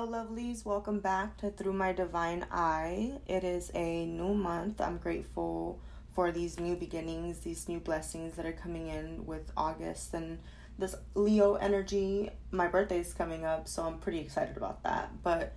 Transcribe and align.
Hello, 0.00 0.24
lovelies. 0.24 0.64
Welcome 0.64 1.00
back 1.00 1.36
to 1.36 1.50
Through 1.50 1.74
My 1.74 1.92
Divine 1.92 2.46
Eye. 2.50 3.18
It 3.26 3.44
is 3.44 3.70
a 3.74 4.06
new 4.06 4.32
month. 4.32 4.80
I'm 4.80 4.96
grateful 4.96 5.78
for 6.14 6.32
these 6.32 6.58
new 6.58 6.74
beginnings, 6.74 7.40
these 7.40 7.68
new 7.68 7.80
blessings 7.80 8.34
that 8.36 8.46
are 8.46 8.52
coming 8.52 8.88
in 8.88 9.26
with 9.26 9.52
August 9.58 10.14
and 10.14 10.38
this 10.78 10.94
Leo 11.14 11.56
energy. 11.56 12.30
My 12.50 12.66
birthday 12.66 13.00
is 13.00 13.12
coming 13.12 13.44
up, 13.44 13.68
so 13.68 13.82
I'm 13.82 13.98
pretty 13.98 14.20
excited 14.20 14.56
about 14.56 14.82
that. 14.84 15.22
But 15.22 15.52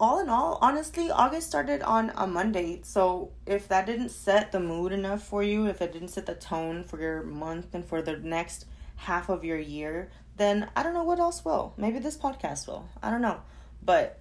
all 0.00 0.20
in 0.20 0.30
all, 0.30 0.58
honestly, 0.62 1.10
August 1.10 1.46
started 1.46 1.82
on 1.82 2.10
a 2.16 2.26
Monday. 2.26 2.80
So 2.82 3.32
if 3.44 3.68
that 3.68 3.84
didn't 3.84 4.12
set 4.12 4.52
the 4.52 4.60
mood 4.60 4.92
enough 4.92 5.24
for 5.24 5.42
you, 5.42 5.66
if 5.66 5.82
it 5.82 5.92
didn't 5.92 6.08
set 6.08 6.24
the 6.24 6.34
tone 6.34 6.84
for 6.84 6.98
your 6.98 7.22
month 7.22 7.74
and 7.74 7.84
for 7.84 8.00
the 8.00 8.16
next 8.16 8.64
half 8.96 9.28
of 9.28 9.44
your 9.44 9.58
year, 9.58 10.10
then 10.36 10.68
I 10.74 10.82
don't 10.82 10.94
know 10.94 11.04
what 11.04 11.18
else 11.18 11.44
will. 11.44 11.74
Maybe 11.76 11.98
this 11.98 12.16
podcast 12.16 12.66
will. 12.66 12.88
I 13.02 13.10
don't 13.10 13.22
know. 13.22 13.40
But 13.84 14.18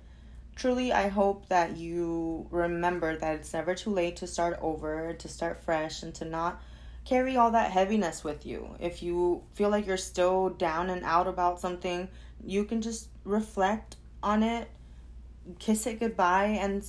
truly, 0.55 0.91
I 0.91 1.07
hope 1.07 1.48
that 1.49 1.77
you 1.77 2.48
remember 2.52 3.17
that 3.17 3.35
it's 3.35 3.53
never 3.53 3.76
too 3.76 3.91
late 3.91 4.17
to 4.17 4.27
start 4.27 4.57
over, 4.62 5.13
to 5.13 5.27
start 5.27 5.63
fresh, 5.63 6.03
and 6.03 6.13
to 6.15 6.26
not 6.26 6.62
carry 7.05 7.35
all 7.38 7.52
that 7.52 7.71
heaviness 7.71 8.23
with 8.23 8.45
you. 8.45 8.76
If 8.79 9.02
you 9.02 9.43
feel 9.53 9.70
like 9.70 9.88
you're 9.88 9.98
still 9.98 10.49
down 10.49 10.90
and 10.90 11.03
out 11.03 11.27
about 11.27 11.59
something, 11.59 12.09
you 12.43 12.65
can 12.65 12.81
just 12.81 13.07
reflect 13.23 13.95
on 14.21 14.43
it, 14.43 14.70
kiss 15.59 15.88
it 15.88 15.99
goodbye, 15.99 16.57
and 16.62 16.85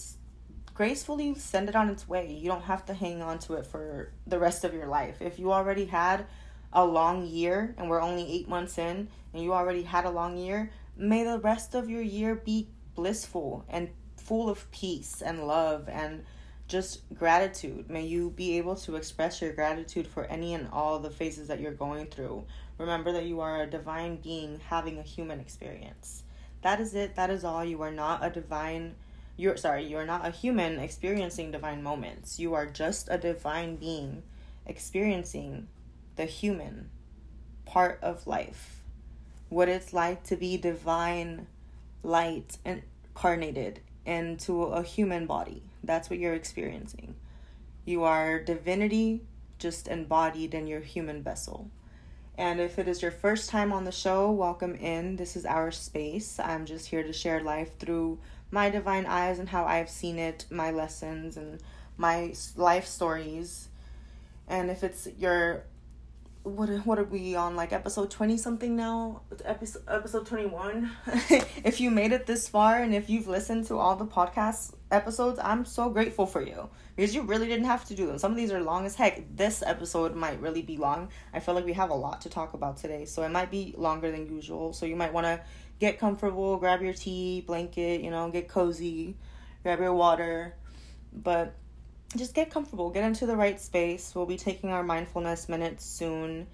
gracefully 0.75 1.35
send 1.35 1.69
it 1.69 1.77
on 1.77 1.89
its 1.89 2.09
way. 2.09 2.33
You 2.33 2.49
don't 2.49 2.63
have 2.63 2.85
to 2.87 2.95
hang 2.95 3.23
on 3.23 3.39
to 3.41 3.55
it 3.55 3.67
for 3.67 4.13
the 4.27 4.39
rest 4.39 4.65
of 4.65 4.75
your 4.75 4.87
life. 4.87 5.21
If 5.21 5.39
you 5.39 5.53
already 5.53 5.87
had 5.87 6.27
a 6.73 6.85
long 6.85 7.27
year 7.27 7.75
and 7.77 7.89
we're 7.89 8.01
only 8.01 8.31
eight 8.31 8.49
months 8.49 8.79
in 8.79 9.09
and 9.33 9.43
you 9.43 9.53
already 9.53 9.83
had 9.83 10.05
a 10.05 10.11
long 10.11 10.37
year, 10.37 10.71
may 10.97 11.25
the 11.25 11.39
rest 11.39 11.75
of 11.75 11.89
your 11.89 12.03
year 12.03 12.35
be 12.35 12.69
blissful 12.95 13.65
and 13.69 13.91
full 14.17 14.49
of 14.49 14.71
peace 14.71 15.23
and 15.23 15.47
love 15.47 15.89
and 15.89 16.25
just 16.69 17.03
gratitude. 17.15 17.91
May 17.91 18.07
you 18.07 18.31
be 18.31 18.57
able 18.59 18.77
to 18.77 18.97
express 18.97 19.43
your 19.43 19.53
gratitude 19.53 20.07
for 20.07 20.25
any 20.25 20.55
and 20.55 20.69
all 20.73 20.99
the 20.99 21.11
phases 21.11 21.49
that 21.49 21.61
you're 21.61 21.73
going 21.73 22.07
through. 22.07 22.45
Remember 22.79 23.13
that 23.13 23.25
you 23.25 23.41
are 23.41 23.63
a 23.63 23.67
divine 23.67 24.17
being 24.17 24.61
having 24.69 24.99
a 24.99 25.03
human 25.03 25.41
experience. 25.41 26.23
That 26.63 26.81
is 26.81 26.95
it. 26.95 27.17
That 27.17 27.31
is 27.31 27.45
all. 27.45 27.65
You 27.65 27.83
are 27.83 27.91
not 27.91 28.25
a 28.25 28.31
divine 28.31 28.95
you're 29.37 29.57
sorry, 29.57 29.87
you 29.87 29.97
are 29.97 30.07
not 30.07 30.27
a 30.27 30.31
human 30.31 30.79
experiencing 30.79 31.51
divine 31.51 31.83
moments. 31.83 32.39
You 32.39 32.55
are 32.55 32.67
just 32.67 33.09
a 33.11 33.17
divine 33.17 33.77
being 33.77 34.23
experiencing 34.67 35.69
the 36.17 36.25
human 36.25 36.91
part 37.65 37.99
of 38.03 38.27
life, 38.27 38.83
what 39.49 39.69
it's 39.69 39.93
like 39.93 40.23
to 40.25 40.37
be 40.37 40.57
divine 40.57 41.47
light 42.03 42.59
incarnated 42.65 43.81
into 44.05 44.65
a 44.65 44.83
human 44.83 45.27
body. 45.27 45.63
That's 45.85 46.11
what 46.11 46.19
you're 46.19 46.35
experiencing. 46.35 47.15
You 47.85 48.05
are 48.05 48.43
divinity 48.43 49.23
just 49.59 49.87
embodied 49.87 50.55
in 50.55 50.67
your 50.67 50.81
human 50.81 51.23
vessel. 51.23 51.71
And 52.37 52.61
if 52.61 52.79
it 52.79 52.89
is 52.89 53.03
your 53.03 53.11
first 53.11 53.51
time 53.51 53.73
on 53.73 53.85
the 53.85 53.93
show, 53.93 54.31
welcome 54.31 54.75
in. 54.75 55.17
This 55.17 55.37
is 55.37 55.45
our 55.45 55.71
space. 55.71 56.41
I'm 56.41 56.67
just 56.67 56.89
here 56.89 57.03
to 57.03 57.13
share 57.13 57.43
life 57.43 57.79
through 57.79 58.19
my 58.51 58.71
divine 58.71 59.07
eyes 59.07 59.39
and 59.39 59.49
how 59.49 59.65
I've 59.65 59.89
seen 59.89 60.19
it, 60.19 60.47
my 60.51 60.71
lessons, 60.71 61.37
and 61.37 61.61
my 61.97 62.35
life 62.57 62.87
stories. 62.87 63.69
And 64.49 64.71
if 64.71 64.83
it's 64.83 65.09
your 65.19 65.65
what 66.45 66.69
what 66.85 66.99
are 66.99 67.05
we 67.05 67.37
on 67.37 67.55
like 67.55 67.73
episode 67.73 68.11
20 68.11 68.37
something 68.37 68.75
now? 68.75 69.23
Episode 69.45 69.83
episode 69.87 70.27
21 70.27 70.91
if 71.65 71.81
you 71.81 71.91
made 71.91 72.13
it 72.13 72.27
this 72.27 72.49
far 72.49 72.83
and 72.83 72.95
if 72.95 73.09
you've 73.09 73.29
listened 73.29 73.67
to 73.67 73.79
all 73.79 73.95
the 73.95 74.07
podcast 74.07 74.75
episodes 74.91 75.39
i'm 75.43 75.65
so 75.65 75.89
grateful 75.89 76.27
for 76.27 76.43
you. 76.43 76.69
Because 76.97 77.15
you 77.15 77.23
really 77.23 77.47
didn't 77.47 77.65
have 77.65 77.87
to 77.87 77.95
do 77.95 78.07
them. 78.07 78.19
Some 78.19 78.33
of 78.33 78.37
these 78.37 78.53
are 78.53 78.61
long 78.61 78.85
as 78.85 78.95
heck. 78.95 79.25
This 79.35 79.63
episode 79.65 80.15
might 80.15 80.39
really 80.43 80.61
be 80.61 80.77
long. 80.77 81.09
I 81.33 81.41
feel 81.41 81.55
like 81.55 81.65
we 81.65 81.73
have 81.73 81.89
a 81.89 81.95
lot 81.95 82.21
to 82.23 82.29
talk 82.29 82.53
about 82.53 82.77
today. 82.77 83.07
So 83.07 83.23
it 83.23 83.31
might 83.31 83.51
be 83.51 83.75
longer 83.79 84.11
than 84.11 84.27
usual. 84.27 84.75
So 84.75 84.85
you 84.85 84.97
might 84.97 85.13
want 85.13 85.25
to 85.27 85.41
get 85.79 85.99
comfortable 85.99 86.59
grab 86.59 86.81
your 86.81 86.93
tea 86.93 87.41
blanket 87.41 88.03
you 88.03 88.11
know 88.11 88.31
get 88.31 88.49
cozy 88.49 89.17
grab 89.63 89.79
your 89.79 89.95
water. 89.95 90.55
But 91.13 91.55
just 92.17 92.35
get 92.35 92.51
comfortable, 92.51 92.91
get 92.91 93.05
into 93.05 93.27
the 93.27 93.37
right 93.37 93.61
space. 93.61 94.13
We'll 94.15 94.27
be 94.27 94.37
taking 94.37 94.71
our 94.71 94.83
mindfulness 94.83 95.49
minutes 95.49 95.85
soon. 95.85 96.47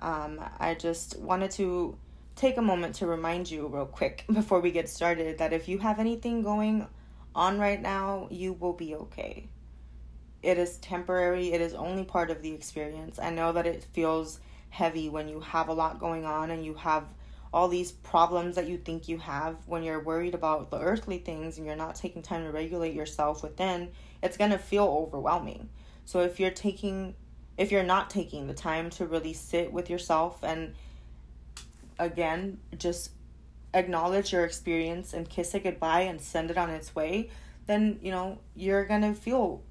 Um, 0.00 0.40
I 0.58 0.74
just 0.74 1.18
wanted 1.18 1.50
to 1.52 1.96
take 2.34 2.56
a 2.56 2.62
moment 2.62 2.96
to 2.96 3.06
remind 3.06 3.50
you, 3.50 3.66
real 3.66 3.86
quick, 3.86 4.24
before 4.32 4.60
we 4.60 4.70
get 4.70 4.88
started, 4.88 5.38
that 5.38 5.52
if 5.52 5.68
you 5.68 5.78
have 5.78 5.98
anything 5.98 6.42
going 6.42 6.86
on 7.34 7.58
right 7.58 7.80
now, 7.80 8.28
you 8.30 8.52
will 8.52 8.72
be 8.72 8.94
okay. 8.94 9.48
It 10.42 10.58
is 10.58 10.78
temporary, 10.78 11.52
it 11.52 11.60
is 11.60 11.74
only 11.74 12.04
part 12.04 12.30
of 12.30 12.42
the 12.42 12.52
experience. 12.52 13.18
I 13.18 13.30
know 13.30 13.52
that 13.52 13.66
it 13.66 13.84
feels 13.84 14.40
heavy 14.70 15.08
when 15.08 15.28
you 15.28 15.40
have 15.40 15.68
a 15.68 15.72
lot 15.72 16.00
going 16.00 16.24
on 16.24 16.50
and 16.50 16.64
you 16.64 16.74
have 16.74 17.04
all 17.52 17.68
these 17.68 17.92
problems 17.92 18.56
that 18.56 18.66
you 18.66 18.78
think 18.78 19.08
you 19.08 19.18
have 19.18 19.56
when 19.66 19.82
you're 19.82 20.00
worried 20.00 20.34
about 20.34 20.70
the 20.70 20.80
earthly 20.80 21.18
things 21.18 21.58
and 21.58 21.66
you're 21.66 21.76
not 21.76 21.94
taking 21.94 22.22
time 22.22 22.44
to 22.44 22.50
regulate 22.50 22.94
yourself 22.94 23.42
within 23.42 23.90
it's 24.22 24.36
going 24.36 24.50
to 24.50 24.58
feel 24.58 24.84
overwhelming. 24.84 25.68
So 26.04 26.20
if 26.20 26.38
you're 26.40 26.50
taking 26.50 27.14
if 27.58 27.70
you're 27.70 27.82
not 27.82 28.08
taking 28.08 28.46
the 28.46 28.54
time 28.54 28.88
to 28.88 29.06
really 29.06 29.34
sit 29.34 29.72
with 29.72 29.90
yourself 29.90 30.42
and 30.42 30.74
again 31.98 32.58
just 32.78 33.10
acknowledge 33.74 34.32
your 34.32 34.44
experience 34.44 35.12
and 35.12 35.28
kiss 35.28 35.54
it 35.54 35.62
goodbye 35.62 36.00
and 36.00 36.20
send 36.20 36.50
it 36.50 36.56
on 36.58 36.70
its 36.70 36.94
way, 36.94 37.30
then 37.66 37.98
you 38.02 38.10
know 38.10 38.38
you're 38.54 38.84
going 38.84 39.02
to 39.02 39.14
feel 39.14 39.62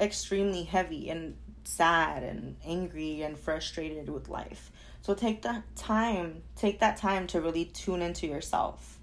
extremely 0.00 0.64
heavy 0.64 1.08
and 1.08 1.36
sad 1.64 2.22
and 2.22 2.56
angry 2.64 3.22
and 3.22 3.38
frustrated 3.38 4.08
with 4.08 4.28
life. 4.28 4.70
So 5.00 5.14
take 5.14 5.42
that 5.42 5.62
time, 5.76 6.42
take 6.54 6.80
that 6.80 6.96
time 6.96 7.26
to 7.28 7.40
really 7.40 7.64
tune 7.64 8.02
into 8.02 8.26
yourself 8.26 8.95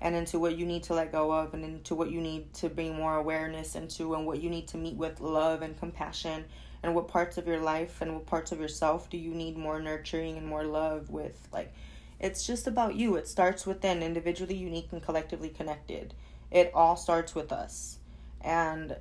and 0.00 0.14
into 0.14 0.38
what 0.38 0.56
you 0.56 0.66
need 0.66 0.82
to 0.84 0.94
let 0.94 1.12
go 1.12 1.32
of 1.32 1.54
and 1.54 1.64
into 1.64 1.94
what 1.94 2.10
you 2.10 2.20
need 2.20 2.52
to 2.54 2.68
bring 2.68 2.94
more 2.94 3.16
awareness 3.16 3.74
into 3.74 4.14
and 4.14 4.26
what 4.26 4.42
you 4.42 4.50
need 4.50 4.68
to 4.68 4.76
meet 4.76 4.96
with 4.96 5.20
love 5.20 5.62
and 5.62 5.78
compassion 5.78 6.44
and 6.82 6.94
what 6.94 7.08
parts 7.08 7.38
of 7.38 7.46
your 7.46 7.60
life 7.60 8.00
and 8.00 8.12
what 8.12 8.26
parts 8.26 8.52
of 8.52 8.60
yourself 8.60 9.08
do 9.08 9.16
you 9.16 9.32
need 9.32 9.56
more 9.56 9.80
nurturing 9.80 10.36
and 10.36 10.46
more 10.46 10.64
love 10.64 11.10
with? 11.10 11.48
Like 11.52 11.72
it's 12.20 12.46
just 12.46 12.66
about 12.66 12.94
you. 12.94 13.16
It 13.16 13.28
starts 13.28 13.66
within 13.66 14.02
individually 14.02 14.56
unique 14.56 14.88
and 14.92 15.02
collectively 15.02 15.48
connected. 15.48 16.14
It 16.50 16.70
all 16.74 16.96
starts 16.96 17.34
with 17.34 17.52
us. 17.52 17.98
And 18.40 18.96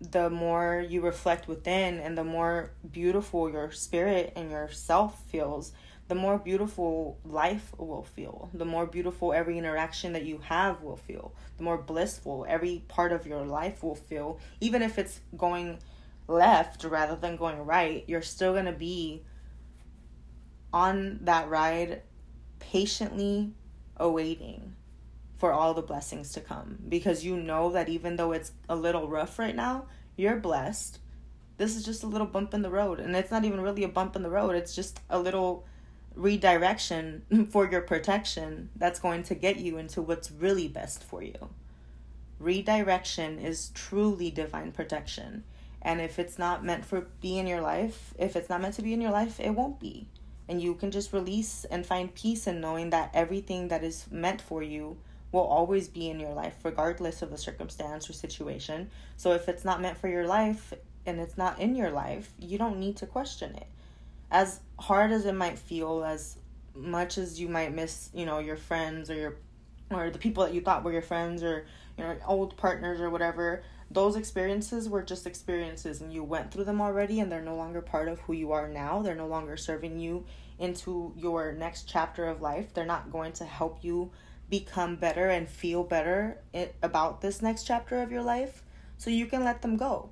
the 0.00 0.30
more 0.30 0.84
you 0.86 1.00
reflect 1.00 1.48
within 1.48 1.98
and 1.98 2.16
the 2.16 2.24
more 2.24 2.72
beautiful 2.90 3.50
your 3.50 3.70
spirit 3.72 4.32
and 4.36 4.50
yourself 4.50 5.22
feels 5.28 5.72
the 6.08 6.14
more 6.14 6.38
beautiful 6.38 7.18
life 7.24 7.72
will 7.78 8.04
feel, 8.04 8.48
the 8.54 8.64
more 8.64 8.86
beautiful 8.86 9.32
every 9.32 9.58
interaction 9.58 10.12
that 10.12 10.24
you 10.24 10.38
have 10.38 10.82
will 10.82 10.96
feel, 10.96 11.34
the 11.56 11.64
more 11.64 11.78
blissful 11.78 12.46
every 12.48 12.84
part 12.86 13.12
of 13.12 13.26
your 13.26 13.44
life 13.44 13.82
will 13.82 13.96
feel. 13.96 14.38
Even 14.60 14.82
if 14.82 14.98
it's 14.98 15.20
going 15.36 15.78
left 16.28 16.84
rather 16.84 17.16
than 17.16 17.36
going 17.36 17.58
right, 17.58 18.04
you're 18.06 18.22
still 18.22 18.52
going 18.52 18.66
to 18.66 18.72
be 18.72 19.22
on 20.72 21.18
that 21.22 21.48
ride 21.48 22.02
patiently 22.58 23.52
awaiting 23.96 24.76
for 25.36 25.52
all 25.52 25.74
the 25.74 25.82
blessings 25.82 26.32
to 26.32 26.40
come 26.40 26.78
because 26.88 27.24
you 27.24 27.36
know 27.36 27.70
that 27.70 27.88
even 27.88 28.16
though 28.16 28.32
it's 28.32 28.52
a 28.68 28.76
little 28.76 29.08
rough 29.08 29.38
right 29.38 29.56
now, 29.56 29.86
you're 30.16 30.36
blessed. 30.36 30.98
This 31.58 31.76
is 31.76 31.84
just 31.84 32.02
a 32.02 32.06
little 32.06 32.26
bump 32.26 32.52
in 32.54 32.62
the 32.62 32.70
road, 32.70 33.00
and 33.00 33.16
it's 33.16 33.30
not 33.30 33.44
even 33.44 33.60
really 33.60 33.84
a 33.84 33.88
bump 33.88 34.14
in 34.14 34.22
the 34.22 34.30
road, 34.30 34.54
it's 34.54 34.74
just 34.74 35.00
a 35.08 35.18
little 35.18 35.66
redirection 36.16 37.22
for 37.50 37.70
your 37.70 37.82
protection 37.82 38.70
that's 38.74 38.98
going 38.98 39.22
to 39.24 39.34
get 39.34 39.58
you 39.58 39.78
into 39.78 40.02
what's 40.02 40.30
really 40.32 40.66
best 40.66 41.04
for 41.04 41.22
you. 41.22 41.50
Redirection 42.40 43.38
is 43.38 43.70
truly 43.74 44.30
divine 44.30 44.72
protection. 44.72 45.44
And 45.82 46.00
if 46.00 46.18
it's 46.18 46.38
not 46.38 46.64
meant 46.64 46.84
for 46.84 47.02
be 47.20 47.38
in 47.38 47.46
your 47.46 47.60
life, 47.60 48.12
if 48.18 48.34
it's 48.34 48.48
not 48.48 48.60
meant 48.60 48.74
to 48.74 48.82
be 48.82 48.92
in 48.92 49.00
your 49.00 49.12
life, 49.12 49.38
it 49.38 49.50
won't 49.50 49.78
be. 49.78 50.08
And 50.48 50.60
you 50.60 50.74
can 50.74 50.90
just 50.90 51.12
release 51.12 51.64
and 51.64 51.86
find 51.86 52.14
peace 52.14 52.46
in 52.46 52.60
knowing 52.60 52.90
that 52.90 53.10
everything 53.14 53.68
that 53.68 53.84
is 53.84 54.06
meant 54.10 54.40
for 54.40 54.62
you 54.62 54.96
will 55.32 55.40
always 55.40 55.88
be 55.88 56.08
in 56.08 56.20
your 56.20 56.32
life, 56.32 56.56
regardless 56.62 57.20
of 57.20 57.30
the 57.30 57.38
circumstance 57.38 58.08
or 58.08 58.12
situation. 58.12 58.90
So 59.16 59.32
if 59.32 59.48
it's 59.48 59.64
not 59.64 59.80
meant 59.80 59.98
for 59.98 60.08
your 60.08 60.26
life 60.26 60.72
and 61.04 61.20
it's 61.20 61.36
not 61.36 61.60
in 61.60 61.74
your 61.74 61.90
life, 61.90 62.32
you 62.38 62.58
don't 62.58 62.78
need 62.78 62.96
to 62.98 63.06
question 63.06 63.54
it 63.56 63.66
as 64.30 64.60
hard 64.78 65.12
as 65.12 65.26
it 65.26 65.34
might 65.34 65.58
feel, 65.58 66.04
as 66.04 66.36
much 66.74 67.18
as 67.18 67.40
you 67.40 67.48
might 67.48 67.74
miss, 67.74 68.10
you 68.12 68.26
know, 68.26 68.38
your 68.38 68.56
friends 68.56 69.10
or 69.10 69.14
your 69.14 69.36
or 69.90 70.10
the 70.10 70.18
people 70.18 70.44
that 70.44 70.52
you 70.52 70.60
thought 70.60 70.82
were 70.82 70.92
your 70.92 71.02
friends 71.02 71.44
or 71.44 71.64
you 71.96 72.02
know 72.02 72.16
old 72.26 72.56
partners 72.56 73.00
or 73.00 73.08
whatever 73.08 73.62
those 73.90 74.16
experiences 74.16 74.88
were 74.88 75.02
just 75.02 75.26
experiences 75.26 76.00
and 76.00 76.12
you 76.12 76.24
went 76.24 76.50
through 76.50 76.64
them 76.64 76.80
already 76.80 77.20
and 77.20 77.30
they're 77.30 77.42
no 77.42 77.54
longer 77.54 77.80
part 77.80 78.08
of 78.08 78.20
who 78.20 78.32
you 78.32 78.52
are 78.52 78.68
now. 78.68 79.00
They're 79.00 79.14
no 79.14 79.28
longer 79.28 79.56
serving 79.56 80.00
you 80.00 80.24
into 80.58 81.12
your 81.16 81.52
next 81.52 81.88
chapter 81.88 82.26
of 82.26 82.40
life. 82.40 82.74
They're 82.74 82.84
not 82.84 83.12
going 83.12 83.32
to 83.34 83.44
help 83.44 83.84
you 83.84 84.10
become 84.50 84.96
better 84.96 85.28
and 85.28 85.48
feel 85.48 85.84
better 85.84 86.38
about 86.82 87.20
this 87.20 87.42
next 87.42 87.64
chapter 87.64 88.02
of 88.02 88.10
your 88.10 88.22
life. 88.22 88.62
So 88.98 89.10
you 89.10 89.26
can 89.26 89.44
let 89.44 89.62
them 89.62 89.76
go. 89.76 90.10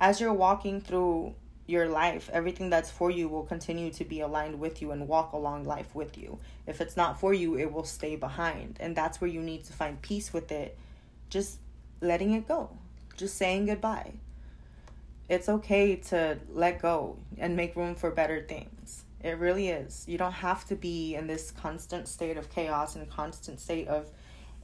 As 0.00 0.20
you're 0.20 0.32
walking 0.32 0.80
through 0.80 1.34
your 1.66 1.88
life, 1.88 2.28
everything 2.32 2.70
that's 2.70 2.90
for 2.90 3.10
you 3.10 3.28
will 3.28 3.44
continue 3.44 3.90
to 3.90 4.04
be 4.04 4.20
aligned 4.20 4.58
with 4.58 4.82
you 4.82 4.90
and 4.90 5.06
walk 5.06 5.32
along 5.32 5.64
life 5.64 5.94
with 5.94 6.18
you. 6.18 6.38
If 6.66 6.80
it's 6.80 6.96
not 6.96 7.20
for 7.20 7.32
you, 7.32 7.56
it 7.56 7.72
will 7.72 7.84
stay 7.84 8.16
behind. 8.16 8.76
And 8.80 8.96
that's 8.96 9.20
where 9.20 9.30
you 9.30 9.40
need 9.40 9.64
to 9.64 9.72
find 9.72 10.00
peace 10.02 10.32
with 10.32 10.50
it. 10.50 10.76
Just 11.30 11.58
letting 12.00 12.32
it 12.32 12.48
go, 12.48 12.70
just 13.16 13.36
saying 13.36 13.66
goodbye. 13.66 14.12
It's 15.28 15.48
okay 15.48 15.96
to 15.96 16.38
let 16.52 16.82
go 16.82 17.16
and 17.38 17.56
make 17.56 17.76
room 17.76 17.94
for 17.94 18.10
better 18.10 18.42
things. 18.42 19.04
It 19.22 19.38
really 19.38 19.68
is. 19.68 20.04
You 20.08 20.18
don't 20.18 20.32
have 20.32 20.66
to 20.66 20.74
be 20.74 21.14
in 21.14 21.28
this 21.28 21.52
constant 21.52 22.08
state 22.08 22.36
of 22.36 22.50
chaos 22.50 22.96
and 22.96 23.08
constant 23.08 23.60
state 23.60 23.86
of 23.86 24.10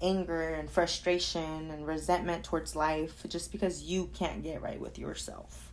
anger 0.03 0.55
and 0.55 0.69
frustration 0.69 1.71
and 1.71 1.87
resentment 1.87 2.45
towards 2.45 2.75
life 2.75 3.25
just 3.29 3.53
because 3.53 3.85
you 3.85 4.11
can't 4.15 4.43
get 4.43 4.61
right 4.61 4.81
with 4.81 4.99
yourself 4.99 5.68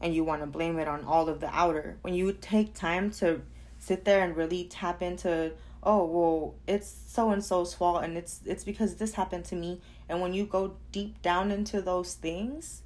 and 0.00 0.14
you 0.14 0.24
want 0.24 0.42
to 0.42 0.46
blame 0.46 0.78
it 0.78 0.88
on 0.88 1.04
all 1.04 1.28
of 1.28 1.40
the 1.40 1.54
outer. 1.54 1.98
When 2.02 2.14
you 2.14 2.32
take 2.32 2.74
time 2.74 3.10
to 3.12 3.42
sit 3.78 4.04
there 4.04 4.22
and 4.22 4.36
really 4.36 4.64
tap 4.64 5.02
into, 5.02 5.52
oh, 5.82 6.04
well, 6.04 6.54
it's 6.66 6.94
so 7.06 7.30
and 7.30 7.44
so's 7.44 7.74
fault 7.74 8.04
and 8.04 8.16
it's 8.16 8.40
it's 8.44 8.64
because 8.64 8.96
this 8.96 9.14
happened 9.14 9.44
to 9.46 9.56
me. 9.56 9.80
And 10.08 10.20
when 10.20 10.32
you 10.32 10.46
go 10.46 10.74
deep 10.92 11.20
down 11.22 11.50
into 11.50 11.82
those 11.82 12.14
things 12.14 12.82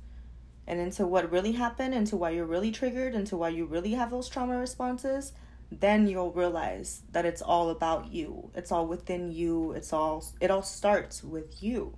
and 0.67 0.81
into 0.81 1.07
what 1.07 1.31
really 1.31 1.53
happened, 1.53 1.95
into 1.95 2.17
why 2.17 2.31
you're 2.31 2.47
really 2.47 2.71
triggered, 2.71 3.15
into 3.15 3.37
why 3.37 3.49
you 3.49 3.65
really 3.65 3.93
have 3.93 4.11
those 4.11 4.29
trauma 4.29 4.59
responses, 4.59 5.33
then 5.71 6.07
you'll 6.07 6.33
realize 6.33 7.03
that 7.13 7.25
it's 7.25 7.43
all 7.43 7.71
about 7.71 8.13
you. 8.13 8.51
It's 8.55 8.71
all 8.73 8.87
within 8.87 9.33
you. 9.33 9.73
It's 9.73 9.93
all 9.93 10.25
it 10.41 10.51
all 10.51 10.63
starts 10.63 11.23
with 11.23 11.63
you. 11.63 11.97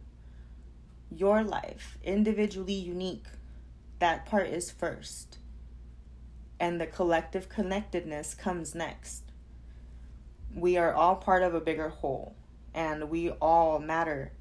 Your 1.10 1.44
life, 1.44 1.99
individually 2.02 2.75
unique. 2.75 3.26
That 4.04 4.26
part 4.26 4.48
is 4.48 4.70
first. 4.70 5.38
And 6.60 6.78
the 6.78 6.86
collective 6.86 7.48
connectedness 7.48 8.34
comes 8.34 8.74
next. 8.74 9.22
We 10.54 10.76
are 10.76 10.92
all 10.92 11.16
part 11.16 11.42
of 11.42 11.54
a 11.54 11.60
bigger 11.62 11.88
whole 11.88 12.36
and 12.74 13.08
we 13.08 13.30
all 13.30 13.78
matter. 13.78 14.32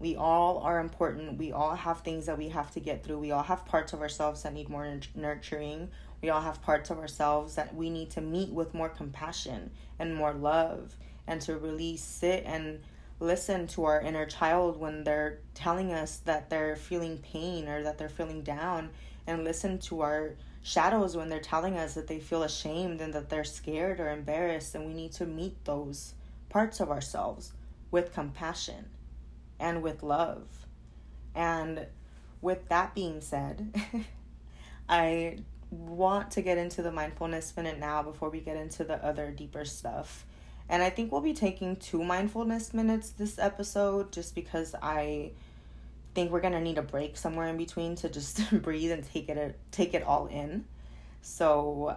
We 0.00 0.16
all 0.16 0.58
are 0.58 0.80
important. 0.80 1.38
We 1.38 1.52
all 1.52 1.76
have 1.76 2.00
things 2.00 2.26
that 2.26 2.36
we 2.36 2.48
have 2.48 2.72
to 2.72 2.80
get 2.80 3.04
through. 3.04 3.20
We 3.20 3.30
all 3.30 3.44
have 3.44 3.64
parts 3.64 3.92
of 3.92 4.00
ourselves 4.00 4.42
that 4.42 4.54
need 4.54 4.68
more 4.68 4.98
nurturing 5.14 5.90
we 6.22 6.30
all 6.30 6.40
have 6.40 6.62
parts 6.62 6.90
of 6.90 6.98
ourselves 6.98 7.56
that 7.56 7.74
we 7.74 7.90
need 7.90 8.10
to 8.10 8.20
meet 8.20 8.50
with 8.50 8.74
more 8.74 8.88
compassion 8.88 9.72
and 9.98 10.14
more 10.14 10.32
love 10.32 10.96
and 11.26 11.40
to 11.42 11.56
really 11.56 11.96
sit 11.96 12.44
and 12.46 12.80
listen 13.18 13.66
to 13.66 13.84
our 13.84 14.00
inner 14.00 14.24
child 14.24 14.78
when 14.78 15.02
they're 15.04 15.40
telling 15.54 15.92
us 15.92 16.18
that 16.18 16.48
they're 16.48 16.76
feeling 16.76 17.18
pain 17.18 17.68
or 17.68 17.82
that 17.82 17.98
they're 17.98 18.08
feeling 18.08 18.42
down 18.42 18.90
and 19.26 19.44
listen 19.44 19.78
to 19.78 20.00
our 20.00 20.34
shadows 20.62 21.16
when 21.16 21.28
they're 21.28 21.40
telling 21.40 21.76
us 21.76 21.94
that 21.94 22.06
they 22.06 22.18
feel 22.18 22.42
ashamed 22.42 23.00
and 23.00 23.12
that 23.14 23.28
they're 23.28 23.44
scared 23.44 23.98
or 23.98 24.10
embarrassed 24.10 24.74
and 24.74 24.86
we 24.86 24.94
need 24.94 25.12
to 25.12 25.26
meet 25.26 25.64
those 25.64 26.14
parts 26.48 26.80
of 26.80 26.90
ourselves 26.90 27.52
with 27.90 28.12
compassion 28.12 28.88
and 29.58 29.82
with 29.82 30.02
love. 30.02 30.66
And 31.34 31.86
with 32.40 32.68
that 32.68 32.94
being 32.94 33.20
said, 33.20 33.74
I 34.88 35.38
want 35.70 36.30
to 36.32 36.42
get 36.42 36.58
into 36.58 36.82
the 36.82 36.92
mindfulness 36.92 37.56
minute 37.56 37.78
now 37.78 38.02
before 38.02 38.28
we 38.28 38.40
get 38.40 38.56
into 38.56 38.84
the 38.84 39.02
other 39.04 39.30
deeper 39.30 39.64
stuff. 39.64 40.26
And 40.68 40.82
I 40.82 40.90
think 40.90 41.10
we'll 41.10 41.20
be 41.20 41.34
taking 41.34 41.76
two 41.76 42.04
mindfulness 42.04 42.74
minutes 42.74 43.10
this 43.10 43.38
episode 43.38 44.12
just 44.12 44.34
because 44.34 44.74
I 44.82 45.32
think 46.14 46.30
we're 46.30 46.40
to 46.40 46.60
need 46.60 46.78
a 46.78 46.82
break 46.82 47.16
somewhere 47.16 47.48
in 47.48 47.56
between 47.56 47.96
to 47.96 48.08
just 48.08 48.40
breathe 48.62 48.92
and 48.92 49.04
take 49.04 49.28
it 49.28 49.58
take 49.70 49.94
it 49.94 50.02
all 50.02 50.26
in. 50.26 50.64
So 51.22 51.96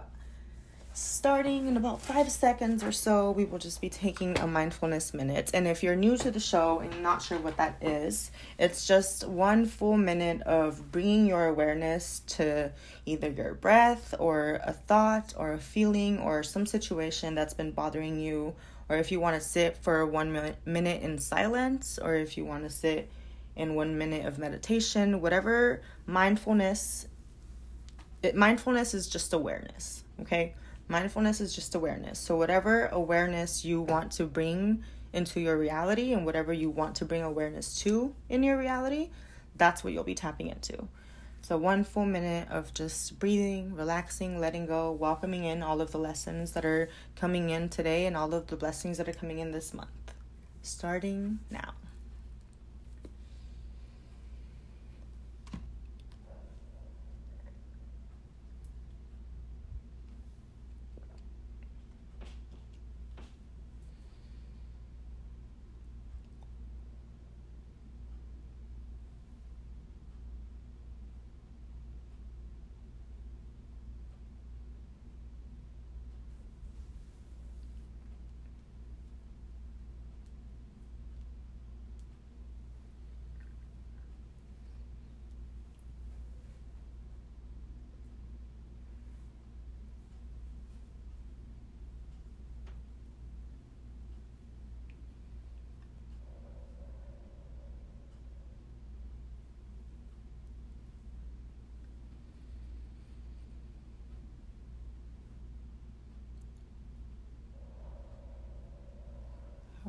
starting 0.96 1.66
in 1.66 1.76
about 1.76 2.00
five 2.00 2.32
seconds 2.32 2.82
or 2.82 2.90
so, 2.90 3.30
we 3.30 3.44
will 3.44 3.58
just 3.58 3.82
be 3.82 3.90
taking 3.90 4.38
a 4.38 4.46
mindfulness 4.46 5.12
minute. 5.12 5.50
And 5.52 5.68
if 5.68 5.82
you're 5.82 5.94
new 5.94 6.16
to 6.16 6.30
the 6.30 6.40
show 6.40 6.78
and 6.78 7.02
not 7.02 7.20
sure 7.20 7.38
what 7.38 7.58
that 7.58 7.76
is, 7.82 8.30
it's 8.58 8.86
just 8.86 9.28
one 9.28 9.66
full 9.66 9.98
minute 9.98 10.40
of 10.42 10.90
bringing 10.90 11.26
your 11.26 11.48
awareness 11.48 12.20
to 12.28 12.72
either 13.04 13.28
your 13.28 13.52
breath 13.52 14.14
or 14.18 14.60
a 14.64 14.72
thought 14.72 15.34
or 15.36 15.52
a 15.52 15.58
feeling 15.58 16.18
or 16.18 16.42
some 16.42 16.64
situation 16.64 17.34
that's 17.34 17.54
been 17.54 17.72
bothering 17.72 18.18
you. 18.18 18.54
Or 18.88 18.96
if 18.96 19.12
you 19.12 19.20
want 19.20 19.40
to 19.40 19.46
sit 19.46 19.76
for 19.76 20.06
one 20.06 20.54
minute 20.64 21.02
in 21.02 21.18
silence, 21.18 21.98
or 22.00 22.14
if 22.14 22.38
you 22.38 22.46
want 22.46 22.64
to 22.64 22.70
sit 22.70 23.10
in 23.56 23.74
one 23.74 23.98
minute 23.98 24.26
of 24.26 24.38
meditation, 24.38 25.20
whatever 25.20 25.82
mindfulness. 26.06 27.08
It, 28.22 28.36
mindfulness 28.36 28.94
is 28.94 29.08
just 29.08 29.32
awareness, 29.32 30.04
okay? 30.20 30.54
Mindfulness 30.88 31.40
is 31.40 31.54
just 31.54 31.74
awareness. 31.74 32.18
So, 32.18 32.36
whatever 32.36 32.86
awareness 32.86 33.64
you 33.64 33.80
want 33.80 34.12
to 34.12 34.24
bring 34.24 34.84
into 35.12 35.40
your 35.40 35.56
reality 35.56 36.12
and 36.12 36.24
whatever 36.24 36.52
you 36.52 36.70
want 36.70 36.96
to 36.96 37.04
bring 37.04 37.22
awareness 37.22 37.80
to 37.80 38.14
in 38.28 38.42
your 38.42 38.56
reality, 38.56 39.10
that's 39.56 39.82
what 39.82 39.92
you'll 39.92 40.04
be 40.04 40.14
tapping 40.14 40.48
into. 40.48 40.88
So, 41.42 41.56
one 41.56 41.84
full 41.84 42.06
minute 42.06 42.48
of 42.50 42.74
just 42.74 43.18
breathing, 43.18 43.74
relaxing, 43.74 44.40
letting 44.40 44.66
go, 44.66 44.92
welcoming 44.92 45.44
in 45.44 45.62
all 45.62 45.80
of 45.80 45.92
the 45.92 45.98
lessons 45.98 46.52
that 46.52 46.64
are 46.64 46.88
coming 47.14 47.50
in 47.50 47.68
today 47.68 48.06
and 48.06 48.16
all 48.16 48.34
of 48.34 48.48
the 48.48 48.56
blessings 48.56 48.98
that 48.98 49.08
are 49.08 49.12
coming 49.12 49.38
in 49.38 49.52
this 49.52 49.72
month. 49.72 49.90
Starting 50.62 51.38
now. 51.50 51.74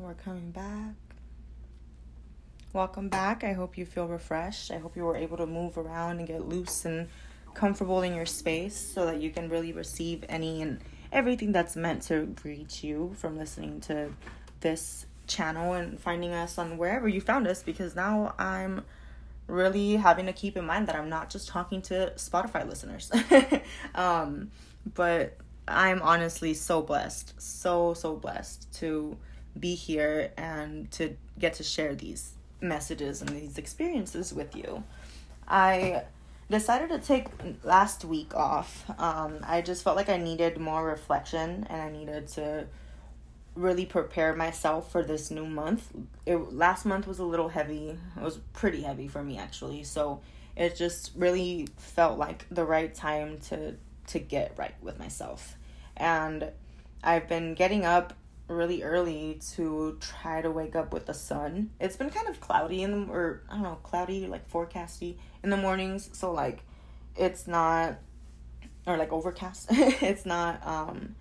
We're 0.08 0.14
coming 0.14 0.52
back. 0.52 0.94
Welcome 2.72 3.10
back. 3.10 3.44
I 3.44 3.52
hope 3.52 3.76
you 3.76 3.84
feel 3.84 4.06
refreshed. 4.06 4.70
I 4.70 4.78
hope 4.78 4.96
you 4.96 5.04
were 5.04 5.18
able 5.18 5.36
to 5.36 5.44
move 5.44 5.76
around 5.76 6.18
and 6.18 6.26
get 6.26 6.48
loose 6.48 6.86
and 6.86 7.08
comfortable 7.52 8.00
in 8.00 8.14
your 8.14 8.24
space 8.24 8.74
so 8.74 9.04
that 9.04 9.20
you 9.20 9.28
can 9.28 9.50
really 9.50 9.70
receive 9.70 10.24
any 10.30 10.62
and 10.62 10.80
everything 11.12 11.52
that's 11.52 11.76
meant 11.76 12.04
to 12.04 12.34
reach 12.42 12.82
you 12.82 13.14
from 13.18 13.36
listening 13.36 13.82
to 13.82 14.08
this 14.60 15.04
channel 15.26 15.74
and 15.74 16.00
finding 16.00 16.32
us 16.32 16.56
on 16.56 16.78
wherever 16.78 17.06
you 17.06 17.20
found 17.20 17.46
us 17.46 17.62
because 17.62 17.94
now 17.94 18.34
I'm 18.38 18.86
really 19.46 19.96
having 19.96 20.24
to 20.24 20.32
keep 20.32 20.56
in 20.56 20.64
mind 20.64 20.88
that 20.88 20.96
I'm 20.96 21.10
not 21.10 21.28
just 21.28 21.48
talking 21.48 21.82
to 21.82 22.14
Spotify 22.16 22.66
listeners. 22.66 23.12
um, 23.94 24.52
but 24.94 25.36
I'm 25.66 26.00
honestly 26.00 26.54
so 26.54 26.80
blessed, 26.80 27.34
so, 27.38 27.92
so 27.92 28.16
blessed 28.16 28.72
to 28.76 29.18
be 29.60 29.74
here 29.74 30.32
and 30.36 30.90
to 30.92 31.16
get 31.38 31.54
to 31.54 31.62
share 31.62 31.94
these 31.94 32.32
messages 32.60 33.20
and 33.20 33.30
these 33.30 33.58
experiences 33.58 34.32
with 34.32 34.56
you. 34.56 34.82
I 35.46 36.02
decided 36.50 36.90
to 36.90 36.98
take 36.98 37.26
last 37.62 38.04
week 38.04 38.34
off. 38.34 38.84
Um, 38.98 39.38
I 39.42 39.60
just 39.60 39.82
felt 39.84 39.96
like 39.96 40.08
I 40.08 40.16
needed 40.16 40.58
more 40.58 40.84
reflection 40.84 41.66
and 41.68 41.82
I 41.82 41.90
needed 41.90 42.28
to 42.28 42.66
really 43.54 43.86
prepare 43.86 44.34
myself 44.34 44.90
for 44.90 45.02
this 45.02 45.30
new 45.30 45.46
month. 45.46 45.90
It, 46.26 46.36
last 46.52 46.86
month 46.86 47.06
was 47.06 47.18
a 47.18 47.24
little 47.24 47.48
heavy. 47.48 47.98
It 48.16 48.22
was 48.22 48.38
pretty 48.52 48.82
heavy 48.82 49.08
for 49.08 49.22
me 49.22 49.38
actually. 49.38 49.84
So 49.84 50.20
it 50.56 50.76
just 50.76 51.12
really 51.16 51.68
felt 51.76 52.18
like 52.18 52.46
the 52.50 52.64
right 52.64 52.94
time 52.94 53.38
to 53.48 53.74
to 54.08 54.18
get 54.18 54.54
right 54.56 54.74
with 54.80 54.98
myself. 54.98 55.56
And 55.96 56.50
I've 57.04 57.28
been 57.28 57.54
getting 57.54 57.84
up 57.84 58.14
really 58.48 58.82
early 58.82 59.40
to 59.54 59.98
try 60.00 60.40
to 60.40 60.50
wake 60.50 60.74
up 60.74 60.92
with 60.92 61.06
the 61.06 61.14
sun. 61.14 61.70
It's 61.80 61.96
been 61.96 62.10
kind 62.10 62.28
of 62.28 62.40
cloudy 62.40 62.82
in 62.82 63.06
the 63.06 63.12
or 63.12 63.42
I 63.48 63.54
don't 63.54 63.62
know, 63.62 63.78
cloudy 63.82 64.26
like 64.26 64.50
forecasty 64.50 65.16
in 65.42 65.50
the 65.50 65.56
mornings, 65.56 66.10
so 66.12 66.32
like 66.32 66.60
it's 67.16 67.46
not 67.46 67.98
or 68.86 68.96
like 68.96 69.12
overcast. 69.12 69.66
it's 69.70 70.24
not 70.24 70.66
um 70.66 71.14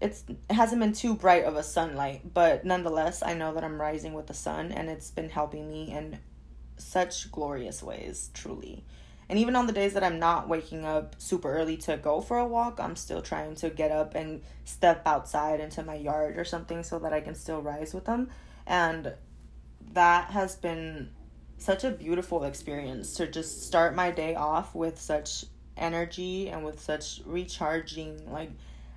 it's 0.00 0.24
it 0.28 0.54
hasn't 0.54 0.80
been 0.80 0.92
too 0.92 1.14
bright 1.14 1.44
of 1.44 1.56
a 1.56 1.62
sunlight, 1.62 2.34
but 2.34 2.64
nonetheless, 2.64 3.22
I 3.22 3.34
know 3.34 3.54
that 3.54 3.64
I'm 3.64 3.80
rising 3.80 4.14
with 4.14 4.26
the 4.26 4.34
sun 4.34 4.72
and 4.72 4.90
it's 4.90 5.10
been 5.10 5.30
helping 5.30 5.68
me 5.70 5.92
in 5.92 6.18
such 6.76 7.30
glorious 7.30 7.82
ways, 7.82 8.30
truly. 8.34 8.84
And 9.32 9.38
even 9.38 9.56
on 9.56 9.66
the 9.66 9.72
days 9.72 9.94
that 9.94 10.04
I'm 10.04 10.18
not 10.18 10.46
waking 10.46 10.84
up 10.84 11.16
super 11.16 11.50
early 11.50 11.78
to 11.78 11.96
go 11.96 12.20
for 12.20 12.36
a 12.36 12.46
walk, 12.46 12.78
I'm 12.78 12.94
still 12.94 13.22
trying 13.22 13.54
to 13.54 13.70
get 13.70 13.90
up 13.90 14.14
and 14.14 14.42
step 14.66 15.00
outside 15.06 15.58
into 15.58 15.82
my 15.82 15.94
yard 15.94 16.36
or 16.36 16.44
something 16.44 16.82
so 16.82 16.98
that 16.98 17.14
I 17.14 17.22
can 17.22 17.34
still 17.34 17.62
rise 17.62 17.94
with 17.94 18.04
them. 18.04 18.28
And 18.66 19.14
that 19.94 20.32
has 20.32 20.56
been 20.56 21.12
such 21.56 21.82
a 21.82 21.90
beautiful 21.90 22.44
experience 22.44 23.14
to 23.14 23.26
just 23.26 23.66
start 23.66 23.94
my 23.94 24.10
day 24.10 24.34
off 24.34 24.74
with 24.74 25.00
such 25.00 25.46
energy 25.78 26.50
and 26.50 26.62
with 26.62 26.78
such 26.78 27.22
recharging 27.24 28.30
like 28.30 28.50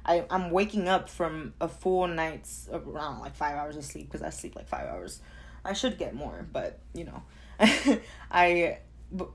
I, 0.06 0.26
I'm 0.30 0.52
waking 0.52 0.90
up 0.90 1.08
from 1.08 1.54
a 1.62 1.70
full 1.70 2.10
night's 2.10 2.68
uh, 2.74 2.82
around 2.82 3.22
like 3.22 3.38
five 3.38 3.56
hours 3.56 3.78
of 3.78 3.86
sleep 3.86 4.12
because 4.12 4.22
I 4.22 4.32
sleep 4.32 4.58
like 4.58 4.68
five 4.68 4.90
hours. 4.90 5.22
I 5.64 5.72
should 5.72 5.98
get 5.98 6.14
more, 6.14 6.46
but 6.52 6.82
you 6.94 7.06
know, 7.06 7.24
I 8.30 8.80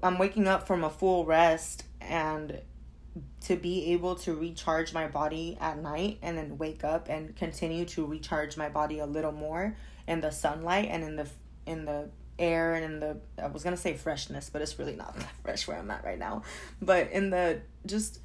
I'm 0.02 0.18
waking 0.18 0.48
up 0.48 0.66
from 0.66 0.84
a 0.84 0.90
full 0.90 1.24
rest 1.24 1.84
and 2.00 2.60
to 3.42 3.56
be 3.56 3.92
able 3.92 4.14
to 4.14 4.34
recharge 4.34 4.92
my 4.92 5.08
body 5.08 5.56
at 5.60 5.78
night 5.78 6.18
and 6.22 6.36
then 6.38 6.58
wake 6.58 6.84
up 6.84 7.08
and 7.08 7.34
continue 7.36 7.84
to 7.84 8.06
recharge 8.06 8.56
my 8.56 8.68
body 8.68 8.98
a 8.98 9.06
little 9.06 9.32
more 9.32 9.76
in 10.06 10.20
the 10.20 10.30
sunlight 10.30 10.88
and 10.90 11.02
in 11.02 11.16
the 11.16 11.28
in 11.66 11.84
the 11.84 12.08
air 12.38 12.74
and 12.74 12.84
in 12.84 13.00
the 13.00 13.16
I 13.42 13.48
was 13.48 13.62
gonna 13.62 13.76
say 13.76 13.94
freshness, 13.94 14.50
but 14.50 14.62
it's 14.62 14.78
really 14.78 14.96
not 14.96 15.16
fresh 15.42 15.66
where 15.66 15.78
I'm 15.78 15.90
at 15.90 16.04
right 16.04 16.18
now. 16.18 16.42
But 16.80 17.10
in 17.10 17.30
the 17.30 17.60
just 17.86 18.20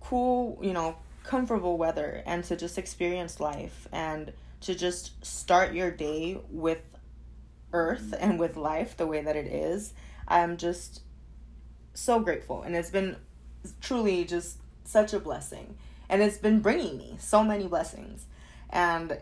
cool, 0.00 0.58
you 0.62 0.72
know, 0.72 0.96
comfortable 1.24 1.78
weather 1.78 2.22
and 2.26 2.44
to 2.44 2.56
just 2.56 2.78
experience 2.78 3.40
life 3.40 3.88
and 3.92 4.32
to 4.60 4.74
just 4.74 5.24
start 5.24 5.74
your 5.74 5.90
day 5.90 6.40
with 6.50 6.82
earth 7.72 8.14
and 8.18 8.38
with 8.38 8.56
life 8.56 8.96
the 8.96 9.06
way 9.06 9.20
that 9.22 9.36
it 9.36 9.46
is 9.46 9.92
I'm 10.28 10.56
just 10.56 11.02
so 11.94 12.20
grateful. 12.20 12.62
And 12.62 12.74
it's 12.74 12.90
been 12.90 13.16
truly 13.80 14.24
just 14.24 14.58
such 14.84 15.12
a 15.12 15.20
blessing. 15.20 15.76
And 16.08 16.22
it's 16.22 16.38
been 16.38 16.60
bringing 16.60 16.98
me 16.98 17.16
so 17.18 17.42
many 17.42 17.66
blessings. 17.66 18.26
And 18.70 19.18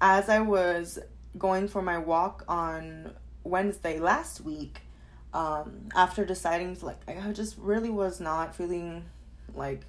as 0.00 0.28
I 0.28 0.40
was 0.40 0.98
going 1.36 1.68
for 1.68 1.82
my 1.82 1.98
walk 1.98 2.44
on 2.48 3.12
Wednesday 3.42 3.98
last 3.98 4.40
week, 4.40 4.80
um, 5.32 5.88
after 5.94 6.24
deciding 6.24 6.76
to 6.76 6.86
like, 6.86 7.00
I 7.08 7.32
just 7.32 7.58
really 7.58 7.90
was 7.90 8.20
not 8.20 8.54
feeling 8.54 9.04
like 9.54 9.82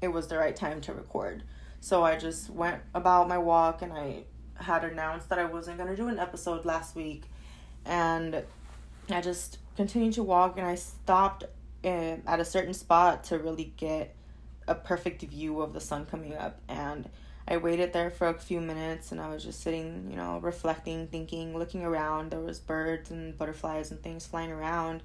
it 0.00 0.08
was 0.08 0.28
the 0.28 0.38
right 0.38 0.54
time 0.54 0.80
to 0.82 0.94
record. 0.94 1.42
So 1.80 2.02
I 2.02 2.16
just 2.16 2.48
went 2.48 2.80
about 2.94 3.28
my 3.28 3.38
walk 3.38 3.82
and 3.82 3.92
I 3.92 4.24
had 4.56 4.84
announced 4.84 5.28
that 5.28 5.38
I 5.38 5.44
wasn't 5.44 5.78
going 5.78 5.90
to 5.90 5.96
do 5.96 6.08
an 6.08 6.18
episode 6.18 6.64
last 6.64 6.94
week. 6.94 7.24
And 7.84 8.42
I 9.10 9.20
just 9.20 9.58
continued 9.76 10.14
to 10.14 10.22
walk 10.22 10.56
and 10.58 10.66
I 10.66 10.74
stopped 10.74 11.44
in, 11.82 12.22
at 12.26 12.40
a 12.40 12.44
certain 12.44 12.74
spot 12.74 13.24
to 13.24 13.38
really 13.38 13.72
get 13.76 14.14
a 14.66 14.74
perfect 14.74 15.22
view 15.22 15.60
of 15.60 15.72
the 15.72 15.80
sun 15.80 16.06
coming 16.06 16.34
up 16.34 16.60
and 16.68 17.08
I 17.46 17.58
waited 17.58 17.92
there 17.92 18.10
for 18.10 18.28
a 18.28 18.34
few 18.34 18.60
minutes 18.60 19.12
and 19.12 19.20
I 19.20 19.28
was 19.28 19.44
just 19.44 19.60
sitting, 19.60 20.08
you 20.10 20.16
know, 20.16 20.38
reflecting, 20.38 21.08
thinking, 21.08 21.56
looking 21.56 21.84
around. 21.84 22.30
There 22.30 22.40
was 22.40 22.58
birds 22.58 23.10
and 23.10 23.36
butterflies 23.36 23.90
and 23.90 24.02
things 24.02 24.26
flying 24.26 24.50
around 24.50 25.02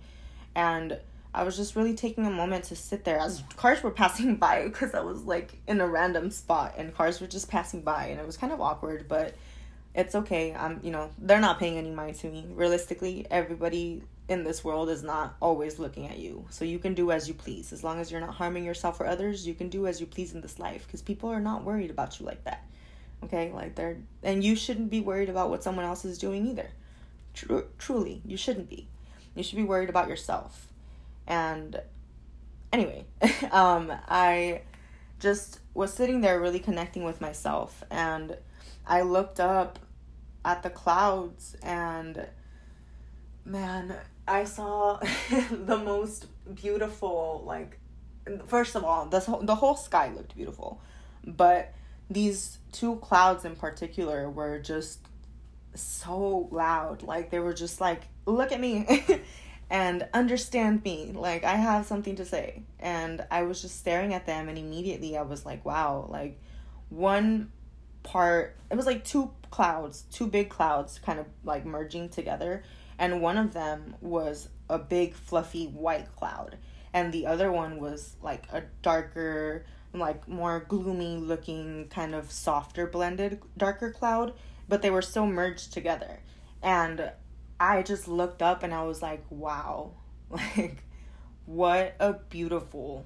and 0.55 0.97
I 1.33 1.43
was 1.43 1.57
just 1.57 1.75
really 1.75 1.93
taking 1.93 2.25
a 2.25 2.31
moment 2.31 2.65
to 2.65 2.75
sit 2.75 3.03
there 3.03 3.19
as 3.19 3.43
cars 3.55 3.83
were 3.83 3.91
passing 3.91 4.35
by 4.37 4.63
because 4.63 4.93
I 4.93 5.01
was 5.01 5.23
like 5.23 5.59
in 5.67 5.81
a 5.81 5.87
random 5.87 6.31
spot 6.31 6.75
and 6.77 6.95
cars 6.95 7.19
were 7.19 7.27
just 7.27 7.49
passing 7.49 7.81
by 7.81 8.05
and 8.05 8.19
it 8.19 8.25
was 8.25 8.37
kind 8.37 8.53
of 8.53 8.61
awkward, 8.61 9.07
but 9.07 9.35
it's 9.93 10.15
okay. 10.15 10.53
I'm, 10.53 10.79
you 10.83 10.91
know, 10.91 11.09
they're 11.17 11.41
not 11.41 11.59
paying 11.59 11.77
any 11.77 11.91
mind 11.91 12.15
to 12.17 12.29
me. 12.29 12.45
Realistically, 12.49 13.27
everybody 13.29 14.03
in 14.29 14.43
this 14.43 14.63
world 14.63 14.89
is 14.89 15.01
not 15.01 15.35
always 15.41 15.79
looking 15.79 16.07
at 16.07 16.19
you. 16.19 16.45
So 16.51 16.63
you 16.63 16.77
can 16.77 16.93
do 16.93 17.11
as 17.11 17.27
you 17.27 17.33
please. 17.33 17.73
As 17.73 17.83
long 17.83 17.99
as 17.99 18.11
you're 18.11 18.21
not 18.21 18.35
harming 18.35 18.63
yourself 18.63 18.99
or 18.99 19.07
others, 19.07 19.45
you 19.45 19.55
can 19.55 19.69
do 19.69 19.87
as 19.87 19.99
you 19.99 20.05
please 20.05 20.33
in 20.33 20.41
this 20.41 20.59
life 20.59 20.85
because 20.85 21.01
people 21.01 21.29
are 21.29 21.41
not 21.41 21.63
worried 21.63 21.89
about 21.89 22.19
you 22.19 22.27
like 22.27 22.43
that. 22.43 22.63
Okay? 23.23 23.51
Like 23.51 23.73
they're 23.73 23.97
and 24.21 24.43
you 24.43 24.55
shouldn't 24.55 24.91
be 24.91 25.01
worried 25.01 25.29
about 25.29 25.49
what 25.49 25.63
someone 25.63 25.83
else 25.83 26.05
is 26.05 26.19
doing 26.19 26.47
either. 26.47 26.69
Tru- 27.33 27.67
truly, 27.79 28.21
you 28.23 28.37
shouldn't 28.37 28.69
be. 28.69 28.87
You 29.35 29.43
should 29.43 29.57
be 29.57 29.63
worried 29.63 29.89
about 29.89 30.07
yourself. 30.07 30.67
And 31.25 31.81
anyway, 32.71 33.05
um 33.51 33.91
I 34.07 34.61
just 35.19 35.59
was 35.73 35.91
sitting 35.91 36.21
there 36.21 36.39
really 36.39 36.59
connecting 36.59 37.03
with 37.03 37.19
myself 37.19 37.83
and 37.89 38.37
I 38.85 39.01
looked 39.01 39.39
up 39.39 39.79
at 40.45 40.61
the 40.61 40.69
clouds 40.69 41.55
and 41.63 42.27
man 43.43 43.95
I 44.29 44.43
saw 44.43 44.99
the 45.51 45.77
most 45.77 46.27
beautiful 46.53 47.43
like 47.45 47.79
first 48.47 48.75
of 48.75 48.83
all 48.83 49.05
the 49.05 49.19
whole, 49.19 49.41
the 49.41 49.55
whole 49.55 49.75
sky 49.75 50.11
looked 50.15 50.35
beautiful 50.35 50.81
but 51.25 51.73
these 52.09 52.59
two 52.71 52.95
clouds 52.97 53.45
in 53.45 53.55
particular 53.55 54.29
were 54.29 54.59
just 54.59 54.99
so 55.75 56.47
loud 56.51 57.03
like 57.03 57.29
they 57.29 57.39
were 57.39 57.53
just 57.53 57.79
like 57.79 58.03
look 58.25 58.51
at 58.51 58.59
me 58.59 59.05
and 59.69 60.07
understand 60.13 60.83
me 60.83 61.11
like 61.13 61.43
i 61.43 61.55
have 61.55 61.85
something 61.85 62.15
to 62.15 62.25
say 62.25 62.63
and 62.79 63.25
i 63.29 63.43
was 63.43 63.61
just 63.61 63.77
staring 63.79 64.13
at 64.13 64.25
them 64.25 64.49
and 64.49 64.57
immediately 64.57 65.17
i 65.17 65.21
was 65.21 65.45
like 65.45 65.63
wow 65.63 66.07
like 66.09 66.39
one 66.89 67.51
part 68.01 68.57
it 68.71 68.75
was 68.75 68.85
like 68.85 69.03
two 69.03 69.31
clouds 69.51 70.03
two 70.11 70.27
big 70.27 70.49
clouds 70.49 70.99
kind 70.99 71.19
of 71.19 71.25
like 71.43 71.65
merging 71.65 72.09
together 72.09 72.63
and 72.99 73.21
one 73.21 73.37
of 73.37 73.53
them 73.53 73.95
was 74.01 74.49
a 74.69 74.77
big 74.77 75.15
fluffy 75.15 75.65
white 75.67 76.13
cloud. 76.17 76.57
And 76.93 77.13
the 77.13 77.25
other 77.25 77.51
one 77.51 77.79
was 77.79 78.17
like 78.21 78.43
a 78.51 78.63
darker 78.81 79.65
like 79.91 80.27
more 80.27 80.63
gloomy 80.67 81.17
looking 81.17 81.87
kind 81.89 82.13
of 82.13 82.31
softer 82.31 82.85
blended 82.85 83.41
darker 83.57 83.91
cloud. 83.91 84.33
But 84.67 84.83
they 84.83 84.91
were 84.91 85.01
so 85.01 85.25
merged 85.25 85.73
together. 85.73 86.19
And 86.61 87.11
i 87.59 87.81
just 87.81 88.07
looked 88.07 88.41
up 88.41 88.63
and 88.63 88.73
i 88.73 88.83
was 88.83 89.01
like 89.01 89.23
wow. 89.29 89.93
Like 90.29 90.83
what 91.45 91.95
a 91.99 92.13
beautiful 92.13 93.05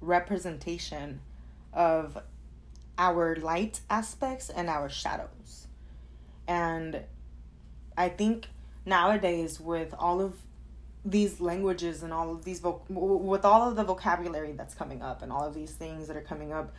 representation 0.00 1.20
of 1.74 2.16
our 2.96 3.36
light 3.36 3.80
aspects 3.90 4.48
and 4.48 4.70
our 4.70 4.88
shadows. 4.88 5.66
And 6.46 7.02
i 7.96 8.08
think 8.08 8.46
nowadays 8.88 9.60
with 9.60 9.94
all 9.98 10.20
of 10.20 10.34
these 11.04 11.40
languages 11.40 12.02
and 12.02 12.12
all 12.12 12.30
of 12.30 12.44
these 12.44 12.60
vo- 12.60 12.82
with 12.88 13.44
all 13.44 13.68
of 13.68 13.76
the 13.76 13.84
vocabulary 13.84 14.52
that's 14.52 14.74
coming 14.74 15.00
up 15.00 15.22
and 15.22 15.32
all 15.32 15.44
of 15.44 15.54
these 15.54 15.70
things 15.70 16.08
that 16.08 16.16
are 16.16 16.22
coming 16.22 16.52
up 16.52 16.72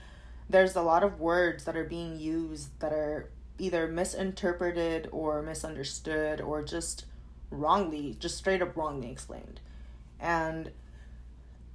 there's 0.49 0.75
a 0.75 0.81
lot 0.81 1.03
of 1.03 1.19
words 1.19 1.63
that 1.65 1.77
are 1.77 1.83
being 1.83 2.19
used 2.19 2.67
that 2.79 2.91
are 2.91 3.29
either 3.59 3.87
misinterpreted 3.87 5.07
or 5.11 5.41
misunderstood 5.41 6.41
or 6.41 6.63
just 6.63 7.05
wrongly 7.51 8.15
just 8.19 8.37
straight 8.37 8.61
up 8.61 8.75
wrongly 8.75 9.11
explained. 9.11 9.59
And 10.19 10.71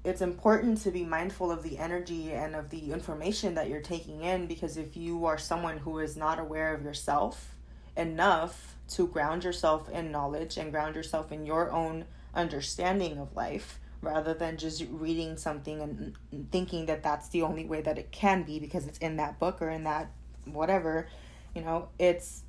it's 0.02 0.20
important 0.20 0.80
to 0.82 0.90
be 0.90 1.04
mindful 1.04 1.50
of 1.50 1.62
the 1.62 1.78
energy 1.78 2.32
and 2.32 2.54
of 2.54 2.70
the 2.70 2.92
information 2.92 3.54
that 3.54 3.68
you're 3.68 3.80
taking 3.80 4.22
in 4.22 4.46
because 4.46 4.76
if 4.76 4.96
you 4.96 5.24
are 5.24 5.38
someone 5.38 5.78
who 5.78 5.98
is 5.98 6.16
not 6.16 6.38
aware 6.38 6.74
of 6.74 6.82
yourself 6.82 7.54
enough 7.96 8.74
to 8.88 9.06
ground 9.06 9.44
yourself 9.44 9.88
in 9.88 10.10
knowledge 10.10 10.56
and 10.56 10.70
ground 10.70 10.94
yourself 10.94 11.32
in 11.32 11.46
your 11.46 11.70
own 11.70 12.04
understanding 12.34 13.18
of 13.18 13.34
life 13.34 13.78
rather 14.00 14.34
than 14.34 14.56
just 14.56 14.84
reading 14.90 15.36
something 15.36 15.80
and 15.80 16.50
thinking 16.50 16.86
that 16.86 17.02
that's 17.02 17.28
the 17.30 17.42
only 17.42 17.64
way 17.64 17.80
that 17.80 17.96
it 17.96 18.10
can 18.12 18.42
be 18.42 18.58
because 18.58 18.86
it's 18.86 18.98
in 18.98 19.16
that 19.16 19.38
book 19.38 19.62
or 19.62 19.70
in 19.70 19.84
that 19.84 20.10
whatever 20.44 21.08
you 21.54 21.62
know 21.62 21.88
it's 21.98 22.42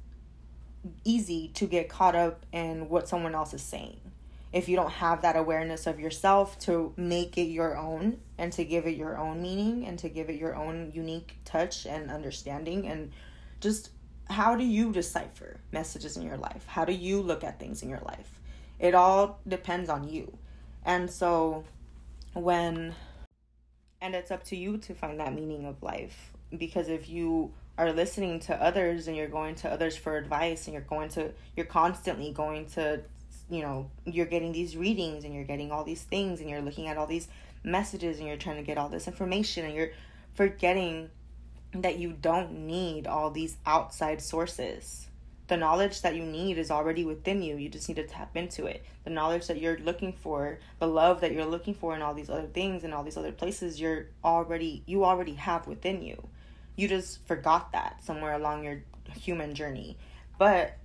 easy 1.04 1.50
to 1.56 1.66
get 1.66 1.90
caught 1.90 2.16
up 2.16 2.46
in 2.52 2.90
what 2.90 3.08
someone 3.08 3.36
else 3.36 3.54
is 3.54 3.62
saying. 3.62 4.00
If 4.54 4.70
you 4.70 4.76
don't 4.76 4.92
have 4.92 5.22
that 5.24 5.36
awareness 5.36 5.86
of 5.86 6.00
yourself 6.00 6.58
to 6.60 6.94
make 6.96 7.38
it 7.38 7.46
your 7.46 7.78
own 7.78 8.20
and 8.38 8.54
to 8.54 8.64
give 8.64 8.86
it 8.86 8.96
your 8.96 9.18
own 9.18 9.42
meaning 9.42 9.86
and 9.86 10.00
to 10.00 10.10
give 10.10 10.30
it 10.30 10.36
your 10.36 10.56
own 10.56 10.92
unique 10.94 11.38
touch 11.44 11.86
and 11.86 12.10
understanding 12.10 12.88
and 12.88 13.12
just 13.60 13.90
how 14.30 14.56
do 14.56 14.64
you 14.64 14.92
decipher 14.92 15.58
messages 15.72 16.18
in 16.18 16.24
your 16.24 16.38
life? 16.38 16.66
How 16.68 16.86
do 16.86 16.94
you 16.94 17.22
look 17.22 17.44
at 17.44 17.60
things 17.60 17.84
in 17.84 17.90
your 17.90 18.02
life? 18.06 18.40
It 18.80 18.96
all 18.96 19.40
depends 19.48 19.90
on 19.90 20.08
you. 20.08 20.38
And 20.84 21.10
so 21.10 21.64
when 22.34 22.96
and 24.02 24.14
it's 24.14 24.30
up 24.30 24.44
to 24.44 24.56
you 24.56 24.78
to 24.78 24.94
find 24.94 25.20
that 25.20 25.34
meaning 25.34 25.66
of 25.66 25.82
life 25.82 26.32
because 26.56 26.90
if 26.90 27.10
you 27.10 27.52
are 27.78 27.92
listening 27.92 28.40
to 28.40 28.56
others 28.62 29.08
and 29.08 29.18
you're 29.18 29.28
going 29.28 29.56
to 29.56 29.70
others 29.72 29.98
for 29.98 30.18
advice 30.18 30.68
and 30.68 30.74
you're 30.74 30.84
going 30.84 31.10
to 31.10 31.32
you're 31.56 31.66
constantly 31.66 32.32
going 32.32 32.66
to 32.66 33.02
you 33.50 33.62
know 33.62 33.90
you're 34.06 34.26
getting 34.26 34.52
these 34.52 34.76
readings 34.76 35.24
and 35.24 35.34
you're 35.34 35.44
getting 35.44 35.72
all 35.72 35.84
these 35.84 36.04
things 36.04 36.40
and 36.40 36.50
you're 36.50 36.62
looking 36.62 36.88
at 36.88 36.98
all 36.98 37.08
these 37.08 37.28
messages 37.64 38.20
and 38.20 38.28
you're 38.28 38.38
trying 38.38 38.58
to 38.58 38.64
get 38.64 38.78
all 38.78 38.90
this 38.90 39.08
information 39.08 39.66
and 39.66 39.74
you're 39.74 39.92
forgetting 40.34 41.10
that 41.82 42.00
you 42.00 42.14
don't 42.14 42.52
need 42.52 43.08
all 43.08 43.32
these 43.32 43.58
outside 43.66 44.22
sources 44.22 45.06
the 45.48 45.58
knowledge 45.58 46.02
that 46.02 46.16
you 46.16 46.24
need 46.24 46.58
is 46.58 46.72
already 46.72 47.06
within 47.06 47.42
you. 47.42 47.58
You 47.58 47.70
just 47.70 47.88
need 47.88 47.96
to 47.96 48.08
tap 48.08 48.36
into 48.36 48.66
it. 48.66 48.84
The 49.04 49.12
knowledge 49.12 49.48
that 49.48 49.62
you're 49.62 49.78
looking 49.78 50.14
for, 50.14 50.60
the 50.80 50.88
love 50.88 51.22
that 51.22 51.34
you're 51.34 51.46
looking 51.46 51.76
for 51.76 51.96
in 51.96 52.02
all 52.02 52.14
these 52.14 52.30
other 52.30 52.48
things 52.48 52.84
and 52.84 52.94
all 52.94 53.04
these 53.04 53.18
other 53.18 53.32
places, 53.32 53.80
you're 53.80 54.08
already 54.24 54.84
you 54.86 55.06
already 55.06 55.36
have 55.36 55.68
within 55.68 56.02
you. 56.02 56.28
You 56.76 56.88
just 56.88 57.26
forgot 57.28 57.72
that 57.74 58.04
somewhere 58.04 58.34
along 58.34 58.64
your 58.64 58.82
human 59.16 59.54
journey. 59.54 59.98
But 60.40 60.78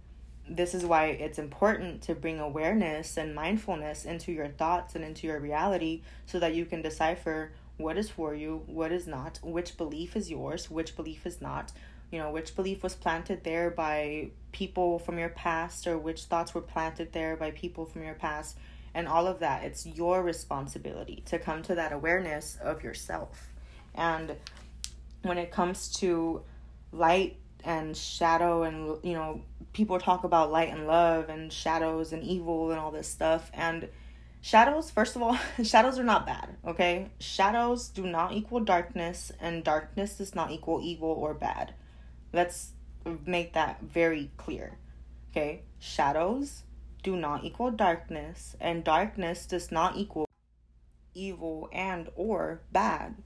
this 0.49 0.75
is 0.75 0.85
why 0.85 1.07
it's 1.07 1.39
important 1.39 2.03
to 2.03 2.15
bring 2.15 2.39
awareness 2.39 3.17
and 3.17 3.35
mindfulness 3.35 4.05
into 4.05 4.31
your 4.31 4.49
thoughts 4.49 4.95
and 4.95 5.05
into 5.05 5.27
your 5.27 5.41
reality 5.41 6.03
so 6.27 6.39
that 6.39 6.55
you 6.55 6.67
can 6.67 6.83
decipher 6.83 7.53
what 7.81 7.97
is 7.97 8.11
for 8.11 8.35
you, 8.35 8.63
what 8.67 8.93
is 8.93 9.07
not, 9.07 9.39
which 9.43 9.77
belief 9.77 10.17
is 10.17 10.31
yours, 10.31 10.71
which 10.71 10.97
belief 10.97 11.27
is 11.27 11.41
not, 11.41 11.73
you 12.11 12.19
know, 12.19 12.31
which 12.31 12.55
belief 12.57 12.83
was 12.83 12.95
planted 12.95 13.45
there 13.45 13.71
by 13.71 14.31
people 14.53 14.99
from 14.99 15.19
your 15.19 15.29
past 15.31 15.87
or 15.87 15.99
which 15.99 16.25
thoughts 16.25 16.55
were 16.55 16.61
planted 16.61 17.13
there 17.13 17.37
by 17.37 17.51
people 17.51 17.85
from 17.87 18.03
your 18.03 18.15
past 18.15 18.57
and 18.95 19.07
all 19.07 19.27
of 19.27 19.39
that. 19.41 19.65
It's 19.65 19.87
your 19.87 20.23
responsibility 20.23 21.23
to 21.27 21.39
come 21.39 21.63
to 21.63 21.75
that 21.77 21.93
awareness 21.93 22.59
of 22.63 22.83
yourself. 22.83 23.53
And 23.95 24.37
when 25.23 25.39
it 25.39 25.51
comes 25.51 25.89
to 25.99 26.43
light 26.93 27.37
and 27.65 27.97
shadow 27.97 28.63
and 28.63 28.97
you 29.05 29.13
know 29.13 29.43
people 29.73 29.99
talk 29.99 30.25
about 30.25 30.51
light 30.51 30.71
and 30.71 30.87
love 30.87 31.29
and 31.29 31.53
shadows 31.53 32.13
and 32.13 32.23
evil 32.25 32.71
and 32.71 32.81
all 32.81 32.91
this 32.91 33.07
stuff 33.07 33.51
and 33.55 33.89
shadows 34.41 34.91
first 34.91 35.17
of 35.17 35.23
all 35.23 35.37
shadows 35.63 35.99
are 35.99 36.05
not 36.05 36.27
bad 36.27 36.49
okay 36.67 37.11
shadows 37.19 37.89
do 37.89 38.07
not 38.07 38.33
equal 38.33 38.61
darkness 38.61 39.31
and 39.41 39.63
darkness 39.65 40.17
does 40.17 40.35
not 40.35 40.51
equal 40.51 40.81
evil 40.83 41.11
or 41.11 41.35
bad 41.35 41.75
Let's 42.33 42.73
make 43.27 43.55
that 43.55 43.81
very 43.83 44.31
clear. 44.37 44.79
Okay? 45.31 45.63
Shadows 45.79 46.63
do 47.03 47.17
not 47.17 47.45
equal 47.45 47.71
darkness, 47.71 48.57
and 48.61 48.85
darkness 48.85 49.47
does 49.47 49.73
not 49.73 49.97
equal 49.97 50.27
evil 51.15 51.69
and 51.73 52.09
or 52.15 52.61
bad. 52.73 53.17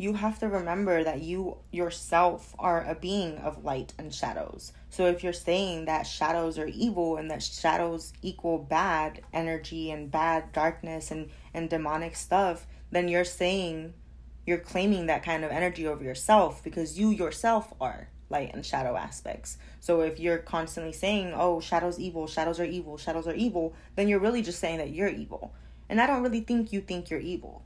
You 0.00 0.14
have 0.14 0.38
to 0.38 0.48
remember 0.48 1.04
that 1.04 1.20
you 1.20 1.58
yourself 1.70 2.54
are 2.58 2.86
a 2.88 2.94
being 2.94 3.36
of 3.36 3.66
light 3.66 3.92
and 3.98 4.14
shadows. 4.14 4.72
So 4.88 5.04
if 5.04 5.22
you're 5.22 5.34
saying 5.34 5.84
that 5.84 6.06
shadows 6.06 6.58
are 6.58 6.66
evil 6.66 7.18
and 7.18 7.30
that 7.30 7.42
shadows 7.42 8.14
equal 8.22 8.56
bad 8.56 9.20
energy 9.34 9.90
and 9.90 10.10
bad 10.10 10.52
darkness 10.54 11.10
and, 11.10 11.28
and 11.52 11.68
demonic 11.68 12.16
stuff, 12.16 12.66
then 12.90 13.08
you're 13.08 13.26
saying 13.26 13.92
you're 14.46 14.56
claiming 14.56 15.04
that 15.04 15.22
kind 15.22 15.44
of 15.44 15.50
energy 15.50 15.86
over 15.86 16.02
yourself 16.02 16.64
because 16.64 16.98
you 16.98 17.10
yourself 17.10 17.74
are 17.78 18.08
light 18.30 18.54
and 18.54 18.64
shadow 18.64 18.96
aspects. 18.96 19.58
So 19.80 20.00
if 20.00 20.18
you're 20.18 20.38
constantly 20.38 20.94
saying, 20.94 21.34
"Oh, 21.36 21.60
shadows 21.60 21.98
evil, 21.98 22.26
shadows 22.26 22.58
are 22.58 22.64
evil, 22.64 22.96
shadows 22.96 23.26
are 23.28 23.34
evil," 23.34 23.74
then 23.96 24.08
you're 24.08 24.18
really 24.18 24.40
just 24.40 24.60
saying 24.60 24.78
that 24.78 24.94
you're 24.94 25.08
evil. 25.08 25.52
And 25.90 26.00
I 26.00 26.06
don't 26.06 26.22
really 26.22 26.40
think 26.40 26.72
you 26.72 26.80
think 26.80 27.10
you're 27.10 27.20
evil. 27.20 27.64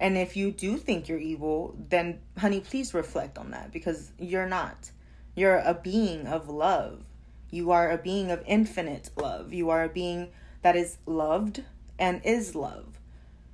And 0.00 0.18
if 0.18 0.36
you 0.36 0.50
do 0.50 0.76
think 0.76 1.08
you're 1.08 1.18
evil, 1.18 1.76
then 1.88 2.20
honey, 2.38 2.60
please 2.60 2.94
reflect 2.94 3.38
on 3.38 3.52
that 3.52 3.72
because 3.72 4.10
you're 4.18 4.48
not. 4.48 4.90
You're 5.34 5.58
a 5.58 5.74
being 5.74 6.26
of 6.26 6.48
love. 6.48 7.04
You 7.50 7.70
are 7.70 7.90
a 7.90 7.98
being 7.98 8.30
of 8.30 8.42
infinite 8.46 9.10
love. 9.16 9.52
You 9.52 9.70
are 9.70 9.84
a 9.84 9.88
being 9.88 10.30
that 10.62 10.76
is 10.76 10.98
loved 11.06 11.62
and 11.98 12.20
is 12.24 12.54
love. 12.54 12.98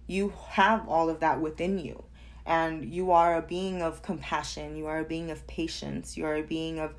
You 0.06 0.32
have 0.48 0.88
all 0.88 1.10
of 1.10 1.20
that 1.20 1.40
within 1.40 1.78
you 1.78 2.04
and 2.46 2.92
you 2.92 3.12
are 3.12 3.36
a 3.36 3.42
being 3.42 3.82
of 3.82 4.02
compassion 4.02 4.76
you 4.76 4.86
are 4.86 4.98
a 4.98 5.04
being 5.04 5.30
of 5.30 5.46
patience 5.46 6.16
you 6.16 6.24
are 6.24 6.34
a 6.34 6.42
being 6.42 6.78
of 6.78 6.94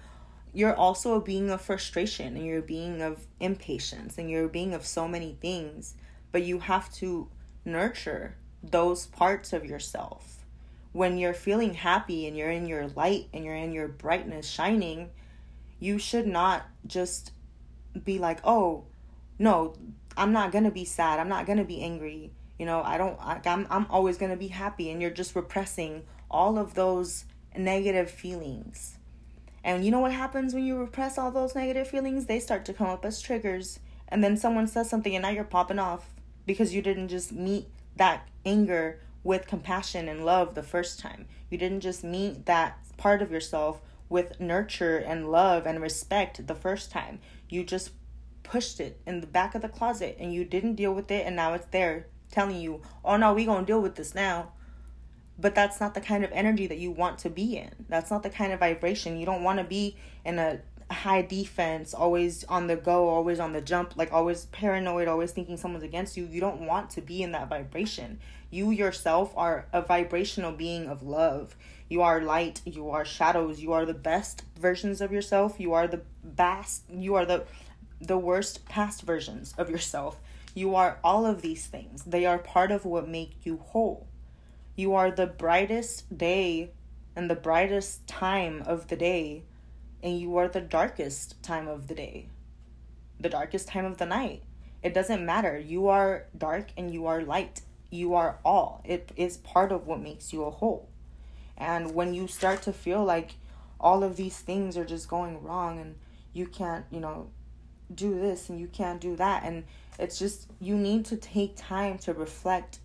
you're 0.54 0.76
also 0.76 1.16
a 1.16 1.22
being 1.22 1.50
of 1.50 1.62
frustration 1.62 2.36
and 2.36 2.46
you're 2.46 2.60
a 2.60 2.62
being 2.62 3.02
of 3.02 3.26
impatience 3.40 4.18
and 4.18 4.30
you're 4.30 4.46
a 4.46 4.50
being 4.50 4.74
of 4.74 4.86
so 4.86 5.08
many 5.08 5.38
things 5.42 5.96
but 6.32 6.44
you 6.44 6.60
have 6.60 6.92
to 6.94 7.28
nurture 7.66 8.36
those 8.64 9.08
parts 9.08 9.54
of 9.54 9.66
yourself. 9.66 10.46
When 10.94 11.18
you're 11.18 11.34
feeling 11.34 11.74
happy 11.74 12.28
and 12.28 12.36
you're 12.36 12.52
in 12.52 12.66
your 12.66 12.88
light 12.90 13.28
and 13.34 13.46
you're 13.46 13.56
in 13.56 13.72
your 13.72 13.88
brightness 13.88 14.48
shining 14.48 15.10
you 15.82 15.98
should 15.98 16.28
not 16.28 16.64
just 16.88 17.32
be 18.06 18.20
like 18.20 18.40
oh 18.46 18.86
no 19.38 19.74
i'm 20.16 20.32
not 20.32 20.54
gonna 20.54 20.72
be 20.72 20.86
sad. 20.86 21.20
I'm 21.20 21.28
not 21.28 21.46
gonna 21.46 21.66
be 21.66 21.82
angry. 21.82 22.32
You 22.58 22.66
know 22.66 22.82
i 22.84 22.98
don't 22.98 23.20
I, 23.20 23.42
i'm 23.46 23.68
i'm 23.70 23.88
always 23.90 24.18
going 24.18 24.32
to 24.32 24.38
be 24.38 24.48
happy 24.48 24.92
and 24.92 25.02
you're 25.02 25.10
just 25.10 25.36
repressing 25.36 26.04
all 26.30 26.58
of 26.58 26.76
those 26.76 27.26
negative 27.58 28.10
feelings. 28.10 28.98
And 29.64 29.84
you 29.84 29.92
know 29.92 30.00
what 30.00 30.14
happens 30.14 30.54
when 30.54 30.64
you 30.66 30.78
repress 30.78 31.18
all 31.18 31.32
those 31.32 31.54
negative 31.56 31.88
feelings? 31.88 32.26
They 32.26 32.40
start 32.40 32.66
to 32.66 32.74
come 32.74 32.88
up 32.88 33.04
as 33.06 33.22
triggers. 33.22 33.80
And 34.08 34.24
then 34.24 34.38
someone 34.38 34.68
says 34.68 34.90
something 34.90 35.16
and 35.16 35.22
now 35.22 35.30
you're 35.30 35.44
popping 35.44 35.78
off 35.80 36.14
because 36.46 36.74
you 36.74 36.82
didn't 36.82 37.10
just 37.10 37.32
meet 37.32 37.68
that 37.96 38.28
anger 38.46 39.00
with 39.24 39.48
compassion 39.48 40.08
and 40.08 40.26
love 40.26 40.56
the 40.56 40.64
first 40.64 41.00
time 41.00 41.26
you 41.50 41.58
didn't 41.58 41.82
just 41.82 42.04
meet 42.04 42.46
that 42.46 42.78
part 42.98 43.22
of 43.22 43.32
yourself 43.32 43.82
with 44.10 44.40
nurture 44.40 44.98
and 44.98 45.32
love 45.32 45.66
and 45.66 45.82
respect 45.82 46.46
the 46.48 46.56
first 46.56 46.92
time 46.92 47.20
you 47.50 47.64
just 47.64 47.92
pushed 48.44 48.80
it 48.80 49.00
in 49.06 49.22
the 49.22 49.28
back 49.28 49.56
of 49.56 49.62
the 49.62 49.70
closet 49.70 50.18
and 50.20 50.34
you 50.34 50.44
didn't 50.44 50.76
deal 50.76 50.94
with 50.94 51.10
it 51.12 51.26
and 51.26 51.36
now 51.36 51.54
it's 51.54 51.68
there 51.68 52.08
telling 52.32 52.60
you, 52.60 52.82
oh 53.06 53.18
no, 53.18 53.34
we 53.34 53.46
gonna 53.46 53.66
deal 53.66 53.82
with 53.82 53.96
this 53.96 54.16
now. 54.16 54.52
But 55.38 55.56
that's 55.56 55.80
not 55.80 55.94
the 55.94 56.02
kind 56.02 56.24
of 56.24 56.32
energy 56.32 56.68
that 56.68 56.78
you 56.78 56.92
want 56.92 57.20
to 57.20 57.30
be 57.30 57.58
in. 57.58 57.72
That's 57.90 58.12
not 58.12 58.24
the 58.24 58.30
kind 58.30 58.54
of 58.54 58.60
vibration. 58.60 59.18
You 59.18 59.26
don't 59.26 59.44
want 59.44 59.60
to 59.60 59.66
be 59.66 59.98
in 60.24 60.40
a 60.40 60.62
high 60.92 61.22
defense, 61.22 61.94
always 61.94 62.44
on 62.46 62.68
the 62.68 62.76
go, 62.76 63.08
always 63.10 63.40
on 63.40 63.54
the 63.54 63.62
jump, 63.62 63.96
like 63.96 64.12
always 64.12 64.46
paranoid, 64.46 65.08
always 65.08 65.32
thinking 65.32 65.58
someone's 65.58 65.84
against 65.84 66.18
you. 66.18 66.26
You 66.26 66.40
don't 66.40 66.66
want 66.66 66.90
to 66.92 67.02
be 67.02 67.24
in 67.24 67.32
that 67.32 67.50
vibration. 67.50 68.20
You 68.50 68.72
yourself 68.72 69.34
are 69.38 69.68
a 69.72 69.82
vibrational 69.82 70.52
being 70.52 70.88
of 70.88 71.04
love. 71.04 71.56
You 71.90 72.02
are 72.02 72.22
light, 72.22 72.62
you 72.66 72.90
are 72.90 73.04
shadows, 73.06 73.60
you 73.62 73.74
are 73.74 73.86
the 73.86 73.94
best 73.94 74.44
versions 74.60 75.02
of 75.02 75.12
yourself, 75.12 75.60
you 75.60 75.74
are 75.74 75.88
the 75.88 76.02
best, 76.24 76.84
you 76.90 77.16
are 77.16 77.26
the 77.26 77.46
the 78.00 78.18
worst 78.18 78.66
past 78.66 79.04
versions 79.04 79.54
of 79.58 79.70
yourself. 79.70 80.20
You 80.54 80.76
are 80.76 81.00
all 81.04 81.26
of 81.26 81.42
these 81.42 81.68
things. 81.68 82.04
They 82.04 82.26
are 82.26 82.40
part 82.40 82.72
of 82.72 82.84
what 82.84 83.08
make 83.08 83.46
you 83.46 83.58
whole. 83.58 84.08
You 84.76 84.96
are 84.96 85.12
the 85.12 85.28
brightest 85.28 86.18
day 86.18 86.72
and 87.16 87.30
the 87.30 87.36
brightest 87.36 88.08
time 88.08 88.64
of 88.66 88.88
the 88.88 88.96
day, 88.96 89.44
and 90.04 90.20
you 90.20 90.38
are 90.38 90.48
the 90.48 90.62
darkest 90.62 91.42
time 91.44 91.68
of 91.68 91.88
the 91.88 91.96
day, 91.96 92.28
the 93.20 93.30
darkest 93.30 93.68
time 93.68 93.86
of 93.86 93.98
the 93.98 94.06
night. 94.06 94.44
It 94.82 94.94
doesn't 94.94 95.26
matter. 95.26 95.58
You 95.58 95.88
are 95.88 96.26
dark 96.36 96.72
and 96.76 96.92
you 96.92 97.06
are 97.06 97.22
light. 97.22 97.62
You 97.90 98.16
are 98.16 98.40
all. 98.44 98.82
It 98.84 99.12
is 99.16 99.38
part 99.38 99.72
of 99.72 99.86
what 99.86 100.00
makes 100.00 100.34
you 100.34 100.44
a 100.44 100.52
whole. 100.52 100.90
And 101.58 101.94
when 101.94 102.14
you 102.14 102.28
start 102.28 102.64
to 102.64 102.74
feel 102.74 103.04
like 103.04 103.36
all 103.80 104.04
of 104.04 104.16
these 104.16 104.40
things 104.40 104.78
are 104.78 104.86
just 104.86 105.08
going 105.08 105.44
wrong 105.44 105.80
and 105.80 105.96
you 106.34 106.48
can't, 106.48 106.86
you 106.90 107.00
know, 107.00 107.30
do 107.94 108.20
this 108.20 108.50
and 108.50 108.60
you 108.60 108.68
can't 108.68 109.02
do 109.02 109.16
that 109.16 109.44
and 109.44 109.64
it's 110.00 110.18
just 110.18 110.48
you 110.60 110.76
need 110.76 111.06
to 111.06 111.18
take 111.18 111.56
time 111.56 111.98
to 112.00 112.14
reflect 112.14 112.80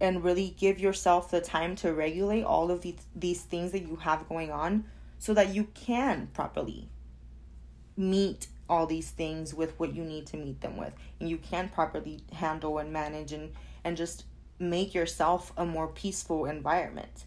and 0.00 0.22
really 0.22 0.54
give 0.58 0.78
yourself 0.78 1.30
the 1.30 1.40
time 1.40 1.74
to 1.76 1.92
regulate 1.92 2.42
all 2.42 2.70
of 2.70 2.82
these 2.82 3.06
these 3.14 3.42
things 3.42 3.72
that 3.72 3.80
you 3.80 3.96
have 3.96 4.28
going 4.28 4.50
on 4.50 4.84
so 5.18 5.34
that 5.34 5.54
you 5.54 5.64
can 5.74 6.28
properly 6.32 6.88
meet 7.96 8.46
all 8.68 8.86
these 8.86 9.10
things 9.10 9.54
with 9.54 9.78
what 9.78 9.94
you 9.94 10.04
need 10.04 10.26
to 10.26 10.36
meet 10.36 10.60
them 10.60 10.76
with. 10.76 10.92
And 11.20 11.28
you 11.28 11.38
can 11.38 11.68
properly 11.68 12.20
handle 12.32 12.78
and 12.78 12.92
manage 12.92 13.32
and 13.32 13.52
and 13.84 13.96
just 13.96 14.24
make 14.58 14.94
yourself 14.94 15.52
a 15.56 15.64
more 15.64 15.88
peaceful 15.88 16.44
environment. 16.46 17.24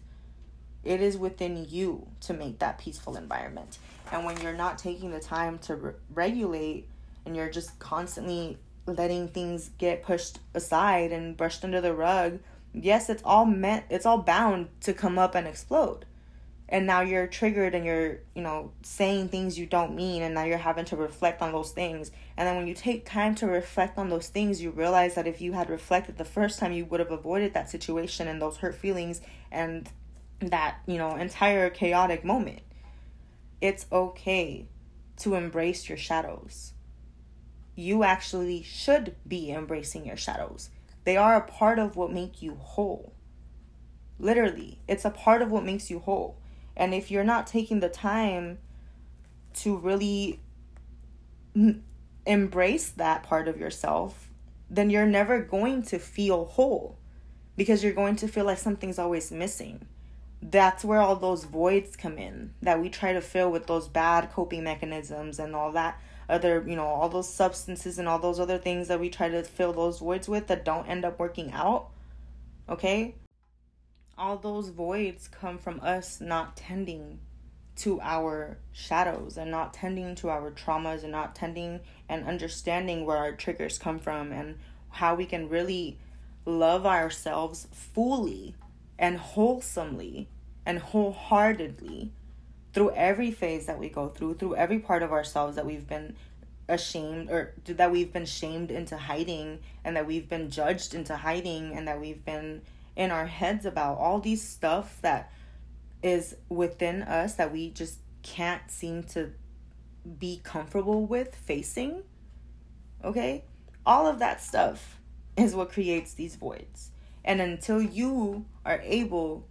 It 0.84 1.00
is 1.00 1.16
within 1.16 1.66
you 1.68 2.08
to 2.20 2.34
make 2.34 2.58
that 2.58 2.78
peaceful 2.78 3.16
environment. 3.16 3.78
And 4.10 4.24
when 4.24 4.40
you're 4.40 4.52
not 4.52 4.78
taking 4.78 5.10
the 5.10 5.20
time 5.20 5.58
to 5.60 5.76
re- 5.76 5.92
regulate 6.12 6.88
and 7.24 7.36
you're 7.36 7.50
just 7.50 7.78
constantly 7.78 8.58
letting 8.86 9.28
things 9.28 9.70
get 9.78 10.02
pushed 10.02 10.40
aside 10.54 11.12
and 11.12 11.36
brushed 11.36 11.64
under 11.64 11.80
the 11.80 11.94
rug, 11.94 12.40
yes, 12.74 13.08
it's 13.08 13.22
all 13.24 13.46
meant, 13.46 13.84
it's 13.90 14.04
all 14.04 14.18
bound 14.18 14.68
to 14.80 14.92
come 14.92 15.18
up 15.18 15.34
and 15.34 15.46
explode. 15.46 16.04
And 16.72 16.86
now 16.86 17.02
you're 17.02 17.26
triggered 17.26 17.74
and 17.74 17.84
you're, 17.84 18.20
you 18.34 18.42
know, 18.42 18.72
saying 18.82 19.28
things 19.28 19.58
you 19.58 19.66
don't 19.66 19.94
mean, 19.94 20.22
and 20.22 20.34
now 20.34 20.44
you're 20.44 20.56
having 20.56 20.86
to 20.86 20.96
reflect 20.96 21.42
on 21.42 21.52
those 21.52 21.70
things. 21.70 22.10
And 22.36 22.48
then 22.48 22.56
when 22.56 22.66
you 22.66 22.74
take 22.74 23.04
time 23.04 23.34
to 23.36 23.46
reflect 23.46 23.98
on 23.98 24.08
those 24.08 24.28
things, 24.28 24.62
you 24.62 24.70
realize 24.70 25.14
that 25.16 25.26
if 25.26 25.42
you 25.42 25.52
had 25.52 25.68
reflected 25.68 26.16
the 26.16 26.24
first 26.24 26.58
time, 26.58 26.72
you 26.72 26.86
would 26.86 26.98
have 26.98 27.10
avoided 27.10 27.52
that 27.52 27.68
situation 27.68 28.26
and 28.26 28.40
those 28.40 28.56
hurt 28.56 28.74
feelings 28.74 29.20
and 29.50 29.90
that, 30.40 30.78
you 30.86 30.96
know, 30.96 31.14
entire 31.14 31.68
chaotic 31.68 32.24
moment. 32.24 32.62
it's 33.62 33.86
okay 33.92 34.66
to 35.16 35.36
embrace 35.36 35.88
your 35.88 35.96
shadows. 35.96 36.72
You 37.76 38.02
actually 38.02 38.62
should 38.62 39.14
be 39.26 39.50
embracing 39.50 40.04
your 40.04 40.16
shadows. 40.16 40.68
They 41.04 41.16
are 41.16 41.36
a 41.36 41.40
part 41.48 41.78
of 41.78 41.96
what 41.96 42.12
make 42.12 42.42
you 42.42 42.56
whole. 42.56 43.14
Literally, 44.18 44.80
it's 44.88 45.04
a 45.04 45.10
part 45.10 45.40
of 45.40 45.50
what 45.50 45.64
makes 45.64 45.90
you 45.90 46.00
whole. 46.00 46.36
And 46.76 46.94
if 46.94 47.10
you're 47.10 47.24
not 47.24 47.46
taking 47.46 47.80
the 47.80 47.88
time 47.88 48.58
to 49.54 49.76
really 49.76 50.40
embrace 52.26 52.88
that 52.90 53.22
part 53.22 53.48
of 53.48 53.58
yourself, 53.58 54.30
then 54.70 54.88
you're 54.88 55.06
never 55.06 55.40
going 55.40 55.82
to 55.82 55.98
feel 55.98 56.46
whole 56.46 56.96
because 57.56 57.84
you're 57.84 57.92
going 57.92 58.16
to 58.16 58.28
feel 58.28 58.44
like 58.44 58.58
something's 58.58 58.98
always 58.98 59.30
missing. 59.30 59.86
That's 60.40 60.84
where 60.84 61.00
all 61.00 61.16
those 61.16 61.44
voids 61.44 61.94
come 61.94 62.18
in 62.18 62.54
that 62.62 62.80
we 62.80 62.88
try 62.88 63.12
to 63.12 63.20
fill 63.20 63.50
with 63.50 63.66
those 63.66 63.86
bad 63.86 64.32
coping 64.32 64.64
mechanisms 64.64 65.38
and 65.38 65.54
all 65.54 65.72
that 65.72 66.00
other, 66.28 66.64
you 66.66 66.74
know, 66.74 66.86
all 66.86 67.08
those 67.08 67.32
substances 67.32 67.98
and 67.98 68.08
all 68.08 68.18
those 68.18 68.40
other 68.40 68.58
things 68.58 68.88
that 68.88 68.98
we 68.98 69.10
try 69.10 69.28
to 69.28 69.42
fill 69.42 69.72
those 69.72 69.98
voids 69.98 70.28
with 70.28 70.46
that 70.46 70.64
don't 70.64 70.88
end 70.88 71.04
up 71.04 71.18
working 71.18 71.52
out. 71.52 71.90
Okay? 72.68 73.14
All 74.18 74.36
those 74.36 74.68
voids 74.68 75.28
come 75.28 75.58
from 75.58 75.80
us 75.80 76.20
not 76.20 76.56
tending 76.56 77.20
to 77.76 78.00
our 78.00 78.58
shadows 78.72 79.36
and 79.38 79.50
not 79.50 79.72
tending 79.72 80.14
to 80.16 80.28
our 80.28 80.50
traumas 80.50 81.02
and 81.02 81.12
not 81.12 81.34
tending 81.34 81.80
and 82.08 82.26
understanding 82.26 83.06
where 83.06 83.16
our 83.16 83.32
triggers 83.32 83.78
come 83.78 83.98
from 83.98 84.30
and 84.30 84.58
how 84.90 85.14
we 85.14 85.24
can 85.24 85.48
really 85.48 85.98
love 86.44 86.84
ourselves 86.84 87.66
fully 87.72 88.54
and 88.98 89.16
wholesomely 89.18 90.28
and 90.66 90.78
wholeheartedly 90.78 92.12
through 92.72 92.90
every 92.92 93.30
phase 93.30 93.66
that 93.66 93.78
we 93.78 93.88
go 93.88 94.08
through, 94.08 94.34
through 94.34 94.56
every 94.56 94.78
part 94.78 95.02
of 95.02 95.12
ourselves 95.12 95.56
that 95.56 95.66
we've 95.66 95.88
been 95.88 96.14
ashamed 96.68 97.30
or 97.30 97.54
that 97.66 97.90
we've 97.90 98.12
been 98.12 98.24
shamed 98.24 98.70
into 98.70 98.96
hiding 98.96 99.58
and 99.84 99.96
that 99.96 100.06
we've 100.06 100.28
been 100.28 100.50
judged 100.50 100.94
into 100.94 101.16
hiding 101.16 101.72
and 101.72 101.88
that 101.88 102.00
we've 102.00 102.24
been 102.24 102.62
in 102.96 103.10
our 103.10 103.26
heads 103.26 103.64
about 103.64 103.98
all 103.98 104.20
these 104.20 104.46
stuff 104.46 104.98
that 105.02 105.32
is 106.02 106.36
within 106.48 107.02
us 107.02 107.34
that 107.34 107.52
we 107.52 107.70
just 107.70 107.98
can't 108.22 108.70
seem 108.70 109.02
to 109.02 109.32
be 110.18 110.40
comfortable 110.42 111.06
with 111.06 111.34
facing. 111.34 112.02
Okay? 113.04 113.44
All 113.86 114.06
of 114.06 114.18
that 114.18 114.42
stuff 114.42 115.00
is 115.36 115.54
what 115.54 115.72
creates 115.72 116.14
these 116.14 116.36
voids. 116.36 116.90
And 117.24 117.40
until 117.40 117.80
you 117.80 118.46
are 118.64 118.80
able 118.84 119.46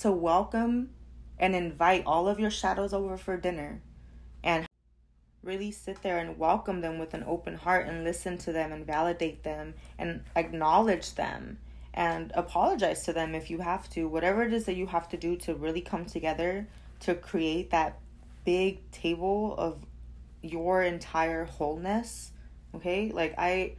to 0.00 0.12
welcome 0.12 0.90
and 1.38 1.54
invite 1.54 2.04
all 2.06 2.28
of 2.28 2.40
your 2.40 2.50
shadows 2.50 2.92
over 2.92 3.16
for 3.16 3.36
dinner 3.36 3.82
and 4.42 4.66
really 5.42 5.70
sit 5.70 6.02
there 6.02 6.18
and 6.18 6.38
welcome 6.38 6.80
them 6.80 6.98
with 6.98 7.14
an 7.14 7.24
open 7.26 7.54
heart 7.54 7.86
and 7.86 8.04
listen 8.04 8.38
to 8.38 8.52
them 8.52 8.72
and 8.72 8.86
validate 8.86 9.42
them 9.42 9.74
and 9.98 10.22
acknowledge 10.34 11.14
them 11.14 11.58
and 11.96 12.30
apologize 12.34 13.04
to 13.04 13.12
them 13.12 13.34
if 13.34 13.50
you 13.50 13.58
have 13.58 13.88
to. 13.90 14.06
Whatever 14.06 14.42
it 14.42 14.52
is 14.52 14.66
that 14.66 14.76
you 14.76 14.86
have 14.86 15.08
to 15.08 15.16
do 15.16 15.34
to 15.36 15.54
really 15.54 15.80
come 15.80 16.04
together 16.04 16.68
to 17.00 17.14
create 17.14 17.70
that 17.70 17.98
big 18.44 18.88
table 18.90 19.54
of 19.56 19.78
your 20.42 20.82
entire 20.82 21.46
wholeness. 21.46 22.30
Okay? 22.74 23.10
Like 23.10 23.34
I 23.38 23.72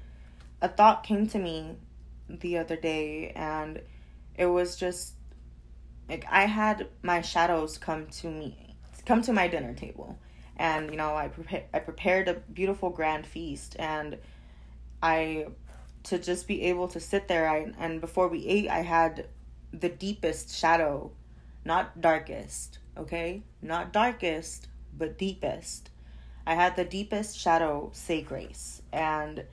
a 0.61 0.67
thought 0.67 1.03
came 1.03 1.27
to 1.27 1.37
me 1.37 1.75
the 2.27 2.57
other 2.57 2.75
day 2.75 3.31
and 3.35 3.81
it 4.35 4.47
was 4.47 4.75
just 4.75 5.13
like 6.09 6.25
I 6.29 6.45
had 6.45 6.87
my 7.03 7.21
shadows 7.21 7.77
come 7.77 8.07
to 8.07 8.27
me 8.27 8.75
come 9.05 9.21
to 9.21 9.31
my 9.31 9.47
dinner 9.47 9.73
table 9.73 10.19
and 10.57 10.89
you 10.91 10.97
know 10.97 11.15
I 11.15 11.29
prepared 11.29 11.63
I 11.73 11.79
prepared 11.79 12.27
a 12.27 12.33
beautiful 12.33 12.89
grand 12.89 13.25
feast 13.25 13.75
and 13.79 14.17
I 15.01 15.47
to 16.09 16.19
just 16.19 16.47
be 16.47 16.63
able 16.63 16.87
to 16.89 16.99
sit 16.99 17.27
there. 17.27 17.47
I, 17.49 17.71
and 17.79 18.01
before 18.01 18.27
we 18.27 18.45
ate 18.45 18.69
I 18.69 18.81
had 18.81 19.27
the 19.71 19.89
deepest 19.89 20.55
shadow. 20.55 21.11
Not 21.65 21.99
darkest 21.99 22.79
okay? 22.97 23.43
Not 23.61 23.93
darkest 23.93 24.67
but 24.97 25.17
deepest. 25.17 25.91
I 26.45 26.55
had 26.55 26.75
the 26.75 26.85
deepest 26.85 27.37
shadow 27.37 27.91
say 27.93 28.21
grace. 28.21 28.81
And 28.91 29.43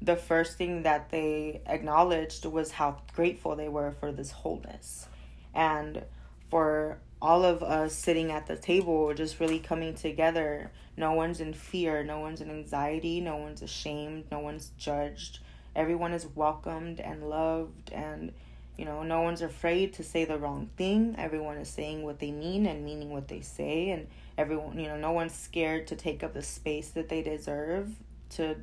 the 0.00 0.16
first 0.16 0.56
thing 0.56 0.82
that 0.82 1.10
they 1.10 1.60
acknowledged 1.66 2.44
was 2.46 2.72
how 2.72 3.02
grateful 3.14 3.56
they 3.56 3.68
were 3.68 3.92
for 3.92 4.12
this 4.12 4.30
wholeness. 4.30 5.06
And 5.54 6.04
for 6.50 6.98
all 7.20 7.44
of 7.44 7.62
us 7.62 7.94
sitting 7.94 8.30
at 8.30 8.46
the 8.46 8.56
table 8.56 9.12
just 9.14 9.40
really 9.40 9.58
coming 9.58 9.94
together 9.94 10.70
no 10.94 11.12
one's 11.12 11.40
in 11.40 11.54
fear 11.54 12.04
no 12.04 12.20
one's 12.20 12.42
in 12.42 12.50
anxiety 12.50 13.18
no 13.18 13.36
one's 13.36 13.62
ashamed 13.62 14.24
no 14.30 14.40
one's 14.40 14.72
judged 14.76 15.38
everyone 15.74 16.12
is 16.12 16.26
welcomed 16.34 17.00
and 17.00 17.28
loved 17.28 17.92
and 17.92 18.32
you 18.76 18.84
know 18.84 19.02
no 19.02 19.22
one's 19.22 19.42
afraid 19.42 19.92
to 19.92 20.02
say 20.02 20.24
the 20.24 20.38
wrong 20.38 20.68
thing 20.76 21.14
everyone 21.18 21.56
is 21.56 21.68
saying 21.68 22.02
what 22.02 22.18
they 22.18 22.30
mean 22.30 22.66
and 22.66 22.84
meaning 22.84 23.10
what 23.10 23.28
they 23.28 23.40
say 23.40 23.90
and 23.90 24.06
everyone 24.36 24.78
you 24.78 24.88
know 24.88 24.96
no 24.96 25.12
one's 25.12 25.34
scared 25.34 25.86
to 25.86 25.96
take 25.96 26.22
up 26.22 26.34
the 26.34 26.42
space 26.42 26.90
that 26.90 27.08
they 27.08 27.22
deserve 27.22 27.90
to 28.30 28.56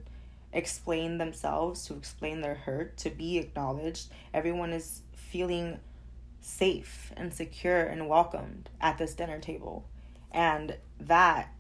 explain 0.54 1.18
themselves, 1.18 1.86
to 1.86 1.96
explain 1.96 2.42
their 2.42 2.56
hurt, 2.56 2.98
to 2.98 3.10
be 3.10 3.38
acknowledged. 3.38 4.10
Everyone 4.34 4.74
is 4.74 5.02
feeling 5.14 5.80
safe 6.42 7.14
and 7.16 7.34
secure 7.34 7.82
and 7.84 8.10
welcomed 8.10 8.70
at 8.80 8.98
this 8.98 9.14
dinner 9.14 9.40
table. 9.40 9.86
And 10.32 10.78
that 11.00 11.54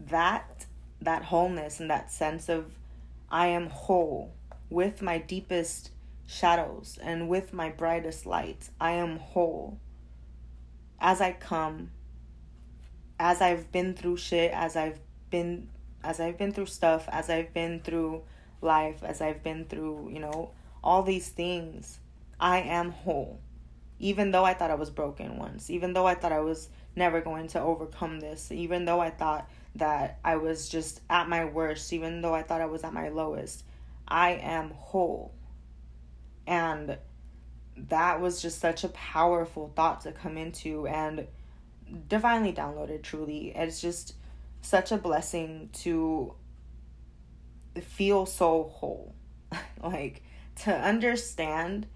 that 0.00 0.66
that 1.00 1.24
wholeness 1.24 1.80
and 1.80 1.90
that 1.90 2.10
sense 2.10 2.48
of 2.48 2.72
I 3.30 3.48
am 3.48 3.68
whole 3.68 4.32
with 4.70 5.02
my 5.02 5.18
deepest 5.18 5.90
shadows 6.26 6.98
and 7.02 7.28
with 7.28 7.52
my 7.52 7.70
brightest 7.70 8.26
light. 8.26 8.70
I 8.80 8.92
am 8.92 9.18
whole. 9.18 9.78
As 11.00 11.20
I 11.20 11.32
come, 11.32 11.90
as 13.18 13.40
I've 13.40 13.70
been 13.72 13.94
through 13.94 14.16
shit, 14.16 14.52
as 14.52 14.76
I've 14.76 14.98
been 15.30 15.68
as 16.04 16.20
I've 16.20 16.38
been 16.38 16.52
through 16.52 16.66
stuff, 16.66 17.08
as 17.10 17.28
I've 17.28 17.52
been 17.52 17.80
through 17.80 18.22
life, 18.60 19.02
as 19.02 19.20
I've 19.20 19.42
been 19.42 19.64
through, 19.64 20.10
you 20.12 20.20
know, 20.20 20.50
all 20.84 21.02
these 21.02 21.28
things, 21.28 21.98
I 22.38 22.60
am 22.60 22.92
whole. 22.92 23.40
Even 23.98 24.30
though 24.30 24.44
I 24.44 24.54
thought 24.54 24.70
I 24.70 24.76
was 24.76 24.90
broken 24.90 25.38
once, 25.38 25.68
even 25.68 25.94
though 25.94 26.06
I 26.06 26.14
thought 26.14 26.32
I 26.32 26.40
was 26.40 26.68
never 26.94 27.20
going 27.20 27.48
to 27.48 27.60
overcome 27.60 28.20
this, 28.20 28.52
even 28.52 28.84
though 28.84 29.00
I 29.00 29.10
thought 29.10 29.50
that 29.74 30.18
I 30.24 30.36
was 30.36 30.68
just 30.68 31.00
at 31.10 31.28
my 31.28 31.44
worst, 31.44 31.92
even 31.92 32.20
though 32.20 32.34
I 32.34 32.42
thought 32.42 32.60
I 32.60 32.66
was 32.66 32.84
at 32.84 32.92
my 32.92 33.08
lowest, 33.08 33.64
I 34.08 34.32
am 34.32 34.70
whole. 34.70 35.34
And 36.46 36.98
that 37.76 38.20
was 38.20 38.40
just 38.40 38.60
such 38.60 38.84
a 38.84 38.88
powerful 38.88 39.72
thought 39.74 40.02
to 40.02 40.12
come 40.12 40.36
into 40.36 40.86
and 40.86 41.26
divinely 42.08 42.52
downloaded 42.52 43.02
truly. 43.02 43.52
It's 43.54 43.80
just 43.80 44.14
such 44.62 44.92
a 44.92 44.96
blessing 44.96 45.70
to 45.84 46.34
feel 47.80 48.26
so 48.26 48.64
whole. 48.64 49.14
like 49.82 50.22
to 50.62 50.74
understand 50.74 51.86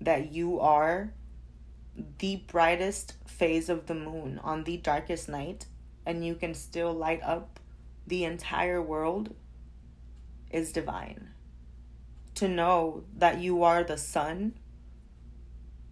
that 0.00 0.32
you 0.32 0.60
are 0.60 1.12
the 2.18 2.36
brightest 2.46 3.14
phase 3.26 3.68
of 3.68 3.86
the 3.86 3.94
moon 3.94 4.40
on 4.42 4.64
the 4.64 4.76
darkest 4.76 5.28
night 5.28 5.66
and 6.04 6.24
you 6.24 6.34
can 6.34 6.54
still 6.54 6.92
light 6.92 7.22
up 7.22 7.58
the 8.06 8.24
entire 8.24 8.80
world 8.80 9.34
is 10.50 10.72
divine. 10.72 11.28
To 12.36 12.48
know 12.48 13.04
that 13.16 13.40
you 13.40 13.62
are 13.62 13.82
the 13.82 13.96
sun 13.96 14.54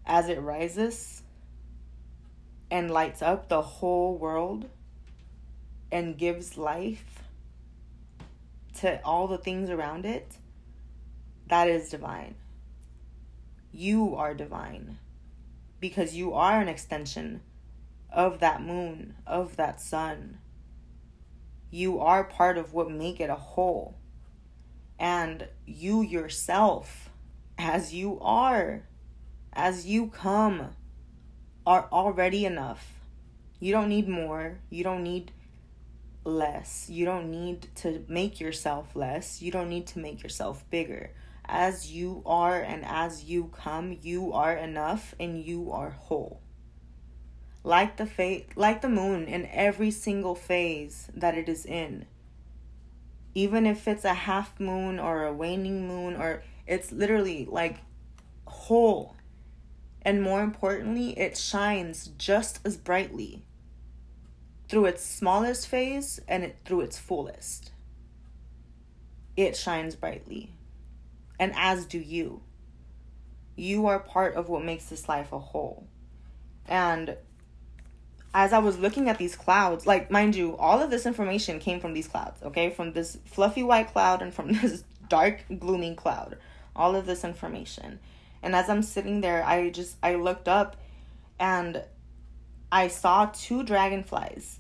as 0.05 0.29
it 0.29 0.41
rises 0.41 1.23
and 2.71 2.91
lights 2.91 3.23
up 3.23 3.49
the 3.49 3.63
whole 3.63 4.19
world 4.19 4.69
and 5.91 6.19
gives 6.19 6.59
life 6.59 7.23
to 8.81 9.01
all 9.05 9.27
the 9.27 9.39
things 9.39 9.71
around 9.71 10.05
it, 10.05 10.37
that 11.49 11.69
is 11.69 11.89
divine. 11.89 12.35
You 13.73 14.15
are 14.15 14.35
divine 14.35 14.99
because 15.81 16.15
you 16.15 16.35
are 16.35 16.61
an 16.61 16.69
extension 16.69 17.41
of 18.11 18.41
that 18.41 18.61
moon, 18.61 19.15
of 19.27 19.57
that 19.57 19.81
sun. 19.81 20.39
You 21.71 22.01
are 22.01 22.23
part 22.23 22.59
of 22.59 22.75
what 22.75 22.91
make 22.91 23.19
it 23.19 23.31
a 23.31 23.35
whole. 23.35 23.97
And 24.99 25.49
you 25.67 26.03
yourself, 26.03 27.11
as 27.59 27.93
you 27.95 28.19
are, 28.21 28.83
as 29.53 29.87
you 29.87 30.09
come, 30.09 30.71
are 31.67 31.89
already 31.93 32.45
enough. 32.45 32.93
You 33.61 33.73
don't 33.73 33.89
need 33.89 34.09
more. 34.09 34.59
You 34.71 34.85
don't 34.85 35.03
need 35.03 35.33
less. 36.25 36.89
You 36.91 37.05
don't 37.05 37.31
need 37.31 37.69
to 37.77 38.05
make 38.09 38.41
yourself 38.41 38.95
less. 38.97 39.41
You 39.43 39.51
don't 39.51 39.69
need 39.69 39.87
to 39.89 39.99
make 39.99 40.23
yourself 40.23 40.65
bigger. 40.71 41.11
As 41.47 41.91
you 41.93 42.23
are 42.27 42.61
and 42.61 42.85
as 42.85 43.25
you 43.25 43.51
come, 43.55 43.99
you 44.03 44.33
are 44.33 44.55
enough 44.55 45.15
and 45.21 45.43
you 45.43 45.71
are 45.73 45.91
whole. 45.91 46.41
like 47.63 47.97
the 47.97 48.07
fa- 48.07 48.43
like 48.57 48.83
the 48.83 48.89
moon 48.89 49.25
in 49.27 49.47
every 49.47 49.91
single 49.91 50.35
phase 50.35 51.09
that 51.15 51.37
it 51.37 51.49
is 51.49 51.65
in. 51.65 52.07
Even 53.35 53.67
if 53.67 53.89
it's 53.89 54.05
a 54.05 54.15
half 54.15 54.59
moon 54.61 54.99
or 54.99 55.25
a 55.25 55.33
waning 55.33 55.89
moon 55.89 56.17
or 56.17 56.43
it's 56.67 56.93
literally 56.93 57.47
like 57.51 57.79
whole. 58.47 59.17
And 60.03 60.23
more 60.23 60.43
importantly, 60.43 61.19
it 61.19 61.37
shines 61.37 62.11
just 62.19 62.61
as 62.65 62.77
brightly 62.77 63.45
through 64.69 64.87
its 64.87 65.05
smallest 65.05 65.69
phase 65.69 66.21
and 66.29 66.45
it, 66.45 66.57
through 66.65 66.83
its 66.83 66.99
fullest. 66.99 67.73
It 69.37 69.57
shines 69.57 69.97
brightly. 69.97 70.53
And 71.39 71.53
as 71.57 71.87
do 71.87 71.99
you. 71.99 72.43
You 73.57 73.87
are 73.87 73.99
part 73.99 74.35
of 74.35 74.49
what 74.49 74.65
makes 74.65 74.87
this 74.87 75.09
life 75.09 75.33
a 75.33 75.39
whole. 75.39 75.87
And 76.67 77.17
as 78.35 78.53
I 78.53 78.59
was 78.59 78.79
looking 78.79 79.09
at 79.09 79.17
these 79.17 79.37
clouds, 79.37 79.87
like 79.87 80.11
mind 80.11 80.35
you, 80.35 80.57
all 80.57 80.83
of 80.83 80.91
this 80.91 81.07
information 81.07 81.61
came 81.61 81.79
from 81.79 81.95
these 81.95 82.09
clouds, 82.09 82.43
okay? 82.43 82.69
From 82.69 82.93
this 82.93 83.17
fluffy 83.25 83.63
white 83.63 83.93
cloud 83.93 84.21
and 84.21 84.35
from 84.35 84.53
this 84.61 84.83
dark 85.09 85.45
gloomy 85.61 85.95
cloud. 85.95 86.37
All 86.75 86.97
of 86.97 87.07
this 87.07 87.23
information. 87.23 88.01
And 88.43 88.57
as 88.57 88.69
I'm 88.69 88.83
sitting 88.83 89.21
there, 89.21 89.45
I 89.45 89.71
just 89.71 89.97
I 90.03 90.17
looked 90.17 90.49
up 90.49 90.77
and 91.39 91.85
I 92.73 92.89
saw 92.89 93.27
two 93.27 93.63
dragonflies, 93.63 94.59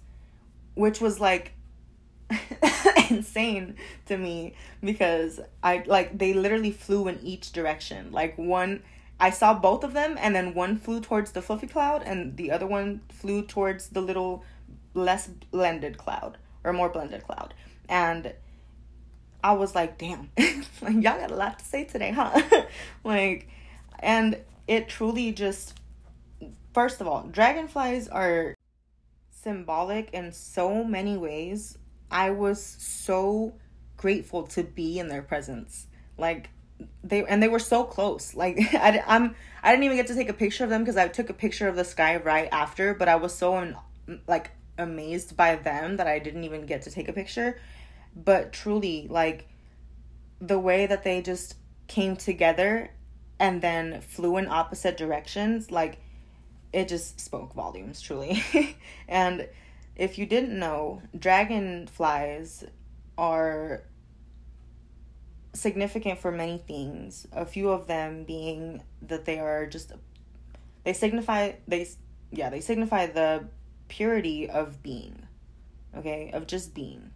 which 0.74 1.00
was 1.00 1.18
like 1.18 1.52
insane 3.10 3.74
to 4.06 4.16
me 4.16 4.54
because 4.82 5.40
I 5.62 5.82
like 5.86 6.16
they 6.16 6.32
literally 6.32 6.70
flew 6.70 7.08
in 7.08 7.18
each 7.20 7.50
direction. 7.50 8.12
Like 8.12 8.38
one 8.38 8.84
I 9.18 9.30
saw 9.30 9.54
both 9.54 9.84
of 9.84 9.92
them, 9.92 10.16
and 10.18 10.34
then 10.34 10.54
one 10.54 10.76
flew 10.76 11.00
towards 11.00 11.32
the 11.32 11.42
fluffy 11.42 11.66
cloud, 11.66 12.02
and 12.04 12.36
the 12.36 12.50
other 12.50 12.66
one 12.66 13.00
flew 13.10 13.42
towards 13.42 13.88
the 13.88 14.00
little 14.00 14.44
less 14.92 15.28
blended 15.28 15.98
cloud 15.98 16.38
or 16.62 16.72
more 16.72 16.88
blended 16.88 17.22
cloud. 17.22 17.54
And 17.88 18.34
I 19.42 19.52
was 19.52 19.74
like, 19.74 19.98
damn, 19.98 20.30
like 20.38 20.94
y'all 20.94 21.18
got 21.18 21.30
a 21.30 21.36
lot 21.36 21.58
to 21.58 21.64
say 21.64 21.84
today, 21.84 22.10
huh? 22.10 22.40
like, 23.04 23.48
and 23.98 24.38
it 24.66 24.88
truly 24.88 25.32
just, 25.32 25.78
first 26.72 27.00
of 27.00 27.06
all, 27.06 27.24
dragonflies 27.30 28.08
are 28.08 28.54
symbolic 29.30 30.10
in 30.12 30.32
so 30.32 30.82
many 30.82 31.16
ways. 31.16 31.76
I 32.10 32.30
was 32.30 32.62
so 32.62 33.54
grateful 33.96 34.44
to 34.48 34.62
be 34.62 34.98
in 34.98 35.08
their 35.08 35.22
presence. 35.22 35.86
Like, 36.16 36.48
they 37.02 37.24
and 37.24 37.42
they 37.42 37.48
were 37.48 37.58
so 37.58 37.84
close. 37.84 38.34
Like 38.34 38.58
I, 38.74 39.02
I'm 39.06 39.34
I 39.62 39.70
didn't 39.70 39.84
even 39.84 39.96
get 39.96 40.06
to 40.08 40.14
take 40.14 40.28
a 40.28 40.34
picture 40.34 40.64
of 40.64 40.70
them 40.70 40.82
because 40.82 40.96
I 40.96 41.08
took 41.08 41.30
a 41.30 41.34
picture 41.34 41.68
of 41.68 41.76
the 41.76 41.84
sky 41.84 42.16
right 42.16 42.48
after. 42.52 42.94
But 42.94 43.08
I 43.08 43.16
was 43.16 43.34
so 43.34 43.58
in, 43.58 43.76
like 44.26 44.50
amazed 44.78 45.36
by 45.36 45.56
them 45.56 45.96
that 45.96 46.06
I 46.06 46.18
didn't 46.18 46.44
even 46.44 46.66
get 46.66 46.82
to 46.82 46.90
take 46.90 47.08
a 47.08 47.12
picture. 47.12 47.58
But 48.16 48.52
truly, 48.52 49.06
like 49.08 49.48
the 50.40 50.58
way 50.58 50.86
that 50.86 51.04
they 51.04 51.22
just 51.22 51.56
came 51.86 52.16
together 52.16 52.90
and 53.38 53.60
then 53.60 54.00
flew 54.00 54.36
in 54.36 54.48
opposite 54.48 54.96
directions, 54.96 55.70
like 55.70 55.98
it 56.72 56.88
just 56.88 57.20
spoke 57.20 57.54
volumes, 57.54 58.00
truly. 58.00 58.42
and 59.08 59.48
if 59.96 60.18
you 60.18 60.26
didn't 60.26 60.58
know, 60.58 61.02
dragonflies 61.16 62.64
are 63.16 63.84
significant 65.54 66.18
for 66.18 66.30
many 66.30 66.58
things. 66.58 67.26
A 67.32 67.46
few 67.46 67.70
of 67.70 67.86
them 67.86 68.24
being 68.24 68.82
that 69.02 69.24
they 69.24 69.38
are 69.38 69.66
just 69.66 69.92
they 70.84 70.92
signify 70.92 71.52
they 71.66 71.88
yeah, 72.30 72.50
they 72.50 72.60
signify 72.60 73.06
the 73.06 73.44
purity 73.88 74.50
of 74.50 74.82
being. 74.82 75.26
Okay? 75.96 76.30
Of 76.32 76.46
just 76.46 76.74
being. 76.74 77.10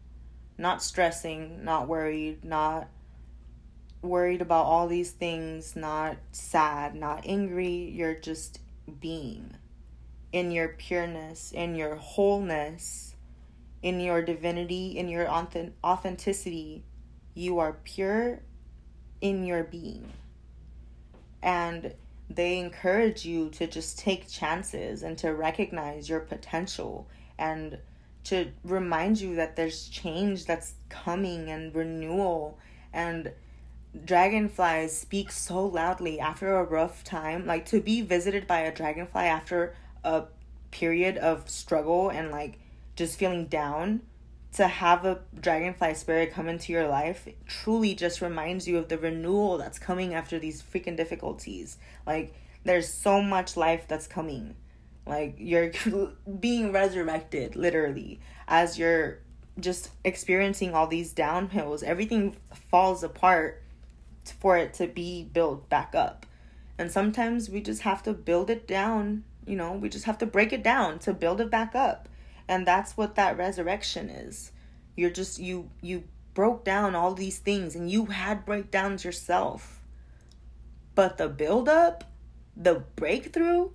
Not 0.56 0.82
stressing, 0.82 1.64
not 1.64 1.88
worried, 1.88 2.44
not 2.44 2.88
worried 4.02 4.40
about 4.40 4.66
all 4.66 4.86
these 4.86 5.10
things, 5.10 5.74
not 5.74 6.16
sad, 6.32 6.94
not 6.94 7.24
angry, 7.26 7.90
you're 7.92 8.14
just 8.14 8.60
being 9.00 9.54
in 10.32 10.50
your 10.50 10.68
pureness, 10.68 11.52
in 11.52 11.74
your 11.74 11.96
wholeness, 11.96 13.14
in 13.82 13.98
your 14.00 14.22
divinity, 14.22 14.98
in 14.98 15.08
your 15.08 15.28
authenticity 15.28 16.84
you 17.38 17.60
are 17.60 17.74
pure 17.84 18.40
in 19.20 19.46
your 19.46 19.62
being. 19.62 20.12
And 21.40 21.94
they 22.28 22.58
encourage 22.58 23.24
you 23.24 23.48
to 23.50 23.66
just 23.68 23.98
take 23.98 24.28
chances 24.28 25.04
and 25.04 25.16
to 25.18 25.32
recognize 25.32 26.08
your 26.08 26.20
potential 26.20 27.08
and 27.38 27.78
to 28.24 28.50
remind 28.64 29.20
you 29.20 29.36
that 29.36 29.54
there's 29.54 29.88
change 29.88 30.46
that's 30.46 30.74
coming 30.88 31.48
and 31.48 31.74
renewal 31.74 32.58
and 32.92 33.32
dragonflies 34.04 34.94
speak 34.94 35.30
so 35.30 35.64
loudly 35.64 36.20
after 36.20 36.56
a 36.56 36.64
rough 36.64 37.02
time 37.04 37.46
like 37.46 37.64
to 37.64 37.80
be 37.80 38.02
visited 38.02 38.46
by 38.46 38.60
a 38.60 38.74
dragonfly 38.74 39.22
after 39.22 39.74
a 40.04 40.24
period 40.70 41.16
of 41.16 41.48
struggle 41.48 42.10
and 42.10 42.30
like 42.30 42.58
just 42.96 43.18
feeling 43.18 43.46
down 43.46 44.00
to 44.58 44.66
have 44.66 45.04
a 45.04 45.20
dragonfly 45.40 45.94
spirit 45.94 46.32
come 46.32 46.48
into 46.48 46.72
your 46.72 46.88
life 46.88 47.28
truly 47.46 47.94
just 47.94 48.20
reminds 48.20 48.66
you 48.66 48.76
of 48.76 48.88
the 48.88 48.98
renewal 48.98 49.56
that's 49.56 49.78
coming 49.78 50.14
after 50.14 50.36
these 50.36 50.60
freaking 50.60 50.96
difficulties. 50.96 51.78
Like, 52.04 52.34
there's 52.64 52.92
so 52.92 53.22
much 53.22 53.56
life 53.56 53.86
that's 53.86 54.08
coming. 54.08 54.56
Like, 55.06 55.36
you're 55.38 55.70
being 56.40 56.72
resurrected, 56.72 57.54
literally, 57.54 58.18
as 58.48 58.76
you're 58.76 59.20
just 59.60 59.90
experiencing 60.04 60.74
all 60.74 60.88
these 60.88 61.14
downhills. 61.14 61.84
Everything 61.84 62.36
falls 62.68 63.04
apart 63.04 63.62
for 64.40 64.56
it 64.56 64.74
to 64.74 64.88
be 64.88 65.22
built 65.22 65.68
back 65.68 65.94
up. 65.94 66.26
And 66.78 66.90
sometimes 66.90 67.48
we 67.48 67.60
just 67.60 67.82
have 67.82 68.02
to 68.02 68.12
build 68.12 68.50
it 68.50 68.66
down, 68.66 69.22
you 69.46 69.54
know, 69.54 69.74
we 69.74 69.88
just 69.88 70.06
have 70.06 70.18
to 70.18 70.26
break 70.26 70.52
it 70.52 70.64
down 70.64 70.98
to 71.00 71.14
build 71.14 71.40
it 71.40 71.48
back 71.48 71.76
up 71.76 72.08
and 72.48 72.66
that's 72.66 72.96
what 72.96 73.14
that 73.16 73.36
resurrection 73.36 74.08
is. 74.08 74.52
You're 74.96 75.10
just 75.10 75.38
you 75.38 75.70
you 75.80 76.04
broke 76.34 76.64
down 76.64 76.94
all 76.94 77.14
these 77.14 77.38
things 77.38 77.74
and 77.74 77.90
you 77.90 78.06
had 78.06 78.46
breakdowns 78.46 79.04
yourself. 79.04 79.80
But 80.94 81.18
the 81.18 81.28
build 81.28 81.68
up 81.68 82.04
the 82.56 82.82
breakthrough 82.96 83.70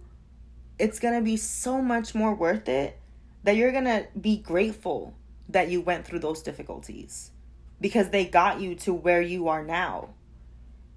it's 0.79 0.99
going 0.99 1.13
to 1.13 1.21
be 1.21 1.37
so 1.37 1.81
much 1.81 2.15
more 2.15 2.33
worth 2.33 2.67
it 2.67 2.99
that 3.43 3.55
you're 3.55 3.71
going 3.71 3.85
to 3.85 4.07
be 4.19 4.37
grateful 4.37 5.13
that 5.49 5.69
you 5.69 5.79
went 5.81 6.05
through 6.05 6.19
those 6.19 6.41
difficulties 6.41 7.31
because 7.79 8.09
they 8.09 8.25
got 8.25 8.59
you 8.59 8.75
to 8.75 8.93
where 8.93 9.21
you 9.21 9.47
are 9.47 9.63
now. 9.63 10.09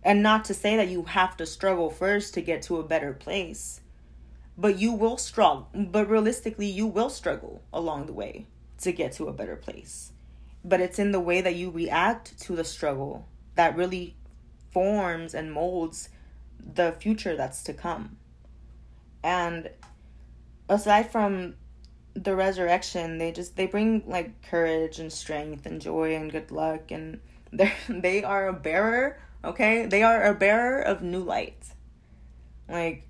And 0.03 0.23
not 0.23 0.45
to 0.47 0.55
say 0.55 0.77
that 0.77 0.89
you 0.89 1.03
have 1.03 1.37
to 1.37 1.47
struggle 1.47 1.91
first 1.91 2.35
to 2.35 2.41
get 2.41 2.63
to 2.63 2.79
a 2.79 2.85
better 2.85 3.13
place 3.13 3.81
but 4.59 4.79
you 4.79 4.93
will 4.93 5.17
struggle 5.17 5.69
but 5.75 6.09
realistically 6.09 6.67
you 6.67 6.87
will 6.87 7.11
struggle 7.11 7.63
along 7.73 8.07
the 8.07 8.13
way 8.13 8.47
to 8.79 8.93
get 8.93 9.13
to 9.13 9.27
a 9.27 9.33
better 9.33 9.57
place. 9.57 10.13
But 10.65 10.81
it's 10.81 10.99
in 10.99 11.13
the 11.13 11.21
way 11.21 11.41
that 11.41 11.55
you 11.55 11.71
react 11.71 12.39
to 12.41 12.57
the 12.57 12.65
struggle 12.65 13.27
that 13.55 13.77
really 13.77 14.17
forms 14.71 15.35
and 15.35 15.53
molds 15.53 16.09
the 16.75 16.93
future 16.99 17.37
that's 17.37 17.63
to 17.65 17.73
come. 17.73 18.17
And 19.23 19.71
aside 20.69 21.11
from 21.11 21.55
the 22.15 22.35
resurrection 22.35 23.19
they 23.19 23.31
just 23.31 23.57
they 23.57 23.67
bring 23.67 24.03
like 24.07 24.43
courage 24.43 24.99
and 24.99 25.13
strength 25.13 25.67
and 25.67 25.83
joy 25.83 26.15
and 26.15 26.33
good 26.33 26.51
luck 26.51 26.91
and 26.91 27.21
they 27.53 27.73
they 27.89 28.25
are 28.25 28.49
a 28.49 28.53
bearer 28.53 29.19
okay? 29.47 29.87
They 29.87 30.03
are 30.03 30.25
a 30.25 30.35
bearer 30.35 30.81
of 30.81 31.03
new 31.03 31.23
light. 31.23 31.73
Like 32.69 33.06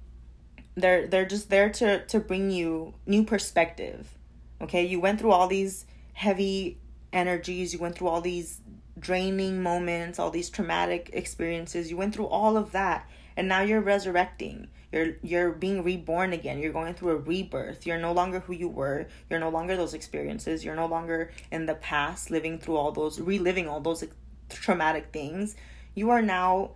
they're 0.77 1.07
they're 1.07 1.27
just 1.27 1.49
there 1.51 1.71
to 1.71 2.05
to 2.07 2.21
bring 2.21 2.51
you 2.51 2.95
new 3.07 3.25
perspective. 3.25 4.17
Okay? 4.61 4.85
You 4.85 5.01
went 5.01 5.21
through 5.21 5.33
all 5.33 5.49
these 5.49 5.87
heavy 6.13 6.79
energies, 7.13 7.73
you 7.73 7.79
went 7.79 7.97
through 7.97 8.09
all 8.09 8.21
these 8.21 8.61
draining 8.99 9.63
moments, 9.63 10.19
all 10.19 10.31
these 10.31 10.51
traumatic 10.51 11.11
experiences. 11.13 11.91
You 11.91 11.97
went 11.97 12.15
through 12.15 12.27
all 12.27 12.57
of 12.57 12.73
that 12.73 13.09
and 13.37 13.49
now 13.49 13.61
you're 13.61 13.81
resurrecting. 13.81 14.69
You're 14.93 15.17
you're 15.23 15.53
being 15.53 15.83
reborn 15.83 16.33
again. 16.33 16.59
You're 16.59 16.73
going 16.73 16.95
through 16.95 17.13
a 17.13 17.17
rebirth. 17.17 17.87
You're 17.87 17.99
no 17.99 18.13
longer 18.13 18.41
who 18.41 18.53
you 18.53 18.69
were. 18.69 19.07
You're 19.29 19.41
no 19.41 19.51
longer 19.51 19.77
those 19.77 19.95
experiences. 19.95 20.65
You're 20.65 20.77
no 20.77 20.87
longer 20.87 21.33
in 21.51 21.67
the 21.67 21.75
past 21.75 22.31
living 22.31 22.59
through 22.59 22.77
all 22.77 22.93
those 22.93 23.21
reliving 23.21 23.69
all 23.69 23.81
those 23.81 24.05
traumatic 24.49 25.09
things. 25.13 25.57
You 25.95 26.11
are 26.11 26.23
now 26.23 26.73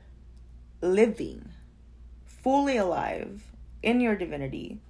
living 0.83 1.51
fully 2.25 2.79
alive 2.79 3.50
in 3.83 4.01
your 4.01 4.17
divinity, 4.17 4.81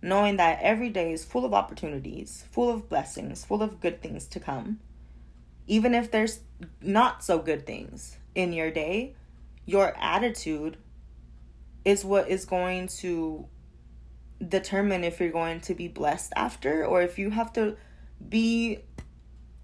knowing 0.00 0.36
that 0.36 0.60
every 0.62 0.88
day 0.88 1.12
is 1.12 1.24
full 1.24 1.44
of 1.44 1.54
opportunities, 1.54 2.44
full 2.50 2.70
of 2.70 2.88
blessings, 2.88 3.44
full 3.44 3.62
of 3.62 3.80
good 3.80 4.00
things 4.02 4.26
to 4.26 4.40
come. 4.40 4.80
Even 5.66 5.94
if 5.94 6.10
there's 6.10 6.40
not 6.80 7.22
so 7.22 7.38
good 7.38 7.66
things 7.66 8.16
in 8.34 8.52
your 8.52 8.70
day, 8.70 9.14
your 9.64 9.96
attitude 9.98 10.76
is 11.84 12.04
what 12.04 12.28
is 12.28 12.44
going 12.44 12.88
to 12.88 13.46
determine 14.46 15.04
if 15.04 15.20
you're 15.20 15.30
going 15.30 15.60
to 15.60 15.74
be 15.74 15.88
blessed 15.88 16.32
after 16.34 16.84
or 16.84 17.02
if 17.02 17.18
you 17.18 17.30
have 17.30 17.52
to 17.52 17.76
be 18.28 18.78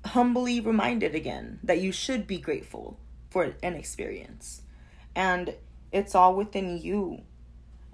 humbly 0.05 0.61
reminded 0.61 1.15
again 1.15 1.59
that 1.63 1.81
you 1.81 1.93
should 1.93 2.27
be 2.27 2.39
grateful 2.39 2.99
for 3.31 3.55
an 3.63 3.75
experience. 3.75 4.63
And 5.15 5.55
it's 5.93 6.15
all 6.15 6.35
within 6.35 6.79
you. 6.79 7.23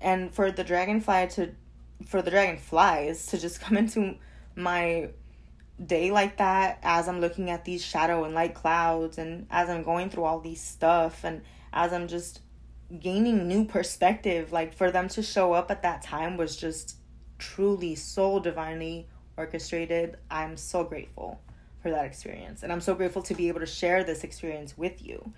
And 0.05 0.31
for 0.31 0.53
the 0.53 0.63
dragonfly 0.63 1.29
to 1.31 1.55
for 2.07 2.21
the 2.21 2.31
dragonflies 2.31 3.27
to 3.27 3.39
just 3.39 3.61
come 3.61 3.77
into 3.77 4.17
my 4.55 5.09
day 5.85 6.11
like 6.11 6.37
that 6.37 6.79
as 6.83 7.09
I'm 7.09 7.21
looking 7.21 7.51
at 7.51 7.65
these 7.65 7.85
shadow 7.85 8.25
and 8.25 8.35
light 8.35 8.55
clouds 8.55 9.19
and 9.19 9.47
as 9.51 9.69
I'm 9.69 9.83
going 9.83 10.11
through 10.11 10.25
all 10.25 10.41
these 10.41 10.63
stuff 10.63 11.25
and 11.25 11.43
as 11.73 11.93
I'm 11.93 12.07
just 12.07 12.41
gaining 13.01 13.49
new 13.49 13.65
perspective 13.65 14.53
like 14.53 14.75
for 14.75 14.91
them 14.91 15.09
to 15.09 15.23
show 15.23 15.53
up 15.53 15.71
at 15.71 15.83
that 15.83 16.03
time 16.03 16.37
was 16.37 16.57
just 16.57 16.97
truly 17.39 17.95
so 17.95 18.39
divinely 18.39 19.09
orchestrated. 19.37 20.19
I'm 20.31 20.57
so 20.57 20.85
grateful 20.85 21.41
for 21.83 21.91
that 21.91 22.05
experience 22.05 22.63
and 22.63 22.71
I'm 22.71 22.81
so 22.81 22.95
grateful 22.95 23.23
to 23.23 23.35
be 23.35 23.49
able 23.49 23.61
to 23.61 23.67
share 23.67 24.05
this 24.05 24.23
experience 24.23 24.77
with 24.77 25.05
you. 25.05 25.33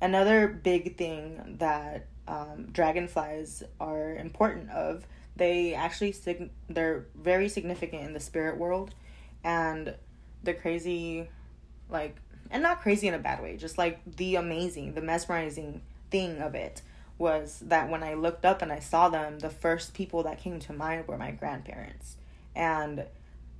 Another 0.00 0.46
big 0.46 0.96
thing 0.96 1.56
that 1.58 2.06
um, 2.28 2.68
dragonflies 2.72 3.62
are 3.80 4.14
important 4.14 4.70
of 4.70 5.06
they 5.36 5.74
actually 5.74 6.12
sig- 6.12 6.50
they're 6.68 7.06
very 7.14 7.48
significant 7.48 8.02
in 8.02 8.12
the 8.12 8.20
spirit 8.20 8.56
world 8.56 8.94
and 9.44 9.94
the 10.42 10.54
crazy 10.54 11.28
like 11.88 12.16
and 12.50 12.62
not 12.62 12.80
crazy 12.80 13.06
in 13.08 13.14
a 13.14 13.18
bad 13.18 13.42
way 13.42 13.56
just 13.56 13.78
like 13.78 14.00
the 14.16 14.36
amazing 14.36 14.94
the 14.94 15.00
mesmerizing 15.00 15.80
thing 16.10 16.40
of 16.40 16.54
it 16.54 16.82
was 17.18 17.60
that 17.64 17.88
when 17.90 18.02
i 18.02 18.14
looked 18.14 18.44
up 18.44 18.62
and 18.62 18.72
i 18.72 18.78
saw 18.78 19.08
them 19.08 19.38
the 19.38 19.50
first 19.50 19.94
people 19.94 20.22
that 20.22 20.38
came 20.38 20.58
to 20.60 20.72
mind 20.72 21.06
were 21.06 21.16
my 21.16 21.30
grandparents. 21.30 22.16
And 22.54 23.04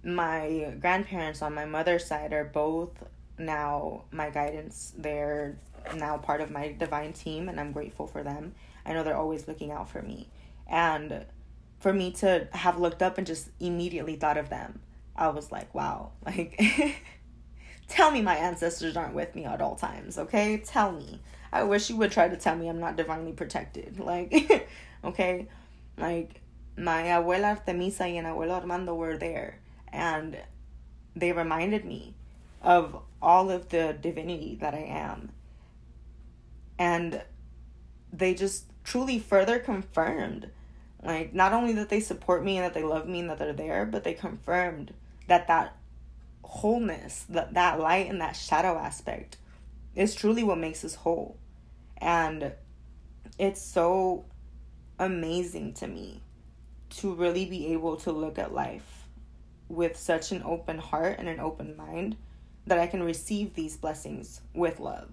my 0.03 0.75
grandparents 0.81 1.43
on 1.43 1.55
my 1.55 1.65
mother's 1.65 2.07
side 2.07 2.33
are 2.33 2.45
both 2.45 2.91
now 3.39 4.05
my 4.11 4.31
guidance 4.31 4.95
they're 4.97 5.59
now 5.95 6.17
part 6.17 6.41
of 6.41 6.51
my 6.51 6.73
divine 6.73 7.13
team 7.13 7.49
and 7.49 7.61
i'm 7.61 7.73
grateful 7.73 8.07
for 8.07 8.23
them 8.23 8.55
i 8.85 8.93
know 8.93 9.03
they're 9.03 9.17
always 9.17 9.47
looking 9.47 9.71
out 9.71 9.89
for 9.89 10.03
me 10.03 10.29
and 10.67 11.25
for 11.79 11.93
me 11.93 12.11
to 12.11 12.49
have 12.53 12.79
looked 12.79 13.03
up 13.03 13.19
and 13.19 13.27
just 13.27 13.51
immediately 13.61 14.17
thought 14.17 14.37
of 14.37 14.49
them 14.49 14.81
I 15.19 15.29
was 15.29 15.51
like, 15.51 15.75
wow, 15.75 16.13
like, 16.27 16.61
tell 17.89 18.11
me 18.11 18.23
my 18.23 18.37
ancestors 18.37 18.97
aren't 18.97 19.15
with 19.15 19.35
me 19.35 19.45
at 19.45 19.61
all 19.61 19.77
times, 19.77 20.19
okay? 20.19 20.59
Tell 20.59 20.93
me. 20.93 21.21
I 21.53 21.63
wish 21.63 21.89
you 21.89 21.97
would 21.97 22.13
try 22.13 22.29
to 22.29 22.37
tell 22.37 22.57
me 22.57 22.69
I'm 22.69 22.81
not 22.81 22.97
divinely 22.97 23.33
protected. 23.33 23.99
Like, 24.07 24.69
okay? 25.05 25.49
Like, 25.97 26.41
my 26.77 27.05
abuela 27.05 27.57
Artemisa 27.57 28.03
and 28.03 28.27
abuelo 28.27 28.61
Armando 28.61 28.95
were 28.95 29.17
there, 29.17 29.59
and 29.89 30.37
they 31.15 31.33
reminded 31.33 31.85
me 31.85 32.15
of 32.61 33.01
all 33.23 33.51
of 33.51 33.71
the 33.71 33.97
divinity 34.01 34.59
that 34.61 34.75
I 34.75 34.83
am. 34.83 35.31
And 36.79 37.23
they 38.13 38.35
just 38.35 38.67
truly 38.85 39.19
further 39.19 39.59
confirmed 39.59 40.51
like 41.03 41.35
not 41.35 41.53
only 41.53 41.73
that 41.75 41.89
they 41.89 42.01
support 42.01 42.45
me 42.45 42.57
and 42.57 42.65
that 42.65 42.75
they 42.75 42.83
love 42.83 43.07
me 43.07 43.21
and 43.21 43.31
that 43.31 43.39
they're 43.39 43.53
there 43.53 43.85
but 43.85 44.05
they 44.05 44.15
confirmed 44.15 44.95
that 45.27 45.49
that 45.49 45.77
wholeness, 46.47 47.27
that 47.29 47.55
that 47.55 47.81
light 47.81 48.09
and 48.09 48.21
that 48.21 48.37
shadow 48.37 48.79
aspect 48.79 49.37
is 49.95 50.15
truly 50.15 50.43
what 50.43 50.59
makes 50.59 50.85
us 50.85 50.95
whole. 50.95 51.37
And 51.99 52.53
it's 53.39 53.61
so 53.61 54.25
amazing 54.99 55.75
to 55.75 55.87
me 55.87 56.23
to 56.89 57.15
really 57.15 57.45
be 57.47 57.73
able 57.73 57.97
to 57.97 58.13
look 58.13 58.39
at 58.39 58.55
life 58.55 59.09
with 59.69 59.97
such 59.97 60.33
an 60.33 60.43
open 60.45 60.79
heart 60.79 61.17
and 61.19 61.29
an 61.29 61.41
open 61.41 61.77
mind 61.77 62.17
that 62.67 62.79
I 62.79 62.87
can 62.87 63.03
receive 63.03 63.55
these 63.55 63.77
blessings 63.77 64.41
with 64.55 64.81
love. 64.81 65.11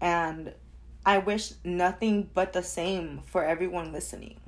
And 0.00 0.52
I 1.04 1.18
wish 1.18 1.52
nothing 1.64 2.30
but 2.34 2.52
the 2.52 2.62
same 2.62 3.22
for 3.26 3.44
everyone 3.44 3.92
listening. 3.92 4.40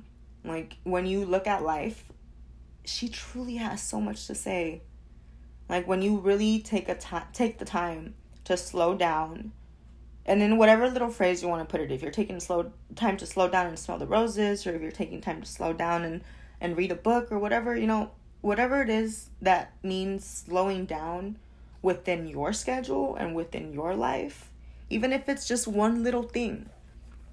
Like 0.43 0.77
when 0.83 1.05
you 1.05 1.25
look 1.25 1.47
at 1.47 1.63
life 1.63 2.05
she 2.85 3.07
truly 3.07 3.55
has 3.55 3.81
so 3.81 4.01
much 4.01 4.27
to 4.27 4.35
say. 4.35 4.81
Like 5.69 5.87
when 5.87 6.01
you 6.01 6.17
really 6.17 6.59
take 6.59 6.89
a 6.89 6.95
time 6.95 7.27
take 7.33 7.59
the 7.59 7.65
time 7.65 8.15
to 8.43 8.57
slow 8.57 8.93
down 8.95 9.53
and 10.25 10.41
in 10.41 10.57
whatever 10.57 10.89
little 10.89 11.09
phrase 11.09 11.41
you 11.41 11.49
want 11.49 11.67
to 11.67 11.71
put 11.71 11.81
it, 11.81 11.91
if 11.91 12.01
you're 12.01 12.11
taking 12.11 12.39
slow 12.39 12.71
time 12.95 13.17
to 13.17 13.25
slow 13.25 13.49
down 13.49 13.67
and 13.67 13.77
smell 13.77 13.97
the 13.97 14.07
roses, 14.07 14.65
or 14.65 14.73
if 14.73 14.81
you're 14.81 14.91
taking 14.91 15.19
time 15.19 15.41
to 15.41 15.47
slow 15.47 15.73
down 15.73 16.03
and, 16.03 16.21
and 16.61 16.77
read 16.77 16.91
a 16.91 16.95
book 16.95 17.31
or 17.31 17.39
whatever, 17.39 17.75
you 17.75 17.87
know, 17.87 18.11
whatever 18.39 18.81
it 18.81 18.89
is 18.89 19.29
that 19.41 19.73
means 19.83 20.25
slowing 20.25 20.85
down 20.85 21.37
within 21.81 22.27
your 22.27 22.53
schedule 22.53 23.15
and 23.15 23.35
within 23.35 23.73
your 23.73 23.95
life, 23.95 24.49
even 24.93 25.11
if 25.11 25.27
it's 25.27 25.47
just 25.47 25.67
one 25.67 26.03
little 26.03 26.21
thing, 26.21 26.69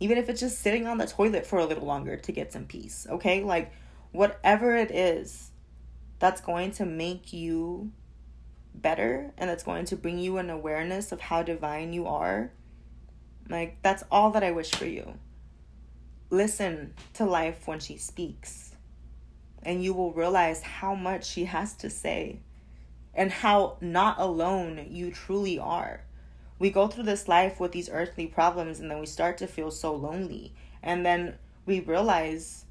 even 0.00 0.16
if 0.16 0.30
it's 0.30 0.40
just 0.40 0.60
sitting 0.60 0.86
on 0.86 0.96
the 0.96 1.06
toilet 1.06 1.46
for 1.46 1.58
a 1.58 1.66
little 1.66 1.84
longer 1.84 2.16
to 2.16 2.32
get 2.32 2.52
some 2.52 2.64
peace, 2.64 3.06
okay? 3.10 3.42
Like 3.44 3.70
whatever 4.12 4.74
it 4.74 4.90
is 4.90 5.50
that's 6.18 6.40
going 6.40 6.70
to 6.72 6.86
make 6.86 7.34
you 7.34 7.92
better 8.74 9.32
and 9.36 9.50
that's 9.50 9.62
going 9.62 9.84
to 9.84 9.96
bring 9.96 10.18
you 10.18 10.38
an 10.38 10.48
awareness 10.48 11.12
of 11.12 11.20
how 11.20 11.42
divine 11.42 11.92
you 11.92 12.06
are, 12.06 12.50
like 13.50 13.76
that's 13.82 14.02
all 14.10 14.30
that 14.30 14.42
I 14.42 14.52
wish 14.52 14.70
for 14.70 14.86
you. 14.86 15.18
Listen 16.30 16.94
to 17.14 17.26
life 17.26 17.66
when 17.66 17.80
she 17.80 17.98
speaks, 17.98 18.74
and 19.62 19.84
you 19.84 19.92
will 19.92 20.12
realize 20.14 20.62
how 20.62 20.94
much 20.94 21.26
she 21.26 21.44
has 21.44 21.74
to 21.74 21.90
say 21.90 22.40
and 23.12 23.30
how 23.30 23.76
not 23.82 24.18
alone 24.18 24.86
you 24.88 25.10
truly 25.10 25.58
are. 25.58 26.04
We 26.60 26.70
go 26.70 26.86
through 26.86 27.04
this 27.04 27.26
life 27.26 27.58
with 27.58 27.72
these 27.72 27.88
earthly 27.90 28.26
problems, 28.26 28.78
and 28.78 28.88
then 28.88 29.00
we 29.00 29.06
start 29.06 29.38
to 29.38 29.48
feel 29.48 29.72
so 29.72 29.92
lonely. 29.94 30.54
And 30.82 31.04
then 31.04 31.34
we 31.66 31.80
realize 31.80 32.66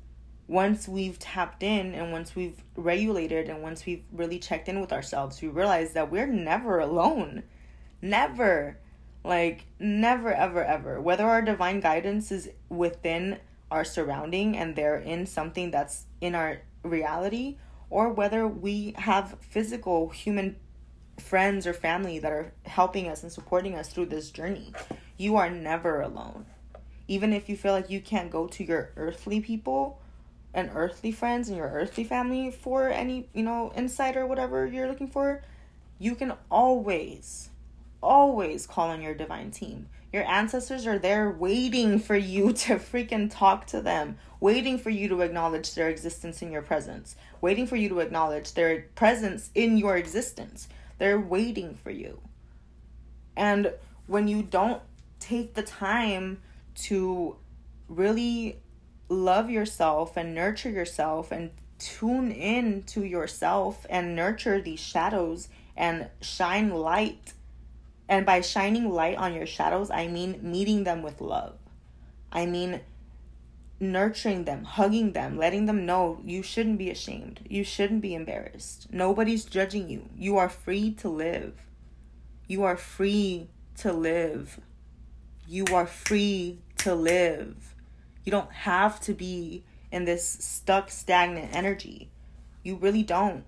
once 0.47 0.87
we've 0.87 1.19
tapped 1.19 1.61
in 1.61 1.93
and 1.93 2.11
once 2.11 2.35
we've 2.35 2.63
regulated 2.75 3.49
and 3.49 3.61
once 3.61 3.85
we've 3.85 4.03
really 4.11 4.39
checked 4.39 4.69
in 4.69 4.79
with 4.79 4.93
ourselves, 4.93 5.41
we 5.41 5.47
realize 5.47 5.93
that 5.93 6.11
we're 6.11 6.27
never 6.27 6.79
alone. 6.79 7.43
Never. 8.01 8.77
Like, 9.23 9.65
never, 9.79 10.33
ever, 10.33 10.63
ever. 10.63 11.01
Whether 11.01 11.25
our 11.25 11.41
divine 11.41 11.81
guidance 11.81 12.31
is 12.31 12.49
within 12.69 13.39
our 13.69 13.83
surrounding 13.83 14.55
and 14.55 14.75
they're 14.75 14.97
in 14.97 15.25
something 15.25 15.71
that's 15.71 16.05
in 16.21 16.35
our 16.35 16.61
reality, 16.83 17.57
or 17.89 18.09
whether 18.09 18.47
we 18.47 18.93
have 18.97 19.35
physical 19.41 20.09
human 20.09 20.55
friends 21.19 21.67
or 21.67 21.73
family 21.73 22.19
that 22.19 22.31
are 22.31 22.51
helping 22.63 23.07
us 23.07 23.23
and 23.23 23.31
supporting 23.31 23.75
us 23.75 23.89
through 23.89 24.07
this 24.07 24.31
journey, 24.31 24.73
you 25.17 25.35
are 25.37 25.49
never 25.49 26.01
alone. 26.01 26.45
Even 27.07 27.33
if 27.33 27.49
you 27.49 27.57
feel 27.57 27.73
like 27.73 27.89
you 27.89 28.01
can't 28.01 28.31
go 28.31 28.47
to 28.47 28.63
your 28.63 28.91
earthly 28.95 29.39
people, 29.39 29.99
and 30.53 30.71
earthly 30.73 31.11
friends 31.11 31.47
and 31.47 31.57
your 31.57 31.69
earthly 31.69 32.03
family 32.03 32.51
for 32.51 32.89
any, 32.89 33.29
you 33.33 33.43
know, 33.43 33.71
insight 33.75 34.17
or 34.17 34.25
whatever 34.25 34.65
you're 34.65 34.87
looking 34.87 35.07
for, 35.07 35.43
you 35.99 36.15
can 36.15 36.33
always, 36.49 37.49
always 38.01 38.65
call 38.65 38.89
on 38.89 39.01
your 39.01 39.13
divine 39.13 39.51
team. 39.51 39.87
Your 40.11 40.27
ancestors 40.27 40.87
are 40.87 40.97
there 40.97 41.29
waiting 41.29 41.99
for 41.99 42.15
you 42.15 42.53
to 42.53 42.75
freaking 42.75 43.29
talk 43.29 43.67
to 43.67 43.81
them, 43.81 44.17
waiting 44.39 44.79
for 44.79 44.89
you 44.89 45.07
to 45.09 45.21
acknowledge 45.21 45.75
their 45.75 45.89
existence 45.89 46.41
in 46.41 46.51
your 46.51 46.63
presence, 46.63 47.15
waiting 47.41 47.67
for 47.67 47.75
you 47.75 47.89
to 47.89 47.99
acknowledge 47.99 48.53
their 48.53 48.87
presence 48.95 49.51
in 49.53 49.77
your 49.77 49.97
existence. 49.97 50.67
They're 50.99 51.19
waiting 51.19 51.75
for 51.75 51.89
you. 51.89 52.21
And 53.35 53.73
when 54.05 54.27
you 54.27 54.43
don't 54.43 54.81
take 55.19 55.55
the 55.55 55.63
time 55.63 56.41
to 56.75 57.35
really 57.87 58.59
love 59.09 59.49
yourself 59.49 60.15
and 60.15 60.35
nurture 60.35 60.69
yourself 60.69 61.31
and 61.31 61.51
tune 61.79 62.31
in 62.31 62.83
to 62.83 63.03
yourself 63.03 63.85
and 63.89 64.15
nurture 64.15 64.61
these 64.61 64.79
shadows 64.79 65.49
and 65.75 66.07
shine 66.21 66.69
light. 66.69 67.33
And 68.07 68.25
by 68.25 68.41
shining 68.41 68.89
light 68.89 69.17
on 69.17 69.33
your 69.33 69.45
shadows, 69.45 69.89
I 69.89 70.07
mean 70.07 70.39
meeting 70.41 70.83
them 70.83 71.01
with 71.01 71.21
love. 71.21 71.57
I 72.31 72.45
mean 72.45 72.81
nurturing 73.79 74.43
them, 74.43 74.63
hugging 74.63 75.13
them, 75.13 75.37
letting 75.37 75.65
them 75.65 75.85
know 75.85 76.19
you 76.23 76.43
shouldn't 76.43 76.77
be 76.77 76.89
ashamed. 76.89 77.41
You 77.49 77.63
shouldn't 77.63 78.01
be 78.01 78.13
embarrassed. 78.13 78.87
Nobody's 78.91 79.45
judging 79.45 79.89
you. 79.89 80.09
You 80.15 80.37
are 80.37 80.49
free 80.49 80.91
to 80.95 81.09
live. 81.09 81.53
You 82.47 82.63
are 82.63 82.77
free 82.77 83.49
to 83.77 83.93
live. 83.93 84.59
You 85.47 85.65
are 85.71 85.85
free 85.85 86.59
to 86.79 86.93
live. 86.93 87.75
You 88.25 88.31
don't 88.31 88.51
have 88.51 88.99
to 89.01 89.13
be 89.13 89.63
in 89.91 90.05
this 90.05 90.27
stuck, 90.27 90.91
stagnant 90.91 91.55
energy. 91.55 92.09
You 92.63 92.75
really 92.75 93.03
don't. 93.03 93.43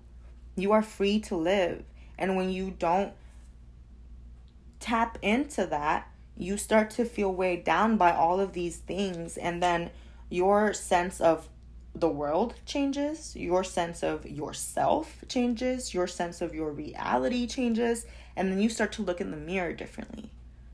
You 0.56 0.72
are 0.72 0.82
free 0.82 1.20
to 1.20 1.36
live. 1.36 1.84
And 2.18 2.36
when 2.36 2.50
you 2.50 2.74
don't 2.78 3.12
tap 4.80 5.18
into 5.22 5.66
that, 5.66 6.08
you 6.36 6.56
start 6.56 6.90
to 6.90 7.04
feel 7.04 7.32
weighed 7.32 7.64
down 7.64 7.96
by 7.96 8.12
all 8.12 8.40
of 8.40 8.52
these 8.52 8.78
things. 8.78 9.36
And 9.36 9.62
then 9.62 9.90
your 10.32 10.72
sense 10.72 11.20
of 11.20 11.48
the 11.94 12.08
world 12.08 12.54
changes, 12.64 13.36
your 13.36 13.62
sense 13.62 14.02
of 14.02 14.26
yourself 14.26 15.22
changes, 15.28 15.92
your 15.92 16.06
sense 16.06 16.40
of 16.40 16.54
your 16.54 16.72
reality 16.72 17.46
changes, 17.46 18.06
and 18.34 18.50
then 18.50 18.58
you 18.58 18.70
start 18.70 18.92
to 18.92 19.02
look 19.02 19.20
in 19.20 19.30
the 19.30 19.36
mirror 19.36 19.74
differently. 19.74 20.30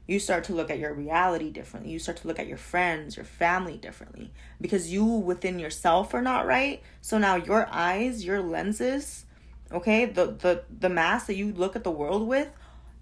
You 0.07 0.21
start 0.21 0.45
to 0.45 0.55
look 0.55 0.71
at 0.71 0.79
your 0.79 0.95
reality 0.95 1.51
differently. 1.51 1.91
You 1.91 1.99
start 1.99 2.19
to 2.19 2.29
look 2.29 2.39
at 2.39 2.47
your 2.47 2.57
friends, 2.57 3.17
your 3.17 3.27
family 3.27 3.77
differently 3.77 4.31
because 4.61 4.93
you 4.93 5.05
within 5.05 5.59
yourself 5.59 6.15
are 6.15 6.23
not 6.23 6.47
right. 6.47 6.81
So 7.01 7.19
now 7.19 7.35
your 7.35 7.69
eyes, 7.71 8.25
your 8.25 8.41
lenses, 8.41 9.27
okay, 9.73 10.05
the 10.05 10.27
the 10.27 10.63
the 10.71 10.89
mask 10.89 11.27
that 11.27 11.35
you 11.35 11.53
look 11.53 11.75
at 11.75 11.83
the 11.83 11.91
world 11.91 12.27
with, 12.29 12.49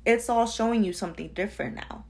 it's 0.07 0.31
all 0.31 0.47
showing 0.47 0.83
you 0.83 0.95
something 0.95 1.29
different 1.29 1.77
now 1.77 2.05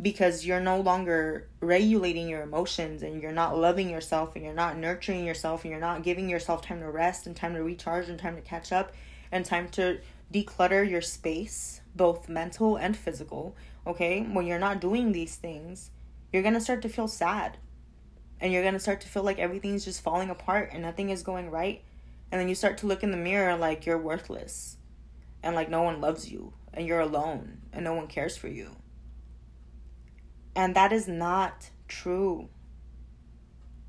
because 0.00 0.44
you're 0.44 0.60
no 0.60 0.78
longer 0.80 1.48
regulating 1.60 2.28
your 2.28 2.42
emotions 2.42 3.02
and 3.02 3.22
you're 3.22 3.32
not 3.32 3.56
loving 3.56 3.88
yourself 3.88 4.36
and 4.36 4.44
you're 4.44 4.52
not 4.52 4.76
nurturing 4.76 5.24
yourself 5.24 5.64
and 5.64 5.70
you're 5.70 5.80
not 5.80 6.02
giving 6.02 6.28
yourself 6.28 6.62
time 6.62 6.80
to 6.80 6.90
rest 6.90 7.26
and 7.26 7.34
time 7.34 7.54
to 7.54 7.62
recharge 7.62 8.08
and 8.08 8.18
time 8.18 8.36
to 8.36 8.42
catch 8.42 8.72
up 8.72 8.92
and 9.32 9.44
time 9.44 9.68
to 9.68 9.98
declutter 10.32 10.88
your 10.88 11.00
space, 11.00 11.80
both 11.94 12.28
mental 12.28 12.76
and 12.76 12.96
physical. 12.96 13.56
Okay? 13.86 14.20
When 14.22 14.46
you're 14.46 14.58
not 14.58 14.80
doing 14.80 15.12
these 15.12 15.36
things, 15.36 15.90
you're 16.30 16.42
to 16.42 16.60
start 16.60 16.82
to 16.82 16.88
feel 16.90 17.08
sad. 17.08 17.56
And 18.38 18.52
you're 18.52 18.70
to 18.70 18.78
start 18.78 19.00
to 19.00 19.08
feel 19.08 19.22
like 19.22 19.38
everything's 19.38 19.86
just 19.86 20.02
falling 20.02 20.28
apart 20.28 20.68
and 20.72 20.82
nothing 20.82 21.08
is 21.08 21.22
going 21.22 21.50
right. 21.50 21.82
And 22.30 22.38
then 22.38 22.50
you 22.50 22.54
start 22.54 22.76
to 22.78 22.86
look 22.86 23.02
in 23.02 23.12
the 23.12 23.16
mirror 23.16 23.56
like 23.56 23.86
you're 23.86 23.96
worthless 23.96 24.76
and 25.42 25.54
like 25.54 25.70
no 25.70 25.82
one 25.82 26.02
loves 26.02 26.30
you 26.30 26.52
and 26.74 26.86
you're 26.86 27.00
alone 27.00 27.62
and 27.72 27.82
no 27.82 27.94
one 27.94 28.08
cares 28.08 28.36
for 28.36 28.48
you 28.48 28.76
and 30.56 30.74
that 30.74 30.92
is 30.92 31.06
not 31.06 31.70
true. 31.86 32.48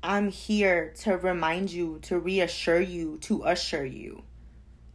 I'm 0.02 0.28
here 0.28 0.92
to 1.00 1.16
remind 1.16 1.72
you, 1.72 1.98
to 2.02 2.18
reassure 2.18 2.80
you, 2.80 3.18
to 3.22 3.42
assure 3.44 3.84
you 3.84 4.22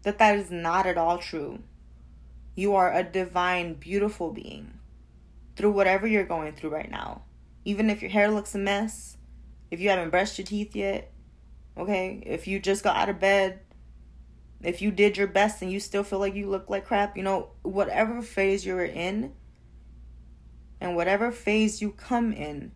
that 0.04 0.20
that 0.20 0.38
is 0.38 0.52
not 0.52 0.86
at 0.86 0.98
all 0.98 1.18
true. 1.18 1.60
You 2.56 2.76
are 2.76 2.94
a 2.94 3.04
divine, 3.04 3.74
beautiful 3.74 4.32
being 4.32 4.74
through 5.56 5.72
whatever 5.72 6.08
you're 6.08 6.26
going 6.26 6.54
through 6.54 6.70
right 6.70 6.90
now. 6.90 7.24
Even 7.66 7.90
if 7.90 8.02
your 8.02 8.12
hair 8.12 8.30
looks 8.30 8.54
a 8.54 8.60
mess, 8.60 9.18
if 9.72 9.80
you 9.80 9.90
haven't 9.90 10.12
brushed 10.12 10.38
your 10.38 10.46
teeth 10.46 10.76
yet, 10.76 11.12
okay, 11.78 12.22
if 12.26 12.48
you 12.48 12.60
just 12.60 12.84
got 12.84 12.98
out 12.98 13.10
of 13.10 13.20
bed, 13.20 13.60
if 14.62 14.82
you 14.82 14.92
did 14.92 15.18
your 15.18 15.28
best 15.28 15.62
and 15.62 15.72
you 15.72 15.80
still 15.80 16.04
feel 16.04 16.20
like 16.20 16.36
you 16.36 16.50
look 16.50 16.70
like 16.70 16.86
crap, 16.86 17.18
you 17.18 17.24
know, 17.24 17.50
whatever 17.64 18.22
phase 18.22 18.66
you're 18.66 18.86
in, 18.86 19.34
and 20.84 20.98
whatever 20.98 21.32
phase 21.32 21.82
you 21.82 21.92
come 21.92 22.34
in 22.34 22.74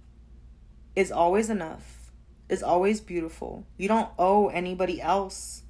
is 0.95 1.11
always 1.11 1.49
enough, 1.49 2.09
is 2.47 2.63
always 2.63 3.01
beautiful. 3.01 3.67
You 3.77 3.89
don't 3.89 4.09
owe 4.17 4.47
anybody 4.47 5.01
else 5.01 5.63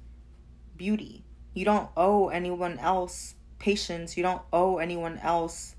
beauty. 0.76 1.24
You 1.52 1.64
don't 1.64 1.90
owe 1.96 2.28
anyone 2.28 2.78
else 2.78 3.34
patience. 3.58 4.16
You 4.16 4.22
don't 4.22 4.42
owe 4.52 4.78
anyone 4.78 5.18
else 5.18 5.74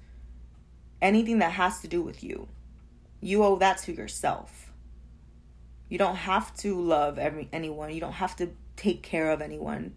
anything 1.01 1.39
that 1.39 1.53
has 1.53 1.80
to 1.80 1.88
do 1.88 2.01
with 2.01 2.26
you. 2.26 2.49
You 3.22 3.45
owe 3.45 3.55
that 3.55 3.78
to 3.84 3.93
yourself. 3.93 4.74
You 5.88 5.97
don't 5.97 6.18
have 6.18 6.53
to 6.57 6.78
love 6.78 7.18
every 7.18 7.47
anyone. 7.53 7.93
You 7.93 8.01
don't 8.01 8.12
have 8.12 8.36
to 8.36 8.49
take 8.76 9.01
care 9.01 9.32
of 9.32 9.41
anyone. 9.41 9.95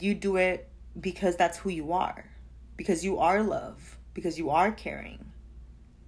You 0.00 0.14
do 0.14 0.36
it 0.36 0.66
because 0.98 1.36
that's 1.36 1.58
who 1.58 1.68
you 1.68 1.92
are. 1.92 2.24
Because 2.78 3.04
you 3.04 3.18
are 3.18 3.42
love 3.42 3.93
because 4.14 4.38
you 4.38 4.48
are 4.48 4.70
caring, 4.70 5.32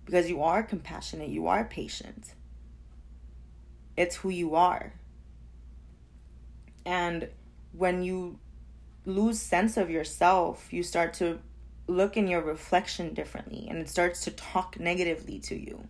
because 0.04 0.30
you 0.30 0.42
are 0.42 0.62
compassionate, 0.62 1.28
you 1.28 1.48
are 1.48 1.64
patient. 1.64 2.32
It's 3.96 4.16
who 4.16 4.30
you 4.30 4.54
are. 4.54 4.92
And 6.84 7.28
when 7.72 8.02
you 8.02 8.38
lose 9.04 9.40
sense 9.40 9.76
of 9.76 9.90
yourself, 9.90 10.72
you 10.72 10.82
start 10.82 11.12
to 11.14 11.40
look 11.88 12.16
in 12.16 12.26
your 12.26 12.42
reflection 12.42 13.14
differently 13.14 13.66
and 13.68 13.78
it 13.78 13.88
starts 13.88 14.24
to 14.24 14.30
talk 14.30 14.78
negatively 14.78 15.38
to 15.38 15.56
you. 15.56 15.86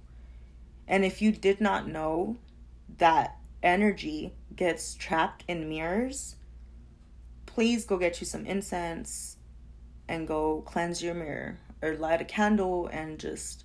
And 0.88 1.04
if 1.04 1.20
you 1.20 1.32
did 1.32 1.60
not 1.60 1.88
know 1.88 2.36
that 2.98 3.36
energy 3.62 4.32
gets 4.54 4.94
trapped 4.94 5.44
in 5.48 5.68
mirrors, 5.68 6.36
please 7.44 7.84
go 7.84 7.98
get 7.98 8.20
you 8.20 8.26
some 8.26 8.46
incense 8.46 9.36
and 10.08 10.28
go 10.28 10.62
cleanse 10.64 11.02
your 11.02 11.14
mirror 11.14 11.58
or 11.82 11.96
light 11.96 12.20
a 12.20 12.24
candle 12.24 12.88
and 12.88 13.18
just 13.18 13.64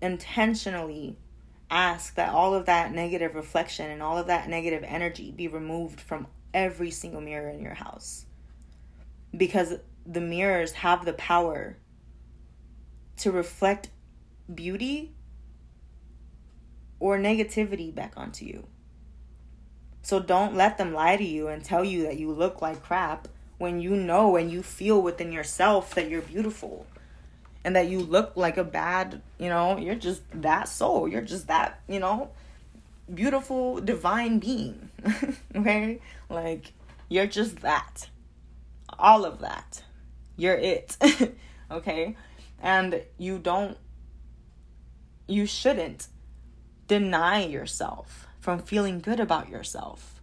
intentionally 0.00 1.18
ask 1.70 2.14
that 2.14 2.28
all 2.30 2.54
of 2.54 2.66
that 2.66 2.92
negative 2.92 3.34
reflection 3.34 3.90
and 3.90 4.02
all 4.02 4.18
of 4.18 4.26
that 4.26 4.48
negative 4.48 4.84
energy 4.86 5.32
be 5.32 5.48
removed 5.48 6.00
from 6.00 6.26
every 6.52 6.90
single 6.90 7.20
mirror 7.20 7.50
in 7.50 7.60
your 7.60 7.74
house. 7.74 8.26
Because 9.36 9.74
the 10.06 10.20
mirrors 10.20 10.72
have 10.72 11.04
the 11.04 11.14
power 11.14 11.76
to 13.16 13.32
reflect 13.32 13.88
beauty 14.52 15.14
or 17.00 17.18
negativity 17.18 17.92
back 17.94 18.12
onto 18.16 18.44
you. 18.44 18.66
So 20.02 20.20
don't 20.20 20.54
let 20.54 20.76
them 20.76 20.92
lie 20.92 21.16
to 21.16 21.24
you 21.24 21.48
and 21.48 21.64
tell 21.64 21.82
you 21.82 22.02
that 22.02 22.18
you 22.18 22.30
look 22.30 22.60
like 22.60 22.82
crap 22.82 23.26
when 23.58 23.80
you 23.80 23.96
know 23.96 24.36
and 24.36 24.50
you 24.50 24.62
feel 24.62 25.00
within 25.00 25.32
yourself 25.32 25.94
that 25.94 26.10
you're 26.10 26.20
beautiful 26.20 26.86
and 27.64 27.74
that 27.74 27.88
you 27.88 28.00
look 28.00 28.32
like 28.36 28.56
a 28.56 28.64
bad, 28.64 29.22
you 29.38 29.48
know, 29.48 29.78
you're 29.78 29.94
just 29.94 30.22
that 30.32 30.68
soul. 30.68 31.08
You're 31.08 31.22
just 31.22 31.46
that, 31.48 31.80
you 31.88 31.98
know, 31.98 32.30
beautiful 33.12 33.80
divine 33.80 34.38
being. 34.38 34.90
okay? 35.56 36.00
Like 36.28 36.72
you're 37.08 37.26
just 37.26 37.60
that. 37.60 38.08
All 38.98 39.24
of 39.24 39.40
that. 39.40 39.82
You're 40.36 40.56
it. 40.56 40.96
okay? 41.70 42.16
And 42.60 43.02
you 43.18 43.38
don't 43.38 43.78
you 45.26 45.46
shouldn't 45.46 46.08
deny 46.86 47.44
yourself 47.44 48.26
from 48.40 48.58
feeling 48.58 49.00
good 49.00 49.20
about 49.20 49.48
yourself. 49.48 50.13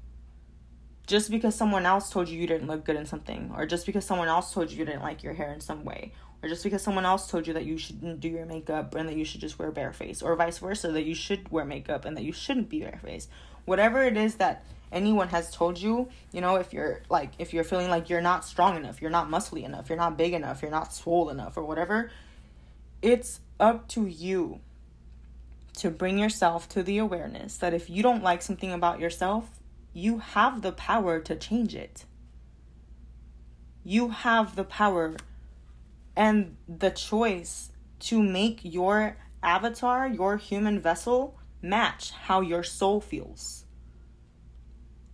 Just 1.08 1.32
because 1.32 1.56
someone 1.56 1.86
else 1.86 2.10
told 2.10 2.30
you 2.30 2.39
you 2.39 2.47
didn't 2.47 2.68
look 2.68 2.86
good 2.86 2.95
in 2.95 3.06
something, 3.06 3.52
or 3.56 3.66
just 3.66 3.86
because 3.86 4.06
someone 4.06 4.28
else 4.28 4.54
told 4.54 4.72
you 4.72 4.78
you 4.78 4.86
didn't 4.86 5.02
like 5.02 5.24
your 5.24 5.34
hair 5.34 5.52
in 5.52 5.60
some 5.60 5.84
way, 5.84 6.14
or 6.43 6.49
just 6.49 6.64
because 6.64 6.82
someone 6.82 7.06
else 7.06 7.30
told 7.30 7.47
you 7.47 7.54
that 7.54 7.66
you 7.66 7.78
shouldn't 7.78 8.20
do 8.20 8.28
your 8.28 8.45
makeup 8.45 8.95
and 8.95 9.08
that 9.08 9.16
you 9.16 9.26
should 9.26 9.41
just 9.41 9.60
wear 9.60 9.72
bare 9.72 9.93
face 9.93 10.22
or 10.22 10.36
vice 10.36 10.58
versa 10.58 10.91
that 10.91 11.04
you 11.04 11.16
should 11.16 11.49
wear 11.52 11.66
makeup 11.66 12.06
and 12.06 12.18
that 12.18 12.24
you 12.24 12.32
shouldn't 12.32 12.70
be 12.70 12.80
bare 12.80 12.99
face 13.04 13.28
whatever 13.66 14.04
it 14.04 14.18
is 14.18 14.36
that 14.36 14.66
anyone 14.91 15.28
has 15.30 15.52
told 15.52 15.78
you 15.78 16.10
you 16.32 16.41
know 16.41 16.56
if 16.56 16.74
you're 16.74 17.02
like 17.10 17.32
if 17.39 17.54
you're 17.54 17.64
feeling 17.64 17.89
like 17.89 18.10
you're 18.10 18.22
not 18.22 18.43
strong 18.43 18.76
enough 18.76 19.02
you're 19.02 19.12
not 19.12 19.30
muscly 19.30 19.64
enough 19.64 19.89
you're 19.89 19.97
not 19.97 20.18
big 20.18 20.34
enough 20.34 20.62
you're 20.62 20.72
not 20.72 20.93
swole 20.93 21.30
enough 21.30 21.56
or 21.56 21.64
whatever 21.64 22.12
it's 23.02 23.39
up 23.60 23.88
to 23.88 24.06
you 24.08 24.60
to 25.78 25.89
bring 25.89 26.18
yourself 26.18 26.68
to 26.68 26.84
the 26.84 26.97
awareness 26.97 27.58
that 27.58 27.74
if 27.74 27.89
you 27.89 28.04
don't 28.04 28.24
like 28.24 28.41
something 28.41 28.74
about 28.74 28.99
yourself 28.99 29.61
you 29.94 30.20
have 30.20 30.62
the 30.62 30.72
power 30.72 31.20
to 31.20 31.36
change 31.36 31.76
it 31.76 32.06
you 33.84 34.10
have 34.10 34.56
the 34.56 34.64
power 34.64 35.16
and 36.16 36.56
the 36.68 36.92
choice 36.92 37.72
to 38.00 38.22
make 38.22 38.60
your 38.64 39.18
avatar, 39.42 40.08
your 40.08 40.38
human 40.38 40.80
vessel, 40.80 41.38
match 41.62 42.12
how 42.12 42.42
your 42.42 42.64
soul 42.64 43.02
feels. 43.02 43.66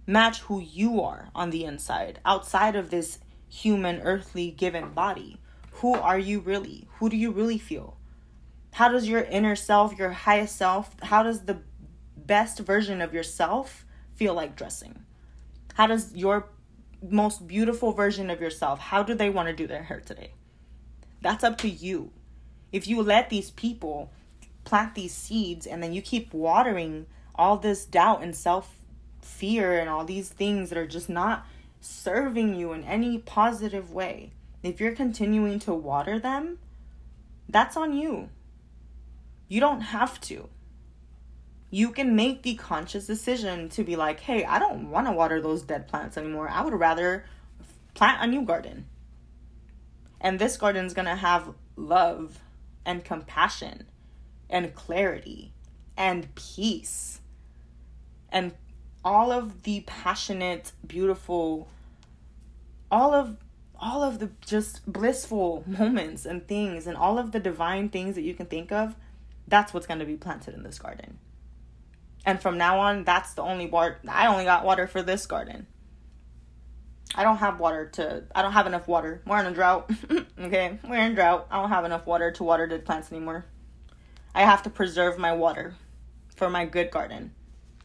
Match 0.05 0.41
who 0.41 0.59
you 0.59 1.01
are 1.01 1.29
on 1.33 1.49
the 1.49 1.63
inside, 1.63 2.19
outside 2.25 2.75
of 2.75 2.89
this 2.89 3.19
human, 3.49 4.01
earthly 4.01 4.51
given 4.51 4.93
body. 4.93 5.39
Who 5.73 5.93
are 5.93 6.19
you 6.19 6.39
really? 6.39 6.87
Who 6.95 7.09
do 7.09 7.15
you 7.15 7.31
really 7.31 7.57
feel? 7.57 7.97
How 8.71 8.89
does 8.89 9.07
your 9.07 9.21
inner 9.21 9.55
self, 9.55 9.97
your 9.97 10.11
highest 10.11 10.55
self, 10.55 10.95
how 11.03 11.23
does 11.23 11.45
the 11.45 11.61
best 12.17 12.59
version 12.59 13.01
of 13.01 13.13
yourself 13.13 13.85
feel 14.17 14.33
like 14.33 14.55
dressing? 14.55 15.05
How 15.75 15.87
does 15.87 16.13
your 16.13 16.49
most 17.01 17.47
beautiful 17.47 17.91
version 17.91 18.29
of 18.29 18.41
yourself, 18.41 18.79
how 18.79 19.03
do 19.03 19.13
they 19.13 19.29
want 19.29 19.47
to 19.47 19.55
do 19.55 19.67
their 19.67 19.83
hair 19.83 19.99
today? 19.99 20.31
That's 21.21 21.43
up 21.43 21.57
to 21.59 21.69
you. 21.69 22.11
If 22.71 22.87
you 22.87 23.01
let 23.01 23.29
these 23.29 23.51
people 23.51 24.11
plant 24.65 24.95
these 24.95 25.13
seeds 25.13 25.65
and 25.65 25.81
then 25.81 25.93
you 25.93 26.01
keep 26.01 26.33
watering 26.33 27.05
all 27.35 27.57
this 27.57 27.85
doubt 27.85 28.23
and 28.23 28.35
self 28.35 28.75
fear 29.21 29.79
and 29.79 29.89
all 29.89 30.05
these 30.05 30.29
things 30.29 30.69
that 30.69 30.77
are 30.77 30.87
just 30.87 31.09
not 31.09 31.45
serving 31.79 32.55
you 32.55 32.73
in 32.73 32.83
any 32.83 33.19
positive 33.19 33.91
way, 33.91 34.31
if 34.63 34.81
you're 34.81 34.95
continuing 34.95 35.59
to 35.59 35.73
water 35.73 36.19
them, 36.19 36.59
that's 37.47 37.77
on 37.77 37.93
you. 37.93 38.29
You 39.47 39.59
don't 39.59 39.81
have 39.81 40.19
to. 40.21 40.49
You 41.69 41.91
can 41.91 42.15
make 42.15 42.43
the 42.43 42.55
conscious 42.55 43.07
decision 43.07 43.69
to 43.69 43.83
be 43.83 43.95
like, 43.95 44.21
hey, 44.21 44.45
I 44.45 44.59
don't 44.59 44.89
want 44.89 45.07
to 45.07 45.13
water 45.13 45.41
those 45.41 45.63
dead 45.63 45.87
plants 45.87 46.17
anymore. 46.17 46.49
I 46.49 46.61
would 46.61 46.73
rather 46.73 47.25
plant 47.93 48.23
a 48.23 48.27
new 48.27 48.43
garden. 48.43 48.85
And 50.21 50.39
this 50.39 50.57
garden 50.57 50.85
is 50.85 50.93
going 50.93 51.07
to 51.07 51.15
have 51.15 51.53
love 51.75 52.39
and 52.85 53.03
compassion 53.03 53.87
and 54.49 54.73
clarity 54.73 55.51
and 55.97 56.33
peace 56.35 57.19
and 58.31 58.53
all 59.03 59.31
of 59.31 59.63
the 59.63 59.81
passionate, 59.81 60.71
beautiful, 60.85 61.67
all 62.91 63.13
of 63.13 63.37
all 63.79 64.03
of 64.03 64.19
the 64.19 64.29
just 64.41 64.91
blissful 64.91 65.63
moments 65.67 66.25
and 66.25 66.47
things 66.47 66.87
and 66.87 66.97
all 66.97 67.19
of 67.19 67.31
the 67.31 67.39
divine 67.39 67.89
things 67.89 68.15
that 68.15 68.23
you 68.23 68.33
can 68.33 68.47
think 68.47 68.71
of, 68.71 68.95
that's 69.47 69.73
what's 69.73 69.85
going 69.85 69.99
to 69.99 70.05
be 70.05 70.15
planted 70.15 70.53
in 70.53 70.63
this 70.63 70.79
garden. 70.79 71.19
And 72.27 72.41
from 72.41 72.57
now 72.57 72.79
on, 72.81 73.05
that's 73.05 73.35
the 73.35 73.41
only 73.41 73.67
water. 73.67 73.99
I 74.05 74.27
only 74.27 74.43
got 74.43 74.65
water 74.65 74.85
for 74.85 75.01
this 75.01 75.25
garden. 75.25 75.65
I 77.15 77.23
don't 77.23 77.37
have 77.37 77.61
water 77.61 77.87
to, 77.93 78.25
I 78.35 78.41
don't 78.41 78.51
have 78.51 78.67
enough 78.67 78.85
water. 78.85 79.21
We're 79.25 79.39
in 79.39 79.45
a 79.45 79.53
drought. 79.53 79.89
okay, 80.39 80.77
we're 80.85 81.05
in 81.05 81.15
drought. 81.15 81.47
I 81.49 81.61
don't 81.61 81.69
have 81.69 81.85
enough 81.85 82.05
water 82.05 82.29
to 82.33 82.43
water 82.43 82.67
the 82.67 82.79
plants 82.79 83.13
anymore. 83.13 83.45
I 84.35 84.41
have 84.41 84.61
to 84.63 84.69
preserve 84.69 85.17
my 85.17 85.31
water 85.31 85.75
for 86.35 86.49
my 86.49 86.65
good 86.65 86.91
garden, 86.91 87.31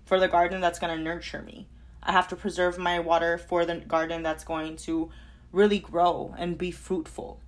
for 0.06 0.18
the 0.18 0.26
garden 0.26 0.60
that's 0.60 0.80
going 0.80 0.94
to 0.94 1.00
nurture 1.00 1.42
me. 1.42 1.68
I 2.02 2.10
have 2.10 2.26
to 2.26 2.36
preserve 2.36 2.78
my 2.78 2.98
water 2.98 3.38
for 3.38 3.64
the 3.64 3.76
garden 3.76 4.24
that's 4.24 4.42
going 4.42 4.74
to 4.78 5.12
really 5.52 5.78
grow 5.78 6.34
and 6.36 6.58
be 6.58 6.72
fruitful 6.72 7.40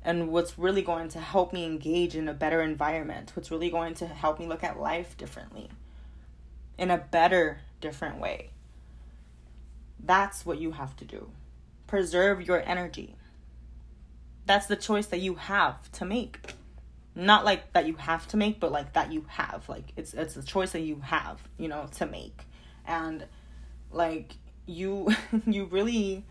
and 0.00 0.28
what's 0.28 0.60
really 0.60 0.82
going 0.82 1.08
to 1.08 1.18
help 1.18 1.52
me 1.52 1.64
engage 1.64 2.14
in 2.14 2.28
a 2.28 2.34
better 2.34 2.62
environment, 2.62 3.32
what's 3.34 3.50
really 3.50 3.70
going 3.70 3.94
to 3.94 4.06
help 4.06 4.38
me 4.38 4.46
look 4.46 4.62
at 4.62 4.78
life 4.78 5.16
differently 5.16 5.70
in 6.78 6.90
a 6.90 6.98
better, 6.98 7.60
different 7.80 8.18
way. 8.18 8.50
That's 9.98 10.44
what 10.44 10.58
you 10.58 10.72
have 10.72 10.96
to 10.96 11.04
do. 11.04 11.30
Preserve 11.86 12.42
your 12.42 12.62
energy. 12.66 13.16
That's 14.46 14.66
the 14.66 14.76
choice 14.76 15.06
that 15.06 15.20
you 15.20 15.34
have 15.36 15.90
to 15.92 16.04
make. 16.04 16.54
Not 17.14 17.44
like 17.44 17.72
that 17.72 17.86
you 17.86 17.94
have 17.94 18.26
to 18.28 18.36
make, 18.36 18.60
but 18.60 18.72
like 18.72 18.92
that 18.94 19.12
you 19.12 19.24
have. 19.28 19.68
Like 19.68 19.92
it's 19.96 20.12
it's 20.14 20.36
a 20.36 20.42
choice 20.42 20.72
that 20.72 20.80
you 20.80 21.00
have, 21.00 21.40
you 21.58 21.68
know, 21.68 21.88
to 21.96 22.06
make. 22.06 22.42
And 22.84 23.26
like 23.90 24.34
you 24.66 25.14
you 25.46 25.66
really 25.66 26.24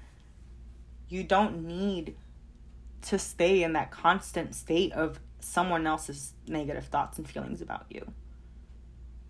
you 1.09 1.23
don't 1.23 1.65
need 1.65 2.15
to 3.03 3.19
stay 3.19 3.63
in 3.63 3.73
that 3.73 3.91
constant 3.91 4.55
state 4.55 4.91
of 4.93 5.19
someone 5.39 5.85
else's 5.85 6.33
negative 6.47 6.85
thoughts 6.85 7.17
and 7.17 7.29
feelings 7.29 7.61
about 7.61 7.85
you. 7.89 8.11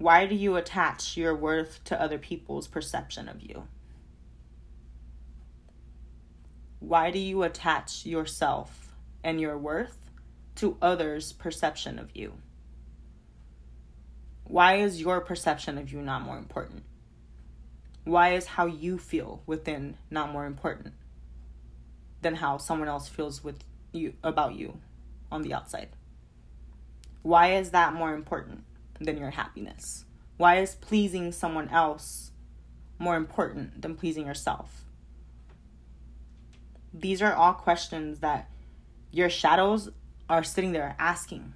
Why 0.04 0.26
do 0.26 0.36
you 0.36 0.58
attach 0.58 1.16
your 1.16 1.34
worth 1.34 1.82
to 1.86 2.02
other 2.02 2.18
people's 2.18 2.68
perception 2.68 3.30
of 3.30 3.42
you? 3.42 3.70
Why 6.82 7.10
do 7.10 7.20
you 7.20 7.44
attach 7.44 8.06
yourself 8.06 8.92
and 9.24 9.40
your 9.40 9.58
worth 9.58 10.12
to 10.56 10.76
others' 10.82 11.32
perception 11.32 11.98
of 11.98 12.14
you? 12.14 12.34
Why 14.44 14.76
is 14.76 15.00
your 15.00 15.22
perception 15.22 15.78
of 15.78 15.90
you 15.94 16.02
not 16.02 16.24
more 16.24 16.38
important? 16.38 16.84
Why 18.04 18.34
is 18.34 18.46
how 18.46 18.66
you 18.66 18.98
feel 18.98 19.42
within 19.46 19.96
not 20.12 20.34
more 20.34 20.46
important? 20.46 20.96
than 22.24 22.36
how 22.36 22.58
someone 22.58 22.88
else 22.88 23.08
feels 23.08 23.44
with 23.44 23.64
you 23.92 24.14
about 24.24 24.56
you 24.56 24.80
on 25.32 25.44
the 25.44 25.54
outside. 25.54 25.90
Why 27.22 27.56
is 27.56 27.72
that 27.72 27.94
more 27.94 28.14
important 28.14 28.64
than 29.00 29.18
your 29.18 29.32
happiness? 29.32 30.06
Why 30.38 30.58
is 30.58 30.76
pleasing 30.76 31.32
someone 31.32 31.70
else 31.70 32.32
more 33.00 33.16
important 33.16 33.82
than 33.82 33.96
pleasing 33.96 34.26
yourself? 34.26 34.86
These 36.94 37.22
are 37.22 37.34
all 37.34 37.54
questions 37.54 38.20
that 38.20 38.50
your 39.12 39.30
shadows 39.30 39.90
are 40.30 40.44
sitting 40.44 40.72
there 40.72 40.96
asking. 41.00 41.54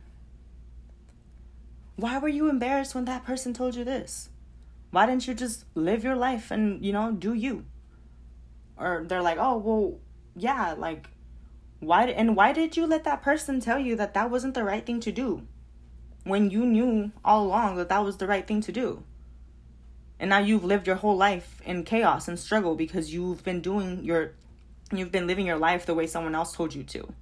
Why 1.96 2.20
were 2.20 2.28
you 2.28 2.50
embarrassed 2.50 2.94
when 2.94 3.06
that 3.06 3.26
person 3.26 3.54
told 3.54 3.76
you 3.76 3.84
this? 3.84 4.30
Why 4.92 5.06
didn't 5.06 5.28
you 5.28 5.34
just 5.34 5.66
live 5.76 6.04
your 6.04 6.16
life 6.16 6.52
and, 6.52 6.84
you 6.86 6.94
know, 6.94 7.12
do 7.12 7.34
you? 7.34 7.66
Or 8.78 9.04
they're 9.08 9.22
like, 9.22 9.38
oh, 9.40 9.58
well, 9.58 10.00
yeah, 10.36 10.74
like 10.78 11.08
why 11.80 12.06
and 12.06 12.36
why 12.36 12.54
did 12.54 12.76
you 12.76 12.86
let 12.88 13.04
that 13.04 13.22
person 13.22 13.60
tell 13.60 13.80
you 13.80 13.96
that 13.96 14.14
that 14.14 14.32
wasn't 14.32 14.54
the 14.54 14.64
right 14.64 14.86
thing 14.86 15.00
to 15.02 15.12
do 15.12 15.48
when 16.30 16.50
you 16.50 16.66
knew 16.66 17.12
all 17.24 17.46
along 17.46 17.76
that 17.78 17.90
that 17.90 18.04
was 18.04 18.18
the 18.18 18.28
right 18.28 18.46
thing 18.46 18.62
to 18.62 18.72
do? 18.72 19.04
And 20.20 20.30
now 20.30 20.40
you've 20.40 20.64
lived 20.64 20.88
your 20.88 20.96
whole 20.96 21.16
life 21.16 21.62
in 21.66 21.84
chaos 21.84 22.28
and 22.28 22.40
struggle 22.40 22.76
because 22.76 23.14
you've 23.14 23.44
been 23.44 23.62
doing 23.62 24.04
your 24.04 24.34
you've 24.92 25.12
been 25.12 25.28
living 25.28 25.46
your 25.46 25.58
life 25.58 25.86
the 25.86 25.94
way 25.94 26.08
someone 26.08 26.34
else 26.34 26.54
told 26.54 26.74
you 26.74 26.82
to 26.82 27.14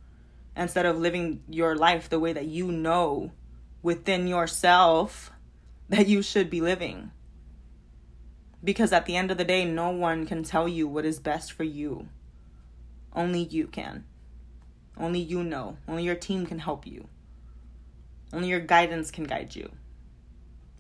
instead 0.56 0.86
of 0.86 0.98
living 0.98 1.42
your 1.50 1.76
life 1.76 2.10
the 2.10 2.20
way 2.20 2.32
that 2.32 2.46
you 2.46 2.72
know 2.72 3.32
within 3.82 4.28
yourself 4.28 5.32
that 5.90 6.08
you 6.08 6.22
should 6.22 6.50
be 6.50 6.62
living. 6.62 7.12
Because 8.64 8.92
at 8.92 9.06
the 9.06 9.16
end 9.16 9.30
of 9.30 9.38
the 9.38 9.46
day, 9.46 9.64
no 9.64 9.92
one 9.92 10.26
can 10.26 10.42
tell 10.42 10.68
you 10.68 10.88
what 10.88 11.06
is 11.06 11.20
best 11.20 11.52
for 11.52 11.64
you. 11.64 12.08
Only 13.14 13.44
you 13.44 13.68
can. 13.68 14.06
Only 14.98 15.20
you 15.20 15.44
know. 15.44 15.78
Only 15.88 16.04
your 16.04 16.16
team 16.16 16.48
can 16.48 16.58
help 16.58 16.88
you. 16.88 17.08
Only 18.36 18.50
your 18.50 18.60
guidance 18.60 19.12
can 19.12 19.24
guide 19.24 19.56
you. 19.56 19.72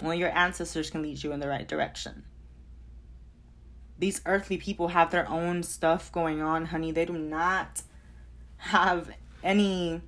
Only 0.03 0.17
your 0.19 0.35
ancestors 0.37 0.89
can 0.89 1.01
lead 1.01 1.23
you 1.23 1.31
in 1.31 1.39
the 1.39 1.47
right 1.47 1.67
direction. 1.67 2.25
These 3.97 4.21
earthly 4.25 4.57
people 4.57 4.89
have 4.89 5.11
their 5.11 5.27
own 5.29 5.63
stuff 5.63 6.11
going 6.11 6.41
on, 6.41 6.65
honey. 6.65 6.91
They 6.91 7.05
do 7.05 7.13
not 7.13 7.81
have 8.57 9.09
any 9.41 10.01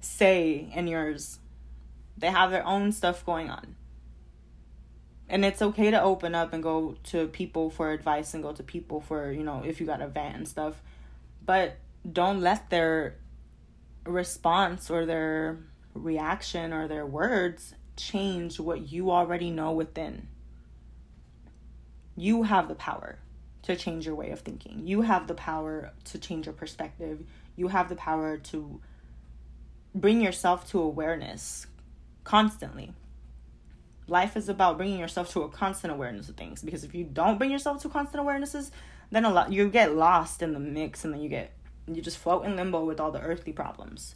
say 0.00 0.70
in 0.74 0.88
yours. 0.88 1.38
They 2.16 2.30
have 2.30 2.50
their 2.50 2.66
own 2.66 2.90
stuff 2.90 3.24
going 3.24 3.48
on. 3.48 3.76
And 5.28 5.44
it's 5.44 5.62
okay 5.62 5.90
to 5.92 6.02
open 6.02 6.34
up 6.34 6.52
and 6.52 6.62
go 6.62 6.96
to 7.04 7.28
people 7.28 7.70
for 7.70 7.92
advice 7.92 8.34
and 8.34 8.42
go 8.42 8.52
to 8.52 8.62
people 8.62 9.00
for, 9.00 9.30
you 9.30 9.44
know, 9.44 9.62
if 9.64 9.78
you 9.78 9.86
got 9.86 10.02
a 10.02 10.08
vent 10.08 10.36
and 10.36 10.48
stuff 10.48 10.82
but 11.48 11.78
don't 12.10 12.42
let 12.42 12.68
their 12.68 13.16
response 14.04 14.90
or 14.90 15.06
their 15.06 15.58
reaction 15.98 16.72
or 16.72 16.88
their 16.88 17.06
words 17.06 17.74
change 17.96 18.58
what 18.60 18.90
you 18.90 19.10
already 19.10 19.50
know 19.50 19.72
within. 19.72 20.28
You 22.16 22.44
have 22.44 22.68
the 22.68 22.74
power 22.74 23.18
to 23.62 23.76
change 23.76 24.06
your 24.06 24.14
way 24.14 24.30
of 24.30 24.40
thinking. 24.40 24.86
You 24.86 25.02
have 25.02 25.26
the 25.26 25.34
power 25.34 25.92
to 26.04 26.18
change 26.18 26.46
your 26.46 26.54
perspective. 26.54 27.24
You 27.56 27.68
have 27.68 27.88
the 27.88 27.96
power 27.96 28.38
to 28.38 28.80
bring 29.94 30.20
yourself 30.20 30.70
to 30.70 30.80
awareness 30.80 31.66
constantly. 32.24 32.92
Life 34.06 34.36
is 34.36 34.48
about 34.48 34.78
bringing 34.78 34.98
yourself 34.98 35.30
to 35.32 35.42
a 35.42 35.48
constant 35.48 35.92
awareness 35.92 36.28
of 36.28 36.36
things 36.36 36.62
because 36.62 36.82
if 36.82 36.94
you 36.94 37.04
don't 37.04 37.36
bring 37.36 37.50
yourself 37.50 37.82
to 37.82 37.88
constant 37.88 38.24
awarenesses, 38.24 38.70
then 39.10 39.24
a 39.24 39.30
lot 39.30 39.52
you 39.52 39.68
get 39.68 39.94
lost 39.94 40.42
in 40.42 40.54
the 40.54 40.60
mix 40.60 41.04
and 41.04 41.12
then 41.12 41.20
you 41.20 41.28
get 41.28 41.52
you 41.86 42.02
just 42.02 42.18
float 42.18 42.44
in 42.44 42.56
limbo 42.56 42.84
with 42.84 43.00
all 43.00 43.10
the 43.10 43.20
earthly 43.20 43.52
problems. 43.52 44.14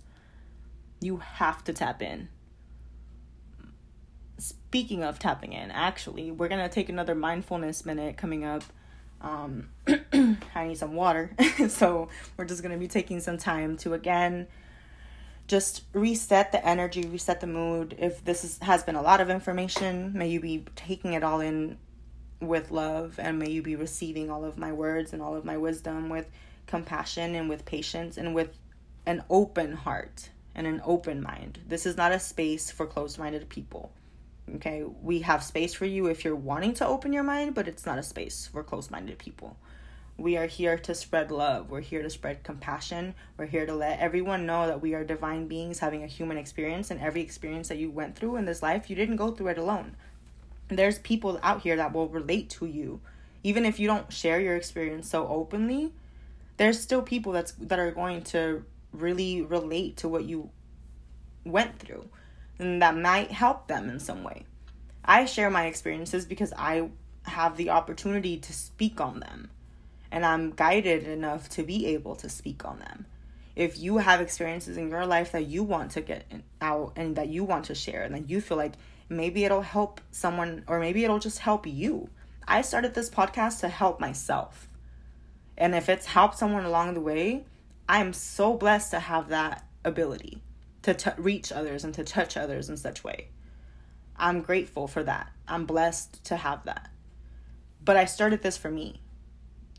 You 1.02 1.18
have 1.18 1.64
to 1.64 1.72
tap 1.72 2.00
in. 2.00 2.28
Speaking 4.38 5.02
of 5.02 5.18
tapping 5.18 5.52
in, 5.52 5.70
actually, 5.70 6.30
we're 6.30 6.48
gonna 6.48 6.68
take 6.68 6.88
another 6.88 7.14
mindfulness 7.14 7.84
minute 7.84 8.16
coming 8.16 8.44
up. 8.44 8.62
Um, 9.20 9.68
I 9.86 10.68
need 10.68 10.78
some 10.78 10.94
water, 10.94 11.32
so 11.68 12.08
we're 12.36 12.44
just 12.44 12.62
gonna 12.62 12.78
be 12.78 12.88
taking 12.88 13.20
some 13.20 13.36
time 13.36 13.76
to 13.78 13.94
again 13.94 14.46
just 15.48 15.82
reset 15.92 16.52
the 16.52 16.66
energy, 16.66 17.02
reset 17.02 17.40
the 17.40 17.46
mood. 17.46 17.96
If 17.98 18.24
this 18.24 18.44
is, 18.44 18.58
has 18.60 18.84
been 18.84 18.94
a 18.94 19.02
lot 19.02 19.20
of 19.20 19.28
information, 19.28 20.12
may 20.14 20.28
you 20.28 20.40
be 20.40 20.64
taking 20.76 21.12
it 21.12 21.22
all 21.22 21.40
in 21.40 21.78
with 22.40 22.70
love 22.70 23.18
and 23.18 23.38
may 23.38 23.50
you 23.50 23.62
be 23.62 23.76
receiving 23.76 24.30
all 24.30 24.44
of 24.44 24.58
my 24.58 24.72
words 24.72 25.12
and 25.12 25.22
all 25.22 25.36
of 25.36 25.44
my 25.44 25.56
wisdom 25.56 26.08
with 26.08 26.28
compassion 26.66 27.34
and 27.34 27.48
with 27.48 27.64
patience 27.64 28.16
and 28.16 28.34
with 28.34 28.56
an 29.06 29.22
open 29.30 29.72
heart 29.72 30.30
and 30.54 30.66
an 30.66 30.80
open 30.84 31.22
mind. 31.22 31.60
This 31.66 31.86
is 31.86 31.96
not 31.96 32.12
a 32.12 32.18
space 32.18 32.70
for 32.70 32.86
closed 32.86 33.18
minded 33.18 33.48
people. 33.48 33.92
Okay, 34.56 34.82
we 34.82 35.20
have 35.20 35.42
space 35.42 35.72
for 35.72 35.86
you 35.86 36.06
if 36.06 36.24
you're 36.24 36.34
wanting 36.36 36.74
to 36.74 36.86
open 36.86 37.12
your 37.12 37.22
mind, 37.22 37.54
but 37.54 37.68
it's 37.68 37.86
not 37.86 37.98
a 37.98 38.02
space 38.02 38.48
for 38.52 38.62
closed 38.62 38.90
minded 38.90 39.18
people. 39.18 39.56
We 40.18 40.36
are 40.36 40.46
here 40.46 40.76
to 40.78 40.94
spread 40.94 41.30
love. 41.30 41.70
We're 41.70 41.80
here 41.80 42.02
to 42.02 42.10
spread 42.10 42.42
compassion. 42.42 43.14
We're 43.36 43.46
here 43.46 43.66
to 43.66 43.74
let 43.74 44.00
everyone 44.00 44.46
know 44.46 44.66
that 44.66 44.82
we 44.82 44.94
are 44.94 45.04
divine 45.04 45.46
beings 45.46 45.78
having 45.78 46.02
a 46.02 46.08
human 46.08 46.36
experience, 46.36 46.90
and 46.90 47.00
every 47.00 47.22
experience 47.22 47.68
that 47.68 47.78
you 47.78 47.90
went 47.90 48.16
through 48.16 48.36
in 48.36 48.44
this 48.44 48.62
life, 48.62 48.90
you 48.90 48.96
didn't 48.96 49.16
go 49.16 49.30
through 49.30 49.48
it 49.48 49.58
alone 49.58 49.96
there's 50.76 50.98
people 50.98 51.38
out 51.42 51.62
here 51.62 51.76
that 51.76 51.92
will 51.92 52.08
relate 52.08 52.50
to 52.50 52.66
you 52.66 53.00
even 53.42 53.64
if 53.64 53.80
you 53.80 53.86
don't 53.86 54.12
share 54.12 54.40
your 54.40 54.56
experience 54.56 55.08
so 55.08 55.26
openly 55.28 55.92
there's 56.56 56.78
still 56.78 57.02
people 57.02 57.32
that's 57.32 57.52
that 57.52 57.78
are 57.78 57.90
going 57.90 58.22
to 58.22 58.64
really 58.92 59.42
relate 59.42 59.96
to 59.98 60.08
what 60.08 60.24
you 60.24 60.50
went 61.44 61.78
through 61.78 62.08
and 62.58 62.82
that 62.82 62.96
might 62.96 63.30
help 63.30 63.66
them 63.68 63.88
in 63.88 63.98
some 63.98 64.22
way 64.22 64.44
i 65.04 65.24
share 65.24 65.50
my 65.50 65.66
experiences 65.66 66.24
because 66.24 66.52
i 66.56 66.88
have 67.24 67.56
the 67.56 67.70
opportunity 67.70 68.36
to 68.36 68.52
speak 68.52 69.00
on 69.00 69.20
them 69.20 69.50
and 70.10 70.24
i'm 70.24 70.50
guided 70.50 71.04
enough 71.04 71.48
to 71.48 71.62
be 71.62 71.86
able 71.86 72.14
to 72.14 72.28
speak 72.28 72.64
on 72.64 72.78
them 72.78 73.06
if 73.54 73.78
you 73.78 73.98
have 73.98 74.20
experiences 74.20 74.76
in 74.76 74.88
your 74.88 75.04
life 75.04 75.32
that 75.32 75.46
you 75.46 75.62
want 75.62 75.90
to 75.92 76.00
get 76.00 76.24
out 76.60 76.92
and 76.96 77.16
that 77.16 77.28
you 77.28 77.44
want 77.44 77.66
to 77.66 77.74
share 77.74 78.02
and 78.02 78.14
that 78.14 78.30
you 78.30 78.40
feel 78.40 78.56
like 78.56 78.72
maybe 79.08 79.44
it'll 79.44 79.62
help 79.62 80.00
someone 80.10 80.64
or 80.66 80.80
maybe 80.80 81.04
it'll 81.04 81.18
just 81.18 81.38
help 81.38 81.66
you. 81.66 82.08
I 82.48 82.62
started 82.62 82.94
this 82.94 83.10
podcast 83.10 83.60
to 83.60 83.68
help 83.68 84.00
myself. 84.00 84.68
And 85.56 85.74
if 85.74 85.88
it's 85.88 86.06
helped 86.06 86.38
someone 86.38 86.64
along 86.64 86.94
the 86.94 87.00
way, 87.00 87.44
I'm 87.88 88.12
so 88.12 88.54
blessed 88.54 88.90
to 88.92 89.00
have 89.00 89.28
that 89.28 89.64
ability 89.84 90.42
to 90.82 90.94
t- 90.94 91.10
reach 91.16 91.52
others 91.52 91.84
and 91.84 91.94
to 91.94 92.04
touch 92.04 92.36
others 92.36 92.68
in 92.68 92.76
such 92.76 93.04
way. 93.04 93.28
I'm 94.16 94.40
grateful 94.40 94.86
for 94.86 95.02
that. 95.04 95.32
I'm 95.48 95.66
blessed 95.66 96.24
to 96.24 96.36
have 96.36 96.64
that. 96.64 96.90
But 97.84 97.96
I 97.96 98.04
started 98.04 98.42
this 98.42 98.56
for 98.56 98.70
me 98.70 99.00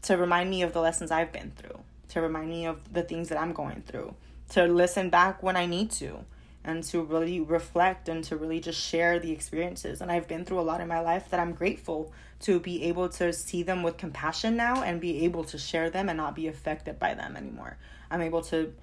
to 0.03 0.17
remind 0.17 0.49
me 0.49 0.61
of 0.61 0.73
the 0.73 0.81
lessons 0.81 1.11
I've 1.11 1.31
been 1.31 1.51
through, 1.55 1.79
to 2.09 2.21
remind 2.21 2.49
me 2.49 2.65
of 2.65 2.93
the 2.93 3.03
things 3.03 3.29
that 3.29 3.39
I'm 3.39 3.53
going 3.53 3.83
through, 3.85 4.15
to 4.49 4.65
listen 4.65 5.09
back 5.09 5.41
when 5.41 5.55
I 5.55 5.65
need 5.65 5.91
to, 5.91 6.25
and 6.63 6.83
to 6.85 7.01
really 7.01 7.39
reflect 7.39 8.07
and 8.07 8.23
to 8.25 8.37
really 8.37 8.59
just 8.59 8.79
share 8.79 9.19
the 9.19 9.31
experiences. 9.31 10.01
And 10.01 10.11
I've 10.11 10.27
been 10.27 10.45
through 10.45 10.59
a 10.59 10.61
lot 10.61 10.81
in 10.81 10.87
my 10.87 10.99
life 10.99 11.29
that 11.29 11.39
I'm 11.39 11.53
grateful 11.53 12.11
to 12.43 12.59
be 12.59 12.83
able 12.83 13.07
to 13.07 13.31
see 13.31 13.63
them 13.63 13.83
with 13.83 13.97
compassion 13.97 14.57
now 14.57 14.83
and 14.83 14.99
be 14.99 15.23
able 15.23 15.45
to 15.45 15.57
share 15.57 15.89
them 15.89 16.09
and 16.09 16.17
not 16.17 16.35
be 16.35 16.47
affected 16.47 16.99
by 16.99 17.13
them 17.13 17.37
anymore. 17.37 17.77
I'm 18.11 18.21
able 18.21 18.41
to 18.43 18.73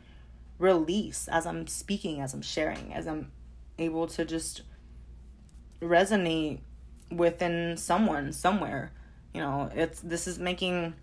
release 0.58 1.28
as 1.28 1.46
I'm 1.46 1.66
speaking, 1.66 2.20
as 2.20 2.32
I'm 2.32 2.42
sharing, 2.42 2.94
as 2.94 3.06
I'm 3.06 3.30
able 3.78 4.06
to 4.08 4.24
just 4.24 4.62
resonate 5.82 6.60
within 7.10 7.76
someone 7.76 8.32
somewhere. 8.32 8.92
You 9.34 9.42
know, 9.42 9.70
it's 9.74 10.00
this 10.00 10.26
is 10.26 10.38
making 10.38 10.94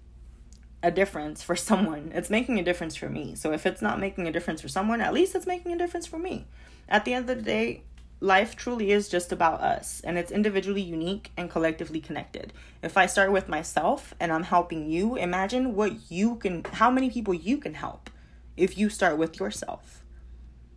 a 0.82 0.90
difference 0.90 1.44
for 1.44 1.56
someone. 1.70 2.12
It's 2.16 2.30
making 2.30 2.58
a 2.58 2.64
difference 2.64 2.96
for 2.96 3.10
me. 3.10 3.36
So 3.36 3.52
if 3.52 3.68
it's 3.68 3.84
not 3.84 4.00
making 4.00 4.28
a 4.28 4.32
difference 4.32 4.62
for 4.62 4.68
someone, 4.68 5.00
at 5.00 5.14
least 5.14 5.36
it's 5.36 5.48
making 5.48 5.74
a 5.74 5.78
difference 5.78 6.08
for 6.08 6.18
me. 6.18 6.48
At 6.90 7.06
the 7.06 7.14
end 7.14 7.30
of 7.30 7.38
the 7.38 7.44
day, 7.44 7.84
life 8.20 8.56
truly 8.56 8.92
is 8.92 9.10
just 9.10 9.32
about 9.32 9.62
us 9.62 10.02
and 10.04 10.18
it's 10.18 10.32
individually 10.32 10.82
unique 10.82 11.32
and 11.38 11.50
collectively 11.50 12.00
connected. 12.00 12.52
If 12.82 12.98
I 12.98 13.06
start 13.06 13.32
with 13.32 13.48
myself 13.48 14.14
and 14.20 14.32
I'm 14.32 14.44
helping 14.44 14.90
you, 14.90 15.16
imagine 15.16 15.76
what 15.76 16.12
you 16.12 16.36
can 16.36 16.64
how 16.64 16.90
many 16.90 17.10
people 17.10 17.34
you 17.34 17.58
can 17.58 17.76
help 17.76 18.10
if 18.56 18.78
you 18.78 18.90
start 18.90 19.18
with 19.18 19.40
yourself. 19.40 20.04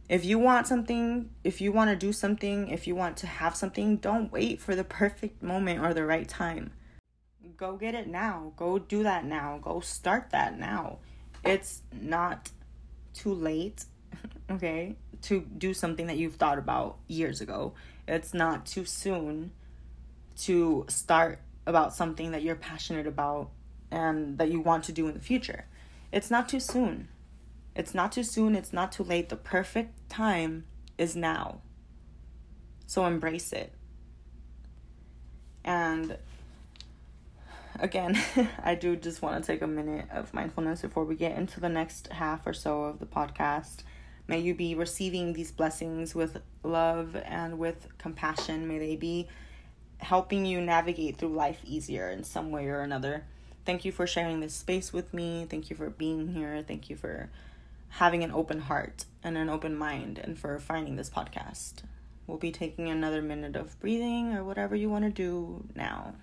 If 0.09 0.24
you 0.24 0.38
want 0.38 0.66
something, 0.66 1.30
if 1.45 1.61
you 1.61 1.70
want 1.70 1.91
to 1.91 1.97
do 1.97 2.12
something, 2.12 2.68
if 2.68 2.86
you 2.86 2.97
want 2.97 3.16
to 3.18 3.26
have 3.28 3.55
something, 3.55 3.97
don't 3.97 4.32
wait 4.32 4.61
for 4.61 4.74
the 4.74 4.82
perfect 4.82 5.41
moment 5.43 5.80
or 5.80 5.95
the 5.95 6.05
right 6.05 6.28
time. 6.28 6.72
Go 7.57 7.76
get 7.76 7.95
it 7.95 8.09
now. 8.09 8.53
Go 8.57 8.78
do 8.78 9.05
that 9.05 9.24
now. 9.24 9.61
Go 9.62 9.80
start 9.80 10.30
that 10.30 10.59
now. 10.59 10.99
It's 11.45 11.82
not 11.93 12.51
too 13.14 13.32
late, 13.32 13.84
okay, 14.51 14.97
to 15.22 15.40
do 15.40 15.74
something 15.74 16.06
that 16.06 16.16
you've 16.16 16.36
thought 16.36 16.58
about 16.58 16.98
years 17.06 17.40
ago. 17.40 17.74
It's 18.08 18.34
not 18.34 18.66
too 18.66 18.84
soon 18.84 19.52
to 20.38 20.86
start 20.88 21.40
about 21.66 21.94
something 21.94 22.30
that 22.32 22.42
you're 22.42 22.56
passionate 22.56 23.06
about 23.06 23.50
and 23.90 24.38
that 24.38 24.50
you 24.50 24.60
want 24.60 24.84
to 24.84 24.92
do 24.92 25.06
in 25.08 25.14
the 25.14 25.20
future. 25.20 25.66
It's 26.12 26.30
not 26.30 26.48
too 26.48 26.60
soon. 26.60 27.08
It's 27.74 27.94
not 27.94 28.12
too 28.12 28.24
soon, 28.24 28.56
it's 28.56 28.72
not 28.72 28.92
too 28.92 29.04
late. 29.04 29.28
The 29.28 29.36
perfect 29.36 30.08
time 30.08 30.64
is 30.98 31.14
now. 31.14 31.60
So 32.86 33.06
embrace 33.06 33.52
it. 33.52 33.72
And 35.64 36.18
again, 37.78 38.20
I 38.64 38.74
do 38.74 38.96
just 38.96 39.22
want 39.22 39.42
to 39.42 39.52
take 39.52 39.62
a 39.62 39.66
minute 39.66 40.06
of 40.10 40.34
mindfulness 40.34 40.82
before 40.82 41.04
we 41.04 41.14
get 41.14 41.36
into 41.38 41.60
the 41.60 41.68
next 41.68 42.08
half 42.08 42.46
or 42.46 42.52
so 42.52 42.84
of 42.84 42.98
the 42.98 43.06
podcast. 43.06 43.82
May 44.31 44.39
you 44.39 44.55
be 44.55 44.76
receiving 44.76 45.33
these 45.33 45.51
blessings 45.51 46.14
with 46.14 46.41
love 46.62 47.16
and 47.16 47.59
with 47.59 47.89
compassion. 47.99 48.68
May 48.68 48.78
they 48.78 48.95
be 48.95 49.26
helping 49.99 50.47
you 50.47 50.61
navigate 50.61 51.16
through 51.16 51.35
life 51.35 51.59
easier 51.64 52.09
in 52.09 52.22
some 52.22 52.53
way 52.53 52.68
or 52.68 52.78
another. 52.78 53.24
Thank 53.64 53.85
you 53.85 53.91
for 53.91 54.07
sharing 54.07 54.39
this 54.39 54.55
space 54.55 54.93
with 54.93 55.12
me. 55.12 55.49
Thank 55.51 55.68
you 55.68 55.74
for 55.74 55.91
being 55.91 56.28
here. 56.28 56.62
Thank 56.64 56.89
you 56.89 56.95
for 56.95 57.28
having 57.89 58.22
an 58.22 58.31
open 58.31 58.61
heart 58.61 59.05
and 59.24 59.37
an 59.37 59.49
open 59.49 59.74
mind 59.74 60.20
and 60.22 60.39
for 60.39 60.61
finding 60.61 60.95
this 60.95 61.11
podcast. 61.11 61.83
We'll 62.28 62.39
be 62.39 62.53
taking 62.53 62.89
another 62.89 63.22
minute 63.22 63.57
of 63.57 63.81
breathing 63.81 64.33
or 64.35 64.45
whatever 64.45 64.76
you 64.76 64.89
want 64.89 65.07
to 65.07 65.11
do 65.11 65.64
now. 65.74 66.14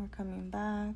We're 0.00 0.06
coming 0.06 0.48
back. 0.48 0.94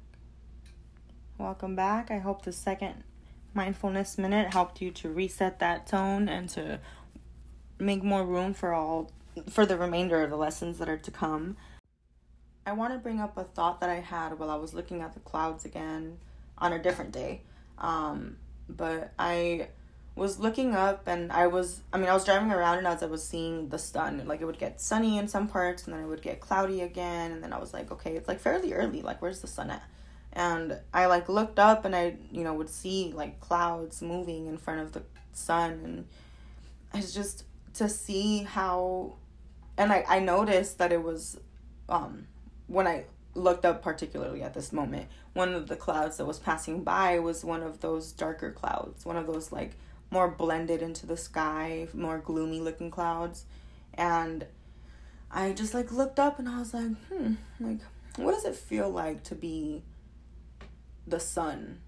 Welcome 1.37 1.77
back. 1.77 2.11
I 2.11 2.21
hope 2.21 2.41
the 2.41 2.53
second 2.53 3.05
mindfulness 3.53 4.17
minute 4.17 4.55
helped 4.55 4.81
you 4.81 4.91
to 4.93 5.11
reset 5.11 5.59
that 5.59 5.87
tone 5.87 6.27
and 6.27 6.49
to 6.51 6.81
make 7.79 8.03
more 8.03 8.25
room 8.25 8.55
for 8.55 8.73
all 8.73 9.13
for 9.51 9.67
the 9.67 9.77
remainder 9.77 10.23
of 10.23 10.31
the 10.31 10.39
lessons 10.39 10.79
that 10.79 10.89
are 10.89 10.97
to 10.97 11.11
come. 11.11 11.59
I 12.65 12.73
want 12.73 12.95
to 12.95 12.99
bring 12.99 13.21
up 13.21 13.37
a 13.37 13.45
thought 13.45 13.79
that 13.83 13.91
I 13.91 14.01
had 14.01 14.39
while 14.39 14.49
I 14.49 14.57
was 14.57 14.73
looking 14.73 15.03
at 15.03 15.13
the 15.13 15.21
clouds 15.21 15.67
again 15.67 16.17
on 16.57 16.73
a 16.73 16.83
different 16.83 17.13
day. 17.13 17.43
Um, 17.77 18.39
but 18.71 19.13
I 19.19 19.69
was 20.17 20.39
looking 20.39 20.75
up 20.75 21.09
and 21.09 21.33
I 21.33 21.49
was 21.49 21.81
I 21.93 21.99
mean 21.99 22.09
I 22.09 22.15
was 22.15 22.25
driving 22.25 22.53
around 22.53 22.79
and 22.79 22.87
as 22.87 23.03
I 23.03 23.07
was 23.07 23.27
seeing 23.27 23.69
the 23.69 23.79
sun 23.79 24.23
like 24.27 24.41
it 24.41 24.45
would 24.45 24.59
get 24.59 24.81
sunny 24.81 25.19
in 25.19 25.27
some 25.27 25.49
parts 25.49 25.85
and 25.85 25.95
then 25.95 26.03
it 26.03 26.07
would 26.07 26.23
get 26.23 26.41
cloudy 26.41 26.83
again 26.83 27.33
and 27.33 27.43
then 27.43 27.53
I 27.53 27.59
was 27.59 27.73
like 27.73 27.91
okay 27.91 28.15
it's 28.15 28.29
like 28.29 28.39
fairly 28.39 28.73
early 28.73 29.03
like 29.03 29.21
where's 29.21 29.41
the 29.41 29.49
sun 29.49 29.71
at? 29.71 29.83
And 30.33 30.79
I 30.93 31.07
like 31.07 31.29
looked 31.29 31.59
up 31.59 31.85
and 31.85 31.97
I 31.97 32.17
you 32.31 32.45
know 32.45 32.55
would 32.55 32.71
see 32.71 33.13
like 33.15 33.41
clouds 33.41 34.03
moving 34.03 34.47
in 34.47 34.57
front 34.57 34.81
of 34.81 34.93
the 34.93 35.03
sun 35.33 35.81
and 35.83 36.07
it's 36.95 37.13
just 37.13 37.45
to 37.75 37.89
see 37.89 38.45
how 38.45 39.17
and 39.77 39.93
I 39.93 40.05
I 40.09 40.19
noticed 40.21 40.79
that 40.79 40.93
it 40.93 41.03
was 41.03 41.41
um 41.89 42.29
when 42.69 42.87
I 42.87 43.07
looked 43.35 43.65
up 43.65 43.83
particularly 43.83 44.45
at 44.45 44.55
this 44.55 44.73
moment 44.73 45.09
one 45.33 45.55
of 45.55 45.67
the 45.67 45.75
clouds 45.75 46.19
that 46.19 46.25
was 46.25 46.39
passing 46.39 46.85
by 46.85 47.19
was 47.19 47.45
one 47.45 47.65
of 47.65 47.81
those 47.81 48.13
darker 48.13 48.53
clouds 48.53 49.05
one 49.05 49.17
of 49.17 49.27
those 49.27 49.51
like 49.51 49.73
more 50.15 50.29
blended 50.29 50.81
into 50.81 51.07
the 51.07 51.17
sky, 51.17 51.89
more 51.93 52.19
gloomy 52.19 52.61
looking 52.61 52.89
clouds. 52.89 53.45
And 53.95 54.47
I 55.29 55.53
just 55.53 55.75
like 55.75 55.91
looked 55.91 56.21
up 56.21 56.39
and 56.39 56.49
I 56.49 56.61
was 56.61 56.73
like, 56.73 56.97
hmm, 57.09 57.35
like, 57.59 57.81
what 58.17 58.33
does 58.33 58.45
it 58.45 58.55
feel 58.55 58.89
like 58.89 59.25
to 59.25 59.35
be 59.35 59.83
the 61.05 61.19
sun 61.19 61.81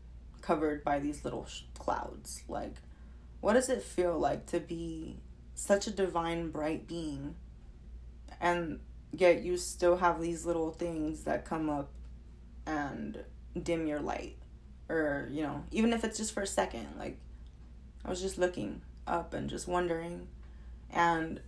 covered 0.43 0.83
by 0.83 0.99
these 0.99 1.25
little 1.25 1.47
sh- 1.47 1.63
clouds? 1.79 2.43
Like, 2.49 2.75
what 3.41 3.53
does 3.53 3.69
it 3.69 3.81
feel 3.81 4.19
like 4.19 4.47
to 4.47 4.59
be 4.59 5.21
such 5.55 5.87
a 5.87 5.93
divine, 5.93 6.51
bright 6.51 6.89
being? 6.89 7.37
And 8.41 8.81
yet 9.13 9.45
you 9.45 9.57
still 9.57 9.99
have 9.99 10.21
these 10.21 10.45
little 10.45 10.73
things 10.73 11.23
that 11.23 11.45
come 11.45 11.71
up 11.71 11.91
and 12.67 13.23
dim 13.63 13.87
your 13.87 14.01
light. 14.01 14.37
Or, 14.89 15.29
you 15.31 15.45
know, 15.45 15.63
even 15.71 15.93
if 15.93 16.03
it's 16.03 16.19
just 16.19 16.35
for 16.35 16.43
a 16.43 16.47
second, 16.47 16.89
like, 16.99 17.19
I 18.07 18.11
was 18.11 18.23
just 18.23 18.39
looking 18.39 18.83
up 19.07 19.35
and 19.35 19.51
just 19.51 19.67
wondering. 19.67 20.29
And 20.91 21.41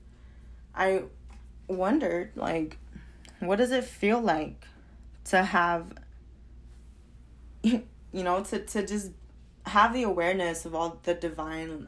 I 0.74 1.04
wondered, 1.68 2.32
like, 2.34 2.78
what 3.38 3.56
does 3.56 3.70
it 3.70 3.84
feel 3.84 4.20
like 4.20 4.66
to 5.26 5.44
have, 5.44 5.92
you 7.62 7.84
know, 8.12 8.42
to, 8.42 8.59
to 8.59 8.84
just 8.84 9.12
have 9.66 9.94
the 9.94 10.02
awareness 10.02 10.64
of 10.64 10.74
all 10.74 10.98
the 11.04 11.14
divine 11.14 11.86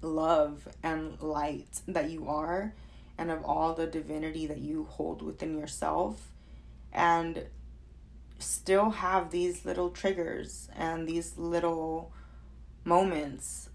love 0.00 0.66
and 0.82 1.20
light 1.20 1.82
that 1.86 2.08
you 2.08 2.26
are 2.26 2.72
and 3.18 3.30
of 3.30 3.44
all 3.44 3.74
the 3.74 3.86
divinity 3.86 4.46
that 4.46 4.58
you 4.58 4.84
hold 4.84 5.20
within 5.20 5.58
yourself 5.58 6.28
and 6.90 7.44
still 8.38 8.90
have 8.90 9.30
these 9.30 9.66
little 9.66 9.90
triggers 9.90 10.70
and 10.74 11.06
these 11.06 11.36
little 11.36 12.12
moments 12.84 13.69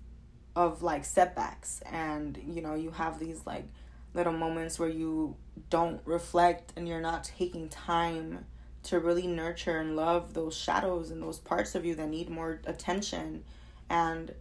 of 0.56 0.82
like 0.84 1.06
setbacks. 1.06 1.82
And 1.92 2.40
you 2.48 2.62
know 2.62 2.76
you 2.76 2.92
have 2.92 3.20
these 3.20 3.42
like 3.46 3.66
little 4.14 4.34
moments 4.34 4.80
where 4.80 4.90
you 4.90 5.36
don't 5.70 6.02
reflect 6.06 6.74
and 6.76 6.88
you're 6.88 7.02
not 7.02 7.24
taking 7.24 7.70
time 7.70 8.46
to 8.84 9.00
really 9.00 9.28
nurture 9.28 9.80
and 9.80 9.96
love 9.96 10.34
those 10.34 10.56
shadows 10.56 11.10
and 11.10 11.22
those 11.22 11.40
parts 11.40 11.76
of 11.76 11.86
you 11.86 11.96
that 11.96 12.08
need 12.08 12.30
more 12.30 12.62
attention. 12.66 13.44
And 13.90 14.34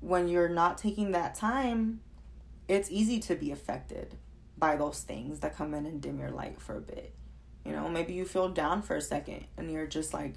when 0.00 0.28
you're 0.28 0.48
not 0.48 0.78
taking 0.78 1.10
that 1.12 1.34
time 1.34 2.00
it's 2.68 2.90
easy 2.90 3.18
to 3.18 3.34
be 3.34 3.50
affected 3.50 4.14
by 4.56 4.76
those 4.76 5.00
things 5.00 5.40
that 5.40 5.56
come 5.56 5.74
in 5.74 5.86
and 5.86 6.00
dim 6.00 6.18
your 6.18 6.30
light 6.30 6.60
for 6.60 6.76
a 6.76 6.80
bit. 6.80 7.12
You 7.64 7.72
know, 7.72 7.88
maybe 7.88 8.12
you 8.12 8.24
feel 8.24 8.48
down 8.50 8.82
for 8.82 8.96
a 8.96 9.00
second 9.00 9.46
and 9.56 9.70
you're 9.70 9.86
just 9.86 10.12
like, 10.12 10.34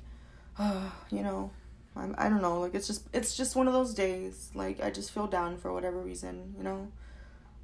oh, 0.57 0.93
you 1.11 1.21
know, 1.21 1.51
I'm, 1.95 2.15
I 2.17 2.29
don't 2.29 2.41
know, 2.41 2.59
like 2.61 2.73
it's 2.73 2.87
just 2.87 3.07
it's 3.13 3.35
just 3.35 3.55
one 3.55 3.67
of 3.67 3.73
those 3.73 3.93
days. 3.93 4.49
Like 4.53 4.81
I 4.81 4.91
just 4.91 5.11
feel 5.11 5.27
down 5.27 5.57
for 5.57 5.73
whatever 5.73 5.99
reason, 5.99 6.55
you 6.57 6.63
know. 6.63 6.87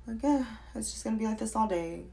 Like 0.05 0.21
yeah, 0.23 0.45
it's 0.75 0.91
just 0.91 1.03
gonna 1.03 1.17
be 1.17 1.25
like 1.25 1.39
this 1.39 1.55
all 1.55 1.67
day. 1.67 2.03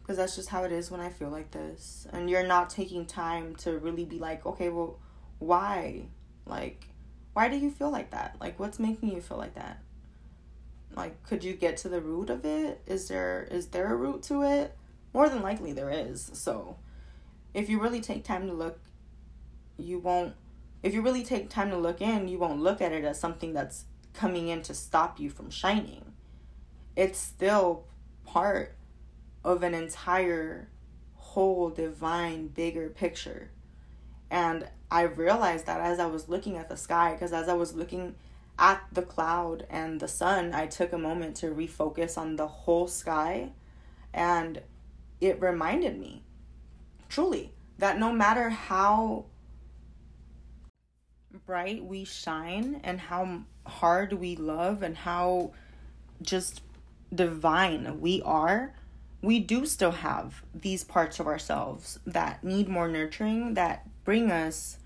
Because 0.00 0.16
that's 0.16 0.34
just 0.34 0.48
how 0.48 0.64
it 0.64 0.72
is 0.72 0.90
when 0.90 1.00
I 1.00 1.10
feel 1.10 1.28
like 1.28 1.52
this, 1.52 2.06
and 2.12 2.28
you're 2.28 2.46
not 2.46 2.70
taking 2.70 3.06
time 3.06 3.54
to 3.56 3.78
really 3.78 4.04
be 4.04 4.18
like, 4.18 4.44
okay, 4.44 4.68
well, 4.68 4.98
why? 5.38 6.06
Like, 6.46 6.88
why 7.32 7.48
do 7.48 7.56
you 7.56 7.70
feel 7.70 7.90
like 7.90 8.10
that? 8.10 8.36
Like, 8.40 8.58
what's 8.58 8.78
making 8.78 9.10
you 9.12 9.20
feel 9.20 9.36
like 9.36 9.54
that? 9.54 9.80
Like, 10.96 11.22
could 11.22 11.44
you 11.44 11.52
get 11.52 11.76
to 11.78 11.88
the 11.88 12.00
root 12.00 12.30
of 12.30 12.44
it? 12.44 12.80
Is 12.86 13.08
there 13.08 13.46
is 13.50 13.68
there 13.68 13.92
a 13.92 13.96
root 13.96 14.22
to 14.24 14.42
it? 14.42 14.76
More 15.12 15.28
than 15.28 15.42
likely, 15.42 15.72
there 15.72 15.90
is. 15.90 16.30
So, 16.34 16.76
if 17.54 17.68
you 17.68 17.80
really 17.80 18.00
take 18.00 18.24
time 18.24 18.46
to 18.48 18.52
look, 18.52 18.80
you 19.76 19.98
won't. 19.98 20.34
If 20.82 20.94
you 20.94 21.02
really 21.02 21.22
take 21.22 21.50
time 21.50 21.70
to 21.70 21.76
look 21.76 22.00
in, 22.00 22.28
you 22.28 22.38
won't 22.38 22.60
look 22.60 22.80
at 22.80 22.92
it 22.92 23.04
as 23.04 23.20
something 23.20 23.52
that's 23.52 23.84
coming 24.14 24.48
in 24.48 24.62
to 24.62 24.74
stop 24.74 25.20
you 25.20 25.30
from 25.30 25.50
shining. 25.50 26.12
It's 26.96 27.18
still 27.18 27.84
part 28.24 28.76
of 29.44 29.62
an 29.62 29.74
entire 29.74 30.68
whole 31.14 31.70
divine 31.70 32.48
bigger 32.48 32.88
picture. 32.88 33.50
And 34.30 34.68
I 34.90 35.02
realized 35.02 35.66
that 35.66 35.80
as 35.80 35.98
I 35.98 36.06
was 36.06 36.28
looking 36.28 36.56
at 36.56 36.68
the 36.68 36.76
sky, 36.76 37.12
because 37.12 37.32
as 37.32 37.48
I 37.48 37.54
was 37.54 37.74
looking 37.74 38.14
at 38.58 38.82
the 38.92 39.02
cloud 39.02 39.66
and 39.70 40.00
the 40.00 40.08
sun, 40.08 40.52
I 40.54 40.66
took 40.66 40.92
a 40.92 40.98
moment 40.98 41.36
to 41.36 41.46
refocus 41.46 42.18
on 42.18 42.36
the 42.36 42.46
whole 42.46 42.88
sky. 42.88 43.52
And 44.12 44.62
it 45.20 45.40
reminded 45.40 45.98
me 45.98 46.22
truly 47.08 47.52
that 47.78 47.98
no 47.98 48.12
matter 48.12 48.50
how 48.50 49.26
bright 51.46 51.84
we 51.84 52.04
shine 52.04 52.80
and 52.84 53.00
how 53.00 53.42
hard 53.66 54.12
we 54.12 54.36
love 54.36 54.82
and 54.82 54.96
how 54.96 55.52
just 56.22 56.62
divine 57.14 58.00
we 58.00 58.22
are, 58.22 58.74
we 59.22 59.38
do 59.38 59.66
still 59.66 59.90
have 59.90 60.42
these 60.54 60.84
parts 60.84 61.20
of 61.20 61.26
ourselves 61.26 61.98
that 62.06 62.42
need 62.42 62.68
more 62.68 62.88
nurturing, 62.88 63.54
that 63.54 63.86
bring 64.04 64.30
us 64.30 64.78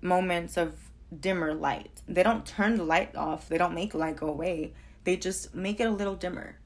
moments 0.00 0.56
of 0.56 0.78
dimmer 1.20 1.54
light. 1.54 2.02
They 2.06 2.22
don't 2.22 2.46
turn 2.46 2.76
the 2.76 2.84
light 2.84 3.16
off, 3.16 3.48
they 3.48 3.58
don't 3.58 3.74
make 3.74 3.94
light 3.94 4.16
go 4.16 4.28
away, 4.28 4.74
they 5.04 5.16
just 5.16 5.54
make 5.54 5.80
it 5.80 5.84
a 5.84 5.90
little 5.90 6.14
dimmer. 6.14 6.56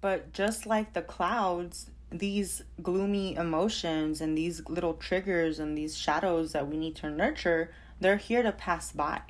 But 0.00 0.32
just 0.32 0.66
like 0.66 0.92
the 0.92 1.02
clouds, 1.02 1.90
these 2.10 2.62
gloomy 2.82 3.34
emotions 3.34 4.20
and 4.20 4.36
these 4.36 4.62
little 4.68 4.94
triggers 4.94 5.58
and 5.58 5.76
these 5.76 5.96
shadows 5.96 6.52
that 6.52 6.68
we 6.68 6.76
need 6.76 6.96
to 6.96 7.10
nurture, 7.10 7.70
they're 8.04 8.16
here 8.18 8.42
to 8.42 8.52
pass 8.52 8.92
by. 8.92 9.22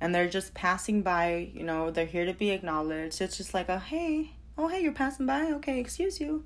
And 0.00 0.14
they're 0.14 0.28
just 0.28 0.54
passing 0.54 1.02
by, 1.02 1.50
you 1.52 1.64
know, 1.64 1.90
they're 1.90 2.06
here 2.06 2.24
to 2.24 2.32
be 2.32 2.50
acknowledged. 2.50 3.20
It's 3.20 3.36
just 3.36 3.52
like 3.52 3.68
a 3.68 3.80
hey, 3.80 4.34
oh 4.56 4.68
hey, 4.68 4.80
you're 4.80 4.92
passing 4.92 5.26
by. 5.26 5.50
Okay, 5.54 5.80
excuse 5.80 6.20
you. 6.20 6.44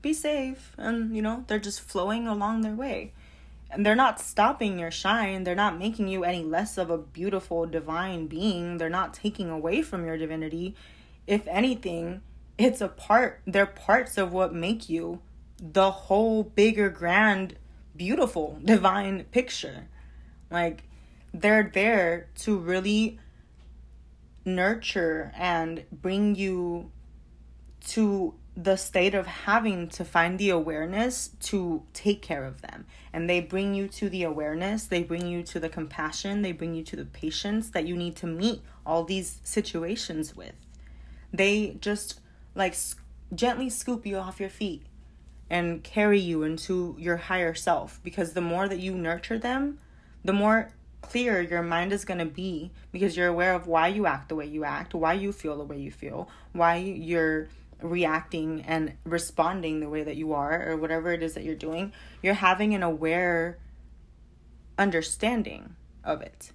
Be 0.00 0.14
safe. 0.14 0.72
And, 0.78 1.14
you 1.14 1.20
know, 1.20 1.44
they're 1.46 1.58
just 1.58 1.82
flowing 1.82 2.26
along 2.26 2.62
their 2.62 2.74
way. 2.74 3.12
And 3.70 3.84
they're 3.84 3.94
not 3.94 4.20
stopping 4.20 4.78
your 4.78 4.90
shine. 4.90 5.44
They're 5.44 5.54
not 5.54 5.78
making 5.78 6.08
you 6.08 6.24
any 6.24 6.44
less 6.44 6.78
of 6.78 6.88
a 6.88 6.96
beautiful 6.96 7.66
divine 7.66 8.26
being. 8.26 8.78
They're 8.78 8.88
not 8.88 9.12
taking 9.12 9.50
away 9.50 9.82
from 9.82 10.06
your 10.06 10.16
divinity. 10.16 10.74
If 11.26 11.46
anything, 11.46 12.22
it's 12.56 12.80
a 12.80 12.88
part, 12.88 13.42
they're 13.46 13.66
parts 13.66 14.16
of 14.16 14.32
what 14.32 14.54
make 14.54 14.88
you 14.88 15.20
the 15.60 15.90
whole 15.90 16.42
bigger, 16.42 16.88
grand, 16.88 17.56
beautiful, 17.94 18.58
divine 18.64 19.24
picture. 19.24 19.88
Like, 20.50 20.84
they're 21.32 21.70
there 21.72 22.28
to 22.36 22.58
really 22.58 23.18
nurture 24.44 25.32
and 25.36 25.84
bring 25.92 26.34
you 26.34 26.90
to 27.86 28.34
the 28.56 28.76
state 28.76 29.14
of 29.14 29.26
having 29.26 29.88
to 29.88 30.04
find 30.04 30.36
the 30.38 30.50
awareness 30.50 31.28
to 31.40 31.84
take 31.92 32.20
care 32.20 32.44
of 32.44 32.60
them. 32.60 32.86
And 33.12 33.30
they 33.30 33.40
bring 33.40 33.74
you 33.74 33.86
to 33.88 34.08
the 34.08 34.24
awareness, 34.24 34.84
they 34.86 35.04
bring 35.04 35.28
you 35.28 35.44
to 35.44 35.60
the 35.60 35.68
compassion, 35.68 36.42
they 36.42 36.50
bring 36.50 36.74
you 36.74 36.82
to 36.84 36.96
the 36.96 37.04
patience 37.04 37.70
that 37.70 37.86
you 37.86 37.96
need 37.96 38.16
to 38.16 38.26
meet 38.26 38.62
all 38.84 39.04
these 39.04 39.40
situations 39.44 40.34
with. 40.34 40.54
They 41.32 41.76
just 41.80 42.20
like 42.56 42.74
gently 43.32 43.70
scoop 43.70 44.04
you 44.04 44.16
off 44.16 44.40
your 44.40 44.50
feet 44.50 44.86
and 45.48 45.84
carry 45.84 46.18
you 46.18 46.42
into 46.42 46.96
your 46.98 47.16
higher 47.16 47.54
self 47.54 48.00
because 48.02 48.32
the 48.32 48.40
more 48.40 48.68
that 48.68 48.80
you 48.80 48.94
nurture 48.94 49.38
them, 49.38 49.78
the 50.24 50.32
more 50.32 50.70
clear 51.02 51.40
your 51.40 51.62
mind 51.62 51.92
is 51.92 52.04
going 52.04 52.18
to 52.18 52.26
be 52.26 52.70
because 52.92 53.16
you're 53.16 53.28
aware 53.28 53.54
of 53.54 53.66
why 53.66 53.88
you 53.88 54.06
act 54.06 54.28
the 54.28 54.34
way 54.34 54.46
you 54.46 54.64
act, 54.64 54.94
why 54.94 55.12
you 55.14 55.32
feel 55.32 55.56
the 55.56 55.64
way 55.64 55.78
you 55.78 55.90
feel, 55.90 56.28
why 56.52 56.76
you're 56.76 57.48
reacting 57.80 58.62
and 58.62 58.92
responding 59.04 59.80
the 59.80 59.88
way 59.88 60.02
that 60.02 60.16
you 60.16 60.32
are 60.32 60.68
or 60.68 60.76
whatever 60.76 61.12
it 61.12 61.22
is 61.22 61.34
that 61.34 61.44
you're 61.44 61.54
doing. 61.54 61.92
You're 62.22 62.34
having 62.34 62.74
an 62.74 62.82
aware 62.82 63.58
understanding 64.76 65.76
of 66.04 66.20
it. 66.20 66.52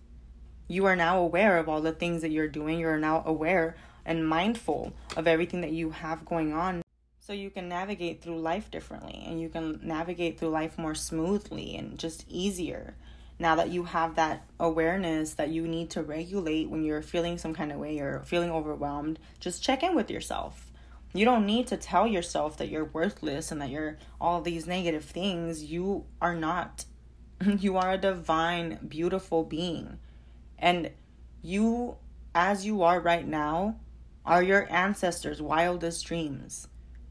You 0.67 0.85
are 0.85 0.95
now 0.95 1.19
aware 1.19 1.57
of 1.57 1.69
all 1.69 1.81
the 1.81 1.91
things 1.91 2.21
that 2.21 2.31
you're 2.31 2.47
doing. 2.47 2.79
You're 2.79 2.97
now 2.97 3.23
aware 3.25 3.75
and 4.05 4.27
mindful 4.27 4.93
of 5.15 5.27
everything 5.27 5.61
that 5.61 5.71
you 5.71 5.91
have 5.91 6.25
going 6.25 6.53
on 6.53 6.83
so 7.19 7.31
you 7.31 7.49
can 7.49 7.69
navigate 7.69 8.21
through 8.21 8.37
life 8.37 8.69
differently 8.69 9.23
and 9.25 9.39
you 9.39 9.47
can 9.47 9.79
navigate 9.81 10.37
through 10.37 10.49
life 10.49 10.77
more 10.77 10.93
smoothly 10.93 11.75
and 11.77 11.97
just 11.97 12.25
easier 12.27 12.95
now 13.39 13.55
that 13.55 13.69
you 13.69 13.83
have 13.83 14.15
that 14.15 14.45
awareness 14.59 15.33
that 15.35 15.49
you 15.49 15.67
need 15.67 15.89
to 15.89 16.01
regulate 16.01 16.69
when 16.69 16.83
you're 16.83 17.01
feeling 17.01 17.37
some 17.37 17.53
kind 17.53 17.71
of 17.71 17.79
way 17.79 17.99
or 17.99 18.21
feeling 18.25 18.51
overwhelmed 18.51 19.19
just 19.39 19.63
check 19.63 19.83
in 19.83 19.95
with 19.95 20.09
yourself 20.09 20.71
you 21.13 21.25
don't 21.25 21.45
need 21.45 21.67
to 21.67 21.77
tell 21.77 22.07
yourself 22.07 22.57
that 22.57 22.69
you're 22.69 22.85
worthless 22.85 23.51
and 23.51 23.61
that 23.61 23.69
you're 23.69 23.97
all 24.19 24.41
these 24.41 24.67
negative 24.67 25.05
things 25.05 25.63
you 25.63 26.05
are 26.21 26.35
not 26.35 26.85
you 27.59 27.77
are 27.77 27.91
a 27.91 27.97
divine 27.97 28.79
beautiful 28.87 29.43
being 29.43 29.97
and 30.57 30.89
you 31.41 31.95
as 32.33 32.65
you 32.65 32.81
are 32.81 32.99
right 32.99 33.27
now 33.27 33.75
are 34.25 34.41
your 34.41 34.71
ancestors 34.71 35.41
wildest 35.41 36.05
dreams 36.05 36.67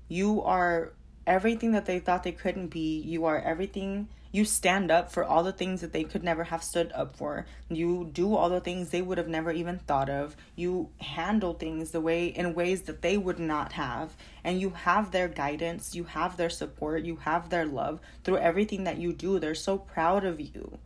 you 0.09 0.43
are 0.43 0.93
everything 1.27 1.73
that 1.73 1.87
they 1.87 1.99
thought 1.99 2.23
they 2.23 2.33
couldn't 2.33 2.69
be. 2.69 3.01
You 3.01 3.25
are 3.25 3.39
everything. 3.39 4.09
You 4.33 4.47
stand 4.47 4.91
up 4.91 5.13
for 5.13 5.25
all 5.25 5.43
the 5.43 5.53
things 5.53 5.83
that 5.83 5.93
they 5.93 6.05
could 6.05 6.25
never 6.25 6.45
have 6.45 6.65
stood 6.65 6.91
up 6.93 7.17
for. 7.17 7.45
You 7.69 8.09
do 8.11 8.35
all 8.35 8.49
the 8.49 8.61
things 8.61 8.89
they 8.89 9.03
would 9.03 9.19
have 9.19 9.29
never 9.29 9.53
even 9.53 9.79
thought 9.79 10.09
of. 10.09 10.35
You 10.57 10.89
handle 10.99 11.53
things 11.53 11.91
the 11.91 12.01
way 12.01 12.29
in 12.29 12.55
ways 12.55 12.83
that 12.83 13.03
they 13.03 13.19
would 13.19 13.39
not 13.39 13.73
have. 13.73 14.17
And 14.43 14.59
you 14.59 14.71
have 14.71 15.11
their 15.11 15.29
guidance, 15.29 15.95
you 15.95 16.05
have 16.05 16.39
their 16.39 16.49
support, 16.49 17.05
you 17.05 17.17
have 17.17 17.51
their 17.51 17.67
love 17.67 18.01
through 18.25 18.39
everything 18.39 18.85
that 18.85 18.97
you 18.97 19.13
do. 19.13 19.39
They're 19.39 19.55
so 19.55 19.77
proud 19.77 20.25
of 20.25 20.41
you 20.41 20.79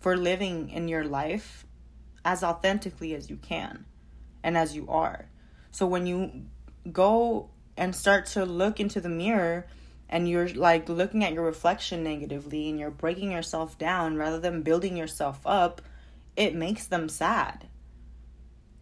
for 0.00 0.16
living 0.16 0.70
in 0.70 0.88
your 0.88 1.04
life 1.04 1.66
as 2.24 2.42
authentically 2.42 3.14
as 3.14 3.28
you 3.28 3.36
can 3.36 3.84
and 4.42 4.56
as 4.56 4.74
you 4.74 4.88
are. 4.88 5.26
So 5.70 5.86
when 5.86 6.06
you 6.06 6.44
go 6.90 7.50
and 7.76 7.94
start 7.94 8.26
to 8.26 8.46
look 8.46 8.80
into 8.80 9.00
the 9.00 9.08
mirror 9.08 9.66
and 10.08 10.28
you're 10.28 10.48
like 10.48 10.88
looking 10.88 11.24
at 11.24 11.32
your 11.32 11.44
reflection 11.44 12.04
negatively 12.04 12.68
and 12.68 12.78
you're 12.78 12.90
breaking 12.90 13.32
yourself 13.32 13.78
down 13.78 14.16
rather 14.16 14.38
than 14.38 14.62
building 14.62 14.96
yourself 14.96 15.40
up, 15.44 15.80
it 16.36 16.54
makes 16.54 16.86
them 16.86 17.08
sad. 17.08 17.66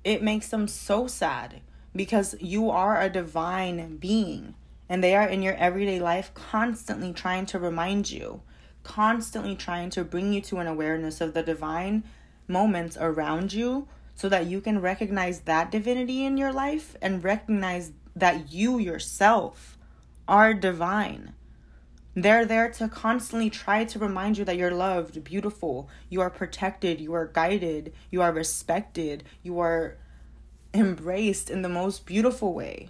It 0.04 0.22
makes 0.22 0.48
them 0.48 0.66
so 0.66 1.06
sad 1.06 1.60
because 1.94 2.34
you 2.40 2.70
are 2.70 3.00
a 3.00 3.10
divine 3.10 3.96
being 3.98 4.54
and 4.88 5.02
they 5.02 5.14
are 5.14 5.28
in 5.28 5.42
your 5.42 5.54
everyday 5.54 6.00
life 6.00 6.34
constantly 6.34 7.12
trying 7.12 7.46
to 7.46 7.58
remind 7.58 8.10
you, 8.10 8.42
constantly 8.82 9.54
trying 9.54 9.90
to 9.90 10.04
bring 10.04 10.32
you 10.32 10.40
to 10.42 10.58
an 10.58 10.66
awareness 10.66 11.20
of 11.20 11.34
the 11.34 11.42
divine 11.42 12.02
moments 12.48 12.96
around 13.00 13.52
you 13.52 13.86
so 14.14 14.28
that 14.28 14.46
you 14.46 14.60
can 14.60 14.80
recognize 14.80 15.40
that 15.40 15.70
divinity 15.70 16.24
in 16.24 16.36
your 16.36 16.52
life 16.52 16.96
and 17.00 17.24
recognize 17.24 17.92
that 18.14 18.52
you 18.52 18.78
yourself 18.78 19.71
are 20.32 20.54
divine. 20.54 21.34
They're 22.14 22.46
there 22.46 22.70
to 22.70 22.88
constantly 22.88 23.50
try 23.50 23.84
to 23.84 23.98
remind 23.98 24.38
you 24.38 24.46
that 24.46 24.56
you're 24.56 24.70
loved, 24.70 25.22
beautiful, 25.22 25.90
you 26.08 26.22
are 26.22 26.30
protected, 26.30 27.02
you 27.02 27.12
are 27.12 27.26
guided, 27.26 27.92
you 28.10 28.22
are 28.22 28.32
respected, 28.32 29.24
you 29.42 29.58
are 29.60 29.98
embraced 30.72 31.50
in 31.50 31.60
the 31.60 31.68
most 31.68 32.06
beautiful 32.06 32.54
way. 32.54 32.88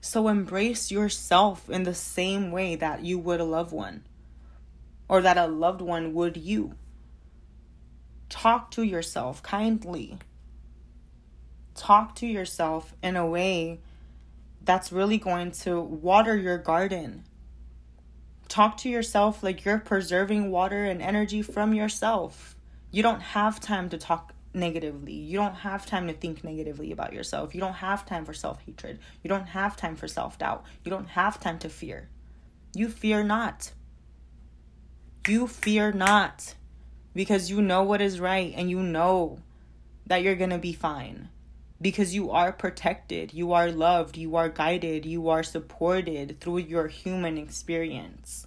So 0.00 0.26
embrace 0.26 0.90
yourself 0.90 1.70
in 1.70 1.84
the 1.84 1.94
same 1.94 2.50
way 2.50 2.74
that 2.74 3.04
you 3.04 3.16
would 3.20 3.38
a 3.40 3.44
loved 3.44 3.72
one 3.72 4.02
or 5.08 5.22
that 5.22 5.38
a 5.38 5.46
loved 5.46 5.80
one 5.80 6.14
would 6.14 6.36
you. 6.36 6.74
Talk 8.28 8.72
to 8.72 8.82
yourself 8.82 9.40
kindly. 9.40 10.18
Talk 11.76 12.16
to 12.16 12.26
yourself 12.26 12.92
in 13.04 13.14
a 13.14 13.24
way 13.24 13.78
that's 14.64 14.90
really 14.90 15.18
going 15.18 15.50
to 15.50 15.80
water 15.80 16.36
your 16.36 16.58
garden 16.58 17.24
Talk 18.48 18.76
to 18.78 18.88
yourself 18.88 19.42
like 19.42 19.64
you're 19.64 19.78
preserving 19.78 20.50
water 20.50 20.84
and 20.84 21.00
energy 21.00 21.42
from 21.42 21.74
yourself. 21.74 22.54
You 22.90 23.02
don't 23.02 23.20
have 23.20 23.58
time 23.58 23.88
to 23.88 23.98
talk 23.98 24.32
negatively. 24.52 25.14
You 25.14 25.38
don't 25.38 25.56
have 25.56 25.86
time 25.86 26.06
to 26.06 26.12
think 26.12 26.44
negatively 26.44 26.92
about 26.92 27.12
yourself. 27.12 27.54
You 27.54 27.60
don't 27.60 27.72
have 27.74 28.06
time 28.06 28.24
for 28.24 28.34
self 28.34 28.60
hatred. 28.64 29.00
You 29.22 29.28
don't 29.28 29.46
have 29.46 29.76
time 29.76 29.96
for 29.96 30.06
self 30.06 30.38
doubt. 30.38 30.64
You 30.84 30.90
don't 30.90 31.08
have 31.08 31.40
time 31.40 31.58
to 31.60 31.68
fear. 31.68 32.08
You 32.74 32.88
fear 32.88 33.24
not. 33.24 33.72
You 35.26 35.46
fear 35.46 35.90
not 35.90 36.54
because 37.14 37.50
you 37.50 37.62
know 37.62 37.82
what 37.82 38.02
is 38.02 38.20
right 38.20 38.52
and 38.56 38.70
you 38.70 38.82
know 38.82 39.38
that 40.06 40.22
you're 40.22 40.36
going 40.36 40.50
to 40.50 40.58
be 40.58 40.74
fine 40.74 41.28
because 41.80 42.14
you 42.14 42.30
are 42.30 42.52
protected, 42.52 43.32
you 43.34 43.52
are 43.52 43.70
loved, 43.70 44.16
you 44.16 44.36
are 44.36 44.48
guided, 44.48 45.04
you 45.04 45.28
are 45.28 45.42
supported 45.42 46.40
through 46.40 46.58
your 46.58 46.88
human 46.88 47.36
experience. 47.36 48.46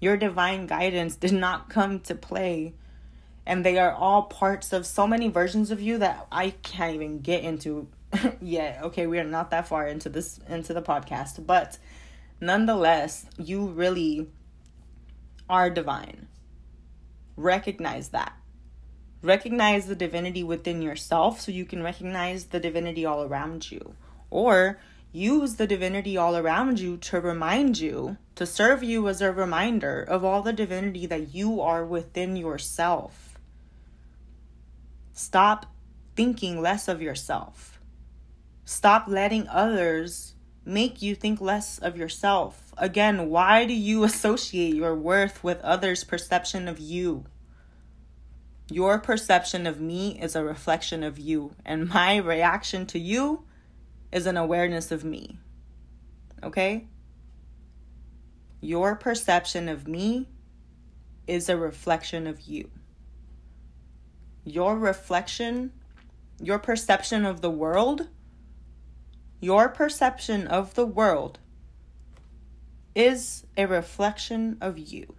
Your 0.00 0.16
divine 0.16 0.66
guidance 0.66 1.16
did 1.16 1.32
not 1.32 1.70
come 1.70 2.00
to 2.00 2.14
play. 2.14 2.74
And 3.46 3.64
they 3.64 3.78
are 3.78 3.92
all 3.92 4.22
parts 4.22 4.72
of 4.72 4.86
so 4.86 5.06
many 5.06 5.28
versions 5.28 5.70
of 5.70 5.80
you 5.80 5.98
that 5.98 6.26
I 6.32 6.50
can't 6.50 6.94
even 6.94 7.20
get 7.20 7.44
into 7.44 7.88
yet. 8.40 8.80
Okay, 8.82 9.06
we 9.06 9.18
are 9.18 9.24
not 9.24 9.50
that 9.50 9.68
far 9.68 9.86
into 9.86 10.08
this 10.08 10.40
into 10.48 10.72
the 10.72 10.82
podcast, 10.82 11.44
but 11.46 11.78
nonetheless, 12.40 13.26
you 13.36 13.66
really 13.66 14.28
are 15.48 15.68
divine. 15.68 16.28
Recognize 17.36 18.08
that 18.10 18.32
recognize 19.24 19.86
the 19.86 19.94
divinity 19.94 20.44
within 20.44 20.82
yourself 20.82 21.40
so 21.40 21.50
you 21.50 21.64
can 21.64 21.82
recognize 21.82 22.46
the 22.46 22.60
divinity 22.60 23.04
all 23.04 23.22
around 23.22 23.70
you. 23.70 23.94
Or 24.30 24.78
use 25.12 25.56
the 25.56 25.66
divinity 25.66 26.16
all 26.16 26.36
around 26.36 26.78
you 26.78 26.96
to 26.98 27.20
remind 27.20 27.78
you, 27.78 28.16
to 28.34 28.44
serve 28.44 28.82
you 28.82 29.08
as 29.08 29.20
a 29.20 29.32
reminder 29.32 30.02
of 30.02 30.24
all 30.24 30.42
the 30.42 30.52
divinity 30.52 31.06
that 31.06 31.34
you 31.34 31.60
are 31.60 31.84
within 31.84 32.36
yourself. 32.36 33.38
Stop 35.12 35.66
thinking 36.16 36.60
less 36.60 36.88
of 36.88 37.00
yourself. 37.00 37.78
Stop 38.64 39.06
letting 39.08 39.48
others 39.48 40.34
make 40.64 41.02
you 41.02 41.14
think 41.14 41.40
less 41.40 41.78
of 41.78 41.96
yourself. 41.96 42.72
Again, 42.76 43.28
why 43.30 43.66
do 43.66 43.74
you 43.74 44.04
associate 44.04 44.74
your 44.74 44.94
worth 44.94 45.44
with 45.44 45.60
others' 45.60 46.04
perception 46.04 46.66
of 46.66 46.78
you? 46.78 47.24
Your 48.70 48.98
perception 48.98 49.66
of 49.66 49.78
me 49.78 50.18
is 50.20 50.34
a 50.34 50.42
reflection 50.42 51.02
of 51.02 51.18
you, 51.18 51.54
and 51.66 51.88
my 51.88 52.16
reaction 52.16 52.86
to 52.86 52.98
you 52.98 53.44
is 54.10 54.26
an 54.26 54.38
awareness 54.38 54.90
of 54.90 55.04
me. 55.04 55.38
Okay? 56.42 56.86
Your 58.62 58.94
perception 58.96 59.68
of 59.68 59.86
me 59.86 60.28
is 61.26 61.50
a 61.50 61.56
reflection 61.58 62.26
of 62.26 62.42
you. 62.42 62.70
Your 64.44 64.78
reflection, 64.78 65.72
your 66.40 66.58
perception 66.58 67.26
of 67.26 67.42
the 67.42 67.50
world, 67.50 68.08
your 69.40 69.68
perception 69.68 70.46
of 70.46 70.72
the 70.72 70.86
world 70.86 71.38
is 72.94 73.44
a 73.58 73.66
reflection 73.66 74.56
of 74.62 74.78
you 74.78 75.14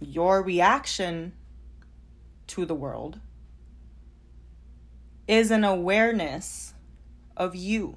your 0.00 0.42
reaction 0.42 1.32
to 2.48 2.64
the 2.64 2.74
world 2.74 3.20
is 5.28 5.50
an 5.50 5.62
awareness 5.62 6.74
of 7.36 7.54
you. 7.54 7.96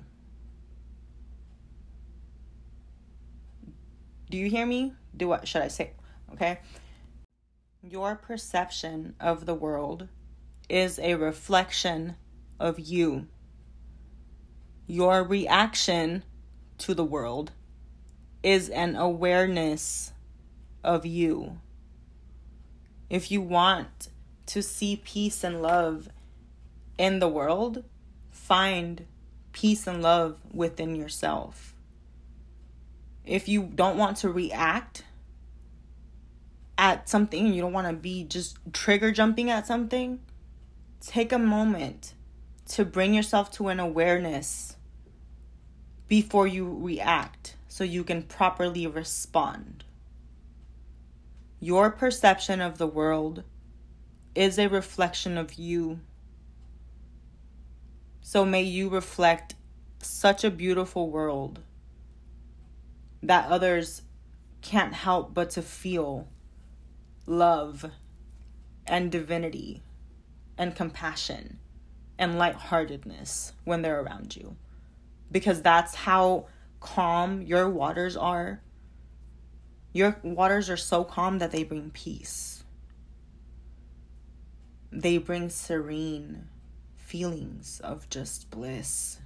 Do 4.29 4.37
you 4.37 4.49
hear 4.49 4.65
me? 4.65 4.93
Do 5.15 5.27
what 5.27 5.47
should 5.47 5.61
I 5.61 5.69
say? 5.69 5.91
Okay. 6.33 6.59
Your 7.81 8.15
perception 8.15 9.15
of 9.19 9.45
the 9.45 9.53
world 9.53 10.07
is 10.69 10.99
a 10.99 11.15
reflection 11.15 12.15
of 12.59 12.79
you. 12.79 13.27
Your 14.87 15.23
reaction 15.23 16.23
to 16.79 16.93
the 16.93 17.03
world 17.03 17.51
is 18.41 18.69
an 18.69 18.95
awareness 18.95 20.13
of 20.83 21.05
you 21.05 21.59
if 23.13 23.29
you 23.29 23.41
want 23.41 24.09
to 24.47 24.63
see 24.63 24.95
peace 24.95 25.43
and 25.43 25.61
love 25.61 26.09
in 26.97 27.19
the 27.19 27.27
world, 27.27 27.83
find 28.31 29.05
peace 29.51 29.85
and 29.85 30.01
love 30.01 30.39
within 30.51 30.95
yourself. 30.95 31.75
If 33.23 33.47
you 33.47 33.69
don't 33.75 33.97
want 33.97 34.17
to 34.17 34.29
react 34.29 35.03
at 36.77 37.07
something, 37.07 37.53
you 37.53 37.61
don't 37.61 37.71
want 37.71 37.87
to 37.87 37.93
be 37.93 38.23
just 38.23 38.57
trigger 38.73 39.11
jumping 39.11 39.51
at 39.51 39.67
something, 39.67 40.19
take 40.99 41.31
a 41.31 41.37
moment 41.39 42.13
to 42.69 42.83
bring 42.83 43.13
yourself 43.13 43.51
to 43.51 43.67
an 43.67 43.79
awareness 43.79 44.75
before 46.07 46.47
you 46.47 46.77
react 46.81 47.55
so 47.67 47.83
you 47.83 48.03
can 48.03 48.23
properly 48.23 48.87
respond. 48.87 49.82
Your 51.63 51.91
perception 51.91 52.59
of 52.59 52.77
the 52.77 52.87
world 52.87 53.43
is 54.35 54.59
a 54.59 54.67
reflection 54.67 55.37
of 55.37 55.53
you. 55.53 56.01
So 58.19 58.43
may 58.43 58.63
you 58.63 58.89
reflect 58.89 59.55
such 60.01 60.43
a 60.43 60.51
beautiful 60.51 61.09
world 61.09 61.61
that 63.21 63.47
others 63.47 64.01
can't 64.61 64.93
help 64.93 65.33
but 65.33 65.51
to 65.51 65.61
feel 65.61 66.27
love 67.25 67.89
and 68.85 69.09
divinity 69.09 69.83
and 70.57 70.75
compassion 70.75 71.59
and 72.19 72.37
lightheartedness 72.37 73.53
when 73.63 73.83
they're 73.83 74.01
around 74.01 74.35
you. 74.35 74.57
Because 75.31 75.61
that's 75.61 75.95
how 75.95 76.47
calm 76.81 77.41
your 77.41 77.69
waters 77.69 78.17
are 78.17 78.61
your 79.93 80.17
waters 80.23 80.69
are 80.69 80.77
so 80.77 81.03
calm 81.03 81.37
that 81.37 81.51
they 81.51 81.63
bring 81.63 81.91
peace. 81.91 82.63
They 84.91 85.17
bring 85.17 85.49
serene 85.49 86.49
feelings 86.97 87.79
of 87.83 88.09
just 88.09 88.49
bliss. 88.49 89.19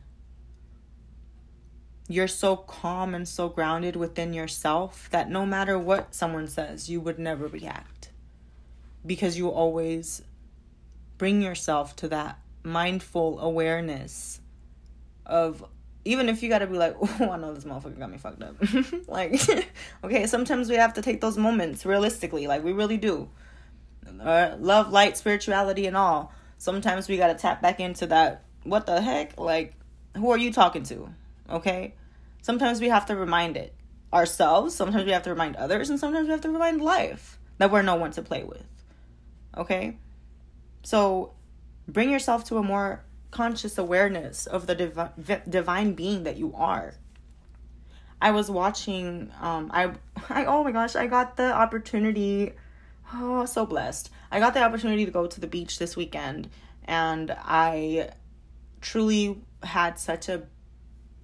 You're 2.10 2.28
so 2.28 2.56
calm 2.56 3.16
and 3.16 3.28
so 3.28 3.50
grounded 3.50 3.96
within 3.96 4.34
yourself 4.34 5.10
that 5.12 5.30
no 5.30 5.46
matter 5.46 5.80
what 5.80 6.14
someone 6.14 6.48
says, 6.48 6.90
you 6.90 7.02
would 7.02 7.20
never 7.20 7.48
react. 7.48 8.12
Because 9.06 9.38
you 9.38 9.50
always 9.50 10.22
bring 11.18 11.42
yourself 11.42 11.96
to 11.98 12.08
that 12.10 12.40
mindful 12.64 13.40
awareness 13.40 14.42
of 15.26 15.66
even 16.08 16.30
if 16.30 16.42
you 16.42 16.50
gotta 16.50 16.68
be 16.68 16.78
like, 16.78 16.96
oh, 17.02 17.30
I 17.32 17.38
know 17.38 17.54
this 17.54 17.66
motherfucker 17.66 18.00
got 18.00 18.10
me 18.10 18.18
fucked 18.18 18.42
up. 18.42 18.56
like, 19.08 19.40
okay, 20.04 20.26
sometimes 20.26 20.70
we 20.70 20.76
have 20.76 20.94
to 20.94 21.02
take 21.02 21.22
those 21.22 21.38
moments 21.38 21.86
realistically. 21.86 22.48
Like, 22.48 22.64
we 22.64 22.72
really 22.72 22.98
do. 22.98 23.30
Uh, 24.20 24.56
love, 24.58 24.92
light, 24.92 25.18
spirituality, 25.18 25.86
and 25.86 25.98
all. 25.98 26.32
Sometimes 26.58 27.08
we 27.08 27.18
gotta 27.18 27.36
tap 27.36 27.62
back 27.62 27.80
into 27.80 28.08
that. 28.08 28.44
What 28.64 28.86
the 28.86 29.02
heck? 29.02 29.38
Like, 29.38 29.74
who 30.16 30.32
are 30.32 30.38
you 30.38 30.52
talking 30.52 30.84
to? 30.84 31.10
Okay? 31.50 31.94
Sometimes 32.42 32.80
we 32.80 32.88
have 32.88 33.06
to 33.08 33.16
remind 33.16 33.58
it 33.58 33.74
ourselves. 34.14 34.74
Sometimes 34.74 35.06
we 35.06 35.12
have 35.12 35.24
to 35.24 35.30
remind 35.30 35.58
others. 35.58 35.90
And 35.90 36.00
sometimes 36.00 36.28
we 36.28 36.32
have 36.32 36.42
to 36.42 36.50
remind 36.50 36.82
life 36.82 37.38
that 37.58 37.70
we're 37.70 37.82
no 37.82 37.96
one 37.96 38.12
to 38.12 38.22
play 38.22 38.44
with. 38.44 38.66
Okay? 39.58 39.98
So, 40.84 41.34
bring 41.88 42.10
yourself 42.10 42.46
to 42.46 42.58
a 42.58 42.64
more 42.64 43.04
conscious 43.32 43.78
awareness 43.78 44.46
of 44.46 44.68
the 44.68 44.76
divi- 44.76 45.42
divine 45.50 45.94
being 45.94 46.24
that 46.24 46.38
you 46.38 46.54
are. 46.56 46.96
I 48.22 48.32
was 48.32 48.50
watching 48.50 49.32
um 49.42 49.70
I 49.74 49.92
I 50.30 50.46
oh 50.46 50.64
my 50.64 50.72
gosh, 50.72 50.96
I 50.96 51.08
got 51.08 51.38
the 51.38 51.54
opportunity 51.54 52.54
oh 53.14 53.46
so 53.46 53.66
blessed. 53.66 54.10
I 54.32 54.40
got 54.40 54.54
the 54.54 54.64
opportunity 54.64 55.06
to 55.06 55.12
go 55.12 55.28
to 55.28 55.40
the 55.40 55.48
beach 55.48 55.80
this 55.80 55.96
weekend 55.96 56.50
and 56.86 57.36
I 57.38 58.12
truly 58.82 59.42
had 59.64 60.00
such 60.00 60.30
a 60.30 60.44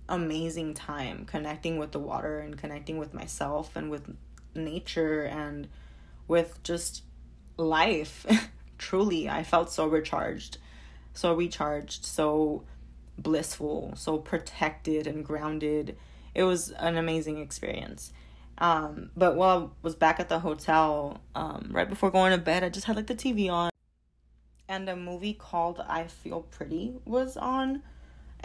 amazing 0.09 0.73
time 0.73 1.25
connecting 1.25 1.77
with 1.77 1.91
the 1.91 1.99
water 1.99 2.39
and 2.39 2.57
connecting 2.57 2.97
with 2.97 3.13
myself 3.13 3.75
and 3.75 3.89
with 3.89 4.15
nature 4.53 5.23
and 5.23 5.67
with 6.27 6.61
just 6.63 7.03
life. 7.57 8.25
Truly, 8.77 9.29
I 9.29 9.43
felt 9.43 9.71
so 9.71 9.87
recharged, 9.87 10.57
so 11.13 11.33
recharged, 11.33 12.05
so 12.05 12.63
blissful, 13.17 13.93
so 13.95 14.17
protected 14.17 15.07
and 15.07 15.23
grounded. 15.23 15.97
It 16.33 16.43
was 16.43 16.71
an 16.71 16.97
amazing 16.97 17.37
experience. 17.39 18.11
Um, 18.57 19.11
but 19.15 19.35
while 19.35 19.57
I 19.57 19.69
was 19.81 19.95
back 19.95 20.19
at 20.19 20.29
the 20.29 20.39
hotel, 20.39 21.21
um, 21.35 21.69
right 21.71 21.89
before 21.89 22.11
going 22.11 22.31
to 22.31 22.37
bed, 22.37 22.63
I 22.63 22.69
just 22.69 22.87
had 22.87 22.95
like 22.95 23.07
the 23.07 23.15
TV 23.15 23.49
on, 23.49 23.69
and 24.67 24.87
a 24.89 24.95
movie 24.95 25.33
called 25.33 25.83
I 25.87 26.07
Feel 26.07 26.41
Pretty 26.41 26.95
was 27.05 27.37
on. 27.37 27.83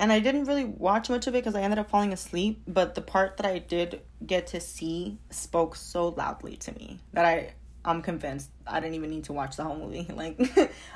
And 0.01 0.13
I 0.13 0.21
didn't 0.21 0.45
really 0.45 0.65
watch 0.65 1.11
much 1.11 1.27
of 1.27 1.35
it 1.35 1.39
because 1.39 1.57
I 1.57 1.63
ended 1.63 1.81
up 1.81 1.91
falling 1.91 2.13
asleep. 2.13 2.63
But 2.69 2.95
the 2.95 3.01
part 3.03 3.37
that 3.39 3.47
I 3.47 3.59
did 3.59 4.01
get 4.25 4.47
to 4.49 4.61
see 4.61 5.19
spoke 5.31 5.75
so 5.75 6.11
loudly 6.11 6.57
to 6.59 6.73
me 6.73 7.01
that 7.13 7.25
I 7.25 7.55
I'm 7.85 8.03
convinced 8.03 8.51
I 8.67 8.81
didn't 8.81 8.95
even 8.95 9.11
need 9.11 9.25
to 9.25 9.33
watch 9.33 9.57
the 9.57 9.65
whole 9.65 9.77
movie. 9.77 10.07
Like 10.15 10.39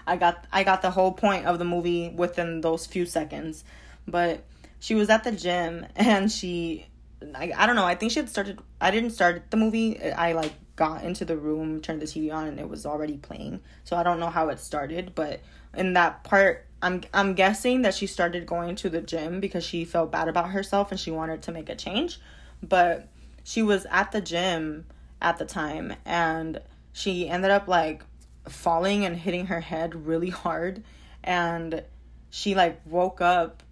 I 0.07 0.17
got 0.17 0.47
I 0.53 0.65
got 0.65 0.83
the 0.83 0.91
whole 0.91 1.13
point 1.13 1.47
of 1.47 1.59
the 1.59 1.65
movie 1.65 2.11
within 2.11 2.61
those 2.61 2.87
few 2.87 3.07
seconds. 3.07 3.65
But 4.07 4.45
she 4.81 4.95
was 4.95 5.09
at 5.11 5.25
the 5.25 5.33
gym 5.33 5.87
and 5.97 6.31
she 6.31 6.87
I, 7.35 7.53
I 7.57 7.67
don't 7.67 7.77
know, 7.77 7.85
I 7.85 7.95
think 7.95 8.13
she 8.13 8.19
had 8.19 8.29
started 8.29 8.59
I 8.81 8.91
didn't 8.91 9.11
start 9.11 9.51
the 9.51 9.57
movie. 9.57 10.03
I 10.03 10.33
like 10.33 10.53
got 10.75 11.05
into 11.05 11.25
the 11.25 11.37
room, 11.37 11.81
turned 11.81 12.03
the 12.03 12.07
TV 12.07 12.33
on 12.33 12.49
and 12.49 12.59
it 12.59 12.69
was 12.69 12.85
already 12.85 13.17
playing. 13.17 13.61
So 13.85 13.97
I 13.97 14.03
don't 14.03 14.19
know 14.19 14.31
how 14.31 14.49
it 14.49 14.59
started, 14.59 15.15
but 15.15 15.41
in 15.75 15.95
that 15.95 16.25
part 16.25 16.67
I'm 16.83 17.03
I'm 17.15 17.35
guessing 17.35 17.83
that 17.83 17.95
she 17.95 18.07
started 18.07 18.45
going 18.45 18.75
to 18.77 18.91
the 18.91 19.01
gym 19.01 19.41
because 19.41 19.65
she 19.65 19.85
felt 19.85 20.11
bad 20.11 20.29
about 20.29 20.51
herself 20.51 20.91
and 20.91 20.99
she 20.99 21.13
wanted 21.13 21.43
to 21.43 21.53
make 21.53 21.69
a 21.69 21.77
change. 21.77 22.21
But 22.63 23.09
she 23.45 23.63
was 23.63 23.87
at 23.91 24.13
the 24.13 24.21
gym 24.21 24.87
at 25.21 25.39
the 25.39 25.45
time 25.45 25.95
and 26.05 26.61
she 26.93 27.29
ended 27.29 27.51
up 27.51 27.69
like 27.69 28.05
falling 28.49 29.05
and 29.05 29.17
hitting 29.17 29.47
her 29.47 29.61
head 29.61 30.07
really 30.07 30.31
hard. 30.31 30.83
And 31.25 31.83
she 32.31 32.55
like 32.55 32.81
woke 32.87 33.21
up 33.21 33.63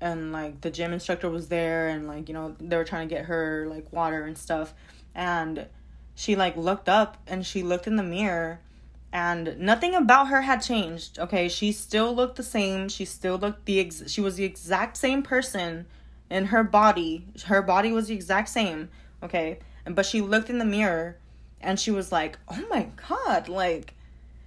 and 0.00 0.32
like 0.32 0.60
the 0.60 0.70
gym 0.70 0.92
instructor 0.92 1.30
was 1.30 1.48
there 1.48 1.88
and 1.88 2.06
like 2.06 2.28
you 2.28 2.34
know 2.34 2.54
they 2.60 2.76
were 2.76 2.84
trying 2.84 3.08
to 3.08 3.14
get 3.14 3.26
her 3.26 3.66
like 3.68 3.92
water 3.92 4.24
and 4.24 4.36
stuff. 4.36 4.74
And 5.14 5.66
she 6.14 6.36
like 6.36 6.56
looked 6.56 6.88
up 6.88 7.16
and 7.26 7.44
she 7.46 7.62
looked 7.62 7.86
in 7.86 7.96
the 7.96 8.02
mirror 8.02 8.60
and 9.12 9.58
nothing 9.58 9.94
about 9.94 10.28
her 10.28 10.42
had 10.42 10.62
changed 10.62 11.18
okay? 11.18 11.48
She 11.48 11.72
still 11.72 12.14
looked 12.14 12.36
the 12.36 12.42
same. 12.42 12.88
She 12.88 13.04
still 13.04 13.36
looked 13.36 13.64
the 13.66 13.80
ex- 13.80 14.10
she 14.10 14.20
was 14.20 14.36
the 14.36 14.44
exact 14.44 14.96
same 14.96 15.22
person 15.22 15.86
in 16.30 16.46
her 16.46 16.64
body. 16.64 17.26
Her 17.46 17.62
body 17.62 17.92
was 17.92 18.08
the 18.08 18.14
exact 18.14 18.48
same 18.48 18.88
okay? 19.22 19.58
And 19.84 19.94
but 19.94 20.06
she 20.06 20.20
looked 20.20 20.50
in 20.50 20.58
the 20.58 20.64
mirror 20.64 21.16
and 21.66 21.78
she 21.78 21.90
was 21.90 22.10
like, 22.10 22.38
"Oh 22.48 22.64
my 22.70 22.88
god!" 23.08 23.48
Like 23.48 23.94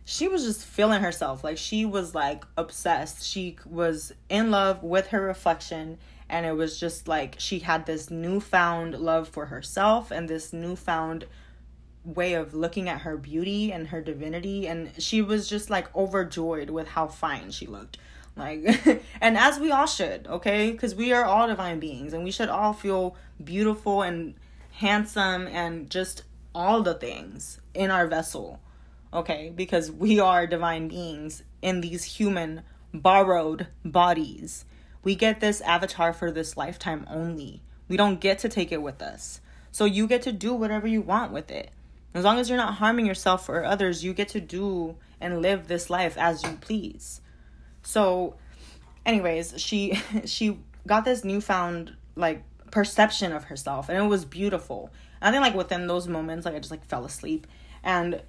she 0.05 0.27
was 0.27 0.43
just 0.43 0.65
feeling 0.65 1.01
herself. 1.01 1.43
Like 1.43 1.59
she 1.59 1.85
was 1.85 2.15
like 2.15 2.43
obsessed. 2.57 3.23
She 3.23 3.57
was 3.69 4.11
in 4.29 4.49
love 4.49 4.81
with 4.81 5.07
her 5.09 5.21
reflection 5.21 5.99
and 6.29 6.45
it 6.45 6.53
was 6.53 6.79
just 6.79 7.07
like 7.07 7.35
she 7.37 7.59
had 7.59 7.85
this 7.85 8.09
newfound 8.09 8.95
love 8.95 9.27
for 9.27 9.47
herself 9.47 10.11
and 10.11 10.29
this 10.29 10.53
newfound 10.53 11.25
way 12.05 12.33
of 12.33 12.53
looking 12.53 12.87
at 12.87 13.01
her 13.01 13.17
beauty 13.17 13.71
and 13.71 13.87
her 13.87 14.01
divinity 14.01 14.67
and 14.67 14.91
she 14.97 15.21
was 15.21 15.49
just 15.49 15.69
like 15.69 15.93
overjoyed 15.95 16.69
with 16.69 16.87
how 16.87 17.07
fine 17.07 17.51
she 17.51 17.65
looked 17.65 17.97
like 18.35 18.63
and 19.21 19.37
as 19.37 19.59
we 19.59 19.69
all 19.71 19.85
should 19.85 20.25
okay 20.27 20.71
because 20.71 20.95
we 20.95 21.11
are 21.11 21.25
all 21.25 21.47
divine 21.47 21.79
beings 21.79 22.13
and 22.13 22.23
we 22.23 22.31
should 22.31 22.49
all 22.49 22.73
feel 22.73 23.15
beautiful 23.43 24.01
and 24.01 24.33
handsome 24.71 25.45
and 25.47 25.89
just 25.89 26.23
all 26.53 26.81
the 26.81 26.93
things 26.93 27.59
in 27.73 27.91
our 27.91 28.07
vessel, 28.07 28.59
okay? 29.13 29.51
Because 29.55 29.91
we 29.91 30.19
are 30.19 30.47
divine 30.47 30.87
beings 30.87 31.43
in 31.61 31.81
these 31.81 32.03
human 32.03 32.63
borrowed 32.93 33.67
bodies. 33.85 34.65
We 35.03 35.15
get 35.15 35.39
this 35.39 35.61
avatar 35.61 36.13
for 36.13 36.31
this 36.31 36.57
lifetime 36.57 37.05
only. 37.09 37.61
We 37.87 37.97
don't 37.97 38.19
get 38.19 38.39
to 38.39 38.49
take 38.49 38.71
it 38.71 38.81
with 38.81 39.01
us. 39.01 39.41
So 39.71 39.85
you 39.85 40.07
get 40.07 40.21
to 40.23 40.31
do 40.31 40.53
whatever 40.53 40.87
you 40.87 41.01
want 41.01 41.31
with 41.31 41.51
it. 41.51 41.71
As 42.13 42.23
long 42.23 42.39
as 42.39 42.49
you're 42.49 42.57
not 42.57 42.75
harming 42.75 43.05
yourself 43.05 43.47
or 43.49 43.63
others, 43.63 44.03
you 44.03 44.13
get 44.13 44.29
to 44.29 44.41
do 44.41 44.95
and 45.21 45.41
live 45.41 45.67
this 45.67 45.89
life 45.89 46.17
as 46.17 46.43
you 46.43 46.57
please. 46.59 47.21
So 47.83 48.35
anyways, 49.05 49.53
she 49.57 49.99
she 50.25 50.59
got 50.87 51.05
this 51.05 51.23
newfound 51.23 51.95
like 52.15 52.43
perception 52.71 53.31
of 53.31 53.45
herself 53.45 53.89
and 53.89 53.97
it 53.97 54.07
was 54.07 54.25
beautiful 54.25 54.91
I 55.21 55.31
think 55.31 55.41
like 55.41 55.55
within 55.55 55.87
those 55.87 56.07
moments, 56.07 56.45
like 56.45 56.55
I 56.55 56.59
just 56.59 56.71
like 56.71 56.85
fell 56.85 57.05
asleep 57.05 57.47
and 57.83 58.21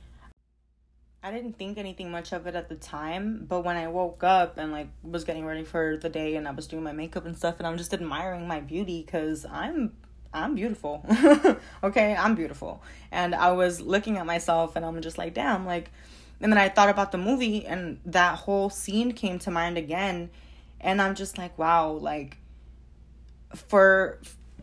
I 1.22 1.30
didn't 1.30 1.58
think 1.58 1.76
anything 1.76 2.10
much 2.10 2.32
of 2.32 2.46
it 2.46 2.54
at 2.54 2.68
the 2.68 2.76
time, 2.76 3.44
but 3.46 3.60
when 3.60 3.76
I 3.76 3.88
woke 3.88 4.24
up 4.24 4.56
and 4.56 4.72
like 4.72 4.88
was 5.02 5.24
getting 5.24 5.44
ready 5.44 5.64
for 5.64 5.98
the 5.98 6.08
day 6.08 6.36
and 6.36 6.48
I 6.48 6.52
was 6.52 6.66
doing 6.66 6.82
my 6.82 6.92
makeup 6.92 7.26
and 7.26 7.36
stuff 7.36 7.56
and 7.58 7.66
I'm 7.66 7.76
just 7.76 7.92
admiring 7.92 8.48
my 8.48 8.60
beauty 8.60 9.02
cuz 9.02 9.44
I'm 9.44 9.92
I'm 10.32 10.54
beautiful. 10.54 11.04
okay, 11.84 12.14
I'm 12.16 12.34
beautiful. 12.36 12.82
And 13.10 13.34
I 13.34 13.52
was 13.52 13.80
looking 13.80 14.16
at 14.16 14.26
myself 14.26 14.76
and 14.76 14.84
I'm 14.84 15.00
just 15.02 15.18
like, 15.18 15.34
damn, 15.34 15.66
like 15.66 15.90
and 16.40 16.50
then 16.50 16.58
I 16.58 16.70
thought 16.70 16.88
about 16.88 17.12
the 17.12 17.18
movie 17.18 17.66
and 17.66 18.00
that 18.06 18.38
whole 18.38 18.70
scene 18.70 19.12
came 19.12 19.38
to 19.40 19.50
mind 19.50 19.76
again 19.76 20.30
and 20.80 21.02
I'm 21.02 21.14
just 21.14 21.36
like, 21.36 21.58
wow, 21.58 21.90
like 21.90 22.38
for 23.54 24.20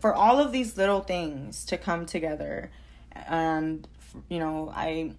for 0.07 0.13
all 0.13 0.39
of 0.39 0.53
these 0.53 0.77
little 0.77 1.01
things 1.01 1.65
to 1.65 1.77
come 1.77 2.05
together. 2.05 2.71
And 3.27 3.85
you 4.29 4.39
know 4.39 4.71
i 4.73 5.11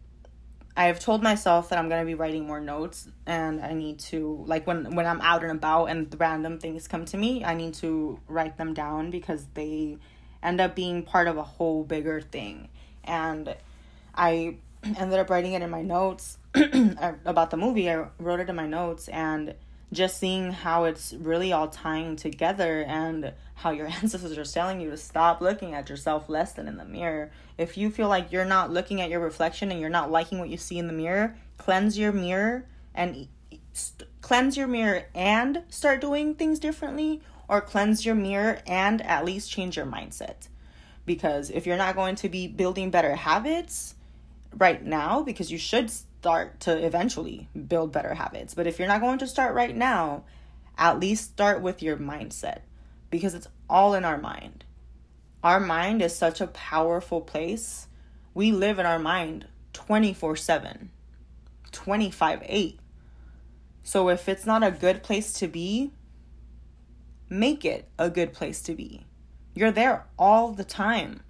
i've 0.76 0.98
told 0.98 1.22
myself 1.22 1.68
that 1.68 1.78
i'm 1.78 1.88
going 1.88 2.00
to 2.00 2.06
be 2.06 2.14
writing 2.14 2.46
more 2.46 2.58
notes 2.58 3.08
and 3.26 3.60
i 3.60 3.72
need 3.72 3.96
to 3.96 4.42
like 4.46 4.66
when 4.66 4.96
when 4.96 5.06
i'm 5.06 5.20
out 5.20 5.42
and 5.44 5.52
about 5.52 5.84
and 5.86 6.12
random 6.18 6.58
things 6.58 6.88
come 6.88 7.04
to 7.04 7.16
me 7.16 7.44
i 7.44 7.54
need 7.54 7.72
to 7.72 8.18
write 8.26 8.56
them 8.56 8.74
down 8.74 9.08
because 9.10 9.46
they 9.54 9.96
end 10.42 10.60
up 10.60 10.74
being 10.74 11.02
part 11.02 11.28
of 11.28 11.36
a 11.36 11.42
whole 11.42 11.84
bigger 11.84 12.20
thing. 12.20 12.68
And 13.04 13.54
i 14.14 14.56
ended 14.84 15.18
up 15.18 15.30
writing 15.30 15.52
it 15.52 15.62
in 15.62 15.70
my 15.70 15.82
notes 15.82 16.38
uh, 16.54 17.12
about 17.24 17.50
the 17.50 17.56
movie. 17.56 17.90
I 17.90 18.06
wrote 18.18 18.40
it 18.40 18.48
in 18.48 18.56
my 18.56 18.66
notes 18.66 19.08
and 19.08 19.54
just 19.92 20.18
seeing 20.18 20.52
how 20.52 20.84
it's 20.84 21.14
really 21.14 21.52
all 21.52 21.68
tying 21.68 22.16
together 22.16 22.82
and 22.82 23.32
how 23.54 23.70
your 23.70 23.86
ancestors 24.02 24.36
are 24.36 24.44
telling 24.44 24.80
you 24.80 24.90
to 24.90 24.96
stop 24.96 25.40
looking 25.40 25.74
at 25.74 25.88
yourself 25.88 26.28
less 26.28 26.52
than 26.52 26.68
in 26.68 26.76
the 26.76 26.84
mirror. 26.84 27.30
If 27.56 27.76
you 27.76 27.90
feel 27.90 28.08
like 28.08 28.30
you're 28.30 28.44
not 28.44 28.70
looking 28.70 29.00
at 29.00 29.10
your 29.10 29.20
reflection 29.20 29.70
and 29.70 29.80
you're 29.80 29.90
not 29.90 30.10
liking 30.10 30.38
what 30.38 30.48
you 30.48 30.56
see 30.56 30.78
in 30.78 30.86
the 30.86 30.92
mirror, 30.92 31.36
cleanse 31.56 31.98
your 31.98 32.12
mirror 32.12 32.66
and 32.94 33.28
st- 33.72 34.08
cleanse 34.20 34.56
your 34.56 34.66
mirror 34.66 35.04
and 35.14 35.62
start 35.68 36.00
doing 36.00 36.34
things 36.34 36.58
differently 36.58 37.22
or 37.48 37.60
cleanse 37.60 38.04
your 38.04 38.14
mirror 38.14 38.60
and 38.66 39.00
at 39.02 39.24
least 39.24 39.50
change 39.50 39.76
your 39.76 39.86
mindset. 39.86 40.48
Because 41.06 41.48
if 41.48 41.66
you're 41.66 41.78
not 41.78 41.96
going 41.96 42.16
to 42.16 42.28
be 42.28 42.46
building 42.46 42.90
better 42.90 43.14
habits 43.16 43.94
right 44.54 44.84
now 44.84 45.22
because 45.22 45.50
you 45.50 45.58
should 45.58 45.90
start 46.20 46.60
to 46.60 46.84
eventually 46.84 47.48
build 47.68 47.92
better 47.92 48.14
habits. 48.14 48.54
But 48.54 48.66
if 48.66 48.78
you're 48.78 48.88
not 48.88 49.00
going 49.00 49.18
to 49.18 49.26
start 49.26 49.54
right 49.54 49.74
now, 49.74 50.24
at 50.76 50.98
least 50.98 51.32
start 51.32 51.62
with 51.62 51.82
your 51.82 51.96
mindset 51.96 52.60
because 53.10 53.34
it's 53.34 53.48
all 53.70 53.94
in 53.94 54.04
our 54.04 54.18
mind. 54.18 54.64
Our 55.44 55.60
mind 55.60 56.02
is 56.02 56.14
such 56.16 56.40
a 56.40 56.48
powerful 56.48 57.20
place. 57.20 57.86
We 58.34 58.50
live 58.50 58.78
in 58.78 58.86
our 58.86 58.98
mind 58.98 59.46
24 59.72 60.36
7, 60.36 60.90
25 61.70 62.42
8. 62.44 62.80
So 63.84 64.08
if 64.08 64.28
it's 64.28 64.44
not 64.44 64.64
a 64.64 64.72
good 64.72 65.02
place 65.02 65.32
to 65.34 65.46
be, 65.46 65.92
make 67.28 67.64
it 67.64 67.88
a 67.98 68.10
good 68.10 68.32
place 68.32 68.60
to 68.62 68.74
be. 68.74 69.06
You're 69.54 69.70
there 69.70 70.06
all 70.18 70.52
the 70.52 70.64
time. 70.64 71.22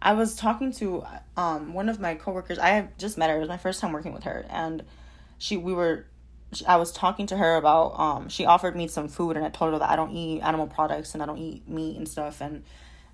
I 0.00 0.12
was 0.12 0.34
talking 0.34 0.72
to 0.72 1.04
um 1.36 1.72
one 1.72 1.88
of 1.88 2.00
my 2.00 2.14
coworkers. 2.14 2.58
I 2.58 2.88
just 2.98 3.18
met 3.18 3.30
her. 3.30 3.36
It 3.36 3.40
was 3.40 3.48
my 3.48 3.56
first 3.56 3.80
time 3.80 3.92
working 3.92 4.12
with 4.12 4.24
her, 4.24 4.46
and 4.50 4.84
she 5.38 5.56
we 5.56 5.72
were. 5.72 6.06
I 6.66 6.76
was 6.76 6.92
talking 6.92 7.26
to 7.28 7.36
her 7.36 7.56
about 7.56 7.98
um 7.98 8.28
she 8.28 8.46
offered 8.46 8.76
me 8.76 8.86
some 8.86 9.08
food 9.08 9.36
and 9.36 9.44
I 9.44 9.50
told 9.50 9.72
her 9.72 9.78
that 9.80 9.90
I 9.90 9.96
don't 9.96 10.12
eat 10.12 10.40
animal 10.42 10.68
products 10.68 11.12
and 11.12 11.22
I 11.22 11.26
don't 11.26 11.38
eat 11.38 11.68
meat 11.68 11.96
and 11.96 12.08
stuff 12.08 12.40
and 12.40 12.62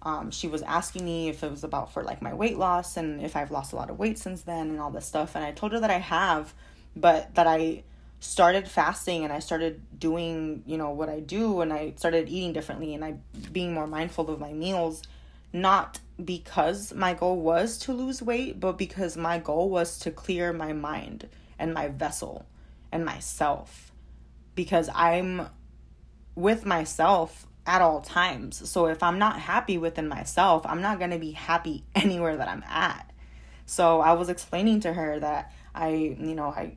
um 0.02 0.30
she 0.30 0.48
was 0.48 0.60
asking 0.62 1.06
me 1.06 1.30
if 1.30 1.42
it 1.42 1.50
was 1.50 1.64
about 1.64 1.90
for 1.92 2.04
like 2.04 2.20
my 2.20 2.34
weight 2.34 2.58
loss 2.58 2.98
and 2.98 3.22
if 3.22 3.34
I've 3.34 3.50
lost 3.50 3.72
a 3.72 3.76
lot 3.76 3.88
of 3.88 3.98
weight 3.98 4.18
since 4.18 4.42
then 4.42 4.68
and 4.68 4.78
all 4.78 4.90
this 4.90 5.06
stuff 5.06 5.34
and 5.34 5.42
I 5.42 5.50
told 5.50 5.72
her 5.72 5.80
that 5.80 5.90
I 5.90 5.98
have 5.98 6.52
but 6.94 7.34
that 7.34 7.46
I 7.46 7.84
started 8.22 8.68
fasting 8.68 9.24
and 9.24 9.32
I 9.32 9.40
started 9.40 9.82
doing, 9.98 10.62
you 10.64 10.78
know, 10.78 10.90
what 10.90 11.08
I 11.08 11.18
do 11.18 11.60
and 11.60 11.72
I 11.72 11.94
started 11.96 12.28
eating 12.28 12.52
differently 12.52 12.94
and 12.94 13.04
I 13.04 13.16
being 13.50 13.74
more 13.74 13.88
mindful 13.88 14.30
of 14.30 14.38
my 14.38 14.52
meals 14.52 15.02
not 15.52 16.00
because 16.22 16.94
my 16.94 17.14
goal 17.14 17.40
was 17.40 17.78
to 17.78 17.92
lose 17.92 18.22
weight, 18.22 18.60
but 18.60 18.78
because 18.78 19.16
my 19.16 19.38
goal 19.38 19.68
was 19.68 19.98
to 20.00 20.10
clear 20.10 20.52
my 20.52 20.72
mind 20.72 21.28
and 21.58 21.74
my 21.74 21.88
vessel 21.88 22.46
and 22.90 23.04
myself. 23.04 23.92
Because 24.54 24.88
I'm 24.94 25.48
with 26.34 26.64
myself 26.64 27.46
at 27.66 27.82
all 27.82 28.00
times. 28.00 28.68
So 28.68 28.86
if 28.86 29.02
I'm 29.02 29.18
not 29.18 29.38
happy 29.38 29.78
within 29.78 30.08
myself, 30.08 30.64
I'm 30.66 30.82
not 30.82 30.98
going 30.98 31.10
to 31.10 31.18
be 31.18 31.32
happy 31.32 31.84
anywhere 31.94 32.36
that 32.36 32.48
I'm 32.48 32.64
at. 32.68 33.10
So 33.66 34.00
I 34.00 34.12
was 34.12 34.28
explaining 34.28 34.80
to 34.80 34.92
her 34.92 35.18
that 35.20 35.52
I, 35.74 35.88
you 35.90 36.34
know, 36.34 36.48
I 36.48 36.76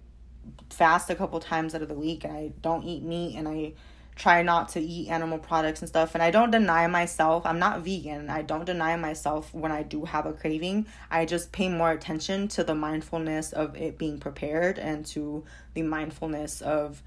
fast 0.69 1.09
a 1.09 1.15
couple 1.15 1.39
times 1.39 1.73
out 1.73 1.82
of 1.82 1.88
the 1.88 1.95
week 1.95 2.23
and 2.23 2.34
I 2.34 2.51
don't 2.61 2.84
eat 2.84 3.03
meat 3.03 3.36
and 3.36 3.47
I 3.47 3.73
try 4.16 4.41
not 4.41 4.70
to 4.70 4.80
eat 4.80 5.09
animal 5.09 5.38
products 5.38 5.82
and 5.82 5.89
stuff 5.89 6.16
and 6.16 6.24
I 6.24 6.32
don't 6.32 6.51
deny 6.51 6.88
myself. 6.88 7.45
I'm 7.45 7.59
not 7.59 7.82
vegan. 7.82 8.30
I 8.30 8.41
don't 8.41 8.66
deny 8.66 8.95
myself 8.95 9.53
when 9.53 9.72
I 9.72 9.84
do 9.84 10.05
have 10.05 10.26
a 10.26 10.34
craving. 10.34 10.86
I 11.11 11.26
just 11.26 11.51
pay 11.51 11.68
more 11.70 11.91
attention 11.91 12.47
to 12.49 12.63
the 12.63 12.76
mindfulness 12.76 13.51
of 13.51 13.76
it 13.76 13.97
being 13.97 14.20
prepared 14.20 14.80
and 14.80 15.05
to 15.07 15.43
the 15.74 15.82
mindfulness 15.82 16.61
of 16.61 17.01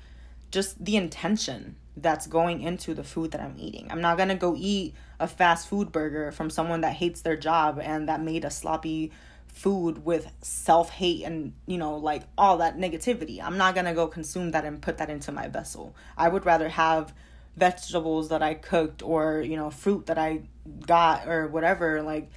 just 0.50 0.84
the 0.84 0.96
intention 0.96 1.76
that's 1.96 2.26
going 2.26 2.62
into 2.62 2.94
the 2.94 3.04
food 3.04 3.32
that 3.32 3.40
I'm 3.40 3.56
eating. 3.58 3.88
I'm 3.90 4.00
not 4.00 4.16
going 4.16 4.28
to 4.28 4.34
go 4.34 4.54
eat 4.56 4.94
a 5.18 5.26
fast 5.26 5.68
food 5.68 5.90
burger 5.90 6.30
from 6.32 6.50
someone 6.50 6.82
that 6.82 6.92
hates 6.92 7.22
their 7.22 7.36
job 7.36 7.80
and 7.82 8.08
that 8.08 8.20
made 8.20 8.44
a 8.44 8.50
sloppy 8.50 9.12
food 9.48 10.04
with 10.04 10.30
self-hate 10.42 11.24
and 11.24 11.52
you 11.66 11.78
know 11.78 11.96
like 11.96 12.22
all 12.36 12.58
that 12.58 12.78
negativity. 12.78 13.42
I'm 13.42 13.58
not 13.58 13.74
to 13.86 13.94
go 13.94 14.06
consume 14.06 14.52
that 14.52 14.64
and 14.64 14.80
put 14.80 14.98
that 14.98 15.10
into 15.10 15.32
my 15.32 15.48
vessel. 15.48 15.94
I 16.16 16.28
would 16.28 16.46
rather 16.46 16.68
have 16.68 17.12
vegetables 17.56 18.28
that 18.28 18.42
I 18.42 18.54
cooked 18.54 19.02
or 19.02 19.40
you 19.40 19.56
know 19.56 19.70
fruit 19.70 20.06
that 20.06 20.18
I 20.18 20.42
got 20.86 21.26
or 21.26 21.48
whatever 21.48 22.02
like 22.02 22.30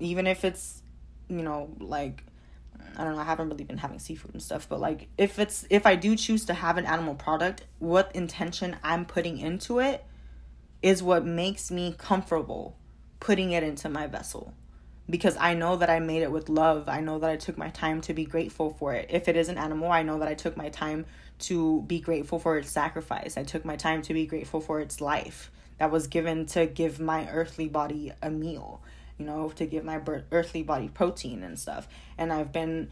even 0.00 0.26
if 0.26 0.44
it's 0.44 0.82
you 1.28 1.42
know 1.42 1.70
like 1.80 2.24
I 2.96 3.02
don't 3.02 3.14
know, 3.14 3.20
I 3.20 3.24
haven't 3.24 3.48
really 3.48 3.64
been 3.64 3.78
having 3.78 3.98
seafood 3.98 4.34
and 4.34 4.42
stuff, 4.42 4.68
but 4.68 4.80
like 4.80 5.08
if 5.18 5.38
it's 5.38 5.66
if 5.68 5.86
I 5.86 5.96
do 5.96 6.16
choose 6.16 6.44
to 6.46 6.54
have 6.54 6.76
an 6.78 6.86
animal 6.86 7.14
product, 7.14 7.64
what 7.78 8.14
intention 8.14 8.76
I'm 8.84 9.04
putting 9.04 9.38
into 9.38 9.80
it 9.80 10.04
is 10.80 11.02
what 11.02 11.24
makes 11.24 11.70
me 11.70 11.94
comfortable 11.98 12.76
putting 13.18 13.52
it 13.52 13.62
into 13.62 13.88
my 13.88 14.06
vessel. 14.06 14.54
Because 15.08 15.36
I 15.38 15.54
know 15.54 15.76
that 15.76 15.90
I 15.90 16.00
made 16.00 16.22
it 16.22 16.32
with 16.32 16.48
love. 16.48 16.88
I 16.88 17.00
know 17.00 17.18
that 17.18 17.30
I 17.30 17.36
took 17.36 17.58
my 17.58 17.68
time 17.70 18.00
to 18.02 18.14
be 18.14 18.24
grateful 18.24 18.70
for 18.70 18.94
it. 18.94 19.08
If 19.10 19.28
it 19.28 19.36
is 19.36 19.48
an 19.48 19.58
animal, 19.58 19.92
I 19.92 20.02
know 20.02 20.18
that 20.18 20.28
I 20.28 20.34
took 20.34 20.56
my 20.56 20.70
time 20.70 21.04
to 21.40 21.82
be 21.82 22.00
grateful 22.00 22.38
for 22.38 22.56
its 22.56 22.70
sacrifice. 22.70 23.36
I 23.36 23.42
took 23.42 23.64
my 23.64 23.76
time 23.76 24.00
to 24.02 24.14
be 24.14 24.24
grateful 24.24 24.60
for 24.60 24.80
its 24.80 25.00
life 25.00 25.50
that 25.78 25.90
was 25.90 26.06
given 26.06 26.46
to 26.46 26.66
give 26.66 27.00
my 27.00 27.28
earthly 27.28 27.68
body 27.68 28.12
a 28.22 28.30
meal 28.30 28.80
you 29.18 29.26
know, 29.26 29.50
to 29.50 29.66
give 29.66 29.84
my 29.84 30.00
earthly 30.32 30.62
body 30.62 30.88
protein 30.88 31.42
and 31.42 31.58
stuff. 31.58 31.88
And 32.18 32.32
I've 32.32 32.52
been 32.52 32.90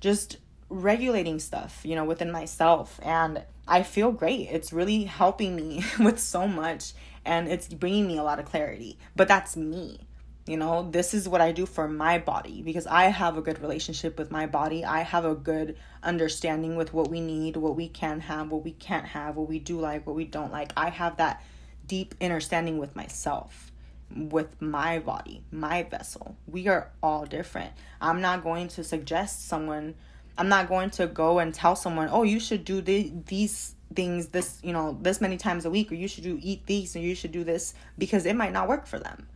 just 0.00 0.38
regulating 0.68 1.38
stuff, 1.38 1.80
you 1.84 1.94
know, 1.94 2.04
within 2.04 2.30
myself. 2.30 3.00
And 3.02 3.42
I 3.66 3.82
feel 3.82 4.12
great. 4.12 4.48
It's 4.50 4.72
really 4.72 5.04
helping 5.04 5.56
me 5.56 5.84
with 5.98 6.18
so 6.18 6.46
much 6.46 6.92
and 7.24 7.48
it's 7.48 7.68
bringing 7.68 8.06
me 8.06 8.18
a 8.18 8.22
lot 8.22 8.38
of 8.38 8.44
clarity. 8.44 8.98
But 9.16 9.28
that's 9.28 9.56
me. 9.56 10.05
You 10.46 10.56
know, 10.56 10.88
this 10.90 11.12
is 11.12 11.28
what 11.28 11.40
I 11.40 11.50
do 11.50 11.66
for 11.66 11.88
my 11.88 12.18
body 12.18 12.62
because 12.62 12.86
I 12.86 13.04
have 13.04 13.36
a 13.36 13.42
good 13.42 13.60
relationship 13.60 14.16
with 14.16 14.30
my 14.30 14.46
body. 14.46 14.84
I 14.84 15.00
have 15.00 15.24
a 15.24 15.34
good 15.34 15.76
understanding 16.04 16.76
with 16.76 16.94
what 16.94 17.10
we 17.10 17.20
need, 17.20 17.56
what 17.56 17.74
we 17.74 17.88
can 17.88 18.20
have, 18.20 18.50
what 18.50 18.62
we 18.62 18.72
can't 18.72 19.06
have, 19.06 19.36
what 19.36 19.48
we 19.48 19.58
do 19.58 19.80
like, 19.80 20.06
what 20.06 20.14
we 20.14 20.24
don't 20.24 20.52
like. 20.52 20.72
I 20.76 20.90
have 20.90 21.16
that 21.16 21.42
deep 21.88 22.14
understanding 22.20 22.78
with 22.78 22.94
myself 22.94 23.72
with 24.14 24.60
my 24.60 24.98
body, 24.98 25.42
my 25.50 25.82
vessel. 25.82 26.36
We 26.46 26.68
are 26.68 26.90
all 27.02 27.26
different. 27.26 27.72
I'm 28.00 28.20
not 28.20 28.42
going 28.42 28.68
to 28.68 28.84
suggest 28.84 29.48
someone, 29.48 29.94
I'm 30.38 30.48
not 30.48 30.68
going 30.68 30.90
to 30.90 31.06
go 31.06 31.38
and 31.38 31.52
tell 31.52 31.76
someone, 31.76 32.08
oh, 32.10 32.22
you 32.22 32.40
should 32.40 32.64
do 32.64 32.80
the, 32.80 33.12
these 33.26 33.74
things 33.94 34.28
this, 34.28 34.60
you 34.62 34.72
know, 34.72 34.96
this 35.00 35.20
many 35.20 35.36
times 35.36 35.64
a 35.64 35.70
week, 35.70 35.90
or 35.90 35.94
you 35.94 36.08
should 36.08 36.24
do 36.24 36.38
eat 36.42 36.66
these, 36.66 36.94
and 36.94 37.04
you 37.04 37.14
should 37.14 37.32
do 37.32 37.44
this, 37.44 37.74
because 37.98 38.26
it 38.26 38.36
might 38.36 38.52
not 38.52 38.68
work 38.68 38.86
for 38.86 38.98
them. 38.98 39.26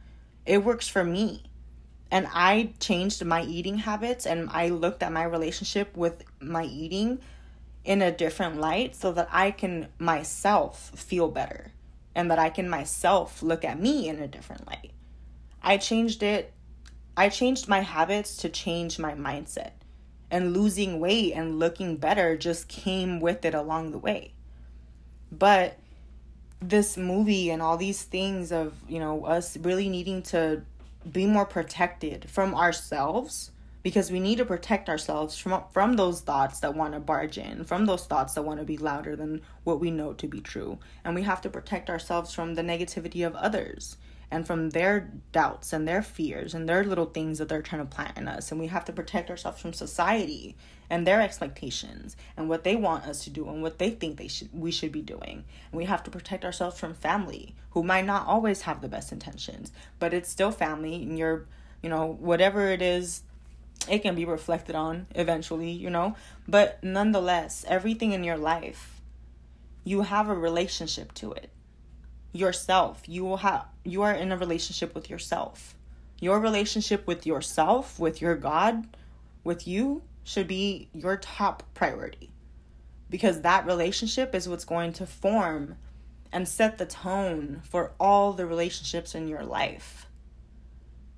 It 0.50 0.64
works 0.64 0.88
for 0.88 1.04
me. 1.04 1.44
And 2.10 2.26
I 2.34 2.72
changed 2.80 3.24
my 3.24 3.44
eating 3.44 3.78
habits 3.78 4.26
and 4.26 4.50
I 4.50 4.70
looked 4.70 5.00
at 5.00 5.12
my 5.12 5.22
relationship 5.22 5.96
with 5.96 6.24
my 6.40 6.64
eating 6.64 7.20
in 7.84 8.02
a 8.02 8.10
different 8.10 8.60
light 8.60 8.96
so 8.96 9.12
that 9.12 9.28
I 9.30 9.52
can 9.52 9.86
myself 10.00 10.90
feel 10.96 11.28
better 11.28 11.70
and 12.16 12.32
that 12.32 12.40
I 12.40 12.50
can 12.50 12.68
myself 12.68 13.44
look 13.44 13.64
at 13.64 13.80
me 13.80 14.08
in 14.08 14.18
a 14.18 14.26
different 14.26 14.66
light. 14.66 14.90
I 15.62 15.76
changed 15.76 16.24
it. 16.24 16.52
I 17.16 17.28
changed 17.28 17.68
my 17.68 17.82
habits 17.82 18.36
to 18.38 18.48
change 18.48 18.98
my 18.98 19.14
mindset. 19.14 19.74
And 20.32 20.52
losing 20.52 20.98
weight 20.98 21.32
and 21.32 21.60
looking 21.60 21.96
better 21.96 22.36
just 22.36 22.66
came 22.66 23.20
with 23.20 23.44
it 23.44 23.54
along 23.54 23.92
the 23.92 23.98
way. 23.98 24.34
But 25.30 25.78
this 26.60 26.96
movie 26.96 27.50
and 27.50 27.62
all 27.62 27.76
these 27.76 28.02
things 28.02 28.52
of, 28.52 28.74
you 28.88 28.98
know, 28.98 29.24
us 29.24 29.56
really 29.58 29.88
needing 29.88 30.22
to 30.22 30.62
be 31.10 31.26
more 31.26 31.46
protected 31.46 32.28
from 32.28 32.54
ourselves 32.54 33.50
because 33.82 34.10
we 34.10 34.20
need 34.20 34.36
to 34.36 34.44
protect 34.44 34.90
ourselves 34.90 35.38
from 35.38 35.62
from 35.72 35.94
those 35.94 36.20
thoughts 36.20 36.60
that 36.60 36.74
want 36.74 36.92
to 36.92 37.00
barge 37.00 37.38
in, 37.38 37.64
from 37.64 37.86
those 37.86 38.04
thoughts 38.04 38.34
that 38.34 38.42
want 38.42 38.60
to 38.60 38.66
be 38.66 38.76
louder 38.76 39.16
than 39.16 39.40
what 39.64 39.80
we 39.80 39.90
know 39.90 40.12
to 40.12 40.28
be 40.28 40.40
true. 40.40 40.78
And 41.04 41.14
we 41.14 41.22
have 41.22 41.40
to 41.42 41.50
protect 41.50 41.88
ourselves 41.88 42.34
from 42.34 42.54
the 42.54 42.62
negativity 42.62 43.26
of 43.26 43.34
others 43.34 43.96
and 44.30 44.46
from 44.46 44.70
their 44.70 45.10
doubts 45.32 45.72
and 45.72 45.86
their 45.88 46.02
fears 46.02 46.54
and 46.54 46.68
their 46.68 46.84
little 46.84 47.06
things 47.06 47.38
that 47.38 47.48
they're 47.48 47.62
trying 47.62 47.86
to 47.86 47.94
plant 47.94 48.16
in 48.16 48.28
us. 48.28 48.50
And 48.50 48.60
we 48.60 48.68
have 48.68 48.84
to 48.84 48.92
protect 48.92 49.30
ourselves 49.30 49.60
from 49.60 49.72
society 49.72 50.56
and 50.88 51.06
their 51.06 51.20
expectations 51.20 52.16
and 52.36 52.48
what 52.48 52.64
they 52.64 52.76
want 52.76 53.06
us 53.06 53.24
to 53.24 53.30
do 53.30 53.48
and 53.48 53.62
what 53.62 53.78
they 53.78 53.90
think 53.90 54.16
they 54.16 54.28
should 54.28 54.48
we 54.52 54.70
should 54.70 54.92
be 54.92 55.02
doing. 55.02 55.44
And 55.70 55.78
we 55.78 55.84
have 55.84 56.02
to 56.04 56.10
protect 56.10 56.44
ourselves 56.44 56.78
from 56.78 56.94
family 56.94 57.54
who 57.70 57.82
might 57.82 58.06
not 58.06 58.26
always 58.26 58.62
have 58.62 58.80
the 58.80 58.88
best 58.88 59.12
intentions, 59.12 59.72
but 59.98 60.14
it's 60.14 60.28
still 60.28 60.50
family 60.50 60.96
and 60.96 61.18
you're, 61.18 61.46
you 61.82 61.88
know, 61.88 62.16
whatever 62.20 62.68
it 62.68 62.82
is 62.82 63.22
it 63.88 64.00
can 64.00 64.14
be 64.14 64.24
reflected 64.24 64.74
on 64.74 65.06
eventually, 65.14 65.70
you 65.70 65.90
know. 65.90 66.14
But 66.46 66.82
nonetheless, 66.82 67.64
everything 67.66 68.12
in 68.12 68.24
your 68.24 68.36
life, 68.36 69.00
you 69.84 70.02
have 70.02 70.28
a 70.28 70.34
relationship 70.34 71.14
to 71.14 71.32
it. 71.32 71.50
Yourself, 72.32 73.02
you 73.06 73.24
will 73.24 73.38
have 73.38 73.66
you 73.84 74.02
are 74.02 74.12
in 74.12 74.30
a 74.30 74.36
relationship 74.36 74.94
with 74.94 75.10
yourself. 75.10 75.74
Your 76.20 76.38
relationship 76.38 77.06
with 77.06 77.26
yourself, 77.26 77.98
with 77.98 78.20
your 78.20 78.36
God, 78.36 78.86
with 79.42 79.66
you 79.66 80.02
should 80.22 80.46
be 80.46 80.88
your 80.92 81.16
top 81.16 81.62
priority. 81.74 82.30
Because 83.08 83.40
that 83.40 83.66
relationship 83.66 84.34
is 84.34 84.48
what's 84.48 84.64
going 84.64 84.92
to 84.94 85.06
form 85.06 85.76
and 86.32 86.46
set 86.46 86.78
the 86.78 86.86
tone 86.86 87.62
for 87.64 87.92
all 87.98 88.32
the 88.32 88.46
relationships 88.46 89.14
in 89.14 89.26
your 89.26 89.42
life. 89.42 90.06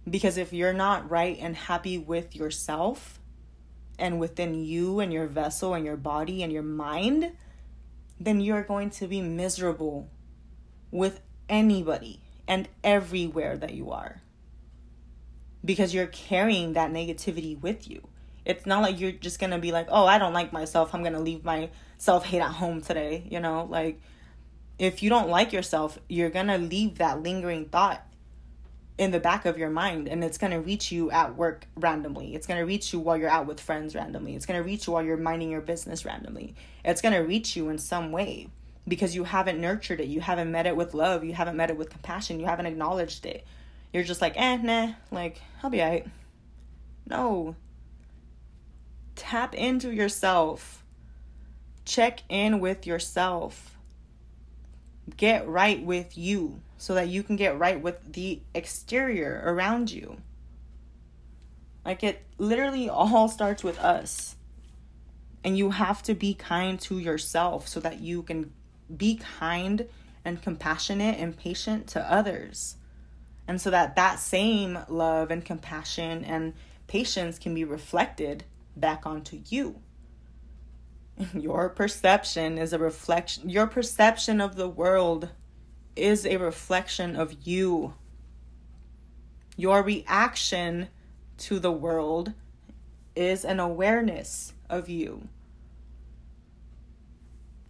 Because 0.08 0.36
if 0.36 0.52
you're 0.52 0.72
not 0.72 1.10
right 1.10 1.36
and 1.38 1.54
happy 1.54 1.98
with 1.98 2.34
yourself 2.34 3.20
and 3.98 4.18
within 4.18 4.54
you 4.54 5.00
and 5.00 5.12
your 5.12 5.26
vessel 5.26 5.74
and 5.74 5.84
your 5.84 5.96
body 5.96 6.42
and 6.42 6.52
your 6.52 6.62
mind, 6.62 7.32
then 8.18 8.40
you're 8.40 8.62
going 8.62 8.90
to 8.90 9.06
be 9.06 9.20
miserable 9.20 10.08
with 10.92 11.20
anybody 11.48 12.20
and 12.46 12.68
everywhere 12.84 13.56
that 13.56 13.74
you 13.74 13.90
are. 13.90 14.22
Because 15.64 15.92
you're 15.92 16.06
carrying 16.06 16.74
that 16.74 16.92
negativity 16.92 17.60
with 17.60 17.88
you. 17.88 18.06
It's 18.44 18.66
not 18.66 18.82
like 18.82 19.00
you're 19.00 19.12
just 19.12 19.40
gonna 19.40 19.58
be 19.58 19.72
like, 19.72 19.88
oh, 19.90 20.06
I 20.06 20.18
don't 20.18 20.32
like 20.32 20.52
myself. 20.52 20.94
I'm 20.94 21.02
gonna 21.02 21.20
leave 21.20 21.44
my 21.44 21.70
self 21.98 22.24
hate 22.24 22.40
at 22.40 22.52
home 22.52 22.80
today. 22.80 23.26
You 23.28 23.40
know, 23.40 23.66
like 23.68 24.00
if 24.78 25.02
you 25.02 25.10
don't 25.10 25.28
like 25.28 25.52
yourself, 25.52 25.98
you're 26.08 26.30
gonna 26.30 26.58
leave 26.58 26.98
that 26.98 27.22
lingering 27.22 27.66
thought 27.66 28.06
in 28.98 29.10
the 29.10 29.20
back 29.20 29.46
of 29.46 29.58
your 29.58 29.70
mind 29.70 30.08
and 30.08 30.22
it's 30.22 30.38
going 30.38 30.52
to 30.52 30.60
reach 30.60 30.92
you 30.92 31.10
at 31.10 31.34
work 31.34 31.66
randomly. 31.76 32.34
It's 32.34 32.46
going 32.46 32.60
to 32.60 32.66
reach 32.66 32.92
you 32.92 33.00
while 33.00 33.16
you're 33.16 33.28
out 33.28 33.46
with 33.46 33.58
friends 33.58 33.94
randomly. 33.94 34.36
It's 34.36 34.46
going 34.46 34.60
to 34.60 34.64
reach 34.64 34.86
you 34.86 34.92
while 34.92 35.02
you're 35.02 35.16
minding 35.16 35.50
your 35.50 35.62
business 35.62 36.04
randomly. 36.04 36.54
It's 36.84 37.00
going 37.00 37.14
to 37.14 37.20
reach 37.20 37.56
you 37.56 37.70
in 37.70 37.78
some 37.78 38.12
way 38.12 38.48
because 38.86 39.14
you 39.14 39.24
haven't 39.24 39.60
nurtured 39.60 40.00
it. 40.00 40.08
You 40.08 40.20
haven't 40.20 40.50
met 40.50 40.66
it 40.66 40.76
with 40.76 40.94
love. 40.94 41.24
You 41.24 41.34
haven't 41.34 41.56
met 41.56 41.70
it 41.70 41.76
with 41.76 41.90
compassion. 41.90 42.40
You 42.40 42.46
haven't 42.46 42.66
acknowledged 42.66 43.26
it. 43.26 43.46
You're 43.92 44.02
just 44.02 44.20
like, 44.20 44.34
eh, 44.36 44.56
nah, 44.56 44.92
like, 45.10 45.40
I'll 45.62 45.70
be 45.70 45.82
alright. 45.82 46.06
No. 47.06 47.56
Tap 49.14 49.54
into 49.54 49.92
yourself. 49.92 50.82
Check 51.84 52.20
in 52.28 52.60
with 52.60 52.86
yourself. 52.86 53.76
Get 55.16 55.46
right 55.46 55.82
with 55.82 56.16
you 56.16 56.60
so 56.78 56.94
that 56.94 57.08
you 57.08 57.22
can 57.22 57.36
get 57.36 57.58
right 57.58 57.80
with 57.80 58.12
the 58.12 58.40
exterior 58.54 59.42
around 59.44 59.90
you. 59.90 60.16
Like 61.84 62.02
it 62.02 62.22
literally 62.38 62.88
all 62.88 63.28
starts 63.28 63.62
with 63.62 63.78
us. 63.78 64.36
And 65.44 65.58
you 65.58 65.70
have 65.70 66.02
to 66.04 66.14
be 66.14 66.34
kind 66.34 66.80
to 66.82 66.98
yourself 66.98 67.66
so 67.66 67.80
that 67.80 68.00
you 68.00 68.22
can 68.22 68.52
be 68.94 69.16
kind 69.38 69.86
and 70.24 70.42
compassionate 70.42 71.18
and 71.18 71.36
patient 71.36 71.86
to 71.88 72.12
others. 72.12 72.76
And 73.48 73.60
so 73.60 73.70
that 73.70 73.96
that 73.96 74.18
same 74.18 74.78
love 74.88 75.30
and 75.30 75.44
compassion 75.44 76.24
and 76.24 76.54
patience 76.86 77.38
can 77.38 77.54
be 77.54 77.64
reflected 77.64 78.44
back 78.76 79.04
onto 79.06 79.40
you. 79.48 79.80
Your 81.34 81.68
perception 81.68 82.58
is 82.58 82.72
a 82.72 82.78
reflection, 82.78 83.48
your 83.48 83.66
perception 83.66 84.40
of 84.40 84.56
the 84.56 84.68
world 84.68 85.30
is 85.96 86.24
a 86.24 86.36
reflection 86.36 87.16
of 87.16 87.46
you. 87.46 87.94
Your 89.56 89.82
reaction 89.82 90.88
to 91.38 91.58
the 91.58 91.72
world 91.72 92.32
is 93.14 93.44
an 93.44 93.60
awareness 93.60 94.54
of 94.70 94.88
you. 94.88 95.28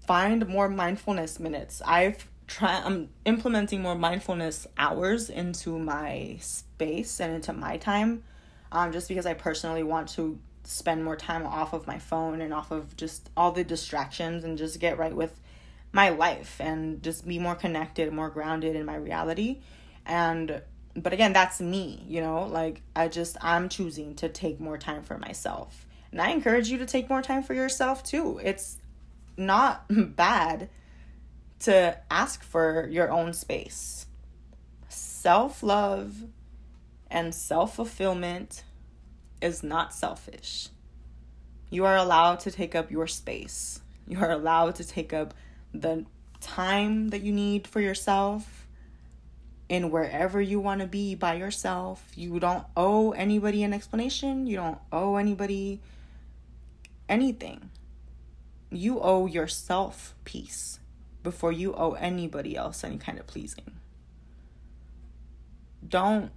Find 0.07 0.47
more 0.49 0.69
mindfulness 0.69 1.39
minutes. 1.39 1.83
I've 1.85 2.29
tried 2.47 2.83
I'm 2.85 3.09
implementing 3.25 3.83
more 3.83 3.95
mindfulness 3.95 4.67
hours 4.77 5.31
into 5.31 5.79
my 5.79 6.37
space 6.41 7.21
and 7.21 7.35
into 7.35 7.53
my 7.53 7.77
time 7.77 8.25
um, 8.73 8.93
just 8.93 9.09
because 9.09 9.27
I 9.27 9.35
personally 9.35 9.83
want 9.83 10.09
to 10.11 10.39
spend 10.65 11.05
more 11.05 11.17
time 11.17 11.47
off 11.47 11.73
of 11.73 11.87
my 11.87 11.99
phone 11.99 12.41
and 12.41 12.55
off 12.55 12.71
of 12.71 12.97
just 12.97 13.31
all 13.37 13.53
the 13.53 13.65
distractions 13.65 14.45
and 14.45 14.57
just 14.57 14.81
get 14.81 14.99
right 14.99 15.15
with 15.15 15.39
my 15.93 16.09
life 16.09 16.57
and 16.61 17.03
just 17.03 17.27
be 17.27 17.39
more 17.39 17.55
connected, 17.55 18.13
more 18.13 18.31
grounded 18.31 18.75
in 18.75 18.87
my 18.87 18.97
reality. 18.97 19.61
And 20.07 20.63
but 20.95 21.13
again, 21.13 21.33
that's 21.33 21.61
me, 21.61 22.05
you 22.07 22.21
know, 22.21 22.45
like 22.45 22.83
I 22.95 23.09
just 23.09 23.37
I'm 23.41 23.69
choosing 23.69 24.15
to 24.17 24.29
take 24.29 24.61
more 24.61 24.79
time 24.79 25.03
for 25.03 25.19
myself. 25.19 25.87
And 26.11 26.21
I 26.21 26.31
encourage 26.31 26.69
you 26.69 26.79
to 26.79 26.87
take 26.87 27.09
more 27.09 27.23
time 27.23 27.43
for 27.43 27.55
yourself 27.55 28.03
too. 28.03 28.41
It's 28.43 28.79
not 29.37 29.85
bad 30.17 30.69
to 31.61 31.99
ask 32.11 32.43
for 32.43 32.89
your 32.91 33.11
own 33.11 33.33
space. 33.33 34.07
Self-love 34.89 36.25
and 37.11 37.35
self-fulfillment 37.35 38.65
is 39.41 39.63
not 39.63 39.95
selfish. 39.95 40.69
You 41.71 41.85
are 41.85 41.97
allowed 41.97 42.41
to 42.41 42.51
take 42.51 42.75
up 42.75 42.91
your 42.91 43.07
space. 43.07 43.81
You 44.07 44.19
are 44.21 44.31
allowed 44.31 44.75
to 44.77 44.85
take 44.85 45.13
up 45.13 45.35
the 45.73 46.05
time 46.41 47.09
that 47.11 47.23
you 47.23 47.33
need 47.33 47.67
for 47.67 47.81
yourself 47.81 48.67
in 49.69 49.91
wherever 49.91 50.41
you 50.41 50.61
want 50.61 50.81
to 50.83 50.87
be 50.87 51.15
by 51.15 51.35
yourself. 51.35 52.05
You 52.15 52.39
don't 52.39 52.65
owe 52.77 53.13
anybody 53.13 53.63
an 53.63 53.73
explanation. 53.73 54.47
You 54.47 54.57
don't 54.57 54.79
owe 54.93 55.17
anybody 55.17 55.81
anything. 57.09 57.71
You 58.73 59.01
owe 59.01 59.27
yourself 59.27 60.15
peace 60.25 60.81
before 61.23 61.53
you 61.53 61.75
owe 61.75 61.93
anybody 61.93 62.57
else 62.57 62.83
any 62.85 62.99
kind 62.99 63.19
of 63.19 63.27
pleasing. 63.27 63.79
Don't 65.87 66.31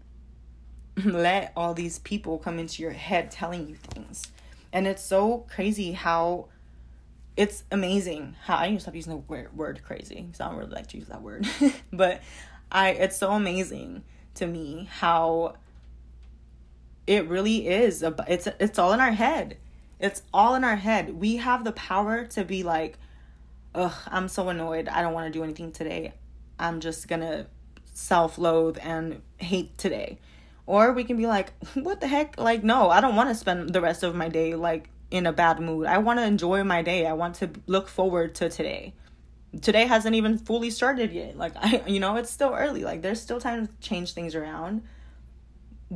let 1.03 1.51
all 1.55 1.73
these 1.73 1.99
people 1.99 2.37
come 2.37 2.59
into 2.59 2.81
your 2.81 2.91
head 2.91 3.31
telling 3.31 3.67
you 3.67 3.75
things. 3.75 4.31
And 4.71 4.87
it's 4.87 5.03
so 5.03 5.45
crazy 5.49 5.93
how 5.93 6.47
it's 7.37 7.63
amazing 7.71 8.35
how 8.43 8.55
I 8.55 8.69
need 8.69 8.77
to 8.77 8.81
stop 8.81 8.95
using 8.95 9.11
the 9.11 9.17
word, 9.17 9.55
word 9.55 9.81
crazy 9.83 10.21
because 10.21 10.39
I 10.39 10.49
don't 10.49 10.57
really 10.57 10.71
like 10.71 10.87
to 10.87 10.97
use 10.97 11.07
that 11.07 11.21
word. 11.21 11.47
but 11.93 12.21
I 12.71 12.89
it's 12.89 13.17
so 13.17 13.31
amazing 13.31 14.03
to 14.35 14.47
me 14.47 14.89
how 14.91 15.55
it 17.07 17.27
really 17.27 17.67
is 17.67 18.03
it's 18.27 18.47
it's 18.59 18.79
all 18.79 18.93
in 18.93 18.99
our 18.99 19.11
head. 19.11 19.57
It's 19.99 20.23
all 20.33 20.55
in 20.55 20.63
our 20.63 20.75
head. 20.75 21.19
We 21.19 21.37
have 21.37 21.63
the 21.63 21.71
power 21.71 22.25
to 22.25 22.43
be 22.43 22.63
like, 22.63 22.97
ugh, 23.73 23.93
I'm 24.07 24.27
so 24.27 24.49
annoyed. 24.49 24.87
I 24.87 25.01
don't 25.01 25.13
want 25.13 25.31
to 25.31 25.37
do 25.37 25.43
anything 25.43 25.71
today. 25.71 26.13
I'm 26.59 26.79
just 26.79 27.07
gonna 27.07 27.47
self 27.93 28.37
loathe 28.37 28.77
and 28.81 29.21
hate 29.37 29.77
today. 29.77 30.19
Or 30.65 30.93
we 30.93 31.03
can 31.03 31.17
be 31.17 31.27
like, 31.27 31.53
what 31.75 32.01
the 32.01 32.07
heck? 32.07 32.39
Like, 32.39 32.63
no, 32.63 32.89
I 32.89 33.01
don't 33.01 33.15
want 33.15 33.29
to 33.29 33.35
spend 33.35 33.71
the 33.71 33.81
rest 33.81 34.03
of 34.03 34.15
my 34.15 34.29
day 34.29 34.55
like 34.55 34.89
in 35.11 35.25
a 35.25 35.33
bad 35.33 35.59
mood. 35.59 35.87
I 35.87 35.99
want 35.99 36.19
to 36.19 36.25
enjoy 36.25 36.63
my 36.63 36.81
day. 36.81 37.05
I 37.05 37.13
want 37.13 37.35
to 37.35 37.49
look 37.67 37.87
forward 37.87 38.35
to 38.35 38.49
today. 38.49 38.93
Today 39.61 39.85
hasn't 39.85 40.15
even 40.15 40.37
fully 40.37 40.69
started 40.69 41.13
yet. 41.13 41.37
Like, 41.37 41.53
I, 41.55 41.83
you 41.87 41.99
know, 41.99 42.17
it's 42.17 42.29
still 42.29 42.53
early. 42.53 42.83
Like, 42.83 43.01
there's 43.01 43.21
still 43.21 43.39
time 43.39 43.67
to 43.67 43.73
change 43.79 44.13
things 44.13 44.35
around. 44.35 44.83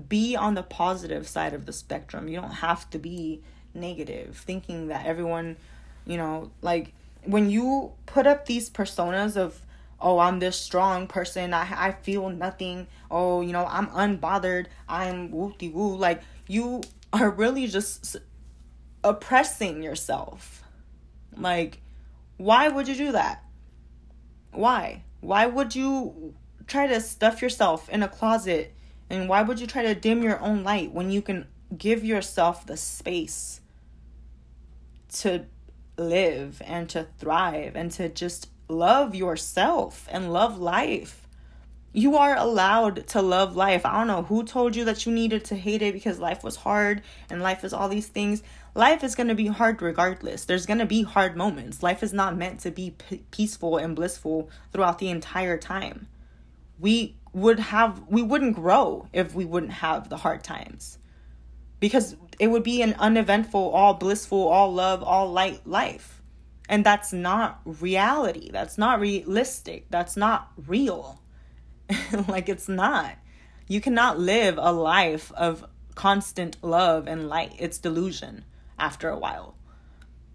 Be 0.08 0.36
on 0.36 0.54
the 0.54 0.64
positive 0.64 1.28
side 1.28 1.54
of 1.54 1.66
the 1.66 1.74
spectrum. 1.74 2.28
You 2.28 2.40
don't 2.40 2.52
have 2.52 2.90
to 2.92 3.00
be 3.00 3.42
negative, 3.74 4.38
thinking 4.38 4.88
that 4.88 5.06
everyone, 5.06 5.58
you 6.06 6.18
know, 6.18 6.52
like 6.62 6.94
when 7.24 7.50
you 7.50 7.92
put 8.06 8.26
up 8.28 8.46
these 8.46 8.70
personas 8.70 9.36
of 9.36 9.60
oh 10.02 10.20
i'm 10.20 10.40
this 10.40 10.56
strong 10.56 11.06
person 11.06 11.54
i, 11.54 11.68
I 11.88 11.92
feel 11.92 12.30
nothing 12.30 12.88
oh 13.12 13.42
you 13.42 13.52
know 13.52 13.66
i'm 13.66 13.88
unbothered 13.88 14.68
i'm 14.88 15.30
wooty 15.30 15.68
woo 15.68 15.98
like 15.98 16.22
you 16.48 16.82
are 17.12 17.30
really 17.30 17.68
just 17.68 18.18
oppressing 19.04 19.84
yourself. 19.84 20.64
Like 21.36 21.82
why 22.38 22.70
would 22.70 22.88
you 22.88 22.96
do 22.96 23.12
that? 23.14 23.44
Why? 24.52 25.04
Why 25.22 25.46
would 25.46 25.76
you 25.76 26.34
try 26.68 26.88
to 26.88 27.02
stuff 27.02 27.42
yourself 27.42 27.90
in 27.90 28.04
a 28.04 28.08
closet? 28.08 28.74
And 29.10 29.28
why 29.28 29.42
would 29.42 29.60
you 29.60 29.68
try 29.68 29.84
to 29.84 29.96
dim 29.96 30.24
your 30.24 30.40
own 30.40 30.64
light 30.64 30.92
when 30.92 31.10
you 31.10 31.22
can 31.22 31.48
give 31.78 32.04
yourself 32.04 32.66
the 32.66 32.78
space 32.78 33.62
to 35.14 35.46
live 35.98 36.62
and 36.66 36.90
to 36.90 37.08
thrive 37.18 37.76
and 37.76 37.92
to 37.92 38.10
just 38.10 38.50
love 38.68 39.16
yourself 39.16 40.08
and 40.12 40.32
love 40.32 40.60
life. 40.60 41.28
You 41.92 42.18
are 42.18 42.38
allowed 42.38 43.08
to 43.08 43.22
love 43.22 43.56
life. 43.56 43.86
I 43.86 43.98
don't 43.98 44.08
know 44.08 44.22
who 44.22 44.44
told 44.44 44.76
you 44.76 44.86
that 44.86 45.06
you 45.06 45.12
needed 45.12 45.46
to 45.46 45.56
hate 45.56 45.82
it 45.82 45.94
because 45.94 46.20
life 46.20 46.44
was 46.44 46.58
hard 46.58 47.02
and 47.30 47.42
life 47.42 47.64
is 47.64 47.74
all 47.74 47.90
these 47.90 48.08
things. 48.08 48.44
Life 48.76 49.04
is 49.04 49.16
going 49.16 49.28
to 49.28 49.36
be 49.36 49.48
hard 49.48 49.82
regardless. 49.82 50.46
There's 50.46 50.68
going 50.68 50.78
to 50.78 50.86
be 50.86 51.02
hard 51.02 51.36
moments. 51.36 51.82
Life 51.82 52.04
is 52.04 52.14
not 52.14 52.38
meant 52.38 52.60
to 52.62 52.72
be 52.72 52.92
p- 52.92 53.24
peaceful 53.32 53.78
and 53.78 53.96
blissful 53.96 54.50
throughout 54.72 55.00
the 55.00 55.10
entire 55.10 55.58
time. 55.58 56.08
We 56.80 57.16
would 57.34 57.60
have 57.60 58.04
we 58.08 58.22
wouldn't 58.22 58.56
grow 58.56 59.08
if 59.12 59.34
we 59.34 59.46
wouldn't 59.46 59.74
have 59.74 60.10
the 60.10 60.18
hard 60.18 60.44
times. 60.44 60.99
Because 61.80 62.16
it 62.40 62.48
would 62.48 62.64
be 62.64 62.82
an 62.82 62.96
uneventful, 63.00 63.70
all 63.70 63.94
blissful, 63.94 64.48
all 64.48 64.74
love, 64.74 65.04
all 65.04 65.32
light 65.32 65.66
life 65.66 66.20
and 66.70 66.86
that's 66.86 67.12
not 67.12 67.60
reality. 67.66 68.52
That's 68.52 68.78
not 68.78 69.00
realistic. 69.00 69.88
That's 69.90 70.16
not 70.16 70.52
real. 70.68 71.20
like 72.28 72.48
it's 72.48 72.70
not. 72.70 73.16
You 73.68 73.82
cannot 73.82 74.20
live 74.20 74.60
a 74.60 74.72
life 74.72 75.32
of 75.34 75.66
constant 75.96 76.58
love 76.64 77.08
and 77.08 77.28
light. 77.28 77.56
It's 77.58 77.80
delusion 77.80 78.46
after 78.78 79.10
a 79.10 79.18
while. 79.18 79.56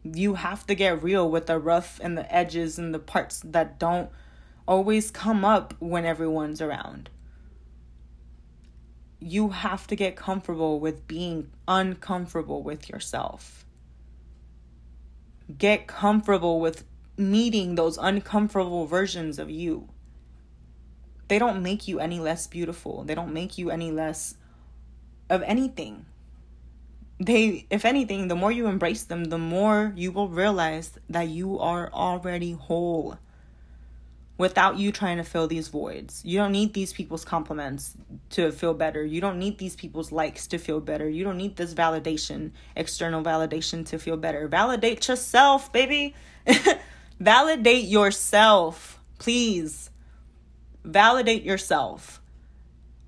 You 0.02 0.34
have 0.34 0.66
to 0.66 0.74
get 0.74 1.02
real 1.02 1.30
with 1.30 1.46
the 1.46 1.58
rough 1.58 2.00
and 2.02 2.18
the 2.18 2.34
edges 2.34 2.78
and 2.80 2.92
the 2.92 2.98
parts 2.98 3.40
that 3.44 3.78
don't 3.78 4.10
always 4.66 5.12
come 5.12 5.44
up 5.44 5.74
when 5.78 6.04
everyone's 6.04 6.60
around. 6.60 7.10
You 9.26 9.48
have 9.48 9.86
to 9.86 9.96
get 9.96 10.16
comfortable 10.16 10.78
with 10.78 11.08
being 11.08 11.50
uncomfortable 11.66 12.62
with 12.62 12.90
yourself 12.90 13.64
get 15.58 15.86
comfortable 15.86 16.60
with 16.60 16.84
meeting 17.16 17.74
those 17.74 17.98
uncomfortable 17.98 18.86
versions 18.86 19.38
of 19.38 19.50
you. 19.50 19.88
They 21.28 21.38
don't 21.38 21.62
make 21.62 21.88
you 21.88 22.00
any 22.00 22.20
less 22.20 22.46
beautiful. 22.46 23.04
They 23.04 23.14
don't 23.14 23.32
make 23.32 23.56
you 23.58 23.70
any 23.70 23.90
less 23.90 24.36
of 25.30 25.42
anything. 25.42 26.06
They, 27.18 27.66
if 27.70 27.84
anything, 27.84 28.28
the 28.28 28.34
more 28.34 28.50
you 28.50 28.66
embrace 28.66 29.04
them, 29.04 29.26
the 29.26 29.38
more 29.38 29.92
you 29.96 30.12
will 30.12 30.28
realize 30.28 30.98
that 31.08 31.28
you 31.28 31.58
are 31.58 31.90
already 31.92 32.52
whole 32.52 33.18
without 34.36 34.78
you 34.78 34.90
trying 34.90 35.16
to 35.18 35.22
fill 35.22 35.46
these 35.46 35.68
voids. 35.68 36.22
You 36.24 36.38
don't 36.38 36.52
need 36.52 36.74
these 36.74 36.92
people's 36.92 37.24
compliments 37.24 37.94
to 38.30 38.50
feel 38.50 38.74
better. 38.74 39.04
You 39.04 39.20
don't 39.20 39.38
need 39.38 39.58
these 39.58 39.76
people's 39.76 40.10
likes 40.10 40.46
to 40.48 40.58
feel 40.58 40.80
better. 40.80 41.08
You 41.08 41.24
don't 41.24 41.36
need 41.36 41.56
this 41.56 41.72
validation, 41.72 42.50
external 42.74 43.22
validation 43.22 43.86
to 43.86 43.98
feel 43.98 44.16
better. 44.16 44.48
Validate 44.48 45.06
yourself, 45.06 45.72
baby. 45.72 46.14
Validate 47.20 47.84
yourself, 47.84 49.00
please. 49.18 49.90
Validate 50.84 51.44
yourself. 51.44 52.20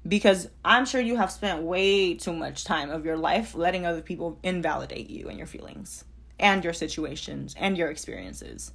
Because 0.07 0.49
I'm 0.65 0.87
sure 0.87 1.01
you 1.01 1.17
have 1.17 1.33
spent 1.33 1.63
way 1.63 2.15
too 2.15 2.33
much 2.33 2.63
time 2.63 2.91
of 2.91 3.05
your 3.05 3.17
life 3.17 3.57
letting 3.57 3.85
other 3.85 4.03
people 4.03 4.39
invalidate 4.45 5.11
you 5.11 5.29
and 5.29 5.37
your 5.37 5.49
feelings 5.49 6.05
and 6.39 6.63
your 6.63 6.73
situations 6.73 7.57
and 7.59 7.77
your 7.77 7.91
experiences. 7.91 8.73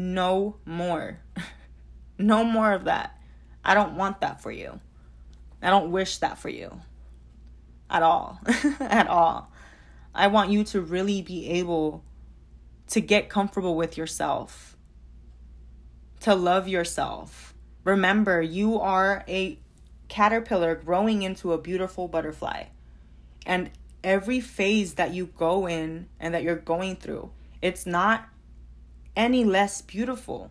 No 0.00 0.56
more. 0.64 1.20
no 2.18 2.42
more 2.42 2.72
of 2.72 2.84
that. 2.84 3.20
I 3.62 3.74
don't 3.74 3.96
want 3.96 4.22
that 4.22 4.40
for 4.40 4.50
you. 4.50 4.80
I 5.60 5.68
don't 5.68 5.90
wish 5.90 6.16
that 6.18 6.38
for 6.38 6.48
you. 6.48 6.80
At 7.90 8.02
all. 8.02 8.40
At 8.80 9.08
all. 9.08 9.52
I 10.14 10.28
want 10.28 10.50
you 10.50 10.64
to 10.64 10.80
really 10.80 11.20
be 11.20 11.50
able 11.50 12.02
to 12.88 13.02
get 13.02 13.28
comfortable 13.28 13.76
with 13.76 13.98
yourself, 13.98 14.74
to 16.20 16.34
love 16.34 16.66
yourself. 16.66 17.52
Remember, 17.84 18.40
you 18.40 18.80
are 18.80 19.22
a 19.28 19.58
caterpillar 20.08 20.76
growing 20.76 21.20
into 21.20 21.52
a 21.52 21.58
beautiful 21.58 22.08
butterfly. 22.08 22.64
And 23.44 23.70
every 24.02 24.40
phase 24.40 24.94
that 24.94 25.12
you 25.12 25.26
go 25.26 25.68
in 25.68 26.08
and 26.18 26.32
that 26.32 26.42
you're 26.42 26.56
going 26.56 26.96
through, 26.96 27.30
it's 27.60 27.84
not 27.84 28.29
any 29.16 29.44
less 29.44 29.82
beautiful. 29.82 30.50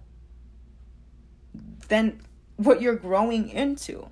than 1.89 2.21
what 2.55 2.81
you're 2.81 2.95
growing 2.95 3.49
into. 3.49 4.07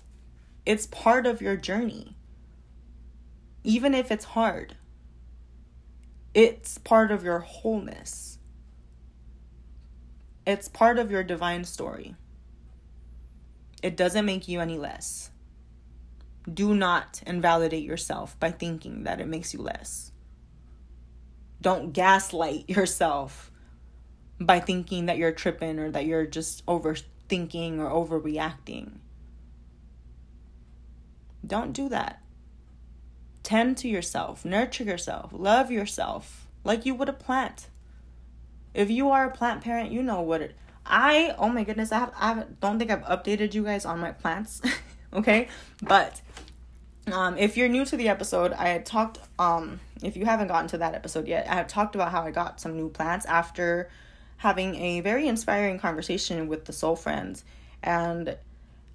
It's 0.65 0.87
part 0.87 1.27
of 1.27 1.41
your 1.41 1.55
journey. 1.55 2.15
Even 3.63 3.93
if 3.93 4.11
it's 4.11 4.25
hard, 4.25 4.75
it's 6.33 6.77
part 6.77 7.11
of 7.11 7.23
your 7.23 7.39
wholeness. 7.39 8.39
It's 10.45 10.69
part 10.69 10.97
of 10.97 11.11
your 11.11 11.23
divine 11.23 11.65
story. 11.65 12.15
It 13.83 13.97
doesn't 13.97 14.25
make 14.25 14.47
you 14.47 14.59
any 14.61 14.77
less. 14.77 15.29
Do 16.51 16.73
not 16.73 17.21
invalidate 17.27 17.83
yourself 17.83 18.39
by 18.39 18.51
thinking 18.51 19.03
that 19.03 19.19
it 19.19 19.27
makes 19.27 19.53
you 19.53 19.61
less. 19.61 20.11
Don't 21.61 21.91
gaslight 21.91 22.69
yourself 22.69 23.51
by 24.39 24.59
thinking 24.59 25.07
that 25.07 25.17
you're 25.17 25.31
tripping 25.31 25.79
or 25.79 25.91
that 25.91 26.05
you're 26.05 26.25
just 26.25 26.65
overthinking 26.65 27.79
or 27.79 27.89
overreacting. 27.89 28.97
Don't 31.45 31.73
do 31.73 31.89
that. 31.89 32.21
Tend 33.43 33.77
to 33.77 33.87
yourself, 33.87 34.43
nurture 34.43 34.83
yourself, 34.83 35.31
love 35.33 35.71
yourself 35.71 36.47
like 36.63 36.85
you 36.85 36.93
would 36.93 37.09
a 37.09 37.13
plant. 37.13 37.69
If 38.73 38.91
you 38.91 39.09
are 39.09 39.25
a 39.25 39.31
plant 39.31 39.61
parent, 39.61 39.91
you 39.91 40.03
know 40.03 40.21
what 40.21 40.41
it 40.41 40.55
I 40.85 41.35
oh 41.37 41.49
my 41.49 41.63
goodness, 41.63 41.91
I 41.91 41.99
have 41.99 42.13
I 42.17 42.43
don't 42.61 42.79
think 42.79 42.91
I've 42.91 43.03
updated 43.03 43.53
you 43.53 43.63
guys 43.63 43.85
on 43.85 43.99
my 43.99 44.11
plants. 44.11 44.61
okay? 45.13 45.47
But 45.81 46.21
um 47.11 47.37
if 47.37 47.57
you're 47.57 47.69
new 47.69 47.85
to 47.85 47.97
the 47.97 48.09
episode, 48.09 48.53
I 48.53 48.69
had 48.69 48.85
talked 48.85 49.19
um 49.39 49.79
if 50.03 50.15
you 50.15 50.25
haven't 50.25 50.47
gotten 50.47 50.67
to 50.69 50.77
that 50.79 50.93
episode 50.93 51.27
yet, 51.27 51.47
I 51.49 51.55
have 51.55 51.67
talked 51.67 51.95
about 51.95 52.11
how 52.11 52.21
I 52.21 52.31
got 52.31 52.61
some 52.61 52.75
new 52.75 52.89
plants 52.89 53.25
after 53.25 53.89
having 54.37 54.75
a 54.75 55.01
very 55.01 55.27
inspiring 55.27 55.79
conversation 55.79 56.47
with 56.47 56.65
the 56.65 56.73
soul 56.73 56.95
friends 56.95 57.43
and 57.83 58.37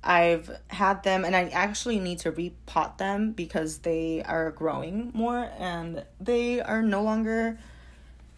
I've 0.05 0.51
had 0.69 1.05
them 1.05 1.25
and 1.25 1.37
I 1.37 1.45
actually 1.49 2.01
need 2.01 2.19
to 2.21 2.33
repot 2.33 2.99
them 2.99 3.33
because 3.33 3.79
they 3.79 4.23
are 4.25 4.51
growing 4.51 5.13
more 5.15 5.51
and 5.59 6.05
they 6.21 6.61
are 6.61 6.83
no 6.83 7.03
longer 7.03 7.59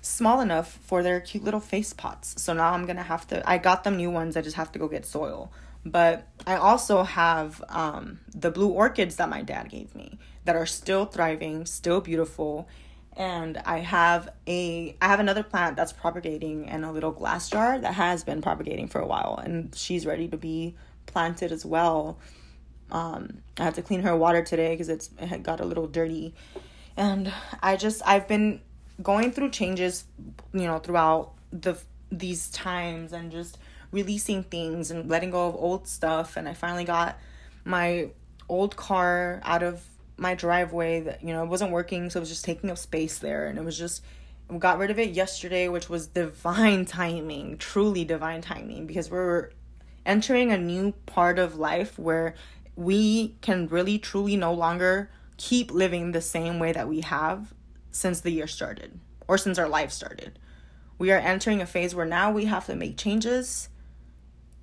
small 0.02 0.42
enough 0.42 0.78
for 0.82 1.02
their 1.02 1.20
cute 1.20 1.42
little 1.42 1.60
face 1.60 1.94
pots. 1.94 2.40
So 2.42 2.52
now 2.52 2.72
I'm 2.72 2.84
going 2.84 2.96
to 2.96 3.02
have 3.02 3.26
to 3.28 3.48
I 3.48 3.56
got 3.56 3.84
them 3.84 3.96
new 3.96 4.10
ones. 4.10 4.36
I 4.36 4.42
just 4.42 4.56
have 4.56 4.72
to 4.72 4.78
go 4.78 4.88
get 4.88 5.06
soil. 5.06 5.50
But 5.86 6.26
I 6.46 6.56
also 6.56 7.02
have 7.02 7.62
um, 7.68 8.20
the 8.34 8.50
blue 8.50 8.68
orchids 8.68 9.16
that 9.16 9.28
my 9.28 9.42
dad 9.42 9.68
gave 9.70 9.94
me 9.94 10.18
that 10.44 10.56
are 10.56 10.66
still 10.66 11.04
thriving, 11.06 11.66
still 11.66 12.00
beautiful, 12.00 12.68
and 13.16 13.58
I 13.58 13.78
have 13.78 14.28
a 14.46 14.96
I 15.00 15.08
have 15.08 15.20
another 15.20 15.42
plant 15.42 15.76
that's 15.76 15.92
propagating 15.92 16.66
in 16.66 16.84
a 16.84 16.92
little 16.92 17.12
glass 17.12 17.48
jar 17.48 17.78
that 17.78 17.94
has 17.94 18.24
been 18.24 18.42
propagating 18.42 18.88
for 18.88 19.00
a 19.00 19.06
while 19.06 19.40
and 19.42 19.74
she's 19.74 20.04
ready 20.06 20.28
to 20.28 20.36
be 20.36 20.74
planted 21.06 21.52
as 21.52 21.64
well. 21.64 22.18
Um, 22.90 23.38
I 23.58 23.64
had 23.64 23.74
to 23.74 23.82
clean 23.82 24.02
her 24.02 24.16
water 24.16 24.42
today 24.42 24.70
because 24.70 24.88
it's 24.88 25.10
it 25.18 25.26
had 25.26 25.42
got 25.42 25.60
a 25.60 25.64
little 25.64 25.86
dirty, 25.86 26.34
and 26.96 27.32
I 27.62 27.76
just 27.76 28.02
I've 28.04 28.28
been 28.28 28.60
going 29.02 29.32
through 29.32 29.50
changes, 29.50 30.04
you 30.52 30.66
know, 30.66 30.78
throughout 30.78 31.32
the 31.52 31.78
these 32.10 32.50
times 32.50 33.12
and 33.12 33.32
just 33.32 33.58
releasing 33.90 34.42
things 34.42 34.90
and 34.90 35.08
letting 35.08 35.30
go 35.30 35.48
of 35.48 35.54
old 35.56 35.88
stuff. 35.88 36.36
And 36.36 36.48
I 36.48 36.54
finally 36.54 36.84
got 36.84 37.18
my 37.64 38.10
old 38.48 38.76
car 38.76 39.40
out 39.44 39.62
of 39.62 39.82
my 40.16 40.34
driveway 40.34 41.00
that 41.00 41.22
you 41.22 41.32
know 41.32 41.42
it 41.42 41.48
wasn't 41.48 41.70
working, 41.70 42.10
so 42.10 42.18
it 42.18 42.22
was 42.22 42.28
just 42.28 42.44
taking 42.44 42.70
up 42.70 42.78
space 42.78 43.18
there, 43.18 43.46
and 43.46 43.58
it 43.58 43.64
was 43.64 43.78
just 43.78 44.02
got 44.58 44.78
rid 44.78 44.90
of 44.90 44.98
it 44.98 45.10
yesterday, 45.10 45.68
which 45.68 45.88
was 45.88 46.06
divine 46.06 46.84
timing, 46.86 47.58
truly 47.58 48.04
divine 48.04 48.40
timing, 48.40 48.86
because 48.86 49.10
we're 49.10 49.50
entering 50.06 50.52
a 50.52 50.58
new 50.58 50.92
part 51.06 51.38
of 51.38 51.56
life 51.56 51.98
where 51.98 52.34
we 52.76 53.36
can 53.40 53.68
really 53.68 53.98
truly 53.98 54.36
no 54.36 54.52
longer 54.52 55.10
keep 55.36 55.70
living 55.70 56.12
the 56.12 56.20
same 56.20 56.58
way 56.58 56.72
that 56.72 56.88
we 56.88 57.00
have 57.00 57.54
since 57.90 58.20
the 58.20 58.30
year 58.30 58.46
started 58.46 58.98
or 59.26 59.38
since 59.38 59.58
our 59.58 59.68
life 59.68 59.90
started. 59.90 60.38
We 60.98 61.10
are 61.10 61.18
entering 61.18 61.60
a 61.60 61.66
phase 61.66 61.94
where 61.94 62.06
now 62.06 62.30
we 62.30 62.44
have 62.44 62.66
to 62.66 62.76
make 62.76 62.96
changes 62.96 63.68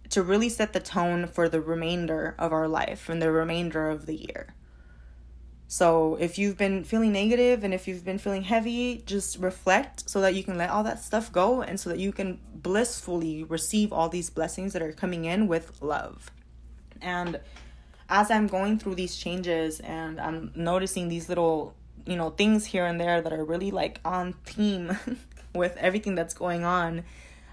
to 0.10 0.22
really 0.22 0.50
set 0.50 0.74
the 0.74 0.80
tone 0.80 1.28
for 1.28 1.50
the 1.50 1.62
remainder 1.62 2.36
of 2.38 2.52
our 2.52 2.68
life 2.68 3.10
and 3.10 3.22
the 3.22 3.32
remainder 3.32 3.90
of 3.90 4.06
the 4.06 4.16
year. 4.16 4.54
So, 5.72 6.18
if 6.20 6.38
you've 6.38 6.58
been 6.58 6.84
feeling 6.84 7.14
negative 7.14 7.64
and 7.64 7.74
if 7.74 7.88
you've 7.88 8.04
been 8.04 8.18
feeling 8.18 8.42
heavy, 8.44 9.04
just 9.06 9.38
reflect 9.38 10.10
so 10.10 10.20
that 10.20 10.36
you 10.36 10.44
can 10.44 10.58
let 10.58 10.70
all 10.70 10.84
that 10.84 11.02
stuff 11.02 11.32
go 11.32 11.62
and 11.62 11.80
so 11.80 11.90
that 11.92 11.98
you 11.98 12.12
can 12.12 12.42
blissfully 12.54 13.46
receive 13.46 13.94
all 13.94 14.10
these 14.10 14.30
blessings 14.30 14.74
that 14.74 14.82
are 14.82 14.92
coming 14.92 15.24
in 15.24 15.48
with 15.48 15.82
love. 15.82 16.30
And 17.02 17.40
as 18.10 18.30
I'm 18.30 18.48
going 18.48 18.80
through 18.80 18.96
these 18.96 19.16
changes 19.16 19.80
and 19.80 20.20
I'm 20.20 20.52
noticing 20.56 21.08
these 21.08 21.30
little, 21.30 21.74
you 22.06 22.18
know, 22.18 22.32
things 22.32 22.66
here 22.66 22.86
and 22.86 23.00
there 23.00 23.22
that 23.22 23.32
are 23.32 23.46
really 23.46 23.72
like 23.72 24.02
on 24.04 24.34
theme 24.44 24.98
with 25.56 25.78
everything 25.78 26.16
that's 26.16 26.34
going 26.34 26.66
on, 26.66 27.06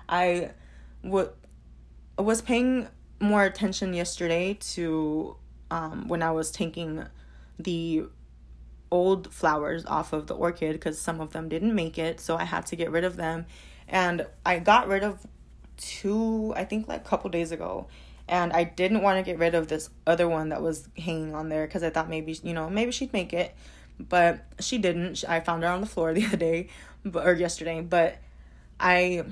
I 0.08 0.50
w- 1.04 1.30
was 2.18 2.42
paying 2.42 2.88
more 3.20 3.44
attention 3.44 3.94
yesterday 3.94 4.54
to 4.72 5.36
um, 5.70 6.08
when 6.08 6.24
I 6.24 6.32
was 6.32 6.50
taking 6.50 7.04
the 7.58 8.04
old 8.90 9.32
flowers 9.32 9.84
off 9.86 10.12
of 10.12 10.26
the 10.26 10.34
orchid 10.34 10.72
because 10.72 10.98
some 10.98 11.20
of 11.20 11.32
them 11.32 11.48
didn't 11.48 11.74
make 11.74 11.98
it 11.98 12.20
so 12.20 12.36
i 12.36 12.44
had 12.44 12.64
to 12.64 12.74
get 12.76 12.90
rid 12.90 13.04
of 13.04 13.16
them. 13.16 13.46
And 13.88 14.26
i 14.44 14.58
got 14.58 14.88
rid 14.88 15.02
of 15.02 15.26
two 15.76 16.52
i 16.56 16.64
think 16.64 16.88
like 16.88 17.00
a 17.00 17.08
couple 17.08 17.30
days 17.30 17.52
ago. 17.52 17.86
And 18.28 18.52
i 18.52 18.64
didn't 18.64 19.02
want 19.02 19.18
to 19.18 19.22
get 19.22 19.38
rid 19.38 19.54
of 19.54 19.68
this 19.68 19.90
other 20.06 20.28
one 20.28 20.50
that 20.50 20.62
was 20.62 20.88
hanging 20.96 21.34
on 21.34 21.48
there 21.48 21.66
because 21.66 21.82
i 21.82 21.90
thought 21.90 22.08
maybe 22.08 22.38
you 22.42 22.54
know 22.54 22.70
maybe 22.70 22.92
she'd 22.92 23.12
make 23.12 23.32
it. 23.32 23.54
But 24.00 24.44
she 24.60 24.78
didn't. 24.78 25.24
I 25.28 25.40
found 25.40 25.64
her 25.64 25.68
on 25.68 25.80
the 25.80 25.86
floor 25.86 26.14
the 26.14 26.24
other 26.26 26.36
day 26.36 26.68
but, 27.04 27.26
or 27.26 27.34
yesterday. 27.34 27.80
But 27.80 28.18
i 28.80 29.24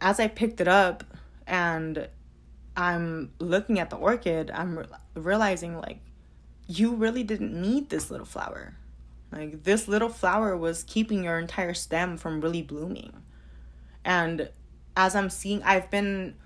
as 0.00 0.20
i 0.20 0.28
picked 0.28 0.60
it 0.60 0.68
up 0.68 1.04
and 1.46 2.08
i'm 2.76 3.30
looking 3.38 3.78
at 3.78 3.90
the 3.90 3.96
orchid 3.96 4.50
i'm 4.50 4.78
re- 4.78 4.86
realizing 5.14 5.78
like 5.78 6.00
you 6.66 6.94
really 6.94 7.22
didn't 7.22 7.52
need 7.52 7.90
this 7.90 8.10
little 8.10 8.26
flower. 8.26 8.74
Like 9.32 9.64
this 9.64 9.88
little 9.88 10.08
flower 10.08 10.56
was 10.56 10.82
keeping 10.84 11.24
your 11.24 11.38
entire 11.38 11.74
stem 11.74 12.16
from 12.16 12.40
really 12.40 12.62
blooming. 12.62 13.12
And 14.04 14.50
as 14.96 15.14
I'm 15.14 15.30
seeing, 15.30 15.62
I've 15.62 15.90
been 15.90 16.36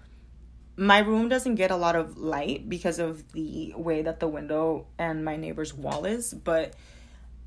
my 0.76 1.01
room 1.01 1.28
doesn't 1.28 1.56
get 1.56 1.70
a 1.70 1.76
lot 1.76 1.94
of 1.94 2.16
light 2.16 2.68
because 2.68 2.98
of 2.98 3.32
the 3.32 3.74
way 3.76 4.01
that 4.02 4.18
the 4.18 4.28
window 4.28 4.86
and 4.98 5.24
my 5.24 5.36
neighbor's 5.36 5.74
wall 5.74 6.06
is, 6.06 6.32
but 6.32 6.74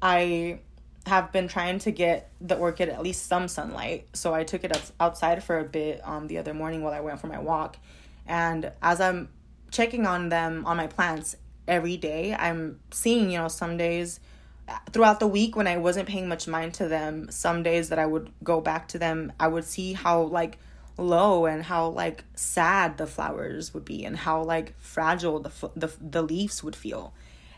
I 0.04 0.60
have 1.08 1.32
been 1.32 1.48
trying 1.48 1.80
to 1.80 1.92
get 1.92 2.30
the 2.40 2.56
orchid 2.56 2.90
at 2.90 3.02
least 3.02 3.26
some 3.26 3.48
sunlight. 3.48 4.08
So 4.14 4.36
I 4.36 4.44
took 4.44 4.64
it 4.64 4.92
outside 5.00 5.44
for 5.44 5.58
a 5.60 5.64
bit 5.64 6.08
um 6.08 6.28
the 6.28 6.38
other 6.38 6.54
morning 6.54 6.84
while 6.84 6.94
I 6.94 7.02
went 7.02 7.20
for 7.20 7.28
my 7.28 7.40
walk. 7.40 7.78
And 8.26 8.72
as 8.82 9.02
I'm 9.02 9.30
checking 9.72 10.06
on 10.06 10.30
them 10.30 10.66
on 10.66 10.78
my 10.78 10.88
plants, 10.88 11.36
every 11.68 11.98
day. 11.98 12.36
I'm 12.38 12.80
seeing, 12.92 13.32
you 13.32 13.38
know, 13.40 13.48
some 13.48 13.78
days 13.78 14.20
uh, 14.68 14.78
throughout 14.92 15.20
the 15.20 15.28
week 15.28 15.56
when 15.56 15.68
I 15.68 15.78
wasn't 15.78 16.08
paying 16.08 16.28
much 16.28 16.48
mind 16.48 16.74
to 16.76 16.88
them, 16.88 17.30
some 17.30 17.64
days 17.64 17.90
that 17.90 18.00
I 18.00 18.06
would 18.06 18.32
go 18.44 18.62
back 18.62 18.88
to 18.90 19.00
them, 19.00 19.34
I 19.40 19.48
would 19.48 19.66
see 19.66 19.94
how 19.94 20.24
like 20.24 20.58
low 20.98 21.46
and 21.46 21.64
how 21.64 21.90
like 21.90 22.24
sad 22.36 22.98
the 22.98 23.08
flowers 23.08 23.74
would 23.74 23.84
be 23.84 24.06
and 24.06 24.16
how 24.16 24.44
like 24.44 24.78
fragile 24.80 25.40
the 25.40 25.52
the 25.76 25.92
the 26.00 26.22
leaves 26.22 26.64
would 26.64 26.76
feel. 26.76 27.14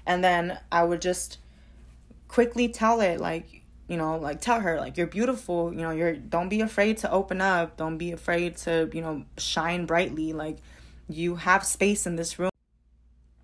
And 0.06 0.24
then 0.24 0.60
I 0.72 0.84
would 0.84 1.02
just 1.02 1.40
quickly 2.28 2.68
tell 2.68 3.02
it 3.02 3.20
like 3.20 3.64
you 3.88 3.98
know 3.98 4.18
like 4.18 4.42
tell 4.42 4.60
her 4.60 4.80
like 4.80 4.98
you're 4.98 5.08
beautiful 5.08 5.72
you 5.72 5.82
know 5.82 5.92
you're 5.92 6.16
don't 6.16 6.50
be 6.50 6.62
afraid 6.62 6.98
to 6.98 7.12
open 7.12 7.40
up 7.40 7.78
don't 7.78 7.98
be 7.98 8.12
afraid 8.12 8.58
to 8.58 8.90
you 8.94 9.02
know 9.02 9.24
shine 9.38 9.86
brightly 9.86 10.34
like 10.34 10.58
you 11.08 11.36
have 11.36 11.64
space 11.64 12.08
in 12.08 12.16
this 12.16 12.40
room 12.40 12.50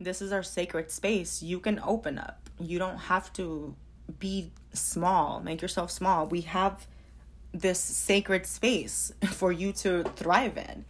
this 0.03 0.21
is 0.21 0.31
our 0.31 0.43
sacred 0.43 0.91
space. 0.91 1.41
You 1.41 1.59
can 1.59 1.79
open 1.83 2.17
up. 2.17 2.49
You 2.59 2.79
don't 2.79 2.97
have 2.97 3.31
to 3.33 3.75
be 4.19 4.51
small, 4.73 5.41
make 5.41 5.61
yourself 5.61 5.91
small. 5.91 6.27
We 6.27 6.41
have 6.41 6.87
this 7.53 7.79
sacred 7.79 8.45
space 8.45 9.11
for 9.29 9.51
you 9.51 9.73
to 9.73 10.03
thrive 10.15 10.57
in. 10.57 10.85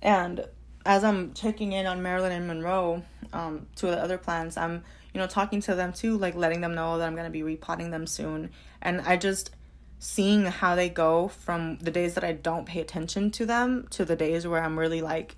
And 0.00 0.46
as 0.84 1.04
I'm 1.04 1.32
checking 1.34 1.72
in 1.72 1.86
on 1.86 2.02
Marilyn 2.02 2.32
and 2.32 2.46
Monroe, 2.46 3.02
um, 3.32 3.66
two 3.76 3.88
of 3.88 3.94
the 3.94 4.02
other 4.02 4.18
plants, 4.18 4.56
I'm, 4.56 4.82
you 5.14 5.20
know, 5.20 5.26
talking 5.26 5.60
to 5.62 5.74
them 5.74 5.92
too, 5.92 6.18
like 6.18 6.34
letting 6.34 6.60
them 6.60 6.74
know 6.74 6.98
that 6.98 7.06
I'm 7.06 7.14
to 7.16 7.30
be 7.30 7.42
repotting 7.42 7.90
them 7.90 8.06
soon. 8.06 8.50
And 8.80 9.00
I 9.02 9.16
just 9.16 9.50
seeing 9.98 10.46
how 10.46 10.74
they 10.74 10.88
go 10.88 11.28
from 11.28 11.78
the 11.78 11.90
days 11.90 12.14
that 12.14 12.24
I 12.24 12.32
don't 12.32 12.66
pay 12.66 12.80
attention 12.80 13.30
to 13.32 13.46
them 13.46 13.86
to 13.90 14.04
the 14.04 14.16
days 14.16 14.46
where 14.46 14.60
I'm 14.60 14.76
really 14.76 15.00
like 15.00 15.36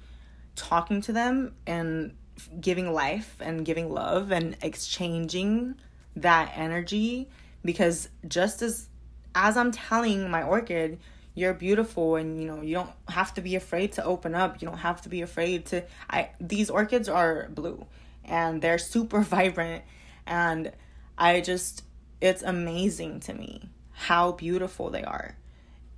talking 0.56 1.02
to 1.02 1.12
them 1.12 1.54
and 1.66 2.16
giving 2.60 2.92
life 2.92 3.36
and 3.40 3.64
giving 3.64 3.90
love 3.90 4.32
and 4.32 4.56
exchanging 4.62 5.76
that 6.16 6.52
energy 6.56 7.28
because 7.64 8.08
just 8.26 8.62
as 8.62 8.88
as 9.34 9.56
I'm 9.56 9.72
telling 9.72 10.30
my 10.30 10.44
orchid, 10.44 11.00
you're 11.34 11.54
beautiful 11.54 12.16
and 12.16 12.40
you 12.40 12.46
know 12.46 12.62
you 12.62 12.74
don't 12.74 12.90
have 13.08 13.34
to 13.34 13.40
be 13.40 13.56
afraid 13.56 13.92
to 13.92 14.04
open 14.04 14.34
up. 14.34 14.62
You 14.62 14.68
don't 14.68 14.78
have 14.78 15.02
to 15.02 15.08
be 15.08 15.22
afraid 15.22 15.66
to 15.66 15.84
i 16.10 16.30
these 16.40 16.70
orchids 16.70 17.08
are 17.08 17.48
blue 17.50 17.86
and 18.24 18.62
they're 18.62 18.78
super 18.94 19.20
vibrant. 19.20 19.82
And 20.26 20.72
i 21.18 21.40
just 21.40 21.84
it's 22.20 22.42
amazing 22.42 23.20
to 23.20 23.34
me 23.34 23.68
how 23.92 24.32
beautiful 24.32 24.90
they 24.90 25.02
are. 25.02 25.36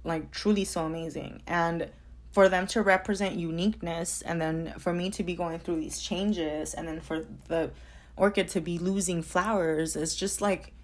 Like 0.04 0.30
truly 0.30 0.64
so 0.64 0.84
amazing. 0.84 1.42
And 1.46 1.90
for 2.36 2.50
them 2.50 2.66
to 2.66 2.82
represent 2.82 3.36
uniqueness 3.36 4.20
and 4.20 4.38
then 4.38 4.74
for 4.78 4.92
me 4.92 5.08
to 5.08 5.22
be 5.22 5.34
going 5.34 5.58
through 5.58 5.80
these 5.80 5.98
changes 5.98 6.74
and 6.74 6.86
then 6.86 7.00
for 7.00 7.24
the 7.48 7.70
orchid 8.14 8.46
to 8.46 8.60
be 8.60 8.76
losing 8.76 9.22
flowers 9.22 9.96
is 9.96 10.14
just 10.14 10.42
like 10.42 10.74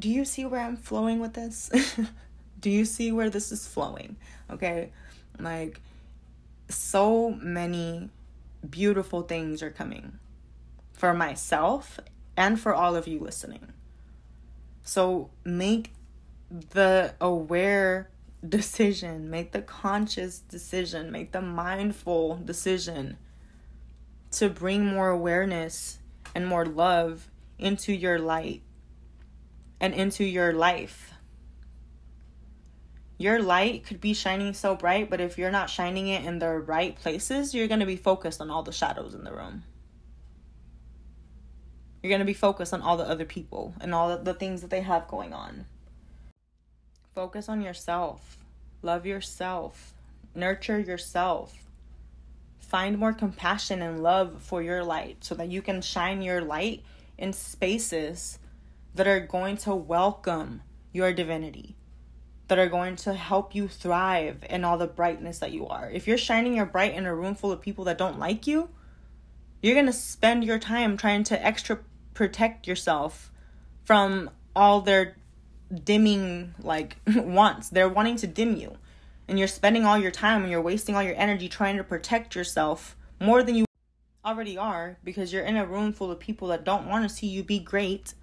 do 0.00 0.10
you 0.10 0.24
see 0.24 0.44
where 0.44 0.58
i'm 0.58 0.76
flowing 0.76 1.20
with 1.20 1.34
this? 1.34 1.70
Do 2.60 2.70
you 2.70 2.84
see 2.84 3.12
where 3.12 3.30
this 3.30 3.52
is 3.52 3.68
flowing? 3.68 4.16
Okay? 4.50 4.90
Like 5.38 5.80
so 6.68 7.30
many 7.30 8.10
beautiful 8.68 9.22
things 9.22 9.62
are 9.62 9.70
coming 9.70 10.18
for 10.92 11.14
myself 11.14 12.00
and 12.36 12.58
for 12.58 12.74
all 12.74 12.96
of 12.96 13.06
you 13.06 13.20
listening. 13.20 13.72
So 14.82 15.30
make 15.44 15.92
the 16.50 17.14
aware 17.20 18.10
decision, 18.48 19.30
make 19.30 19.52
the 19.52 19.62
conscious 19.62 20.38
decision, 20.38 21.10
make 21.10 21.32
the 21.32 21.40
mindful 21.40 22.36
decision 22.36 23.16
to 24.32 24.48
bring 24.48 24.84
more 24.84 25.08
awareness 25.08 25.98
and 26.34 26.46
more 26.46 26.66
love 26.66 27.30
into 27.58 27.92
your 27.92 28.18
light 28.18 28.62
and 29.80 29.94
into 29.94 30.24
your 30.24 30.52
life. 30.52 31.12
Your 33.16 33.40
light 33.40 33.86
could 33.86 34.00
be 34.00 34.12
shining 34.12 34.54
so 34.54 34.74
bright, 34.74 35.08
but 35.08 35.20
if 35.20 35.38
you're 35.38 35.50
not 35.50 35.70
shining 35.70 36.08
it 36.08 36.24
in 36.24 36.40
the 36.40 36.58
right 36.58 36.96
places, 36.96 37.54
you're 37.54 37.68
going 37.68 37.80
to 37.80 37.86
be 37.86 37.96
focused 37.96 38.40
on 38.40 38.50
all 38.50 38.64
the 38.64 38.72
shadows 38.72 39.14
in 39.14 39.22
the 39.24 39.32
room. 39.32 39.62
You're 42.02 42.10
going 42.10 42.20
to 42.20 42.26
be 42.26 42.34
focused 42.34 42.74
on 42.74 42.82
all 42.82 42.96
the 42.96 43.08
other 43.08 43.24
people 43.24 43.74
and 43.80 43.94
all 43.94 44.18
the 44.18 44.34
things 44.34 44.60
that 44.60 44.70
they 44.70 44.82
have 44.82 45.08
going 45.08 45.32
on. 45.32 45.66
Focus 47.14 47.48
on 47.48 47.62
yourself. 47.62 48.38
Love 48.82 49.06
yourself. 49.06 49.94
Nurture 50.34 50.80
yourself. 50.80 51.54
Find 52.58 52.98
more 52.98 53.12
compassion 53.12 53.82
and 53.82 54.02
love 54.02 54.42
for 54.42 54.60
your 54.60 54.82
light 54.82 55.18
so 55.22 55.36
that 55.36 55.48
you 55.48 55.62
can 55.62 55.80
shine 55.80 56.22
your 56.22 56.40
light 56.40 56.82
in 57.16 57.32
spaces 57.32 58.40
that 58.96 59.06
are 59.06 59.20
going 59.20 59.56
to 59.58 59.74
welcome 59.74 60.62
your 60.92 61.12
divinity, 61.12 61.76
that 62.48 62.58
are 62.58 62.68
going 62.68 62.96
to 62.96 63.14
help 63.14 63.54
you 63.54 63.68
thrive 63.68 64.44
in 64.50 64.64
all 64.64 64.76
the 64.76 64.88
brightness 64.88 65.38
that 65.38 65.52
you 65.52 65.68
are. 65.68 65.88
If 65.88 66.08
you're 66.08 66.18
shining 66.18 66.56
your 66.56 66.66
bright 66.66 66.94
in 66.94 67.06
a 67.06 67.14
room 67.14 67.36
full 67.36 67.52
of 67.52 67.60
people 67.60 67.84
that 67.84 67.98
don't 67.98 68.18
like 68.18 68.48
you, 68.48 68.70
you're 69.62 69.74
going 69.74 69.86
to 69.86 69.92
spend 69.92 70.42
your 70.42 70.58
time 70.58 70.96
trying 70.96 71.22
to 71.24 71.46
extra 71.46 71.78
protect 72.12 72.66
yourself 72.66 73.30
from 73.84 74.30
all 74.56 74.80
their 74.80 75.16
dimming 75.74 76.54
like 76.60 76.96
wants. 77.06 77.68
They're 77.68 77.88
wanting 77.88 78.16
to 78.16 78.26
dim 78.26 78.56
you. 78.56 78.76
And 79.26 79.38
you're 79.38 79.48
spending 79.48 79.84
all 79.84 79.98
your 79.98 80.10
time 80.10 80.42
and 80.42 80.50
you're 80.50 80.60
wasting 80.60 80.94
all 80.94 81.02
your 81.02 81.16
energy 81.16 81.48
trying 81.48 81.76
to 81.78 81.84
protect 81.84 82.34
yourself 82.34 82.96
more 83.20 83.42
than 83.42 83.54
you 83.54 83.64
already 84.24 84.56
are 84.56 84.98
because 85.04 85.32
you're 85.32 85.44
in 85.44 85.56
a 85.56 85.66
room 85.66 85.92
full 85.92 86.10
of 86.10 86.18
people 86.18 86.48
that 86.48 86.64
don't 86.64 86.86
want 86.86 87.08
to 87.08 87.14
see 87.14 87.26
you 87.26 87.42
be 87.42 87.58
great. 87.58 88.14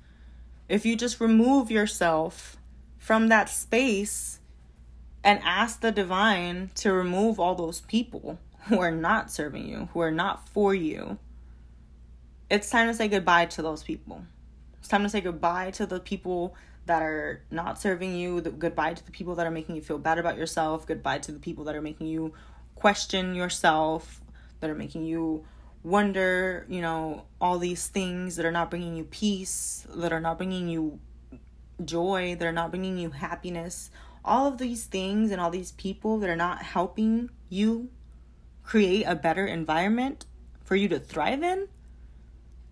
If 0.69 0.85
you 0.85 0.95
just 0.95 1.19
remove 1.19 1.71
yourself 1.71 2.57
from 2.97 3.29
that 3.29 3.49
space 3.49 4.39
and 5.23 5.39
ask 5.43 5.81
the 5.81 5.91
divine 5.91 6.71
to 6.75 6.93
remove 6.93 7.39
all 7.39 7.55
those 7.55 7.81
people 7.81 8.39
who 8.67 8.79
are 8.79 8.91
not 8.91 9.31
serving 9.31 9.67
you, 9.67 9.89
who 9.93 9.99
are 9.99 10.11
not 10.11 10.47
for 10.49 10.73
you, 10.73 11.17
it's 12.49 12.69
time 12.69 12.87
to 12.87 12.93
say 12.93 13.07
goodbye 13.07 13.45
to 13.45 13.61
those 13.61 13.83
people. 13.83 14.23
It's 14.79 14.87
time 14.87 15.03
to 15.03 15.09
say 15.09 15.21
goodbye 15.21 15.71
to 15.71 15.85
the 15.85 15.99
people 15.99 16.55
that 16.85 17.01
are 17.01 17.41
not 17.51 17.79
serving 17.79 18.15
you, 18.15 18.41
the, 18.41 18.51
goodbye 18.51 18.93
to 18.93 19.05
the 19.05 19.11
people 19.11 19.35
that 19.35 19.45
are 19.45 19.51
making 19.51 19.75
you 19.75 19.81
feel 19.81 19.97
bad 19.97 20.17
about 20.17 20.37
yourself, 20.37 20.85
goodbye 20.85 21.19
to 21.19 21.31
the 21.31 21.39
people 21.39 21.63
that 21.65 21.75
are 21.75 21.81
making 21.81 22.07
you 22.07 22.33
question 22.75 23.35
yourself, 23.35 24.21
that 24.59 24.69
are 24.69 24.75
making 24.75 25.05
you 25.05 25.45
wonder, 25.83 26.65
you 26.69 26.81
know, 26.81 27.25
all 27.39 27.59
these 27.59 27.87
things 27.87 28.35
that 28.35 28.45
are 28.45 28.51
not 28.51 28.69
bringing 28.69 28.95
you 28.95 29.03
peace, 29.05 29.85
that 29.95 30.11
are 30.11 30.19
not 30.19 30.37
bringing 30.37 30.67
you 30.67 30.99
joy, 31.83 32.35
that 32.37 32.47
are 32.47 32.51
not 32.51 32.71
bringing 32.71 32.97
you 32.97 33.11
happiness. 33.11 33.89
All 34.23 34.47
of 34.47 34.57
these 34.57 34.85
things 34.85 35.31
and 35.31 35.41
all 35.41 35.49
these 35.49 35.71
people 35.73 36.19
that 36.19 36.29
are 36.29 36.35
not 36.35 36.61
helping 36.61 37.29
you 37.49 37.89
create 38.63 39.03
a 39.03 39.15
better 39.15 39.45
environment 39.45 40.25
for 40.63 40.75
you 40.75 40.87
to 40.87 40.99
thrive 40.99 41.41
in 41.41 41.67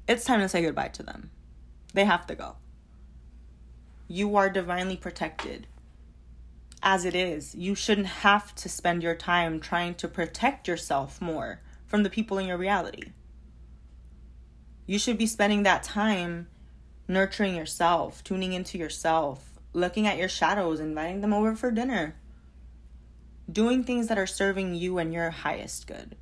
it's 0.10 0.26
time 0.26 0.40
to 0.40 0.50
say 0.50 0.64
goodbye 0.64 0.88
to 0.88 1.04
them. 1.04 1.30
They 1.94 2.04
have 2.04 2.26
to 2.28 2.36
go. 2.36 2.56
You 4.12 4.36
are 4.38 4.50
divinely 4.50 4.98
protected. 4.98 5.68
As 6.82 7.06
it 7.06 7.14
is, 7.14 7.54
you 7.54 7.76
shouldn't 7.76 8.08
have 8.08 8.56
to 8.56 8.68
spend 8.68 9.04
your 9.04 9.14
time 9.14 9.60
trying 9.60 9.94
to 9.96 10.08
protect 10.08 10.68
yourself 10.68 11.22
more 11.22 11.62
from 11.86 12.02
the 12.02 12.10
people 12.10 12.40
in 12.40 12.48
your 12.48 12.58
reality. 12.58 13.12
You 14.88 14.98
should 14.98 15.20
be 15.20 15.28
spending 15.28 15.62
that 15.62 15.84
time 15.84 16.48
nurturing 17.08 17.56
yourself, 17.56 18.24
tuning 18.24 18.54
into 18.54 18.80
yourself, 18.80 19.60
looking 19.74 20.08
at 20.08 20.18
your 20.18 20.28
shadows, 20.28 20.80
inviting 20.80 21.22
them 21.22 21.32
over 21.34 21.56
for 21.56 21.70
dinner, 21.70 22.16
doing 23.52 23.84
things 23.84 24.08
that 24.08 24.18
are 24.18 24.26
serving 24.26 24.74
you 24.74 24.98
and 24.98 25.14
your 25.14 25.30
highest 25.30 25.86
good. 25.86 26.16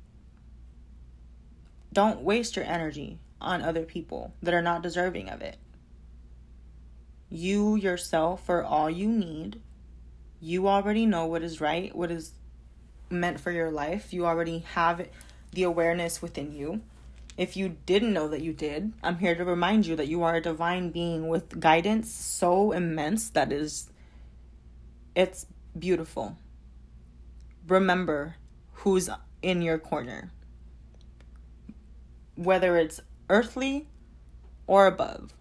Don't 1.90 2.20
waste 2.20 2.54
your 2.54 2.66
energy 2.66 3.18
on 3.40 3.62
other 3.62 3.84
people 3.84 4.34
that 4.42 4.52
are 4.52 4.60
not 4.60 4.82
deserving 4.82 5.30
of 5.30 5.40
it. 5.40 5.56
You 7.30 7.76
yourself 7.76 8.48
are 8.48 8.64
all 8.64 8.88
you 8.88 9.08
need. 9.08 9.60
You 10.40 10.68
already 10.68 11.04
know 11.04 11.26
what 11.26 11.42
is 11.42 11.60
right, 11.60 11.94
what 11.94 12.10
is 12.10 12.32
meant 13.10 13.40
for 13.40 13.50
your 13.50 13.70
life. 13.70 14.12
You 14.12 14.26
already 14.26 14.60
have 14.74 15.06
the 15.52 15.62
awareness 15.64 16.22
within 16.22 16.52
you. 16.52 16.80
If 17.36 17.56
you 17.56 17.76
didn't 17.86 18.12
know 18.12 18.28
that 18.28 18.42
you 18.42 18.52
did, 18.52 18.92
I'm 19.02 19.18
here 19.18 19.34
to 19.34 19.44
remind 19.44 19.86
you 19.86 19.94
that 19.96 20.08
you 20.08 20.22
are 20.22 20.34
a 20.34 20.40
divine 20.40 20.90
being 20.90 21.28
with 21.28 21.60
guidance 21.60 22.10
so 22.10 22.72
immense 22.72 23.28
that 23.30 23.52
is 23.52 23.90
it's 25.14 25.46
beautiful. 25.78 26.36
Remember 27.66 28.36
who's 28.72 29.10
in 29.42 29.62
your 29.62 29.78
corner. 29.78 30.32
Whether 32.34 32.76
it's 32.76 33.00
earthly 33.28 33.88
or 34.66 34.86
above. 34.86 35.32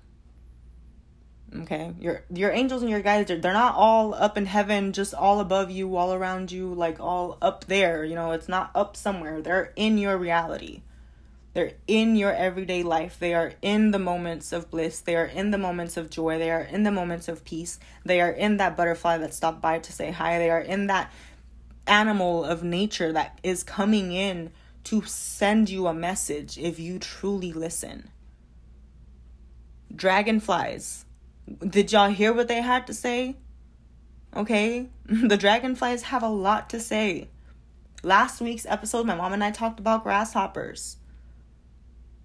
Okay? 1.55 1.93
Your 1.99 2.23
your 2.29 2.51
angels 2.51 2.81
and 2.81 2.91
your 2.91 3.01
guides 3.01 3.29
they're, 3.29 3.39
they're 3.39 3.53
not 3.53 3.75
all 3.75 4.13
up 4.13 4.37
in 4.37 4.45
heaven, 4.45 4.91
just 4.91 5.13
all 5.13 5.39
above 5.39 5.71
you, 5.71 5.95
all 5.95 6.13
around 6.13 6.51
you, 6.51 6.73
like 6.73 6.99
all 6.99 7.37
up 7.41 7.65
there, 7.65 8.03
you 8.03 8.15
know, 8.15 8.31
it's 8.31 8.49
not 8.49 8.71
up 8.75 8.97
somewhere. 8.97 9.41
They're 9.41 9.71
in 9.75 9.97
your 9.97 10.17
reality. 10.17 10.81
They're 11.57 11.73
in 11.87 12.15
your 12.15 12.33
everyday 12.33 12.83
life. 12.83 13.17
They 13.17 13.33
are 13.33 13.53
in 13.63 13.89
the 13.89 13.97
moments 13.97 14.53
of 14.53 14.69
bliss. 14.69 14.99
They 14.99 15.15
are 15.15 15.25
in 15.25 15.49
the 15.49 15.57
moments 15.57 15.97
of 15.97 16.11
joy. 16.11 16.37
They 16.37 16.51
are 16.51 16.61
in 16.61 16.83
the 16.83 16.91
moments 16.91 17.27
of 17.27 17.43
peace. 17.43 17.79
They 18.05 18.21
are 18.21 18.29
in 18.29 18.57
that 18.57 18.77
butterfly 18.77 19.17
that 19.17 19.33
stopped 19.33 19.59
by 19.59 19.79
to 19.79 19.91
say 19.91 20.11
hi. 20.11 20.37
They 20.37 20.51
are 20.51 20.61
in 20.61 20.85
that 20.85 21.11
animal 21.87 22.43
of 22.43 22.61
nature 22.61 23.11
that 23.13 23.39
is 23.41 23.63
coming 23.63 24.11
in 24.11 24.51
to 24.83 25.01
send 25.05 25.67
you 25.67 25.87
a 25.87 25.95
message 25.95 26.59
if 26.59 26.79
you 26.79 26.99
truly 26.99 27.51
listen. 27.51 28.11
Dragonflies. 29.95 31.06
Did 31.67 31.91
y'all 31.91 32.09
hear 32.09 32.33
what 32.33 32.47
they 32.47 32.61
had 32.61 32.87
to 32.87 32.93
say? 32.93 33.35
Okay? 34.35 34.89
The 35.05 35.37
dragonflies 35.37 36.03
have 36.03 36.23
a 36.23 36.29
lot 36.29 36.69
to 36.71 36.79
say. 36.81 37.29
Last 38.03 38.41
week's 38.41 38.65
episode, 38.65 39.05
my 39.05 39.15
mom 39.15 39.31
and 39.31 39.43
I 39.43 39.51
talked 39.51 39.79
about 39.79 40.03
grasshoppers. 40.03 40.97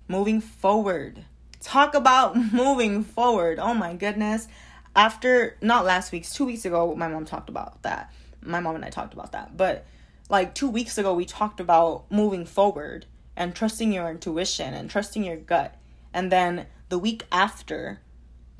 Moving 0.08 0.40
forward. 0.40 1.24
Talk 1.60 1.94
about 1.94 2.36
moving 2.52 3.04
forward. 3.04 3.60
Oh 3.60 3.72
my 3.72 3.94
goodness. 3.94 4.48
After, 4.96 5.56
not 5.62 5.84
last 5.84 6.10
week's, 6.10 6.34
two 6.34 6.44
weeks 6.44 6.64
ago, 6.64 6.94
my 6.96 7.06
mom 7.06 7.24
talked 7.24 7.48
about 7.48 7.82
that. 7.82 8.12
My 8.42 8.58
mom 8.58 8.74
and 8.74 8.84
I 8.84 8.90
talked 8.90 9.14
about 9.14 9.32
that. 9.32 9.56
But 9.56 9.86
like 10.28 10.54
two 10.54 10.68
weeks 10.68 10.98
ago, 10.98 11.14
we 11.14 11.24
talked 11.24 11.60
about 11.60 12.10
moving 12.10 12.44
forward 12.44 13.06
and 13.36 13.54
trusting 13.54 13.92
your 13.92 14.10
intuition 14.10 14.74
and 14.74 14.90
trusting 14.90 15.24
your 15.24 15.36
gut. 15.36 15.76
And 16.12 16.32
then 16.32 16.66
the 16.88 16.98
week 16.98 17.24
after, 17.30 18.00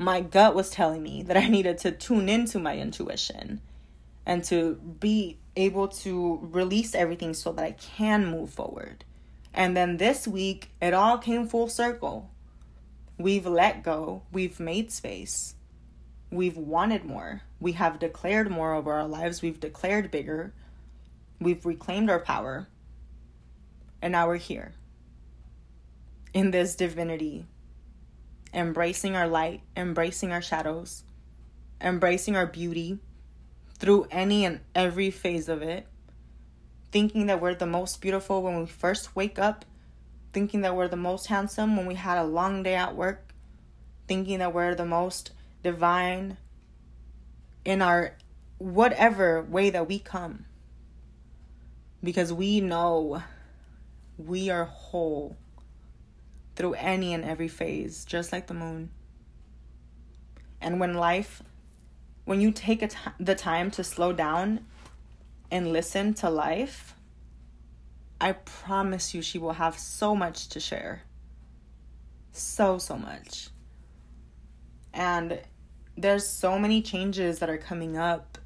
my 0.05 0.21
gut 0.21 0.55
was 0.55 0.71
telling 0.71 1.03
me 1.03 1.23
that 1.25 1.37
I 1.37 1.49
needed 1.49 1.79
to 1.79 1.93
tune 1.93 2.29
into 2.29 2.59
my 2.59 2.77
intuition 2.77 3.61
and 4.25 4.45
to 4.45 4.75
be 4.75 5.39
able 5.57 5.89
to 5.89 6.39
release 6.43 6.95
everything 6.95 7.35
so 7.35 7.53
that 7.53 7.65
I 7.65 7.73
can 7.73 8.27
move 8.27 8.51
forward. 8.51 9.05
And 9.53 9.77
then 9.77 9.99
this 9.99 10.27
week, 10.27 10.71
it 10.81 10.95
all 10.95 11.19
came 11.19 11.47
full 11.47 11.69
circle. 11.69 12.31
We've 13.19 13.47
let 13.47 13.83
go, 13.83 14.23
we've 14.33 14.59
made 14.59 14.91
space, 14.91 15.55
we've 16.31 16.57
wanted 16.57 17.05
more, 17.05 17.43
We 17.63 17.73
have 17.73 18.01
declared 18.01 18.51
more 18.51 18.75
over 18.75 18.93
our 18.93 19.07
lives. 19.07 19.41
We've 19.41 19.61
declared 19.61 20.11
bigger. 20.11 20.53
We've 21.41 21.65
reclaimed 21.65 22.11
our 22.11 22.19
power. 22.19 22.67
And 24.03 24.11
now 24.11 24.27
we're 24.27 24.37
here 24.37 24.73
in 26.35 26.51
this 26.51 26.75
divinity, 26.75 27.47
embracing 28.53 29.17
our 29.17 29.27
light, 29.27 29.63
embracing 29.77 30.33
our 30.33 30.43
shadows, 30.43 31.05
embracing 31.81 32.37
our 32.37 32.47
beauty 32.47 32.99
through 33.79 34.07
any 34.11 34.45
and 34.45 34.61
every 34.75 35.11
phase 35.11 35.49
of 35.49 35.63
it, 35.63 35.87
thinking 36.91 37.27
that 37.27 37.41
we're 37.41 37.55
the 37.55 37.67
most 37.67 38.01
beautiful 38.01 38.43
when 38.43 38.59
we 38.59 38.67
first 38.67 39.17
wake 39.17 39.39
up, 39.39 39.65
thinking 40.33 40.61
that 40.61 40.77
we're 40.77 40.89
the 40.89 40.97
most 40.97 41.27
handsome 41.27 41.77
when 41.77 41.87
we 41.87 41.95
had 41.95 42.19
a 42.19 42.25
long 42.25 42.63
day 42.63 42.75
at 42.75 42.95
work, 42.95 43.33
thinking 44.07 44.39
that 44.39 44.55
we're 44.55 44.75
the 44.75 44.85
most 44.85 45.33
divine 45.63 46.37
in 47.65 47.81
our 47.83 48.17
whatever 48.59 49.43
way 49.43 49.71
that 49.71 49.89
we 49.89 49.99
come. 49.99 50.45
Because 52.05 52.33
we 52.33 52.61
know 52.61 53.23
we 54.19 54.51
are 54.51 54.65
whole 54.65 55.37
through 56.57 56.75
any 56.75 57.15
and 57.15 57.25
every 57.25 57.49
phase, 57.49 58.05
just 58.05 58.33
like 58.33 58.47
the 58.47 58.55
moon. 58.55 58.91
And 60.61 60.79
when 60.79 60.95
life, 60.95 61.43
when 62.25 62.41
you 62.41 62.53
take 62.53 62.89
the 63.19 63.35
time 63.35 63.71
to 63.73 63.85
slow 63.85 64.13
down 64.13 64.65
and 65.51 65.73
listen 65.73 66.15
to 66.15 66.31
life, 66.31 66.95
I 68.21 68.33
promise 68.33 69.15
you 69.15 69.23
she 69.23 69.39
will 69.39 69.55
have 69.55 69.77
so 69.79 70.15
much 70.15 70.49
to 70.51 70.61
share. 70.61 71.03
So, 72.31 72.79
so 72.79 72.97
much. 72.97 73.49
And 74.95 75.41
there's 75.97 76.27
so 76.27 76.59
many 76.59 76.81
changes 76.83 77.41
that 77.41 77.51
are 77.51 77.59
coming 77.59 77.97
up. 77.97 78.39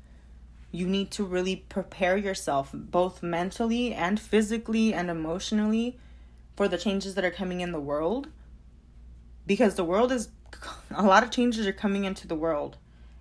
You 0.73 0.87
need 0.87 1.11
to 1.13 1.25
really 1.25 1.57
prepare 1.57 2.17
yourself, 2.17 2.71
both 2.73 3.23
mentally 3.23 3.93
and 3.93 4.19
physically 4.19 4.95
and 4.95 5.11
emotionally, 5.11 5.99
for 6.57 6.69
the 6.69 6.79
changes 6.79 7.15
that 7.15 7.25
are 7.25 7.31
coming 7.31 7.61
in 7.61 7.73
the 7.73 7.81
world. 7.81 8.29
Because 9.47 9.75
the 9.75 9.85
world 9.85 10.11
is, 10.11 10.29
a 10.91 11.05
lot 11.05 11.23
of 11.23 11.31
changes 11.31 11.67
are 11.67 11.73
coming 11.73 12.05
into 12.05 12.27
the 12.27 12.35
world. 12.35 12.79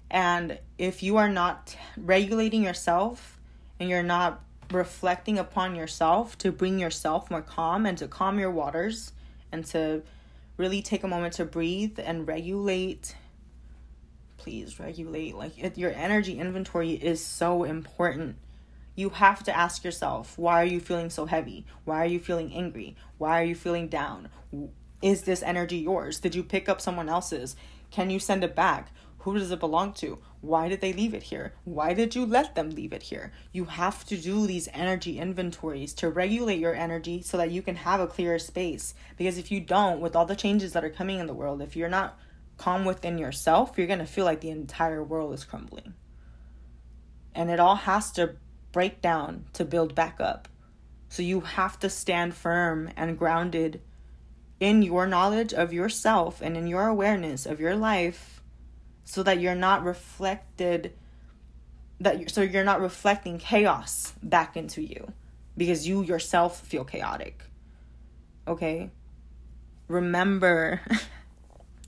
And 0.10 0.60
if 0.78 1.04
you 1.04 1.18
are 1.18 1.30
not 1.30 1.76
regulating 1.98 2.64
yourself 2.64 3.40
and 3.80 3.90
you're 3.90 4.04
not 4.04 4.42
reflecting 4.72 5.38
upon 5.38 5.76
yourself 5.76 6.38
to 6.40 6.52
bring 6.52 6.80
yourself 6.80 7.30
more 7.30 7.42
calm 7.42 7.86
and 7.86 7.98
to 7.98 8.08
calm 8.08 8.40
your 8.40 8.52
waters 8.52 9.12
and 9.52 9.66
to 9.66 10.02
really 10.58 10.82
take 10.82 11.04
a 11.04 11.08
moment 11.08 11.34
to 11.36 11.46
breathe 11.46 12.00
and 12.00 12.28
regulate 12.28 13.16
please 14.38 14.80
regulate 14.80 15.36
like 15.36 15.78
your 15.78 15.92
energy 15.92 16.40
inventory 16.40 16.92
is 16.92 17.24
so 17.24 17.64
important 17.64 18.36
you 18.96 19.10
have 19.10 19.44
to 19.44 19.56
ask 19.56 19.84
yourself 19.84 20.38
why 20.38 20.62
are 20.62 20.66
you 20.66 20.80
feeling 20.80 21.10
so 21.10 21.26
heavy? 21.26 21.66
Why 21.84 22.04
are 22.04 22.08
you 22.08 22.20
feeling 22.20 22.54
angry? 22.54 22.96
Why 23.18 23.42
are 23.42 23.46
you 23.46 23.56
feeling 23.56 23.88
down? 23.88 24.30
Is 25.02 25.24
this 25.24 25.44
energy 25.44 25.78
yours? 25.78 26.20
Did 26.20 26.34
you 26.34 26.44
pick 26.44 26.68
up 26.70 26.82
someone 26.82 27.10
else's? 27.10 27.56
Can 27.92 28.10
you 28.10 28.20
send 28.20 28.44
it 28.44 28.56
back? 28.56 28.92
Who 29.20 29.38
does 29.38 29.52
it 29.52 29.60
belong 29.60 29.94
to? 29.94 30.20
Why 30.42 30.70
did 30.70 30.82
they 30.82 30.94
leave 30.94 31.16
it 31.16 31.24
here? 31.24 31.54
Why 31.64 31.94
did 31.96 32.14
you 32.14 32.26
let 32.26 32.54
them 32.54 32.70
leave 32.70 32.94
it 32.94 33.04
here? 33.04 33.32
You 33.52 33.66
have 33.66 34.06
to 34.06 34.18
do 34.18 34.46
these 34.46 34.70
energy 34.72 35.18
inventories 35.18 35.94
to 35.96 36.10
regulate 36.10 36.60
your 36.60 36.76
energy 36.76 37.24
so 37.24 37.38
that 37.38 37.50
you 37.50 37.64
can 37.64 37.78
have 37.78 38.00
a 38.00 38.06
clearer 38.06 38.38
space. 38.38 38.94
Because 39.18 39.40
if 39.40 39.52
you 39.52 39.60
don't 39.60 40.00
with 40.00 40.16
all 40.16 40.28
the 40.28 40.36
changes 40.36 40.74
that 40.74 40.86
are 40.86 40.92
coming 40.92 41.18
in 41.20 41.26
the 41.26 41.34
world 41.34 41.62
if 41.62 41.76
you're 41.76 41.90
not 41.90 42.20
calm 42.58 42.86
within 42.86 43.18
yourself, 43.18 43.74
you're 43.78 43.88
going 43.88 44.00
to 44.00 44.06
feel 44.06 44.26
like 44.26 44.42
the 44.42 44.52
entire 44.52 45.04
world 45.04 45.34
is 45.34 45.44
crumbling. 45.44 45.96
And 47.34 47.50
it 47.50 47.60
all 47.60 47.76
has 47.76 48.12
to 48.14 48.36
break 48.76 49.02
down 49.02 49.46
to 49.54 49.64
build 49.64 49.96
back 49.96 50.18
up. 50.20 50.50
So 51.08 51.24
you 51.24 51.40
have 51.40 51.80
to 51.80 51.90
stand 51.90 52.36
firm 52.36 52.90
and 52.98 53.18
grounded 53.18 53.80
in 54.60 54.84
your 54.84 55.08
knowledge 55.08 55.54
of 55.54 55.72
yourself 55.72 56.42
and 56.42 56.58
in 56.58 56.68
your 56.68 56.86
awareness 56.86 57.46
of 57.46 57.62
your 57.62 57.78
life 57.78 58.44
so 59.06 59.24
that 59.24 59.40
you're 59.40 59.56
not 59.56 59.86
reflected 59.86 60.92
that 62.02 62.20
you're, 62.20 62.28
so 62.28 62.42
you're 62.42 62.66
not 62.66 62.82
reflecting 62.82 63.38
chaos 63.38 64.14
back 64.22 64.58
into 64.58 64.82
you 64.82 65.14
because 65.56 65.88
you 65.88 66.04
yourself 66.04 66.60
feel 66.60 66.84
chaotic. 66.84 67.44
Okay? 68.46 68.92
Remember 69.88 70.82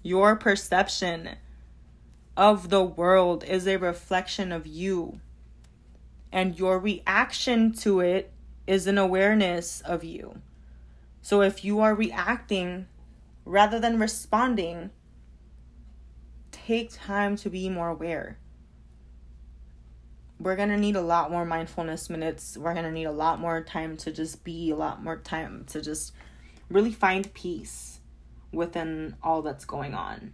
Your 0.07 0.37
perception 0.37 1.31
of 2.37 2.69
the 2.69 2.81
world 2.81 3.43
is 3.43 3.67
a 3.67 3.75
reflection 3.75 4.53
of 4.53 4.65
you. 4.65 5.19
And 6.31 6.57
your 6.57 6.79
reaction 6.79 7.71
to 7.73 7.99
it 7.99 8.31
is 8.65 8.87
an 8.87 8.97
awareness 8.97 9.81
of 9.81 10.03
you. 10.03 10.41
So 11.21 11.41
if 11.41 11.63
you 11.63 11.79
are 11.79 11.95
reacting 11.95 12.87
rather 13.45 13.79
than 13.79 13.99
responding, 13.99 14.91
take 16.51 16.91
time 16.91 17.35
to 17.37 17.49
be 17.49 17.69
more 17.69 17.89
aware. 17.89 18.37
We're 20.39 20.55
going 20.55 20.69
to 20.69 20.77
need 20.77 20.95
a 20.95 21.01
lot 21.01 21.31
more 21.31 21.45
mindfulness 21.45 22.09
minutes. 22.09 22.57
We're 22.57 22.73
going 22.73 22.85
to 22.85 22.91
need 22.91 23.05
a 23.05 23.11
lot 23.11 23.39
more 23.39 23.61
time 23.61 23.97
to 23.97 24.11
just 24.11 24.43
be, 24.43 24.69
a 24.69 24.75
lot 24.75 25.03
more 25.03 25.17
time 25.17 25.65
to 25.69 25.81
just 25.81 26.13
really 26.69 26.91
find 26.91 27.33
peace 27.33 27.99
within 28.51 29.15
all 29.23 29.41
that's 29.41 29.65
going 29.65 29.93
on. 29.93 30.33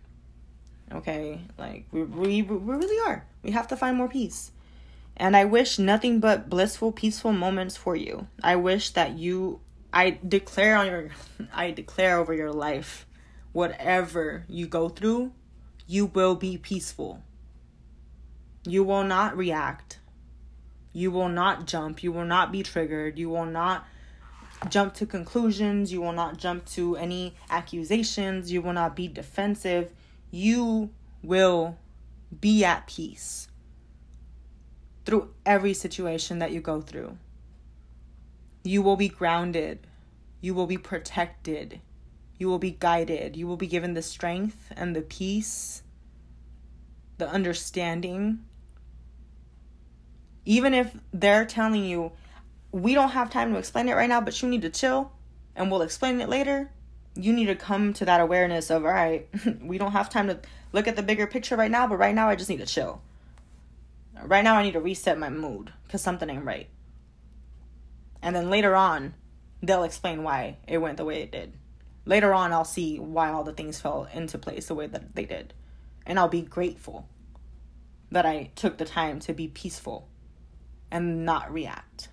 Okay? 0.92 1.42
Like, 1.58 1.86
we, 1.92 2.04
we, 2.04 2.42
we 2.42 2.58
really 2.58 3.10
are. 3.10 3.26
We 3.44 3.52
have 3.52 3.68
to 3.70 3.78
find 3.78 3.96
more 3.96 4.10
peace. 4.10 4.52
And 5.16 5.36
I 5.36 5.46
wish 5.46 5.78
nothing 5.78 6.20
but 6.20 6.50
blissful, 6.50 6.92
peaceful 6.92 7.34
moments 7.34 7.78
for 7.78 7.96
you. 7.96 8.28
I 8.44 8.56
wish 8.56 8.92
that 8.92 9.18
you, 9.18 9.62
I 9.92 10.20
declare 10.28 10.76
on 10.76 10.88
your, 10.88 11.10
I 11.54 11.72
declare 11.72 12.18
over 12.18 12.34
your 12.34 12.52
life, 12.52 13.06
whatever 13.52 14.46
you 14.48 14.68
go 14.68 14.90
through, 14.90 15.32
you 15.88 16.08
will 16.08 16.36
be 16.36 16.58
peaceful. 16.58 17.22
You 18.66 18.84
will 18.84 19.04
not 19.04 19.38
react. 19.38 20.00
You 20.94 21.12
will 21.12 21.30
not 21.30 21.68
jump. 21.68 22.04
You 22.04 22.12
will 22.12 22.26
not 22.26 22.52
be 22.52 22.64
triggered. 22.64 23.20
You 23.20 23.30
will 23.30 23.46
not 23.46 23.86
jump 24.70 24.94
to 24.96 25.06
conclusions, 25.06 25.92
you 25.92 26.02
will 26.02 26.14
not 26.14 26.38
jump 26.38 26.66
to 26.66 26.96
any 26.96 27.36
accusations, 27.50 28.52
you 28.52 28.62
will 28.62 28.74
not 28.74 28.96
be 28.96 29.08
defensive. 29.08 29.90
You 30.32 30.90
will 31.22 31.78
be 32.40 32.64
at 32.64 32.88
peace 32.88 33.48
through 35.06 35.34
every 35.46 35.74
situation 35.74 36.40
that 36.40 36.52
you 36.52 36.62
go 36.62 36.82
through. 36.82 37.18
You 38.64 38.82
will 38.82 38.96
be 38.96 39.10
grounded. 39.10 39.86
You 40.42 40.54
will 40.54 40.68
be 40.68 40.78
protected. 40.78 41.82
You 42.38 42.48
will 42.48 42.60
be 42.60 42.72
guided. 42.72 43.36
You 43.36 43.48
will 43.48 43.58
be 43.58 43.68
given 43.68 43.94
the 43.94 44.02
strength 44.02 44.72
and 44.76 44.96
the 44.96 45.02
peace, 45.02 45.84
the 47.18 47.30
understanding. 47.30 48.46
Even 50.46 50.74
if 50.74 50.96
they're 51.14 51.46
telling 51.46 51.86
you, 51.86 52.12
we 52.72 52.94
don't 52.94 53.12
have 53.12 53.30
time 53.30 53.54
to 53.54 53.60
explain 53.60 53.88
it 53.88 53.94
right 53.94 54.10
now, 54.10 54.20
but 54.20 54.42
you 54.42 54.50
need 54.50 54.64
to 54.64 54.70
chill 54.70 55.12
and 55.56 55.70
we'll 55.70 55.82
explain 55.82 56.20
it 56.20 56.30
later. 56.30 56.72
You 57.16 57.32
need 57.32 57.46
to 57.46 57.56
come 57.56 57.94
to 57.94 58.06
that 58.06 58.20
awareness 58.20 58.72
of, 58.72 58.84
all 58.84 58.92
right, 58.92 59.28
we 59.62 59.78
don't 59.78 59.92
have 59.92 60.10
time 60.10 60.28
to 60.28 60.40
look 60.72 60.88
at 60.88 60.96
the 60.96 61.04
bigger 61.04 61.28
picture 61.28 61.56
right 61.56 61.70
now, 61.70 61.88
but 61.88 61.98
right 61.98 62.16
now 62.16 62.30
I 62.30 62.36
just 62.36 62.50
need 62.50 62.60
to 62.60 62.66
chill. 62.66 63.02
Right 64.26 64.44
now 64.44 64.56
I 64.56 64.64
need 64.64 64.74
to 64.74 64.80
reset 64.80 65.18
my 65.18 65.30
mood 65.30 65.72
because 65.86 66.02
something 66.02 66.30
ain't 66.30 66.46
right. 66.46 66.70
And 68.22 68.36
then 68.36 68.50
later 68.50 68.76
on, 68.76 69.14
they'll 69.62 69.84
explain 69.84 70.24
why 70.24 70.58
it 70.68 70.78
went 70.78 70.98
the 70.98 71.06
way 71.06 71.22
it 71.22 71.32
did. 71.32 71.54
Later 72.06 72.34
on, 72.34 72.52
I'll 72.52 72.66
see 72.66 73.00
why 73.00 73.30
all 73.30 73.44
the 73.44 73.54
things 73.54 73.80
fell 73.80 74.08
into 74.14 74.38
place 74.38 74.68
the 74.68 74.76
way 74.76 74.88
that 74.88 75.16
they 75.16 75.26
did. 75.26 75.54
And 76.06 76.20
I'll 76.20 76.28
be 76.28 76.42
grateful 76.42 77.08
that 78.12 78.26
I 78.26 78.52
took 78.56 78.78
the 78.78 78.86
time 78.86 79.20
to 79.22 79.34
be 79.34 79.48
peaceful 79.48 80.08
and 80.92 81.26
not 81.26 81.52
react. 81.52 82.10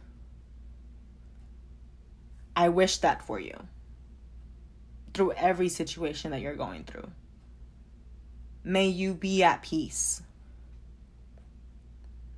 I 2.57 2.69
wish 2.69 2.99
that 2.99 3.25
for 3.27 3.39
you 3.39 3.57
through 5.13 5.33
every 5.33 5.69
situation 5.69 6.31
that 6.31 6.41
you're 6.41 6.55
going 6.55 6.85
through. 6.85 7.11
May 8.63 8.89
you 8.89 9.15
be 9.15 9.43
at 9.43 9.63
peace. 9.63 10.23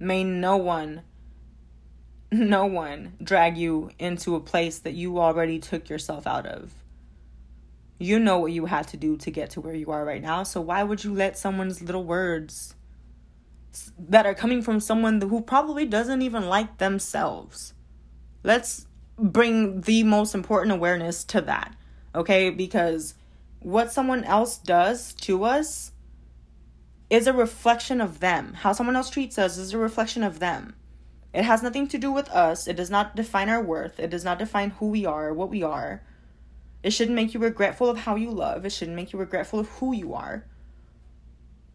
May 0.02 0.24
no 0.24 0.56
one, 0.56 1.02
no 2.32 2.66
one 2.66 3.12
drag 3.22 3.56
you 3.56 3.92
into 4.00 4.34
a 4.34 4.40
place 4.40 4.80
that 4.80 4.94
you 4.94 5.20
already 5.20 5.60
took 5.60 5.88
yourself 5.88 6.26
out 6.26 6.44
of. 6.44 6.72
You 8.00 8.18
know 8.18 8.40
what 8.40 8.50
you 8.50 8.66
had 8.66 8.88
to 8.88 8.96
do 8.96 9.16
to 9.18 9.30
get 9.30 9.50
to 9.50 9.60
where 9.60 9.76
you 9.76 9.92
are 9.92 10.04
right 10.04 10.20
now, 10.20 10.42
so 10.42 10.60
why 10.60 10.82
would 10.82 11.04
you 11.04 11.14
let 11.14 11.38
someone's 11.38 11.80
little 11.80 12.02
words 12.02 12.74
that 13.96 14.26
are 14.26 14.34
coming 14.34 14.60
from 14.60 14.80
someone 14.80 15.20
who 15.20 15.40
probably 15.40 15.86
doesn't 15.86 16.20
even 16.20 16.48
like 16.48 16.78
themselves? 16.78 17.72
Let's 18.42 18.88
bring 19.16 19.82
the 19.82 20.02
most 20.02 20.34
important 20.34 20.72
awareness 20.72 21.22
to 21.26 21.40
that. 21.42 21.76
Okay? 22.12 22.50
Because 22.50 23.14
what 23.60 23.92
someone 23.92 24.24
else 24.24 24.58
does 24.58 25.14
to 25.14 25.44
us 25.44 25.92
is 27.12 27.26
a 27.26 27.32
reflection 27.32 28.00
of 28.00 28.20
them. 28.20 28.54
How 28.54 28.72
someone 28.72 28.96
else 28.96 29.10
treats 29.10 29.38
us 29.38 29.58
is 29.58 29.74
a 29.74 29.78
reflection 29.78 30.22
of 30.22 30.38
them. 30.38 30.74
It 31.34 31.44
has 31.44 31.62
nothing 31.62 31.86
to 31.88 31.98
do 31.98 32.10
with 32.10 32.30
us. 32.30 32.66
It 32.66 32.74
does 32.74 32.88
not 32.88 33.14
define 33.14 33.50
our 33.50 33.62
worth. 33.62 34.00
It 34.00 34.08
does 34.08 34.24
not 34.24 34.38
define 34.38 34.70
who 34.70 34.88
we 34.88 35.04
are, 35.04 35.34
what 35.34 35.50
we 35.50 35.62
are. 35.62 36.02
It 36.82 36.92
shouldn't 36.92 37.14
make 37.14 37.34
you 37.34 37.40
regretful 37.40 37.90
of 37.90 37.98
how 37.98 38.16
you 38.16 38.30
love. 38.30 38.64
It 38.64 38.70
shouldn't 38.70 38.96
make 38.96 39.12
you 39.12 39.18
regretful 39.18 39.58
of 39.58 39.68
who 39.68 39.92
you 39.92 40.14
are. 40.14 40.46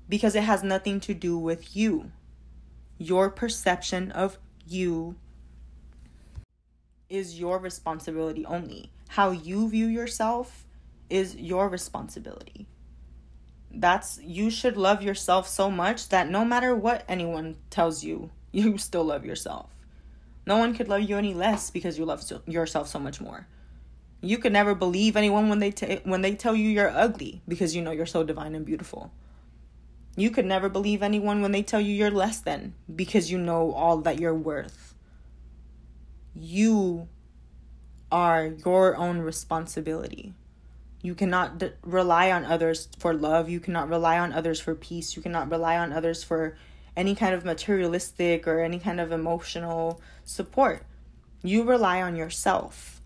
Because 0.09 0.35
it 0.35 0.41
has 0.41 0.63
nothing 0.63 0.99
to 1.01 1.13
do 1.13 1.37
with 1.37 1.75
you. 1.75 2.11
Your 2.97 3.29
perception 3.29 4.11
of 4.13 4.39
you 4.65 5.17
is 7.09 7.39
your 7.39 7.59
responsibility 7.59 8.43
only. 8.43 8.91
How 9.09 9.29
you 9.29 9.69
view 9.69 9.85
yourself 9.85 10.65
is 11.11 11.35
your 11.35 11.69
responsibility. 11.69 12.67
That's 13.79 14.19
you 14.23 14.49
should 14.49 14.75
love 14.75 15.03
yourself 15.03 15.47
so 15.47 15.69
much 15.69 16.09
that 16.09 16.27
no 16.27 16.43
matter 16.43 16.75
what 16.75 17.05
anyone 17.07 17.57
tells 17.69 18.03
you, 18.03 18.31
you 18.51 18.77
still 18.79 19.03
love 19.03 19.23
yourself. 19.23 19.69
No 20.47 20.57
one 20.57 20.73
could 20.73 20.87
love 20.87 21.01
you 21.01 21.17
any 21.17 21.33
less 21.33 21.69
because 21.69 21.99
you 21.99 22.05
love 22.05 22.23
yourself 22.47 22.87
so 22.87 22.97
much 22.97 23.21
more. 23.21 23.47
You 24.21 24.39
could 24.39 24.53
never 24.53 24.73
believe 24.73 25.15
anyone 25.15 25.47
when 25.47 25.59
they 25.59 25.69
t- 25.69 25.99
when 26.05 26.21
they 26.21 26.33
tell 26.33 26.55
you 26.55 26.69
you're 26.69 26.89
ugly 26.89 27.43
because 27.47 27.75
you 27.75 27.83
know 27.83 27.91
you're 27.91 28.07
so 28.07 28.23
divine 28.23 28.55
and 28.55 28.65
beautiful. 28.65 29.11
You 30.15 30.31
could 30.31 30.45
never 30.45 30.69
believe 30.69 31.03
anyone 31.03 31.43
when 31.43 31.51
they 31.51 31.61
tell 31.61 31.79
you 31.79 31.93
you're 31.93 32.09
less 32.09 32.39
than 32.39 32.73
because 32.93 33.29
you 33.29 33.37
know 33.37 33.73
all 33.73 33.97
that 33.97 34.19
you're 34.19 34.33
worth. 34.33 34.95
You 36.33 37.07
are 38.11 38.47
your 38.47 38.95
own 38.95 39.19
responsibility. 39.19 40.33
You 41.07 41.15
cannot 41.15 41.57
d- 41.57 41.71
rely 41.83 42.33
on 42.33 42.43
others 42.43 42.89
for 42.99 43.13
love. 43.13 43.47
You 43.47 43.61
cannot 43.61 43.87
rely 43.87 44.19
on 44.19 44.33
others 44.33 44.59
for 44.59 44.75
peace. 44.75 45.15
You 45.15 45.21
cannot 45.21 45.49
rely 45.49 45.77
on 45.77 45.93
others 45.93 46.21
for 46.21 46.57
any 46.97 47.15
kind 47.15 47.33
of 47.33 47.45
materialistic 47.45 48.45
or 48.45 48.59
any 48.59 48.77
kind 48.77 48.99
of 48.99 49.13
emotional 49.13 50.01
support. 50.25 50.83
You 51.41 51.63
rely 51.63 52.01
on 52.01 52.17
yourself. 52.17 53.01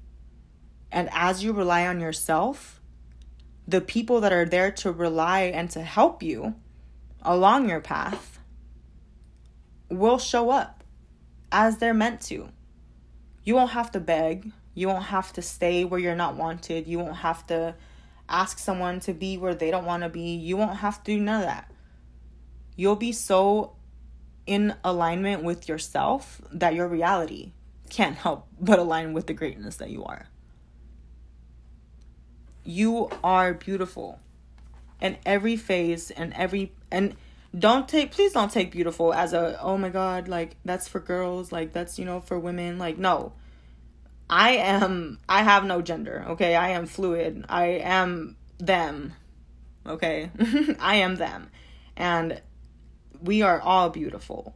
And 0.92 1.10
as 1.12 1.44
you 1.44 1.54
rely 1.54 1.86
on 1.86 2.00
yourself, 2.00 2.82
the 3.68 3.82
people 3.82 4.20
that 4.22 4.34
are 4.34 4.46
there 4.46 4.72
to 4.82 4.92
rely 4.92 5.42
and 5.42 5.70
to 5.70 5.84
help 5.84 6.24
you 6.24 6.56
along 7.22 7.70
your 7.70 7.82
path 7.82 8.40
will 9.90 10.18
show 10.18 10.50
up 10.50 10.84
as 11.52 11.78
they're 11.78 11.94
meant 11.94 12.22
to. 12.22 12.50
You 13.44 13.54
won't 13.54 13.78
have 13.78 13.92
to 13.92 14.00
beg. 14.00 14.52
You 14.74 14.88
won't 14.88 15.04
have 15.04 15.32
to 15.34 15.44
stay 15.44 15.86
where 15.86 16.00
you're 16.00 16.16
not 16.16 16.36
wanted. 16.36 16.88
You 16.88 16.98
won't 16.98 17.18
have 17.18 17.46
to 17.46 17.76
ask 18.32 18.58
someone 18.60 19.00
to 19.02 19.14
be 19.14 19.38
where 19.38 19.56
they 19.56 19.72
don't 19.72 19.86
want 19.86 20.04
to 20.04 20.10
be. 20.10 20.36
You 20.36 20.58
won't 20.58 20.78
have 20.78 21.04
to 21.04 21.16
do 21.16 21.20
none 21.20 21.42
of 21.42 21.48
that. 21.48 21.72
You'll 22.76 22.96
be 22.96 23.12
so 23.12 23.76
in 24.48 24.76
alignment 24.84 25.44
with 25.44 25.70
yourself 25.70 26.42
that 26.52 26.74
your 26.74 26.88
reality 26.88 27.54
can't 27.90 28.16
help 28.16 28.48
but 28.60 28.80
align 28.80 29.14
with 29.14 29.28
the 29.28 29.34
greatness 29.34 29.78
that 29.78 29.90
you 29.90 30.04
are. 30.04 30.28
You 32.64 33.10
are 33.24 33.54
beautiful 33.54 34.20
in 35.02 35.18
every 35.26 35.56
phase 35.56 36.12
and 36.12 36.34
every 36.34 36.72
and 36.92 37.16
don't 37.58 37.88
take 37.88 38.12
please 38.12 38.32
don't 38.32 38.52
take 38.52 38.72
beautiful 38.72 39.14
as 39.14 39.34
a 39.34 39.60
oh 39.62 39.78
my 39.78 39.90
god 39.90 40.28
like 40.28 40.56
that's 40.64 40.88
for 40.88 41.00
girls 41.00 41.52
like 41.52 41.74
that's 41.74 42.00
you 42.00 42.06
know 42.06 42.22
for 42.22 42.40
women 42.40 42.78
like 42.78 42.98
no 42.98 43.34
I 44.32 44.52
am 44.52 45.20
I 45.28 45.44
have 45.44 45.66
no 45.66 45.82
gender, 45.82 46.26
okay? 46.30 46.56
I 46.56 46.70
am 46.70 46.86
fluid. 46.86 47.46
I 47.50 47.66
am 47.84 48.38
them. 48.58 49.14
Okay? 49.86 50.32
I 50.80 50.96
am 50.96 51.16
them. 51.18 51.50
And 51.98 52.42
we 53.22 53.42
are 53.42 53.60
all 53.60 53.90
beautiful. 53.90 54.56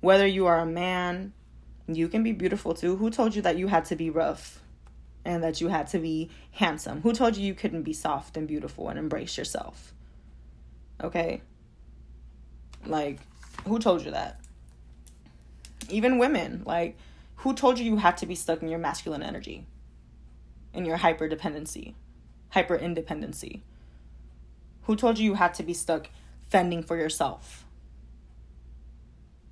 Whether 0.00 0.26
you 0.26 0.46
are 0.46 0.60
a 0.60 0.66
man, 0.66 1.34
you 1.86 2.08
can 2.08 2.22
be 2.22 2.32
beautiful 2.32 2.72
too. 2.72 2.96
Who 2.96 3.10
told 3.10 3.34
you 3.34 3.42
that 3.42 3.58
you 3.58 3.66
had 3.66 3.84
to 3.86 3.96
be 3.96 4.08
rough 4.08 4.60
and 5.26 5.42
that 5.44 5.60
you 5.60 5.68
had 5.68 5.88
to 5.88 5.98
be 5.98 6.30
handsome? 6.52 7.02
Who 7.02 7.12
told 7.12 7.36
you 7.36 7.44
you 7.44 7.54
couldn't 7.54 7.82
be 7.82 7.92
soft 7.92 8.36
and 8.36 8.48
beautiful 8.48 8.88
and 8.88 8.98
embrace 8.98 9.36
yourself? 9.36 9.92
Okay? 11.02 11.42
Like, 12.86 13.20
who 13.66 13.78
told 13.78 14.04
you 14.04 14.12
that? 14.12 14.40
Even 15.90 16.18
women, 16.18 16.62
like, 16.64 16.96
who 17.36 17.54
told 17.54 17.78
you 17.78 17.84
you 17.84 17.96
had 17.96 18.16
to 18.18 18.26
be 18.26 18.34
stuck 18.34 18.62
in 18.62 18.68
your 18.68 18.78
masculine 18.78 19.22
energy? 19.22 19.66
In 20.72 20.84
your 20.84 20.96
hyper 20.96 21.28
dependency, 21.28 21.94
hyper 22.50 22.76
independency? 22.76 23.62
Who 24.82 24.96
told 24.96 25.18
you 25.18 25.24
you 25.26 25.34
had 25.34 25.54
to 25.54 25.62
be 25.62 25.74
stuck 25.74 26.08
fending 26.48 26.82
for 26.82 26.96
yourself? 26.96 27.64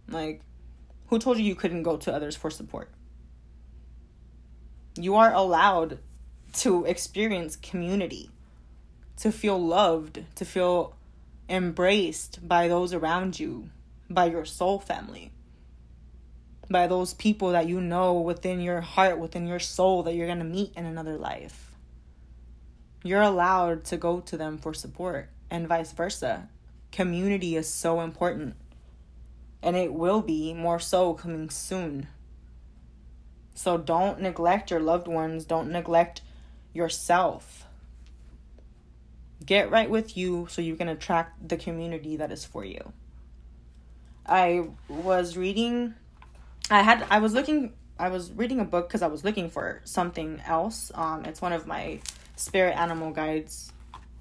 Like, 0.09 0.40
who 1.09 1.19
told 1.19 1.39
you 1.39 1.44
you 1.44 1.55
couldn't 1.55 1.82
go 1.82 1.97
to 1.97 2.12
others 2.12 2.36
for 2.36 2.51
support? 2.51 2.89
You 4.97 5.16
are 5.16 5.32
allowed 5.32 5.98
to 6.55 6.85
experience 6.85 7.56
community, 7.56 8.31
to 9.19 9.32
feel 9.32 9.59
loved, 9.59 10.24
to 10.36 10.44
feel 10.44 10.94
embraced 11.48 12.47
by 12.47 12.69
those 12.69 12.94
around 12.94 13.39
you, 13.39 13.70
by 14.09 14.27
your 14.27 14.44
soul 14.44 14.78
family 14.78 15.32
by 16.70 16.86
those 16.86 17.15
people 17.15 17.51
that 17.53 17.69
you 17.69 17.81
know 17.81 18.15
within 18.15 18.61
your 18.61 18.81
heart, 18.81 19.19
within 19.19 19.47
your 19.47 19.59
soul 19.59 20.03
that 20.05 20.15
you're 20.15 20.27
going 20.27 20.39
to 20.39 20.45
meet 20.45 20.73
in 20.77 20.86
another 20.86 21.16
life. 21.16 21.74
You're 23.03 23.23
allowed 23.23 23.85
to 23.86 23.97
go 23.97 24.20
to 24.20 24.36
them 24.36 24.59
for 24.59 24.73
support 24.73 25.28
and 25.51 25.69
vice 25.69 25.93
versa. 25.93 26.49
Community 26.91 27.57
is 27.57 27.69
so 27.69 28.01
important. 28.01 28.57
And 29.62 29.77
it 29.77 29.93
will 29.93 30.23
be 30.23 30.55
more 30.55 30.81
so 30.81 31.15
coming 31.15 31.51
soon. 31.51 32.09
So 33.55 33.78
don't 33.78 34.20
neglect 34.20 34.70
your 34.70 34.81
loved 34.81 35.07
ones, 35.07 35.45
don't 35.45 35.70
neglect 35.70 36.23
yourself. 36.73 37.66
Get 39.45 39.70
right 39.70 39.91
with 39.91 40.16
you 40.16 40.47
so 40.51 40.62
you 40.62 40.74
can 40.74 40.89
attract 40.89 41.49
the 41.49 41.57
community 41.57 42.16
that 42.16 42.32
is 42.32 42.45
for 42.45 42.65
you. 42.65 42.93
I 44.27 44.69
was 44.89 45.36
reading 45.36 45.95
I 46.70 46.82
had 46.82 47.07
I 47.11 47.19
was 47.19 47.35
looking 47.35 47.73
I 47.99 48.09
was 48.09 48.32
reading 48.32 48.61
a 48.61 48.65
book 48.65 48.89
because 48.89 49.03
I 49.03 49.07
was 49.07 49.24
looking 49.24 49.51
for 49.51 49.81
something 49.85 50.41
else. 50.47 50.91
Um, 50.95 51.24
it's 51.24 51.41
one 51.41 51.53
of 51.53 51.66
my 51.66 52.01
spirit 52.36 52.77
animal 52.77 53.12
guides 53.12 53.73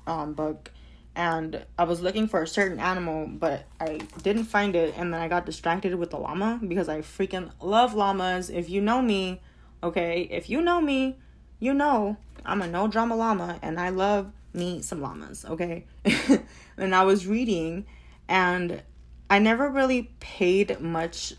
um 0.06 0.34
book, 0.34 0.70
and 1.15 1.65
I 1.78 1.86
was 1.86 2.02
looking 2.02 2.28
for 2.28 2.41
a 2.41 2.48
certain 2.48 2.80
animal, 2.80 3.28
but 3.28 3.65
I 3.80 3.99
didn't 4.22 4.45
find 4.45 4.76
it, 4.76 4.94
and 4.98 5.14
then 5.14 5.22
I 5.22 5.28
got 5.28 5.45
distracted 5.45 5.95
with 5.95 6.11
the 6.11 6.18
llama 6.18 6.60
because 6.65 6.90
I 6.90 6.99
freaking 6.99 7.52
love 7.61 7.94
llamas. 7.94 8.49
If 8.49 8.70
you 8.70 8.82
know 8.82 9.02
me, 9.02 9.41
okay, 9.82 10.28
if 10.30 10.49
you 10.49 10.61
know 10.61 10.82
me, 10.82 11.18
you 11.60 11.74
know 11.74 12.18
I'm 12.45 12.61
a 12.61 12.68
no 12.68 12.88
drama 12.88 13.15
llama, 13.15 13.57
and 13.61 13.80
I 13.80 13.90
love 13.90 14.32
me 14.53 14.82
some 14.82 15.02
llamas, 15.02 15.45
okay. 15.45 15.86
and 16.78 16.94
I 16.94 17.03
was 17.03 17.26
reading, 17.26 17.86
and 18.28 18.84
I 19.30 19.40
never 19.40 19.70
really 19.70 20.11
paid 20.20 20.80
much 20.80 21.34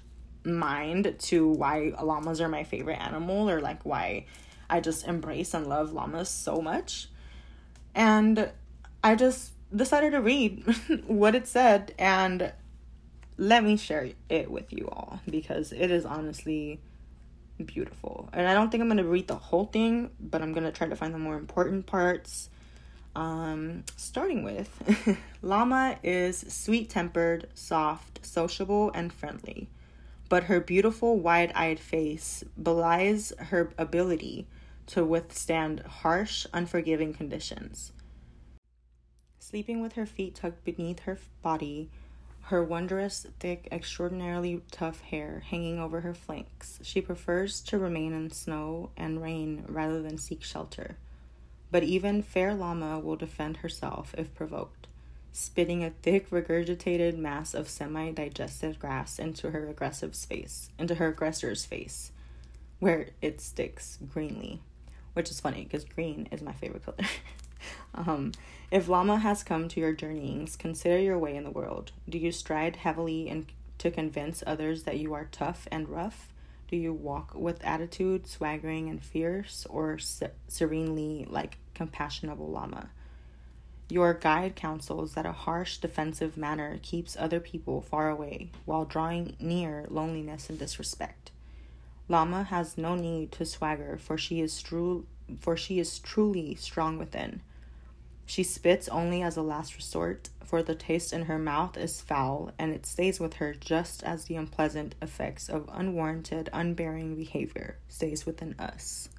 mind 0.44 1.16
to 1.18 1.48
why 1.48 1.92
llamas 2.02 2.40
are 2.40 2.48
my 2.48 2.64
favorite 2.64 3.00
animal 3.00 3.48
or 3.48 3.60
like 3.60 3.82
why 3.84 4.26
I 4.68 4.80
just 4.80 5.06
embrace 5.06 5.54
and 5.54 5.66
love 5.66 5.92
llamas 5.92 6.28
so 6.28 6.60
much. 6.60 7.08
And 7.94 8.50
I 9.02 9.14
just 9.14 9.52
decided 9.74 10.12
to 10.12 10.20
read 10.20 10.64
what 11.06 11.34
it 11.34 11.46
said 11.46 11.94
and 11.98 12.52
let 13.36 13.64
me 13.64 13.76
share 13.76 14.10
it 14.28 14.50
with 14.50 14.72
you 14.72 14.88
all 14.88 15.20
because 15.28 15.72
it 15.72 15.90
is 15.90 16.04
honestly 16.04 16.80
beautiful. 17.64 18.28
And 18.32 18.46
I 18.46 18.54
don't 18.54 18.70
think 18.70 18.80
I'm 18.80 18.88
going 18.88 18.98
to 18.98 19.04
read 19.04 19.28
the 19.28 19.36
whole 19.36 19.66
thing, 19.66 20.10
but 20.20 20.42
I'm 20.42 20.52
going 20.52 20.64
to 20.64 20.72
try 20.72 20.88
to 20.88 20.96
find 20.96 21.14
the 21.14 21.18
more 21.18 21.36
important 21.36 21.86
parts. 21.86 22.50
Um, 23.16 23.84
starting 23.96 24.42
with 24.42 25.18
Llama 25.42 25.98
is 26.02 26.44
sweet 26.48 26.90
tempered, 26.90 27.48
soft, 27.54 28.26
sociable, 28.26 28.90
and 28.92 29.12
friendly 29.12 29.68
but 30.28 30.44
her 30.44 30.60
beautiful 30.60 31.18
wide 31.18 31.52
eyed 31.54 31.78
face 31.78 32.44
belies 32.60 33.32
her 33.38 33.70
ability 33.78 34.46
to 34.86 35.04
withstand 35.04 35.80
harsh, 35.80 36.46
unforgiving 36.52 37.12
conditions. 37.12 37.92
Sleeping 39.38 39.80
with 39.80 39.94
her 39.94 40.06
feet 40.06 40.34
tucked 40.34 40.64
beneath 40.64 41.00
her 41.00 41.18
body, 41.42 41.90
her 42.48 42.62
wondrous, 42.62 43.26
thick, 43.40 43.68
extraordinarily 43.72 44.62
tough 44.70 45.00
hair 45.00 45.42
hanging 45.48 45.78
over 45.78 46.02
her 46.02 46.12
flanks, 46.12 46.78
she 46.82 47.00
prefers 47.00 47.60
to 47.62 47.78
remain 47.78 48.12
in 48.12 48.30
snow 48.30 48.90
and 48.96 49.22
rain 49.22 49.64
rather 49.66 50.02
than 50.02 50.18
seek 50.18 50.42
shelter. 50.42 50.98
But 51.70 51.84
even 51.84 52.22
fair 52.22 52.54
Llama 52.54 53.00
will 53.00 53.16
defend 53.16 53.58
herself 53.58 54.14
if 54.18 54.34
provoked 54.34 54.83
spitting 55.36 55.82
a 55.82 55.90
thick 55.90 56.30
regurgitated 56.30 57.16
mass 57.16 57.54
of 57.54 57.68
semi-digested 57.68 58.78
grass 58.78 59.18
into 59.18 59.50
her 59.50 59.68
aggressive 59.68 60.14
face, 60.14 60.70
into 60.78 60.94
her 60.94 61.08
aggressor's 61.08 61.64
face, 61.64 62.12
where 62.78 63.08
it 63.20 63.40
sticks 63.40 63.98
greenly, 64.12 64.60
which 65.14 65.32
is 65.32 65.40
funny 65.40 65.64
because 65.64 65.84
green 65.84 66.28
is 66.30 66.40
my 66.40 66.52
favorite 66.52 66.84
color. 66.84 67.08
um, 67.96 68.30
if 68.70 68.86
Llama 68.86 69.18
has 69.18 69.42
come 69.42 69.66
to 69.68 69.80
your 69.80 69.92
journeyings, 69.92 70.54
consider 70.54 71.00
your 71.00 71.18
way 71.18 71.34
in 71.34 71.42
the 71.42 71.50
world. 71.50 71.90
Do 72.08 72.16
you 72.16 72.30
stride 72.30 72.76
heavily 72.76 73.28
and 73.28 73.46
to 73.78 73.90
convince 73.90 74.44
others 74.46 74.84
that 74.84 75.00
you 75.00 75.14
are 75.14 75.28
tough 75.32 75.66
and 75.72 75.88
rough? 75.88 76.32
Do 76.68 76.76
you 76.76 76.92
walk 76.92 77.34
with 77.34 77.64
attitude, 77.64 78.28
swaggering 78.28 78.88
and 78.88 79.02
fierce, 79.02 79.66
or 79.68 79.98
se- 79.98 80.30
serenely 80.46 81.26
like 81.28 81.58
compassionable 81.74 82.52
Llama? 82.52 82.90
Your 83.90 84.14
guide 84.14 84.56
counsels 84.56 85.12
that 85.12 85.26
a 85.26 85.32
harsh, 85.32 85.76
defensive 85.76 86.36
manner 86.38 86.78
keeps 86.82 87.16
other 87.18 87.38
people 87.38 87.82
far 87.82 88.08
away, 88.08 88.50
while 88.64 88.86
drawing 88.86 89.36
near 89.38 89.84
loneliness 89.90 90.48
and 90.48 90.58
disrespect. 90.58 91.30
Llama 92.08 92.44
has 92.44 92.78
no 92.78 92.94
need 92.94 93.30
to 93.32 93.44
swagger, 93.44 93.98
for 93.98 94.16
she 94.16 94.40
is 94.40 94.62
true, 94.62 95.06
for 95.38 95.56
she 95.56 95.78
is 95.78 95.98
truly 95.98 96.54
strong 96.54 96.98
within. 96.98 97.42
She 98.26 98.42
spits 98.42 98.88
only 98.88 99.22
as 99.22 99.36
a 99.36 99.42
last 99.42 99.76
resort, 99.76 100.30
for 100.42 100.62
the 100.62 100.74
taste 100.74 101.12
in 101.12 101.26
her 101.26 101.38
mouth 101.38 101.76
is 101.76 102.00
foul, 102.00 102.52
and 102.58 102.72
it 102.72 102.86
stays 102.86 103.20
with 103.20 103.34
her 103.34 103.52
just 103.52 104.02
as 104.02 104.24
the 104.24 104.36
unpleasant 104.36 104.94
effects 105.02 105.50
of 105.50 105.68
unwarranted, 105.70 106.48
unbearing 106.52 107.16
behavior 107.16 107.76
stays 107.88 108.24
within 108.24 108.54
us. 108.58 109.10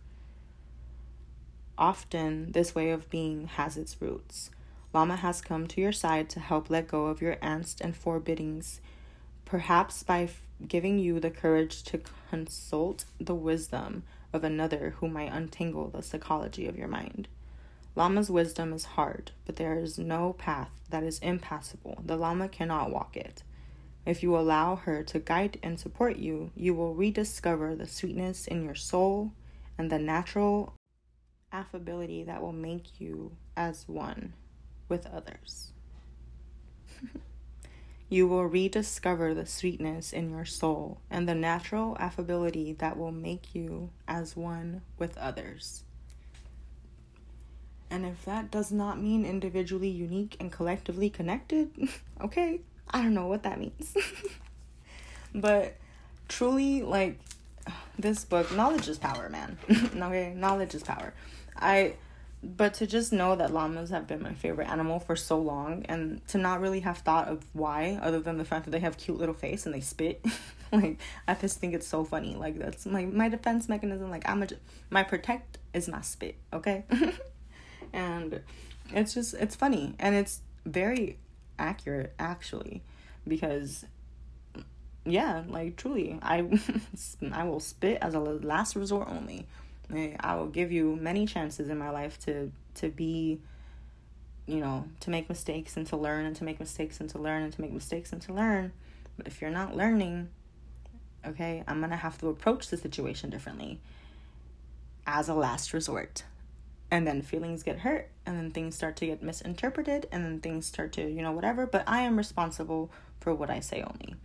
Often, 1.78 2.54
this 2.54 2.74
way 2.74 2.90
of 2.90 3.10
being 3.10 3.48
has 3.48 3.78
its 3.78 4.02
roots. 4.02 4.50
Llama 4.96 5.18
has 5.18 5.42
come 5.42 5.68
to 5.68 5.82
your 5.82 5.92
side 5.92 6.30
to 6.30 6.40
help 6.40 6.70
let 6.70 6.88
go 6.88 7.08
of 7.08 7.22
your 7.22 7.36
angst 7.44 7.82
and 7.82 7.94
forbiddings, 7.94 8.80
perhaps 9.44 10.04
by 10.04 10.22
f- 10.22 10.42
giving 10.66 11.00
you 11.00 11.20
the 11.20 11.30
courage 11.30 11.84
to 11.84 12.00
consult 12.30 13.04
the 13.20 13.36
wisdom 13.36 14.04
of 14.32 14.46
another 14.46 14.96
who 14.98 15.10
might 15.10 15.34
untangle 15.34 15.90
the 15.90 16.02
psychology 16.02 16.66
of 16.66 16.78
your 16.78 16.88
mind. 16.88 17.28
Llama's 17.98 18.32
wisdom 18.32 18.72
is 18.72 18.86
hard, 18.86 19.32
but 19.46 19.58
there 19.58 19.78
is 19.78 20.00
no 20.00 20.32
path 20.32 20.70
that 20.92 21.04
is 21.04 21.20
impassable. 21.20 22.02
The 22.06 22.16
Llama 22.16 22.48
cannot 22.48 22.90
walk 22.90 23.18
it. 23.18 23.44
If 24.06 24.24
you 24.24 24.38
allow 24.38 24.78
her 24.78 25.04
to 25.04 25.20
guide 25.20 25.60
and 25.62 25.78
support 25.78 26.16
you, 26.16 26.52
you 26.56 26.74
will 26.74 26.96
rediscover 26.96 27.76
the 27.76 27.86
sweetness 27.86 28.48
in 28.48 28.64
your 28.64 28.76
soul 28.76 29.34
and 29.78 29.92
the 29.92 30.00
natural 30.00 30.74
affability 31.52 32.24
that 32.24 32.42
will 32.42 32.54
make 32.54 33.02
you 33.02 33.36
as 33.58 33.90
one 33.90 34.32
with 34.90 35.06
others. 35.08 35.72
you 38.10 38.28
will 38.28 38.46
rediscover 38.46 39.34
the 39.34 39.46
sweetness 39.46 40.14
in 40.14 40.30
your 40.30 40.46
soul 40.46 41.00
and 41.10 41.28
the 41.28 41.36
natural 41.36 41.98
affability 42.00 42.74
that 42.74 42.98
will 42.98 43.12
make 43.12 43.56
you 43.56 43.90
as 44.08 44.36
one 44.36 44.82
with 44.98 45.18
others. 45.18 45.84
And 47.90 48.06
if 48.06 48.26
that 48.26 48.52
does 48.52 48.72
not 48.72 49.02
mean 49.02 49.26
individually 49.26 49.90
unique 49.90 50.36
and 50.40 50.52
collectively 50.52 51.10
connected, 51.10 51.72
okay, 52.22 52.62
I 52.90 53.02
don't 53.02 53.14
know 53.14 53.28
what 53.28 53.44
that 53.44 53.60
means. 53.60 53.96
but 55.36 55.76
truly, 56.28 56.82
like, 56.84 57.20
this 58.00 58.26
book, 58.26 58.54
knowledge 58.56 58.88
is 58.88 58.98
power, 58.98 59.30
man. 59.30 59.58
okay, 59.70 60.34
knowledge 60.36 60.76
is 60.76 60.84
power. 60.84 61.14
I 61.56 61.96
but 62.46 62.74
to 62.76 62.88
just 62.88 63.12
know 63.12 63.36
that 63.36 63.52
llamas 63.52 63.90
have 63.90 64.08
been 64.08 64.22
my 64.22 64.34
favorite 64.34 64.70
animal 64.70 65.00
for 65.00 65.16
so 65.16 65.38
long 65.40 65.86
and 65.88 66.26
to 66.28 66.38
not 66.38 66.62
really 66.62 66.82
have 66.82 67.00
thought 67.00 67.28
of 67.28 67.46
why 67.54 68.00
other 68.02 68.20
than 68.20 68.38
the 68.38 68.46
fact 68.46 68.66
that 68.66 68.72
they 68.72 68.80
have 68.80 68.98
cute 68.98 69.18
little 69.18 69.34
face 69.34 69.66
and 69.66 69.74
they 69.74 69.82
spit 69.82 70.24
like 70.72 71.00
i 71.28 71.34
just 71.34 71.60
think 71.60 71.74
it's 71.74 71.88
so 71.88 72.04
funny. 72.04 72.36
Like 72.36 72.60
that's 72.60 72.86
my 72.86 73.06
my 73.06 73.30
defense 73.30 73.68
mechanism 73.68 74.10
like 74.10 74.28
i'm 74.30 74.44
a 74.44 74.48
my 74.90 75.04
protect 75.04 75.58
is 75.74 75.88
my 75.88 76.02
spit 76.02 76.36
okay? 76.54 76.84
And 77.94 78.42
it's 78.94 79.14
just 79.14 79.34
it's 79.36 79.56
funny 79.56 79.96
and 80.00 80.16
it's 80.16 80.42
very 80.66 81.18
accurate 81.58 82.14
actually 82.20 82.84
because 83.28 83.86
yeah 85.06 85.44
like 85.48 85.76
truly 85.78 86.20
i 86.22 86.46
i 87.32 87.44
will 87.44 87.60
spit 87.60 87.98
as 88.02 88.14
a 88.14 88.20
last 88.20 88.76
resort 88.76 89.08
only 89.10 89.48
I 89.92 90.36
will 90.36 90.48
give 90.48 90.72
you 90.72 90.96
many 90.96 91.26
chances 91.26 91.70
in 91.70 91.78
my 91.78 91.90
life 91.90 92.20
to 92.26 92.52
to 92.76 92.90
be 92.90 93.40
you 94.48 94.60
know, 94.60 94.86
to 95.00 95.10
make 95.10 95.28
mistakes 95.28 95.76
and 95.76 95.88
to 95.88 95.98
learn 95.98 96.26
and 96.26 96.36
to 96.36 96.44
make 96.44 96.60
mistakes 96.60 97.00
and 97.00 97.10
to 97.10 97.18
learn 97.18 97.44
and 97.44 97.54
to 97.54 97.62
make 97.62 97.72
mistakes 97.72 98.12
and 98.12 98.22
to 98.22 98.34
learn. 98.34 98.72
But 99.18 99.28
if 99.28 99.42
you're 99.42 99.50
not 99.50 99.76
learning, 99.76 100.30
okay, 101.26 101.64
I'm 101.68 101.80
going 101.80 101.90
to 101.90 101.96
have 101.96 102.18
to 102.20 102.28
approach 102.28 102.68
the 102.68 102.78
situation 102.78 103.30
differently 103.30 103.80
as 105.08 105.30
a 105.30 105.34
last 105.34 105.74
resort. 105.74 106.24
And 106.92 107.08
then 107.08 107.24
feelings 107.24 107.64
get 107.64 107.80
hurt 107.80 108.10
and 108.26 108.38
then 108.38 108.52
things 108.52 108.76
start 108.76 108.96
to 108.98 109.08
get 109.08 109.24
misinterpreted 109.24 110.08
and 110.12 110.24
then 110.24 110.40
things 110.40 110.68
start 110.68 110.94
to, 110.94 111.02
you 111.02 111.24
know, 111.24 111.32
whatever, 111.32 111.66
but 111.66 111.84
I 111.88 112.02
am 112.02 112.16
responsible 112.16 112.92
for 113.20 113.34
what 113.34 113.50
I 113.50 113.60
say 113.60 113.82
only. 113.82 114.16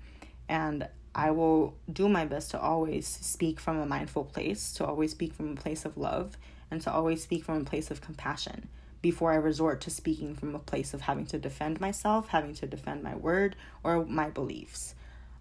And 0.49 0.87
I 1.15 1.33
will 1.33 1.75
do 1.93 2.09
my 2.09 2.25
best 2.25 2.53
to 2.53 2.61
always 2.61 3.07
speak 3.07 3.59
from 3.59 3.79
a 3.79 3.87
mindful 3.87 4.25
place, 4.25 4.73
to 4.75 4.87
always 4.87 5.11
speak 5.11 5.35
from 5.35 5.53
a 5.53 5.61
place 5.61 5.85
of 5.85 5.97
love, 5.97 6.37
and 6.71 6.81
to 6.83 6.93
always 6.93 7.23
speak 7.23 7.45
from 7.45 7.61
a 7.61 7.65
place 7.65 7.91
of 7.91 8.01
compassion 8.01 8.69
before 9.03 9.33
I 9.33 9.37
resort 9.37 9.81
to 9.83 9.91
speaking 9.91 10.35
from 10.37 10.55
a 10.55 10.61
place 10.61 10.95
of 10.95 11.03
having 11.03 11.27
to 11.27 11.39
defend 11.39 11.81
myself, 11.81 12.29
having 12.29 12.55
to 12.55 12.67
defend 12.67 13.03
my 13.03 13.17
word 13.17 13.57
or 13.83 14.05
my 14.05 14.29
beliefs. 14.29 14.95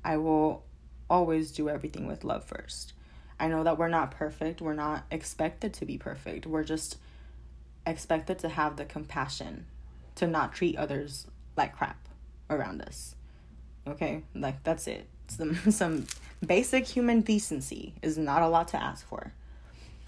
I 0.04 0.18
will 0.18 0.64
always 1.10 1.52
do 1.52 1.70
everything 1.70 2.08
with 2.08 2.24
love 2.24 2.46
first. 2.46 2.94
I 3.40 3.48
know 3.48 3.64
that 3.64 3.78
we're 3.78 3.90
not 3.90 4.12
perfect, 4.12 4.62
we're 4.62 4.74
not 4.74 5.06
expected 5.12 5.74
to 5.76 5.86
be 5.86 5.98
perfect. 5.98 6.46
We're 6.46 6.64
just 6.64 6.98
expected 7.86 8.40
to 8.40 8.50
have 8.50 8.76
the 8.76 8.86
compassion 8.86 9.66
to 10.16 10.26
not 10.26 10.54
treat 10.54 10.78
others 10.78 11.28
like 11.56 11.78
crap 11.78 12.08
around 12.50 12.82
us. 12.82 13.16
Okay? 13.88 14.24
Like 14.34 14.64
that's 14.64 14.88
it 14.88 15.08
some 15.30 15.56
some 15.72 16.08
basic 16.46 16.86
human 16.88 17.22
decency 17.22 17.94
is 18.02 18.18
not 18.18 18.42
a 18.42 18.48
lot 18.48 18.68
to 18.70 18.82
ask 18.82 19.08
for. 19.08 19.34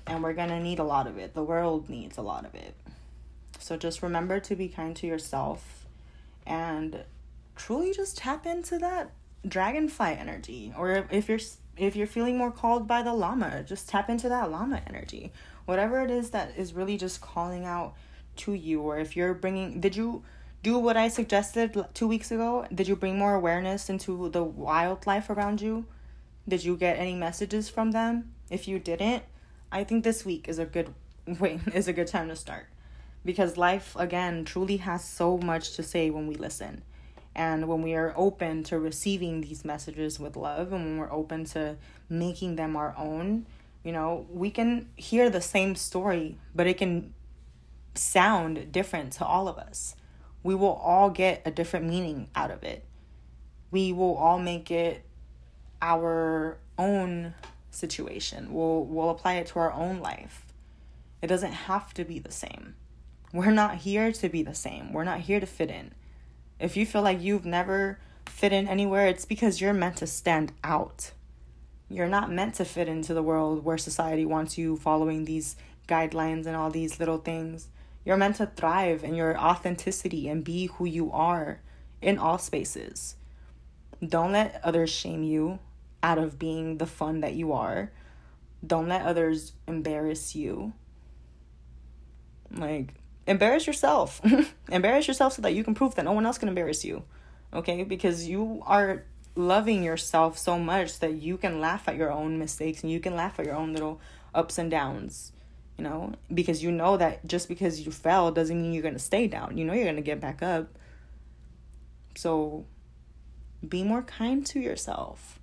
And 0.07 0.23
we're 0.23 0.34
going 0.34 0.49
to 0.49 0.60
need 0.60 0.80
a 0.80 0.84
lot 0.84 1.07
of 1.07 1.18
it. 1.18 1.34
The 1.35 1.43
world 1.43 1.89
needs 1.89 2.18
a 2.18 2.22
lot 2.22 2.45
of 2.45 2.56
it. 2.56 2.73
So 3.60 3.77
just 3.77 4.02
remember 4.02 4.39
to 4.39 4.56
be 4.56 4.68
kind 4.68 4.95
to 4.98 5.07
yourself 5.07 5.85
and 6.48 7.03
truly 7.56 7.93
just 7.93 8.18
tap 8.18 8.45
into 8.45 8.80
that 8.80 9.11
dragonfly 9.48 10.14
energy 10.14 10.73
or 10.77 11.07
if 11.11 11.30
you're 11.30 11.39
if 11.77 11.95
you're 11.95 12.07
feeling 12.07 12.38
more 12.38 12.52
called 12.52 12.88
by 12.88 13.02
the 13.02 13.14
llama, 13.14 13.64
just 13.64 13.88
tap 13.89 14.10
into 14.10 14.27
that 14.30 14.52
llama 14.52 14.81
energy. 14.88 15.31
Whatever 15.65 16.02
it 16.02 16.11
is 16.11 16.31
that 16.31 16.53
is 16.57 16.73
really 16.73 16.98
just 16.98 17.22
calling 17.22 17.65
out 17.65 17.93
to 18.38 18.53
you 18.53 18.81
or 18.81 18.98
if 18.98 19.15
you're 19.15 19.34
bringing 19.34 19.80
did 19.80 19.95
you 19.95 20.23
do 20.63 20.77
what 20.77 20.95
I 20.95 21.07
suggested 21.07 21.85
two 21.93 22.07
weeks 22.07 22.29
ago? 22.29 22.67
Did 22.73 22.88
you 22.88 22.95
bring 22.95 23.17
more 23.17 23.33
awareness 23.33 23.89
into 23.89 24.29
the 24.29 24.43
wildlife 24.43 25.29
around 25.29 25.59
you? 25.61 25.85
Did 26.47 26.63
you 26.63 26.77
get 26.77 26.99
any 26.99 27.15
messages 27.15 27.67
from 27.67 27.91
them? 27.91 28.33
If 28.49 28.67
you 28.67 28.77
didn't, 28.77 29.23
I 29.71 29.83
think 29.83 30.03
this 30.03 30.23
week 30.23 30.47
is 30.47 30.59
a 30.59 30.65
good 30.65 30.93
way 31.39 31.59
is 31.73 31.88
a 31.88 31.93
good 31.93 32.07
time 32.07 32.27
to 32.29 32.35
start. 32.35 32.67
Because 33.25 33.57
life 33.57 33.95
again 33.95 34.45
truly 34.45 34.77
has 34.77 35.03
so 35.03 35.38
much 35.38 35.75
to 35.75 35.83
say 35.83 36.09
when 36.09 36.27
we 36.27 36.35
listen. 36.35 36.83
And 37.33 37.67
when 37.67 37.81
we 37.81 37.95
are 37.95 38.13
open 38.15 38.63
to 38.65 38.77
receiving 38.77 39.41
these 39.41 39.63
messages 39.63 40.19
with 40.19 40.35
love 40.35 40.73
and 40.73 40.83
when 40.83 40.97
we're 40.97 41.11
open 41.11 41.45
to 41.45 41.77
making 42.09 42.57
them 42.57 42.75
our 42.75 42.93
own, 42.97 43.45
you 43.83 43.91
know, 43.91 44.27
we 44.29 44.51
can 44.51 44.89
hear 44.95 45.29
the 45.29 45.41
same 45.41 45.75
story, 45.75 46.38
but 46.53 46.67
it 46.67 46.77
can 46.77 47.13
sound 47.95 48.71
different 48.71 49.13
to 49.13 49.25
all 49.25 49.47
of 49.47 49.57
us 49.57 49.95
we 50.43 50.55
will 50.55 50.73
all 50.73 51.09
get 51.09 51.41
a 51.45 51.51
different 51.51 51.85
meaning 51.88 52.30
out 52.35 52.51
of 52.51 52.63
it. 52.63 52.85
We 53.69 53.93
will 53.93 54.15
all 54.15 54.39
make 54.39 54.72
it 54.72 55.05
our 55.81 56.57
own 56.77 57.34
situation. 57.69 58.53
We'll 58.53 58.85
we'll 58.85 59.09
apply 59.09 59.35
it 59.35 59.47
to 59.47 59.59
our 59.59 59.72
own 59.72 59.99
life. 59.99 60.45
It 61.22 61.27
doesn't 61.27 61.53
have 61.53 61.93
to 61.95 62.03
be 62.03 62.19
the 62.19 62.31
same. 62.31 62.76
We're 63.34 63.51
not 63.51 63.76
here 63.76 64.11
to 64.11 64.30
be 64.30 64.43
the 64.43 64.55
same. 64.55 64.91
We're 64.91 65.03
not 65.03 65.22
here 65.22 65.39
to 65.39 65.45
fit 65.45 65.69
in. 65.69 65.93
If 66.59 66.76
you 66.76 66.85
feel 66.85 67.01
like 67.01 67.22
you've 67.22 67.45
never 67.45 67.99
fit 68.26 68.51
in 68.51 68.68
anywhere, 68.68 69.07
it's 69.07 69.26
because 69.26 69.61
you're 69.61 69.73
meant 69.73 69.97
to 69.97 70.07
stand 70.07 70.51
out. 70.63 71.11
You're 71.89 72.07
not 72.07 72.31
meant 72.31 72.55
to 72.55 72.65
fit 72.65 72.88
into 72.88 73.13
the 73.13 73.23
world 73.23 73.63
where 73.63 73.77
society 73.77 74.26
wants 74.26 74.57
you 74.57 74.77
following 74.77 75.26
these 75.26 75.55
guidelines 75.88 76.45
and 76.45 76.55
all 76.55 76.69
these 76.69 76.99
little 76.99 77.18
things. 77.18 77.68
You're 78.03 78.18
meant 78.18 78.38
to 78.38 78.48
thrive 78.48 79.03
in 79.03 79.15
your 79.15 79.38
authenticity 79.38 80.28
and 80.28 80.44
be 80.44 80.68
who 80.68 80.86
you 80.86 81.11
are 81.11 81.60
in 82.02 82.18
all 82.18 82.38
spaces. 82.38 83.15
Don't 84.06 84.32
let 84.32 84.60
others 84.64 84.90
shame 84.90 85.23
you 85.23 85.60
out 86.02 86.18
of 86.18 86.40
being 86.40 86.78
the 86.78 86.88
fun 86.88 87.22
that 87.22 87.34
you 87.34 87.53
are. 87.53 87.91
Don't 88.65 88.88
let 88.88 89.03
others 89.03 89.53
embarrass 89.68 90.36
you. 90.36 90.73
Like, 92.52 92.95
embarrass 93.28 93.68
yourself. 93.68 94.19
embarrass 94.72 95.07
yourself 95.07 95.34
so 95.34 95.44
that 95.44 95.53
you 95.53 95.64
can 95.64 95.76
prove 95.76 95.95
that 95.95 96.06
no 96.06 96.11
one 96.11 96.26
else 96.26 96.40
can 96.40 96.49
embarrass 96.49 96.84
you. 96.84 97.03
Okay? 97.53 97.84
Because 97.84 98.28
you 98.28 98.64
are 98.65 99.03
loving 99.36 99.84
yourself 99.84 100.40
so 100.40 100.57
much 100.57 100.99
that 100.99 101.14
you 101.14 101.38
can 101.38 101.61
laugh 101.61 101.88
at 101.88 101.95
your 101.95 102.11
own 102.11 102.40
mistakes 102.40 102.82
and 102.82 102.91
you 102.91 102.99
can 102.99 103.15
laugh 103.15 103.40
at 103.40 103.45
your 103.45 103.56
own 103.56 103.73
little 103.73 104.02
ups 104.34 104.57
and 104.57 104.72
downs 104.72 105.32
you 105.81 105.89
know, 105.89 106.13
because 106.31 106.61
you 106.61 106.71
know 106.71 106.95
that 106.95 107.25
just 107.25 107.47
because 107.47 107.83
you 107.83 107.91
fell 107.91 108.31
doesn't 108.31 108.61
mean 108.61 108.71
you're 108.71 108.83
going 108.83 108.93
to 108.93 108.99
stay 108.99 109.25
down. 109.25 109.57
You 109.57 109.65
know 109.65 109.73
you're 109.73 109.85
going 109.85 109.95
to 109.95 110.03
get 110.03 110.21
back 110.21 110.43
up. 110.43 110.77
So 112.15 112.65
be 113.67 113.83
more 113.83 114.03
kind 114.03 114.45
to 114.45 114.59
yourself. 114.59 115.39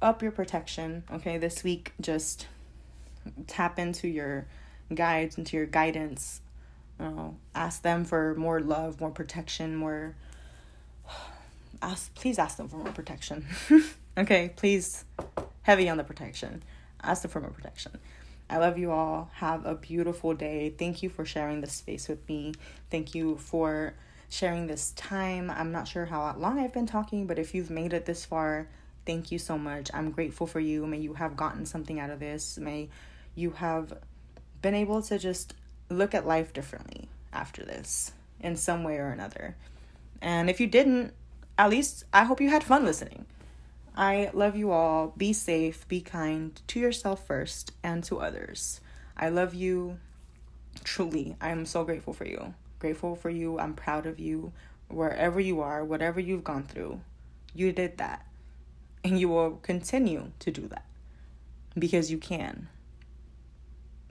Up 0.00 0.22
your 0.22 0.30
protection, 0.30 1.02
okay? 1.12 1.36
This 1.36 1.64
week, 1.64 1.94
just 2.00 2.46
tap 3.48 3.76
into 3.76 4.06
your 4.06 4.46
guides, 4.94 5.36
into 5.36 5.56
your 5.56 5.66
guidance. 5.66 6.40
You 7.00 7.06
know, 7.06 7.36
ask 7.56 7.82
them 7.82 8.04
for 8.04 8.36
more 8.36 8.60
love, 8.60 9.00
more 9.00 9.10
protection, 9.10 9.74
more. 9.74 10.14
Ask, 11.82 12.12
please 12.14 12.40
ask 12.40 12.56
them 12.56 12.68
for 12.68 12.76
more 12.76 12.92
protection. 12.92 13.46
okay, 14.18 14.52
please, 14.56 15.04
heavy 15.62 15.88
on 15.88 15.96
the 15.96 16.02
protection. 16.02 16.64
Ask 17.04 17.22
them 17.22 17.30
for 17.30 17.40
more 17.40 17.50
protection. 17.50 17.92
I 18.50 18.56
love 18.58 18.78
you 18.78 18.90
all. 18.90 19.30
Have 19.34 19.66
a 19.66 19.74
beautiful 19.74 20.34
day. 20.34 20.74
Thank 20.76 21.02
you 21.02 21.10
for 21.10 21.24
sharing 21.24 21.60
this 21.60 21.72
space 21.72 22.08
with 22.08 22.26
me. 22.28 22.54
Thank 22.90 23.14
you 23.14 23.36
for 23.36 23.94
sharing 24.30 24.66
this 24.66 24.92
time. 24.92 25.50
I'm 25.50 25.72
not 25.72 25.88
sure 25.88 26.06
how 26.06 26.34
long 26.36 26.58
I've 26.58 26.72
been 26.72 26.86
talking, 26.86 27.26
but 27.26 27.38
if 27.38 27.54
you've 27.54 27.70
made 27.70 27.92
it 27.92 28.06
this 28.06 28.24
far, 28.24 28.68
thank 29.06 29.30
you 29.30 29.38
so 29.38 29.58
much. 29.58 29.90
I'm 29.92 30.10
grateful 30.10 30.46
for 30.46 30.60
you. 30.60 30.86
May 30.86 30.98
you 30.98 31.14
have 31.14 31.36
gotten 31.36 31.66
something 31.66 32.00
out 32.00 32.10
of 32.10 32.20
this. 32.20 32.58
May 32.58 32.88
you 33.34 33.50
have 33.52 33.92
been 34.62 34.74
able 34.74 35.02
to 35.02 35.18
just 35.18 35.54
look 35.90 36.14
at 36.14 36.26
life 36.26 36.52
differently 36.52 37.08
after 37.32 37.64
this 37.64 38.12
in 38.40 38.56
some 38.56 38.82
way 38.82 38.96
or 38.98 39.08
another. 39.08 39.56
And 40.20 40.50
if 40.50 40.60
you 40.60 40.66
didn't, 40.66 41.12
at 41.56 41.70
least 41.70 42.04
I 42.12 42.24
hope 42.24 42.40
you 42.40 42.50
had 42.50 42.64
fun 42.64 42.84
listening. 42.84 43.26
I 43.98 44.30
love 44.32 44.54
you 44.54 44.70
all. 44.70 45.12
Be 45.16 45.32
safe, 45.32 45.86
be 45.88 46.00
kind 46.00 46.62
to 46.68 46.78
yourself 46.78 47.26
first 47.26 47.72
and 47.82 48.04
to 48.04 48.20
others. 48.20 48.80
I 49.16 49.28
love 49.28 49.54
you 49.54 49.98
truly. 50.84 51.34
I 51.40 51.48
am 51.48 51.66
so 51.66 51.82
grateful 51.82 52.12
for 52.12 52.24
you. 52.24 52.54
Grateful 52.78 53.16
for 53.16 53.28
you. 53.28 53.58
I'm 53.58 53.74
proud 53.74 54.06
of 54.06 54.20
you. 54.20 54.52
Wherever 54.86 55.40
you 55.40 55.60
are, 55.62 55.84
whatever 55.84 56.20
you've 56.20 56.44
gone 56.44 56.62
through, 56.62 57.00
you 57.52 57.72
did 57.72 57.98
that. 57.98 58.24
And 59.02 59.18
you 59.18 59.28
will 59.30 59.56
continue 59.62 60.30
to 60.38 60.52
do 60.52 60.68
that 60.68 60.84
because 61.76 62.08
you 62.08 62.18
can. 62.18 62.68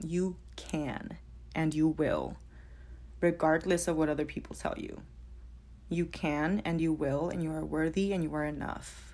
You 0.04 0.36
can 0.56 1.16
and 1.54 1.72
you 1.72 1.88
will, 1.88 2.36
regardless 3.22 3.88
of 3.88 3.96
what 3.96 4.10
other 4.10 4.26
people 4.26 4.54
tell 4.54 4.74
you. 4.76 5.00
You 5.88 6.04
can 6.04 6.60
and 6.66 6.78
you 6.78 6.92
will, 6.92 7.30
and 7.30 7.42
you 7.42 7.50
are 7.52 7.64
worthy 7.64 8.12
and 8.12 8.22
you 8.22 8.34
are 8.34 8.44
enough. 8.44 9.07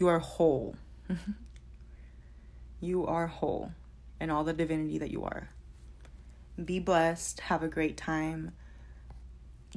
You 0.00 0.08
are 0.08 0.18
whole. 0.18 0.76
you 2.80 3.06
are 3.06 3.26
whole 3.26 3.72
in 4.18 4.30
all 4.30 4.44
the 4.44 4.54
divinity 4.54 4.96
that 4.96 5.10
you 5.10 5.24
are. 5.24 5.50
Be 6.62 6.78
blessed. 6.78 7.40
Have 7.40 7.62
a 7.62 7.68
great 7.68 7.98
time. 7.98 8.52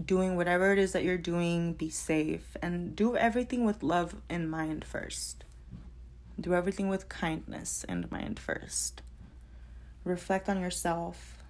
Doing 0.03 0.37
whatever 0.37 0.71
it 0.71 0.79
is 0.79 0.93
that 0.93 1.03
you're 1.03 1.17
doing, 1.17 1.73
be 1.73 1.89
safe 1.89 2.55
and 2.61 2.95
do 2.95 3.17
everything 3.17 3.65
with 3.65 3.83
love 3.83 4.15
in 4.29 4.49
mind 4.49 4.85
first. 4.85 5.43
Do 6.39 6.55
everything 6.55 6.87
with 6.87 7.09
kindness 7.09 7.83
in 7.89 8.07
mind 8.09 8.39
first. 8.39 9.01
Reflect 10.05 10.47
on 10.47 10.61
yourself, 10.61 11.43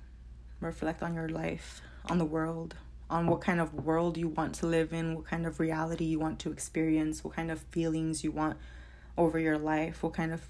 reflect 0.59 1.03
on 1.03 1.13
your 1.13 1.29
life, 1.29 1.81
on 2.07 2.17
the 2.17 2.25
world, 2.25 2.73
on 3.13 3.27
what 3.27 3.41
kind 3.41 3.61
of 3.61 3.85
world 3.85 4.17
you 4.17 4.27
want 4.27 4.55
to 4.55 4.65
live 4.65 4.91
in, 4.91 5.13
what 5.13 5.25
kind 5.25 5.45
of 5.45 5.59
reality 5.59 6.03
you 6.03 6.19
want 6.19 6.39
to 6.39 6.51
experience, 6.51 7.23
what 7.23 7.35
kind 7.35 7.51
of 7.51 7.59
feelings 7.69 8.23
you 8.23 8.31
want 8.31 8.57
over 9.15 9.37
your 9.37 9.57
life, 9.57 10.01
what 10.01 10.13
kind 10.13 10.33
of 10.33 10.41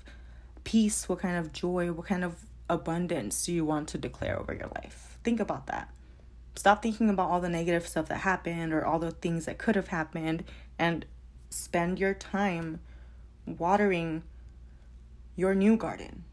peace, 0.64 1.10
what 1.10 1.20
kind 1.20 1.36
of 1.36 1.52
joy, 1.52 1.92
what 1.92 2.08
kind 2.08 2.24
of 2.24 2.46
abundance 2.70 3.46
do 3.46 3.52
you 3.52 3.66
want 3.66 3.90
to 3.90 3.98
declare 3.98 4.40
over 4.40 4.54
your 4.54 4.70
life? 4.76 5.18
Think 5.26 5.42
about 5.42 5.68
that. 5.68 5.90
Stop 6.56 6.82
thinking 6.82 7.10
about 7.10 7.30
all 7.30 7.42
the 7.42 7.50
negative 7.50 7.86
stuff 7.86 8.08
that 8.08 8.20
happened 8.20 8.72
or 8.72 8.86
all 8.86 8.98
the 8.98 9.12
things 9.12 9.44
that 9.46 9.58
could 9.58 9.76
have 9.76 9.90
happened 9.90 10.46
and 10.80 11.06
spend 11.50 12.00
your 12.00 12.14
time 12.14 12.80
watering 13.46 14.24
your 15.36 15.54
new 15.54 15.76
garden. 15.76 16.24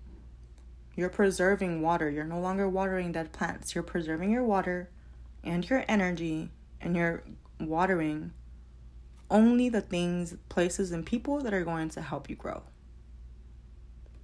You're 0.94 1.08
preserving 1.08 1.82
water. 1.82 2.08
You're 2.08 2.24
no 2.24 2.38
longer 2.38 2.68
watering 2.68 3.10
dead 3.10 3.32
plants. 3.32 3.74
You're 3.74 3.82
preserving 3.82 4.30
your 4.30 4.44
water 4.44 4.90
and 5.44 5.68
your 5.68 5.84
energy 5.88 6.50
and 6.80 6.96
you're 6.96 7.22
watering 7.58 8.32
only 9.30 9.68
the 9.68 9.80
things, 9.80 10.34
places, 10.48 10.90
and 10.90 11.06
people 11.06 11.40
that 11.40 11.54
are 11.54 11.64
going 11.64 11.88
to 11.90 12.02
help 12.02 12.28
you 12.28 12.36
grow. 12.36 12.62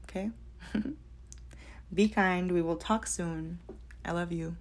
Okay? 0.04 0.30
Be 1.94 2.08
kind. 2.08 2.50
We 2.50 2.62
will 2.62 2.76
talk 2.76 3.06
soon. 3.06 3.60
I 4.04 4.12
love 4.12 4.32
you. 4.32 4.56